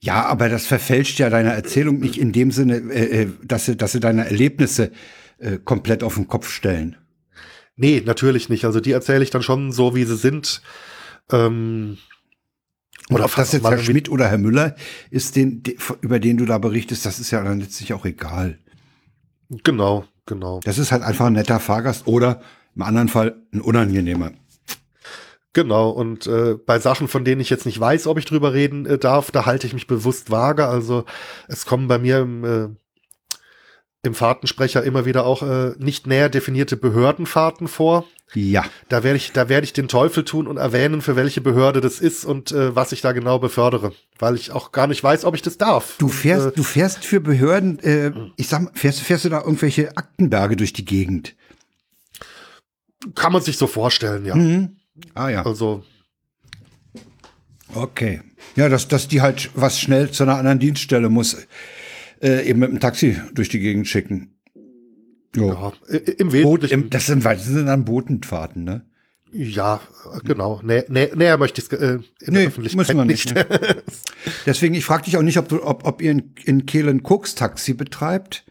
Ja, 0.00 0.26
aber 0.26 0.48
das 0.48 0.66
verfälscht 0.66 1.18
ja 1.18 1.30
deine 1.30 1.52
Erzählung 1.52 1.98
nicht 1.98 2.18
in 2.18 2.32
dem 2.32 2.50
Sinne, 2.50 2.76
äh, 2.92 3.22
äh, 3.22 3.28
dass 3.44 3.66
sie, 3.66 3.76
dass 3.76 3.92
sie 3.92 4.00
deine 4.00 4.26
Erlebnisse 4.26 4.90
äh, 5.38 5.58
komplett 5.58 6.02
auf 6.02 6.14
den 6.14 6.28
Kopf 6.28 6.50
stellen. 6.50 6.96
Nee, 7.76 8.02
natürlich 8.04 8.48
nicht. 8.48 8.64
Also 8.64 8.80
die 8.80 8.92
erzähle 8.92 9.22
ich 9.22 9.30
dann 9.30 9.42
schon 9.42 9.70
so, 9.70 9.94
wie 9.94 10.04
sie 10.04 10.16
sind. 10.16 10.62
Ähm, 11.30 11.98
oder 13.10 13.26
ob 13.26 13.34
das 13.34 13.52
jetzt 13.52 13.64
Herr 13.64 13.78
Schmidt 13.78 14.08
oder 14.08 14.28
Herr 14.28 14.38
Müller 14.38 14.74
ist, 15.10 15.36
den, 15.36 15.62
über 16.00 16.18
den 16.18 16.38
du 16.38 16.46
da 16.46 16.58
berichtest, 16.58 17.06
das 17.06 17.20
ist 17.20 17.30
ja 17.30 17.42
dann 17.42 17.60
letztlich 17.60 17.92
auch 17.92 18.04
egal. 18.04 18.58
Genau, 19.62 20.04
genau. 20.24 20.60
Das 20.64 20.78
ist 20.78 20.90
halt 20.90 21.02
einfach 21.02 21.26
ein 21.26 21.34
netter 21.34 21.60
Fahrgast 21.60 22.06
oder 22.06 22.40
im 22.74 22.82
anderen 22.82 23.08
Fall 23.08 23.36
ein 23.52 23.60
unangenehmer. 23.60 24.32
Genau, 25.52 25.88
und 25.88 26.26
äh, 26.26 26.54
bei 26.54 26.78
Sachen, 26.80 27.08
von 27.08 27.24
denen 27.24 27.40
ich 27.40 27.48
jetzt 27.48 27.64
nicht 27.64 27.80
weiß, 27.80 28.08
ob 28.08 28.18
ich 28.18 28.26
drüber 28.26 28.52
reden 28.52 28.84
äh, 28.84 28.98
darf, 28.98 29.30
da 29.30 29.46
halte 29.46 29.66
ich 29.66 29.72
mich 29.72 29.86
bewusst 29.86 30.30
vage. 30.30 30.66
Also 30.66 31.04
es 31.48 31.64
kommen 31.64 31.88
bei 31.88 31.98
mir 31.98 32.18
im, 32.18 32.44
äh, 32.44 32.68
im 34.06 34.14
Fahrtensprecher 34.14 34.82
immer 34.82 35.04
wieder 35.04 35.26
auch 35.26 35.42
äh, 35.42 35.72
nicht 35.78 36.06
näher 36.06 36.28
definierte 36.28 36.76
Behördenfahrten 36.76 37.68
vor. 37.68 38.06
Ja. 38.34 38.64
Da 38.88 39.04
werde 39.04 39.16
ich, 39.16 39.32
da 39.32 39.48
werde 39.48 39.64
ich 39.64 39.72
den 39.72 39.88
Teufel 39.88 40.24
tun 40.24 40.46
und 40.46 40.56
erwähnen, 40.56 41.00
für 41.00 41.16
welche 41.16 41.40
Behörde 41.40 41.80
das 41.80 42.00
ist 42.00 42.24
und 42.24 42.52
äh, 42.52 42.74
was 42.74 42.92
ich 42.92 43.00
da 43.00 43.12
genau 43.12 43.38
befördere, 43.38 43.92
weil 44.18 44.34
ich 44.34 44.50
auch 44.50 44.72
gar 44.72 44.86
nicht 44.86 45.02
weiß, 45.02 45.24
ob 45.24 45.34
ich 45.34 45.42
das 45.42 45.58
darf. 45.58 45.96
Du 45.98 46.08
fährst, 46.08 46.46
und, 46.46 46.52
äh, 46.52 46.56
du 46.56 46.62
fährst 46.62 47.04
für 47.04 47.20
Behörden, 47.20 47.78
äh, 47.80 48.12
ich 48.36 48.48
sag, 48.48 48.76
fährst, 48.76 49.00
fährst 49.00 49.24
du 49.24 49.28
da 49.28 49.40
irgendwelche 49.40 49.96
Aktenberge 49.96 50.56
durch 50.56 50.72
die 50.72 50.84
Gegend? 50.84 51.36
Kann 53.14 53.32
man 53.32 53.42
sich 53.42 53.56
so 53.56 53.66
vorstellen, 53.66 54.24
ja. 54.24 54.34
Mhm. 54.34 54.76
Ah 55.14 55.28
ja. 55.28 55.44
Also. 55.44 55.84
Okay. 57.74 58.22
Ja, 58.56 58.68
dass, 58.68 58.88
dass 58.88 59.06
die 59.06 59.20
halt 59.20 59.50
was 59.54 59.78
schnell 59.78 60.10
zu 60.10 60.22
einer 60.22 60.36
anderen 60.36 60.58
Dienststelle 60.58 61.10
muss, 61.10 61.36
äh, 62.22 62.48
eben 62.48 62.60
mit 62.60 62.70
dem 62.70 62.80
Taxi 62.80 63.16
durch 63.34 63.48
die 63.48 63.60
Gegend 63.60 63.86
schicken. 63.86 64.34
Jo. 65.34 65.48
Ja, 65.48 65.72
im 66.18 66.32
Wesentlichen. 66.32 66.90
das 66.90 67.06
sind, 67.06 67.22
sind 67.22 67.66
dann 67.66 67.84
Botenfahrten, 67.84 68.64
ne? 68.64 68.86
Ja, 69.32 69.80
genau. 70.24 70.60
Nä, 70.62 70.84
nä, 70.88 71.10
näher 71.14 71.36
möchte 71.36 71.60
ich 71.60 71.70
es 71.70 71.78
äh, 71.78 71.94
in 71.94 72.02
nee, 72.28 72.38
der 72.38 72.46
Öffentlichkeit 72.48 72.86
muss 72.86 72.94
man 72.94 73.06
nicht. 73.06 73.34
nicht. 73.34 73.50
Ne? 73.50 73.82
Deswegen, 74.46 74.74
ich 74.74 74.84
frage 74.84 75.04
dich 75.04 75.16
auch 75.18 75.22
nicht, 75.22 75.36
ob, 75.36 75.48
du, 75.48 75.62
ob, 75.62 75.86
ob 75.86 76.00
ihr 76.00 76.12
in, 76.12 76.34
in 76.44 76.64
Kehlen 76.64 77.02
Koks 77.02 77.34
Taxi 77.34 77.74
betreibt. 77.74 78.45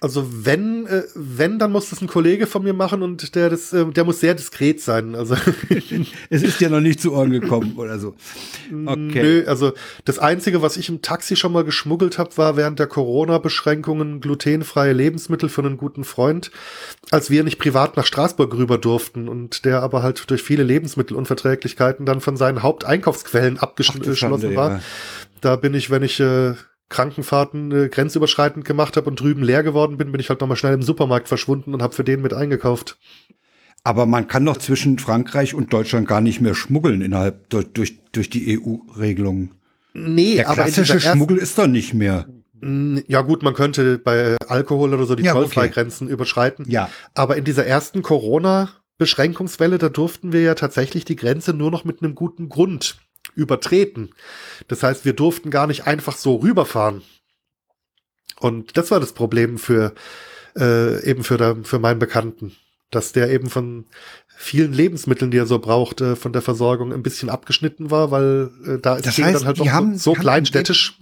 Also 0.00 0.26
wenn, 0.44 0.86
äh, 0.86 1.04
wenn, 1.14 1.60
dann 1.60 1.70
muss 1.70 1.90
das 1.90 2.02
ein 2.02 2.08
Kollege 2.08 2.48
von 2.48 2.64
mir 2.64 2.72
machen 2.72 3.02
und 3.02 3.36
der, 3.36 3.50
das, 3.50 3.72
äh, 3.72 3.84
der 3.86 4.02
muss 4.02 4.18
sehr 4.18 4.34
diskret 4.34 4.80
sein. 4.80 5.14
Also 5.14 5.36
es 6.30 6.42
ist 6.42 6.60
ja 6.60 6.68
noch 6.68 6.80
nicht 6.80 7.00
zu 7.00 7.12
Ohren 7.12 7.30
gekommen 7.30 7.74
oder 7.76 8.00
so. 8.00 8.16
Okay. 8.68 9.22
Nö, 9.22 9.44
also 9.46 9.72
das 10.04 10.18
Einzige, 10.18 10.60
was 10.60 10.76
ich 10.76 10.88
im 10.88 11.02
Taxi 11.02 11.36
schon 11.36 11.52
mal 11.52 11.62
geschmuggelt 11.62 12.18
habe, 12.18 12.36
war 12.36 12.56
während 12.56 12.80
der 12.80 12.88
Corona-Beschränkungen 12.88 14.20
glutenfreie 14.20 14.92
Lebensmittel 14.92 15.48
für 15.48 15.62
einen 15.62 15.76
guten 15.76 16.02
Freund, 16.02 16.50
als 17.12 17.30
wir 17.30 17.44
nicht 17.44 17.60
privat 17.60 17.96
nach 17.96 18.06
Straßburg 18.06 18.54
rüber 18.54 18.78
durften 18.78 19.28
und 19.28 19.64
der 19.64 19.82
aber 19.82 20.02
halt 20.02 20.28
durch 20.30 20.42
viele 20.42 20.64
Lebensmittelunverträglichkeiten 20.64 22.06
dann 22.06 22.20
von 22.20 22.36
seinen 22.36 22.62
Haupteinkaufsquellen 22.62 23.58
abgeschlossen 23.58 24.56
war. 24.56 24.70
Ja. 24.70 24.80
Da 25.40 25.56
bin 25.56 25.74
ich, 25.74 25.90
wenn 25.90 26.02
ich 26.02 26.18
äh, 26.18 26.54
Krankenfahrten 26.92 27.72
äh, 27.72 27.88
grenzüberschreitend 27.88 28.64
gemacht 28.64 28.96
habe 28.96 29.10
und 29.10 29.18
drüben 29.18 29.42
leer 29.42 29.62
geworden 29.62 29.96
bin, 29.96 30.12
bin 30.12 30.20
ich 30.20 30.28
halt 30.28 30.40
nochmal 30.40 30.56
schnell 30.56 30.74
im 30.74 30.82
Supermarkt 30.82 31.26
verschwunden 31.26 31.74
und 31.74 31.82
habe 31.82 31.94
für 31.94 32.04
den 32.04 32.22
mit 32.22 32.32
eingekauft. 32.34 32.98
Aber 33.82 34.06
man 34.06 34.28
kann 34.28 34.44
doch 34.44 34.58
zwischen 34.58 34.98
Frankreich 34.98 35.54
und 35.54 35.72
Deutschland 35.72 36.06
gar 36.06 36.20
nicht 36.20 36.40
mehr 36.40 36.54
schmuggeln 36.54 37.00
innerhalb 37.00 37.48
durch, 37.50 37.72
durch, 37.72 37.98
durch 38.12 38.30
die 38.30 38.60
EU-Regelungen. 38.60 39.52
Nee, 39.94 40.36
der 40.36 40.44
klassische 40.44 41.00
Schmuggel 41.00 41.38
ist 41.38 41.58
doch 41.58 41.66
nicht 41.66 41.92
mehr. 41.92 42.26
Ja 43.08 43.22
gut, 43.22 43.42
man 43.42 43.54
könnte 43.54 43.98
bei 43.98 44.36
Alkohol 44.46 44.94
oder 44.94 45.04
so 45.04 45.16
die 45.16 45.24
ja, 45.24 45.32
Zollfreigrenzen 45.32 46.06
okay. 46.06 46.14
überschreiten. 46.14 46.64
Ja. 46.68 46.88
Aber 47.12 47.36
in 47.36 47.42
dieser 47.42 47.66
ersten 47.66 48.02
Corona-Beschränkungswelle, 48.02 49.78
da 49.78 49.88
durften 49.88 50.32
wir 50.32 50.42
ja 50.42 50.54
tatsächlich 50.54 51.04
die 51.04 51.16
Grenze 51.16 51.54
nur 51.54 51.72
noch 51.72 51.84
mit 51.84 52.02
einem 52.02 52.14
guten 52.14 52.48
Grund 52.48 52.98
übertreten. 53.34 54.10
Das 54.68 54.82
heißt, 54.82 55.04
wir 55.04 55.12
durften 55.12 55.50
gar 55.50 55.66
nicht 55.66 55.86
einfach 55.86 56.16
so 56.16 56.36
rüberfahren. 56.36 57.02
Und 58.38 58.76
das 58.76 58.90
war 58.90 59.00
das 59.00 59.12
Problem 59.12 59.58
für 59.58 59.94
äh, 60.58 61.02
eben 61.04 61.24
für, 61.24 61.38
der, 61.38 61.56
für 61.62 61.78
meinen 61.78 61.98
Bekannten, 61.98 62.56
dass 62.90 63.12
der 63.12 63.30
eben 63.30 63.48
von 63.48 63.86
vielen 64.36 64.72
Lebensmitteln, 64.72 65.30
die 65.30 65.38
er 65.38 65.46
so 65.46 65.58
braucht, 65.58 66.00
äh, 66.00 66.16
von 66.16 66.32
der 66.32 66.42
Versorgung 66.42 66.92
ein 66.92 67.02
bisschen 67.02 67.30
abgeschnitten 67.30 67.90
war, 67.90 68.10
weil 68.10 68.50
äh, 68.66 68.78
da 68.80 68.96
ist 68.96 69.06
das 69.06 69.18
heißt, 69.18 69.36
dann 69.36 69.46
halt 69.46 69.60
doch 69.60 69.68
haben, 69.68 69.96
so, 69.96 70.14
so 70.14 70.20
kleinstädtisch. 70.20 70.98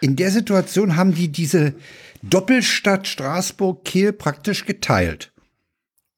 In 0.00 0.16
der 0.16 0.30
Situation 0.30 0.96
haben 0.96 1.14
die 1.14 1.28
diese 1.28 1.74
Doppelstadt 2.22 3.06
Straßburg-Kehl 3.06 4.12
praktisch 4.12 4.64
geteilt. 4.64 5.31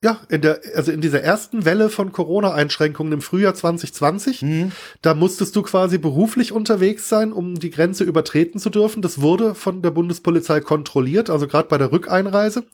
Ja, 0.04 0.18
in 0.28 0.42
der, 0.42 0.60
also 0.74 0.92
in 0.92 1.00
dieser 1.00 1.22
ersten 1.22 1.64
Welle 1.64 1.88
von 1.88 2.12
Corona-Einschränkungen 2.12 3.14
im 3.14 3.22
Frühjahr 3.22 3.54
2020, 3.54 4.42
mhm. 4.42 4.72
da 5.00 5.14
musstest 5.14 5.56
du 5.56 5.62
quasi 5.62 5.96
beruflich 5.96 6.52
unterwegs 6.52 7.08
sein, 7.08 7.32
um 7.32 7.54
die 7.54 7.70
Grenze 7.70 8.04
übertreten 8.04 8.60
zu 8.60 8.68
dürfen. 8.68 9.00
Das 9.00 9.22
wurde 9.22 9.54
von 9.54 9.80
der 9.80 9.92
Bundespolizei 9.92 10.60
kontrolliert, 10.60 11.30
also 11.30 11.46
gerade 11.46 11.68
bei 11.68 11.78
der 11.78 11.90
Rückeinreise 11.90 12.64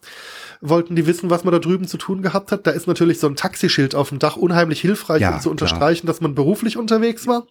wollten 0.60 0.96
die 0.96 1.06
wissen, 1.06 1.30
was 1.30 1.44
man 1.44 1.52
da 1.52 1.60
drüben 1.60 1.86
zu 1.86 1.98
tun 1.98 2.20
gehabt 2.20 2.50
hat. 2.50 2.66
Da 2.66 2.72
ist 2.72 2.88
natürlich 2.88 3.20
so 3.20 3.28
ein 3.28 3.36
Taxischild 3.36 3.94
auf 3.94 4.08
dem 4.08 4.18
Dach 4.18 4.36
unheimlich 4.36 4.80
hilfreich, 4.80 5.22
ja, 5.22 5.36
um 5.36 5.40
zu 5.40 5.52
unterstreichen, 5.52 6.06
klar. 6.06 6.12
dass 6.12 6.20
man 6.20 6.34
beruflich 6.34 6.76
unterwegs 6.76 7.28
war. 7.28 7.46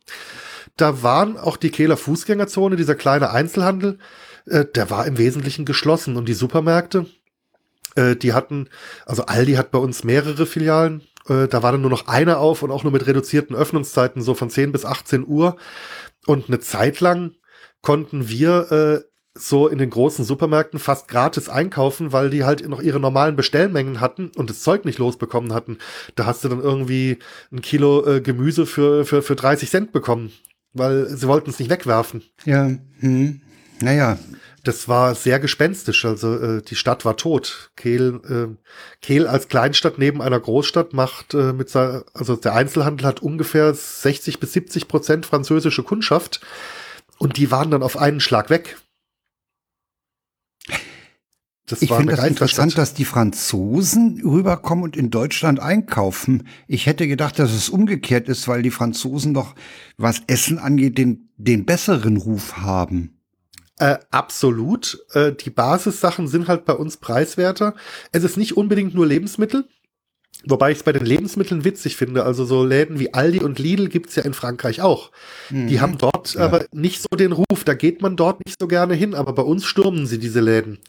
Da 0.75 1.03
waren 1.03 1.37
auch 1.37 1.55
die 1.55 1.69
Kehler 1.69 1.95
Fußgängerzone, 1.95 2.75
dieser 2.75 2.95
kleine 2.95 3.31
Einzelhandel, 3.31 3.97
äh, 4.45 4.65
der 4.65 4.89
war 4.89 5.07
im 5.07 5.17
Wesentlichen 5.17 5.63
geschlossen 5.63 6.17
und 6.17 6.27
die 6.27 6.33
Supermärkte, 6.33 7.05
äh, 7.95 8.15
die 8.15 8.33
hatten, 8.33 8.69
also 9.05 9.25
Aldi 9.25 9.53
hat 9.53 9.71
bei 9.71 9.79
uns 9.79 10.03
mehrere 10.03 10.45
Filialen. 10.45 11.01
Äh, 11.27 11.47
da 11.47 11.63
war 11.63 11.71
dann 11.71 11.81
nur 11.81 11.89
noch 11.89 12.07
eine 12.07 12.37
auf 12.37 12.63
und 12.63 12.71
auch 12.71 12.83
nur 12.83 12.93
mit 12.93 13.07
reduzierten 13.07 13.55
Öffnungszeiten, 13.55 14.21
so 14.21 14.33
von 14.33 14.49
10 14.49 14.71
bis 14.71 14.85
18 14.85 15.25
Uhr. 15.27 15.57
Und 16.25 16.47
eine 16.47 16.59
Zeit 16.59 16.99
lang 16.99 17.35
konnten 17.81 18.29
wir 18.29 18.71
äh, 18.71 19.09
so 19.35 19.67
in 19.67 19.77
den 19.77 19.89
großen 19.89 20.25
Supermärkten 20.25 20.79
fast 20.79 21.07
gratis 21.07 21.49
einkaufen, 21.49 22.11
weil 22.11 22.29
die 22.29 22.43
halt 22.43 22.67
noch 22.67 22.81
ihre 22.81 22.99
normalen 22.99 23.35
Bestellmengen 23.35 24.01
hatten 24.01 24.31
und 24.35 24.49
das 24.49 24.61
Zeug 24.61 24.85
nicht 24.85 24.99
losbekommen 24.99 25.53
hatten. 25.53 25.77
Da 26.15 26.25
hast 26.25 26.43
du 26.43 26.49
dann 26.49 26.61
irgendwie 26.61 27.19
ein 27.51 27.61
Kilo 27.61 28.05
äh, 28.05 28.21
Gemüse 28.21 28.65
für, 28.65 29.05
für, 29.05 29.21
für 29.21 29.35
30 29.35 29.69
Cent 29.69 29.91
bekommen, 29.91 30.31
weil 30.73 31.07
sie 31.07 31.27
wollten 31.27 31.49
es 31.49 31.59
nicht 31.59 31.69
wegwerfen. 31.69 32.23
Ja, 32.43 32.69
hm. 32.99 33.41
naja, 33.81 34.17
das 34.69 34.87
war 34.87 35.15
sehr 35.15 35.39
gespenstisch. 35.39 36.05
Also 36.05 36.37
äh, 36.37 36.61
die 36.61 36.75
Stadt 36.75 37.03
war 37.03 37.17
tot. 37.17 37.71
Kehl, 37.75 38.21
äh, 38.29 38.55
Kehl 39.01 39.25
als 39.25 39.47
Kleinstadt 39.47 39.97
neben 39.97 40.21
einer 40.21 40.39
Großstadt 40.39 40.93
macht 40.93 41.33
äh, 41.33 41.53
mit 41.53 41.69
seiner, 41.69 42.05
also 42.13 42.35
der 42.35 42.53
Einzelhandel 42.53 43.07
hat 43.07 43.19
ungefähr 43.19 43.73
60 43.73 44.39
bis 44.39 44.53
70 44.53 44.87
Prozent 44.87 45.25
französische 45.25 45.81
Kundschaft 45.81 46.41
und 47.17 47.37
die 47.37 47.49
waren 47.49 47.71
dann 47.71 47.81
auf 47.81 47.97
einen 47.97 48.19
Schlag 48.19 48.51
weg. 48.51 48.77
Das 51.65 51.81
ich 51.81 51.91
finde 51.91 52.15
das 52.15 52.25
interessant, 52.25 52.77
dass 52.77 52.93
die 52.93 53.05
Franzosen 53.05 54.21
rüberkommen 54.23 54.83
und 54.83 54.95
in 54.95 55.09
Deutschland 55.09 55.59
einkaufen. 55.59 56.47
Ich 56.67 56.85
hätte 56.85 57.07
gedacht, 57.07 57.39
dass 57.39 57.51
es 57.53 57.69
umgekehrt 57.69 58.29
ist, 58.29 58.47
weil 58.47 58.61
die 58.61 58.71
Franzosen 58.71 59.33
doch, 59.33 59.55
was 59.97 60.21
Essen 60.27 60.59
angeht, 60.59 60.99
den, 60.99 61.29
den 61.37 61.65
besseren 61.65 62.17
Ruf 62.17 62.57
haben. 62.57 63.18
Äh, 63.79 63.97
absolut. 64.11 64.99
Äh, 65.13 65.31
die 65.31 65.49
Basissachen 65.49 66.27
sind 66.27 66.47
halt 66.47 66.65
bei 66.65 66.73
uns 66.73 66.97
preiswerter. 66.97 67.75
Es 68.11 68.23
ist 68.23 68.37
nicht 68.37 68.57
unbedingt 68.57 68.93
nur 68.93 69.07
Lebensmittel. 69.07 69.65
Wobei 70.45 70.71
ich 70.71 70.77
es 70.77 70.83
bei 70.83 70.93
den 70.93 71.05
Lebensmitteln 71.05 71.65
witzig 71.65 71.97
finde. 71.97 72.23
Also 72.23 72.45
so 72.45 72.63
Läden 72.63 72.99
wie 72.99 73.13
Aldi 73.13 73.39
und 73.39 73.59
Lidl 73.59 73.89
gibt's 73.89 74.15
ja 74.15 74.23
in 74.23 74.33
Frankreich 74.33 74.81
auch. 74.81 75.11
Mhm. 75.49 75.67
Die 75.67 75.81
haben 75.81 75.97
dort 75.97 76.33
ja. 76.33 76.41
aber 76.41 76.65
nicht 76.71 77.01
so 77.01 77.09
den 77.17 77.33
Ruf. 77.33 77.63
Da 77.65 77.73
geht 77.73 78.01
man 78.01 78.15
dort 78.15 78.45
nicht 78.45 78.59
so 78.59 78.67
gerne 78.67 78.93
hin. 78.93 79.15
Aber 79.15 79.33
bei 79.33 79.41
uns 79.41 79.65
stürmen 79.65 80.07
sie 80.07 80.19
diese 80.19 80.39
Läden. 80.39 80.79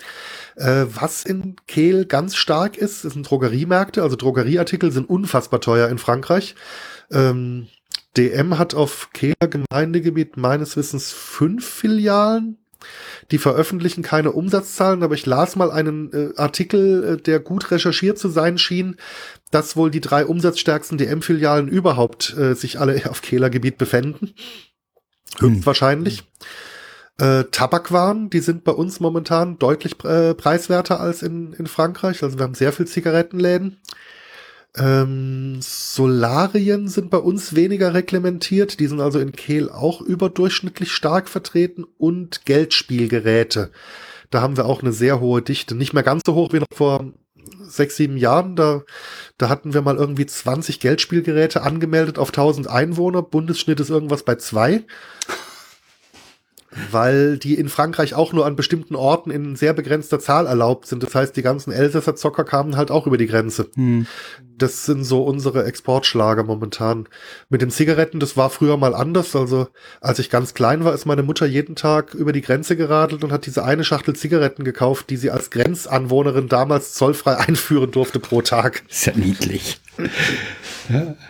Äh, 0.56 0.86
was 0.92 1.24
in 1.24 1.56
Kehl 1.66 2.06
ganz 2.06 2.36
stark 2.36 2.76
ist, 2.76 3.02
sind 3.02 3.28
Drogeriemärkte. 3.28 4.02
Also 4.02 4.16
Drogerieartikel 4.16 4.92
sind 4.92 5.08
unfassbar 5.08 5.60
teuer 5.60 5.88
in 5.88 5.98
Frankreich. 5.98 6.54
Ähm, 7.10 7.66
DM 8.16 8.58
hat 8.58 8.74
auf 8.74 9.10
Kehler 9.12 9.48
Gemeindegebiet 9.48 10.36
meines 10.36 10.76
Wissens 10.76 11.12
fünf 11.12 11.68
Filialen 11.68 12.59
die 13.30 13.38
veröffentlichen 13.38 14.02
keine 14.02 14.32
Umsatzzahlen, 14.32 15.02
aber 15.02 15.14
ich 15.14 15.26
las 15.26 15.56
mal 15.56 15.70
einen 15.70 16.12
äh, 16.12 16.36
Artikel, 16.36 17.04
äh, 17.04 17.16
der 17.16 17.40
gut 17.40 17.70
recherchiert 17.70 18.18
zu 18.18 18.28
sein 18.28 18.58
schien, 18.58 18.96
dass 19.50 19.76
wohl 19.76 19.90
die 19.90 20.00
drei 20.00 20.26
umsatzstärksten 20.26 20.98
DM-Filialen 20.98 21.68
überhaupt 21.68 22.36
äh, 22.36 22.54
sich 22.54 22.78
alle 22.80 23.00
auf 23.10 23.22
Kehlergebiet 23.22 23.78
befänden. 23.78 24.34
Höchstwahrscheinlich. 25.38 26.18
Hm. 26.18 26.26
Äh, 27.20 27.44
Tabakwaren, 27.50 28.30
die 28.30 28.40
sind 28.40 28.64
bei 28.64 28.72
uns 28.72 28.98
momentan 28.98 29.58
deutlich 29.58 30.02
äh, 30.04 30.34
preiswerter 30.34 31.00
als 31.00 31.22
in, 31.22 31.52
in 31.52 31.66
Frankreich. 31.66 32.22
Also 32.22 32.38
wir 32.38 32.44
haben 32.44 32.54
sehr 32.54 32.72
viel 32.72 32.86
Zigarettenläden. 32.86 33.80
Ähm, 34.76 35.58
Solarien 35.60 36.88
sind 36.88 37.10
bei 37.10 37.18
uns 37.18 37.54
weniger 37.54 37.94
reglementiert. 37.94 38.80
Die 38.80 38.86
sind 38.86 39.00
also 39.00 39.18
in 39.18 39.32
Kehl 39.32 39.68
auch 39.68 40.00
überdurchschnittlich 40.00 40.92
stark 40.92 41.28
vertreten 41.28 41.84
und 41.98 42.44
Geldspielgeräte. 42.44 43.70
Da 44.30 44.40
haben 44.42 44.56
wir 44.56 44.66
auch 44.66 44.82
eine 44.82 44.92
sehr 44.92 45.20
hohe 45.20 45.42
Dichte. 45.42 45.74
Nicht 45.74 45.92
mehr 45.92 46.04
ganz 46.04 46.22
so 46.24 46.34
hoch 46.34 46.52
wie 46.52 46.60
noch 46.60 46.66
vor 46.72 47.12
sechs, 47.62 47.96
sieben 47.96 48.16
Jahren. 48.16 48.54
Da, 48.54 48.82
da 49.38 49.48
hatten 49.48 49.74
wir 49.74 49.82
mal 49.82 49.96
irgendwie 49.96 50.26
20 50.26 50.78
Geldspielgeräte 50.78 51.62
angemeldet 51.62 52.18
auf 52.18 52.28
1000 52.28 52.68
Einwohner. 52.68 53.22
Bundesschnitt 53.22 53.80
ist 53.80 53.90
irgendwas 53.90 54.22
bei 54.22 54.36
zwei 54.36 54.84
weil 56.90 57.36
die 57.36 57.54
in 57.54 57.68
Frankreich 57.68 58.14
auch 58.14 58.32
nur 58.32 58.46
an 58.46 58.54
bestimmten 58.54 58.94
Orten 58.94 59.30
in 59.30 59.56
sehr 59.56 59.72
begrenzter 59.72 60.20
Zahl 60.20 60.46
erlaubt 60.46 60.86
sind. 60.86 61.02
Das 61.02 61.14
heißt, 61.14 61.36
die 61.36 61.42
ganzen 61.42 61.72
Elsässer 61.72 62.14
Zocker 62.14 62.44
kamen 62.44 62.76
halt 62.76 62.90
auch 62.90 63.06
über 63.06 63.18
die 63.18 63.26
Grenze. 63.26 63.68
Hm. 63.74 64.06
Das 64.56 64.84
sind 64.86 65.04
so 65.04 65.24
unsere 65.24 65.64
Exportschlager 65.64 66.44
momentan. 66.44 67.08
Mit 67.48 67.62
den 67.62 67.70
Zigaretten, 67.70 68.20
das 68.20 68.36
war 68.36 68.50
früher 68.50 68.76
mal 68.76 68.94
anders. 68.94 69.34
Also 69.34 69.68
als 70.00 70.18
ich 70.18 70.30
ganz 70.30 70.54
klein 70.54 70.84
war, 70.84 70.94
ist 70.94 71.06
meine 71.06 71.22
Mutter 71.22 71.46
jeden 71.46 71.74
Tag 71.74 72.14
über 72.14 72.32
die 72.32 72.42
Grenze 72.42 72.76
geradelt 72.76 73.24
und 73.24 73.32
hat 73.32 73.46
diese 73.46 73.64
eine 73.64 73.84
Schachtel 73.84 74.14
Zigaretten 74.14 74.62
gekauft, 74.62 75.10
die 75.10 75.16
sie 75.16 75.30
als 75.30 75.50
Grenzanwohnerin 75.50 76.48
damals 76.48 76.94
zollfrei 76.94 77.36
einführen 77.48 77.90
durfte 77.90 78.20
pro 78.20 78.42
Tag. 78.42 78.84
Ist 78.88 79.06
ja 79.06 79.12
niedlich. 79.16 79.80
ja. 80.88 81.16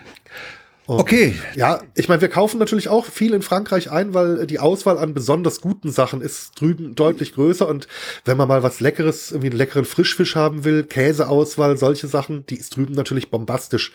Okay. 0.98 1.38
Ja, 1.54 1.82
ich 1.94 2.08
meine, 2.08 2.20
wir 2.20 2.28
kaufen 2.28 2.58
natürlich 2.58 2.88
auch 2.88 3.04
viel 3.04 3.32
in 3.32 3.42
Frankreich 3.42 3.90
ein, 3.92 4.12
weil 4.12 4.46
die 4.46 4.58
Auswahl 4.58 4.98
an 4.98 5.14
besonders 5.14 5.60
guten 5.60 5.92
Sachen 5.92 6.20
ist 6.20 6.60
drüben 6.60 6.94
deutlich 6.96 7.34
größer. 7.34 7.68
Und 7.68 7.86
wenn 8.24 8.36
man 8.36 8.48
mal 8.48 8.62
was 8.62 8.80
Leckeres, 8.80 9.30
irgendwie 9.30 9.50
einen 9.50 9.58
leckeren 9.58 9.84
Frischfisch 9.84 10.34
haben 10.34 10.64
will, 10.64 10.82
Käseauswahl, 10.84 11.76
solche 11.76 12.08
Sachen, 12.08 12.44
die 12.46 12.56
ist 12.56 12.74
drüben 12.74 12.94
natürlich 12.94 13.30
bombastisch. 13.30 13.92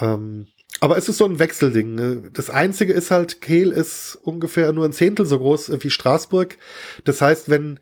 Ähm, 0.00 0.48
aber 0.80 0.96
es 0.96 1.08
ist 1.08 1.18
so 1.18 1.24
ein 1.24 1.38
Wechselding. 1.38 1.94
Ne? 1.94 2.30
Das 2.32 2.50
Einzige 2.50 2.92
ist 2.92 3.10
halt, 3.10 3.40
Kehl 3.40 3.70
ist 3.70 4.18
ungefähr 4.22 4.72
nur 4.72 4.84
ein 4.84 4.92
Zehntel 4.92 5.26
so 5.26 5.38
groß 5.38 5.72
wie 5.82 5.90
Straßburg. 5.90 6.58
Das 7.04 7.20
heißt, 7.20 7.48
wenn 7.48 7.78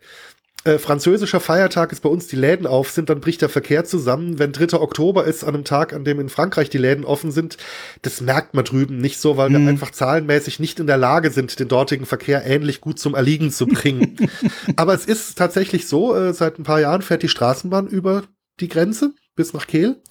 äh, 0.63 0.77
französischer 0.77 1.39
Feiertag 1.39 1.91
ist 1.91 2.01
bei 2.01 2.09
uns 2.09 2.27
die 2.27 2.35
Läden 2.35 2.67
auf 2.67 2.91
sind, 2.91 3.09
dann 3.09 3.19
bricht 3.19 3.41
der 3.41 3.49
Verkehr 3.49 3.83
zusammen. 3.83 4.37
Wenn 4.37 4.51
3. 4.51 4.79
Oktober 4.79 5.25
ist, 5.25 5.43
an 5.43 5.55
einem 5.55 5.63
Tag, 5.63 5.93
an 5.93 6.03
dem 6.03 6.19
in 6.19 6.29
Frankreich 6.29 6.69
die 6.69 6.77
Läden 6.77 7.03
offen 7.03 7.31
sind, 7.31 7.57
das 8.03 8.21
merkt 8.21 8.53
man 8.53 8.65
drüben 8.65 8.97
nicht 8.97 9.19
so, 9.19 9.37
weil 9.37 9.49
hm. 9.49 9.61
wir 9.61 9.69
einfach 9.69 9.91
zahlenmäßig 9.91 10.59
nicht 10.59 10.79
in 10.79 10.87
der 10.87 10.97
Lage 10.97 11.31
sind, 11.31 11.59
den 11.59 11.67
dortigen 11.67 12.05
Verkehr 12.05 12.45
ähnlich 12.45 12.81
gut 12.81 12.99
zum 12.99 13.15
Erliegen 13.15 13.51
zu 13.51 13.65
bringen. 13.65 14.17
Aber 14.75 14.93
es 14.93 15.05
ist 15.05 15.37
tatsächlich 15.37 15.87
so, 15.87 16.15
äh, 16.15 16.33
seit 16.33 16.59
ein 16.59 16.63
paar 16.63 16.79
Jahren 16.79 17.01
fährt 17.01 17.23
die 17.23 17.29
Straßenbahn 17.29 17.87
über 17.87 18.23
die 18.59 18.67
Grenze 18.67 19.13
bis 19.35 19.53
nach 19.53 19.65
Kehl. 19.65 20.01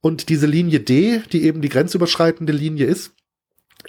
Und 0.00 0.28
diese 0.28 0.46
Linie 0.46 0.80
D, 0.80 1.22
die 1.32 1.44
eben 1.44 1.60
die 1.60 1.68
grenzüberschreitende 1.68 2.52
Linie 2.52 2.86
ist, 2.86 3.12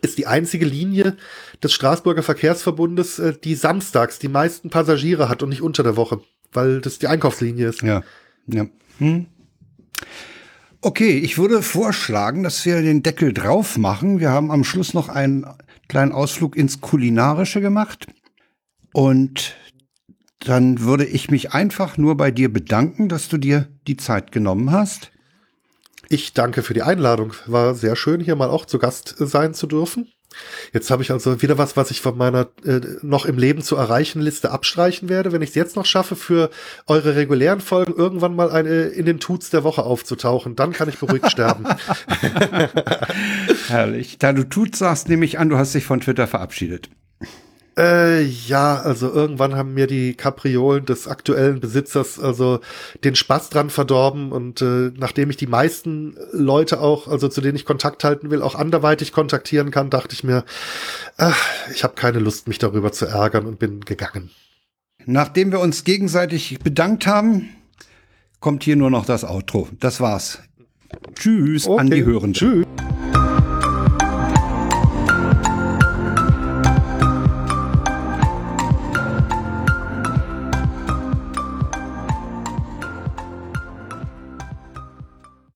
ist 0.02 0.18
die 0.18 0.28
einzige 0.28 0.66
Linie 0.66 1.18
des 1.64 1.74
Straßburger 1.74 2.24
Verkehrsverbundes, 2.24 3.20
äh, 3.20 3.34
die 3.44 3.56
samstags 3.56 4.20
die 4.20 4.28
meisten 4.28 4.70
Passagiere 4.70 5.30
hat 5.30 5.44
und 5.44 5.50
nicht 5.50 5.62
unter 5.62 5.84
der 5.84 5.98
Woche, 5.98 6.22
weil 6.52 6.82
das 6.82 7.00
die 7.00 7.08
Einkaufslinie 7.08 7.68
ist. 7.68 7.82
Ja, 7.82 8.04
ja. 8.48 8.68
Hm. 8.98 9.28
Okay, 10.82 11.20
ich 11.20 11.38
würde 11.38 11.62
vorschlagen, 11.62 12.42
dass 12.42 12.66
wir 12.66 12.82
den 12.82 13.04
Deckel 13.04 13.34
drauf 13.34 13.78
machen. 13.78 14.20
Wir 14.20 14.32
haben 14.32 14.50
am 14.50 14.64
Schluss 14.64 14.96
noch 14.96 15.10
einen 15.10 15.46
kleinen 15.88 16.12
Ausflug 16.12 16.56
ins 16.56 16.82
Kulinarische 16.82 17.62
gemacht. 17.62 18.08
Und 18.94 19.56
dann 20.40 20.82
würde 20.82 21.06
ich 21.06 21.30
mich 21.30 21.54
einfach 21.54 21.98
nur 21.98 22.18
bei 22.18 22.32
dir 22.32 22.52
bedanken, 22.52 23.10
dass 23.10 23.30
du 23.30 23.38
dir 23.38 23.68
die 23.88 23.98
Zeit 23.98 24.32
genommen 24.32 24.72
hast. 24.72 25.12
Ich 26.12 26.34
danke 26.34 26.62
für 26.62 26.74
die 26.74 26.82
Einladung. 26.82 27.34
War 27.46 27.74
sehr 27.74 27.96
schön, 27.96 28.20
hier 28.20 28.36
mal 28.36 28.50
auch 28.50 28.66
zu 28.66 28.80
Gast 28.80 29.16
sein 29.18 29.54
zu 29.54 29.66
dürfen. 29.66 30.12
Jetzt 30.74 30.92
habe 30.92 31.04
ich 31.04 31.12
also 31.12 31.42
wieder 31.42 31.58
was, 31.58 31.78
was 31.78 31.90
ich 31.90 32.02
von 32.02 32.18
meiner 32.18 32.50
äh, 32.66 32.82
noch 33.02 33.26
im 33.26 33.38
Leben 33.38 33.62
zu 33.62 33.78
erreichen 33.78 34.20
Liste 34.20 34.52
abstreichen 34.52 35.08
werde. 35.08 35.32
Wenn 35.32 35.42
ich 35.42 35.52
es 35.52 35.56
jetzt 35.56 35.78
noch 35.78 35.86
schaffe, 35.86 36.18
für 36.18 36.50
eure 36.86 37.16
regulären 37.16 37.62
Folgen 37.62 37.94
irgendwann 37.96 38.36
mal 38.36 38.52
eine 38.52 38.88
in 38.88 39.06
den 39.06 39.22
Tuts 39.22 39.52
der 39.52 39.64
Woche 39.64 39.84
aufzutauchen, 39.84 40.58
dann 40.58 40.74
kann 40.74 40.90
ich 40.90 41.00
beruhigt 41.00 41.32
sterben. 41.32 41.66
Herrlich. 43.68 44.18
Da 44.20 44.34
du 44.34 44.44
Tuts 44.44 44.80
sagst, 44.80 45.08
nehme 45.08 45.24
ich 45.24 45.40
an, 45.40 45.48
du 45.48 45.58
hast 45.58 45.74
dich 45.76 45.86
von 45.86 46.02
Twitter 46.02 46.28
verabschiedet. 46.28 46.90
Äh, 47.78 48.24
ja, 48.24 48.76
also 48.76 49.10
irgendwann 49.10 49.56
haben 49.56 49.74
mir 49.74 49.88
die 49.88 50.14
Kapriolen 50.14 50.86
des 50.86 51.08
aktuellen 51.08 51.62
Besitzers 51.62 52.20
also 52.20 52.60
den 53.06 53.16
Spaß 53.16 53.50
dran 53.50 53.70
verdorben 53.70 54.34
und 54.34 54.62
äh, 54.62 54.92
nachdem 54.98 55.30
ich 55.30 55.38
die 55.38 55.48
meisten 55.48 56.18
Leute 56.34 56.82
auch, 56.82 57.08
also 57.08 57.30
zu 57.30 57.40
denen 57.40 57.56
ich 57.56 57.64
Kontakt 57.66 58.04
halten 58.04 58.30
will, 58.30 58.42
auch 58.42 58.56
anderweitig 58.56 59.14
kontaktieren 59.14 59.72
kann, 59.72 59.90
dachte 59.90 60.14
ich 60.14 60.26
mir, 60.26 60.44
ach, 61.18 61.42
ich 61.74 61.86
habe 61.86 61.94
keine 61.96 62.20
Lust, 62.20 62.50
mich 62.50 62.58
darüber 62.58 62.92
zu 62.92 63.06
ärgern 63.06 63.46
und 63.46 63.58
bin 63.58 63.82
gegangen. 63.82 64.32
Nachdem 65.06 65.52
wir 65.52 65.62
uns 65.62 65.86
gegenseitig 65.86 66.60
bedankt 66.60 67.08
haben, 67.08 67.50
kommt 68.42 68.64
hier 68.64 68.76
nur 68.76 68.90
noch 68.90 69.06
das 69.06 69.24
Outro. 69.24 69.70
Das 69.80 70.02
war's. 70.02 70.40
Tschüss 71.16 71.68
okay. 71.68 71.80
an 71.80 71.90
die 71.90 72.04
Hörenden. 72.04 72.34
Tschüss. 72.34 72.66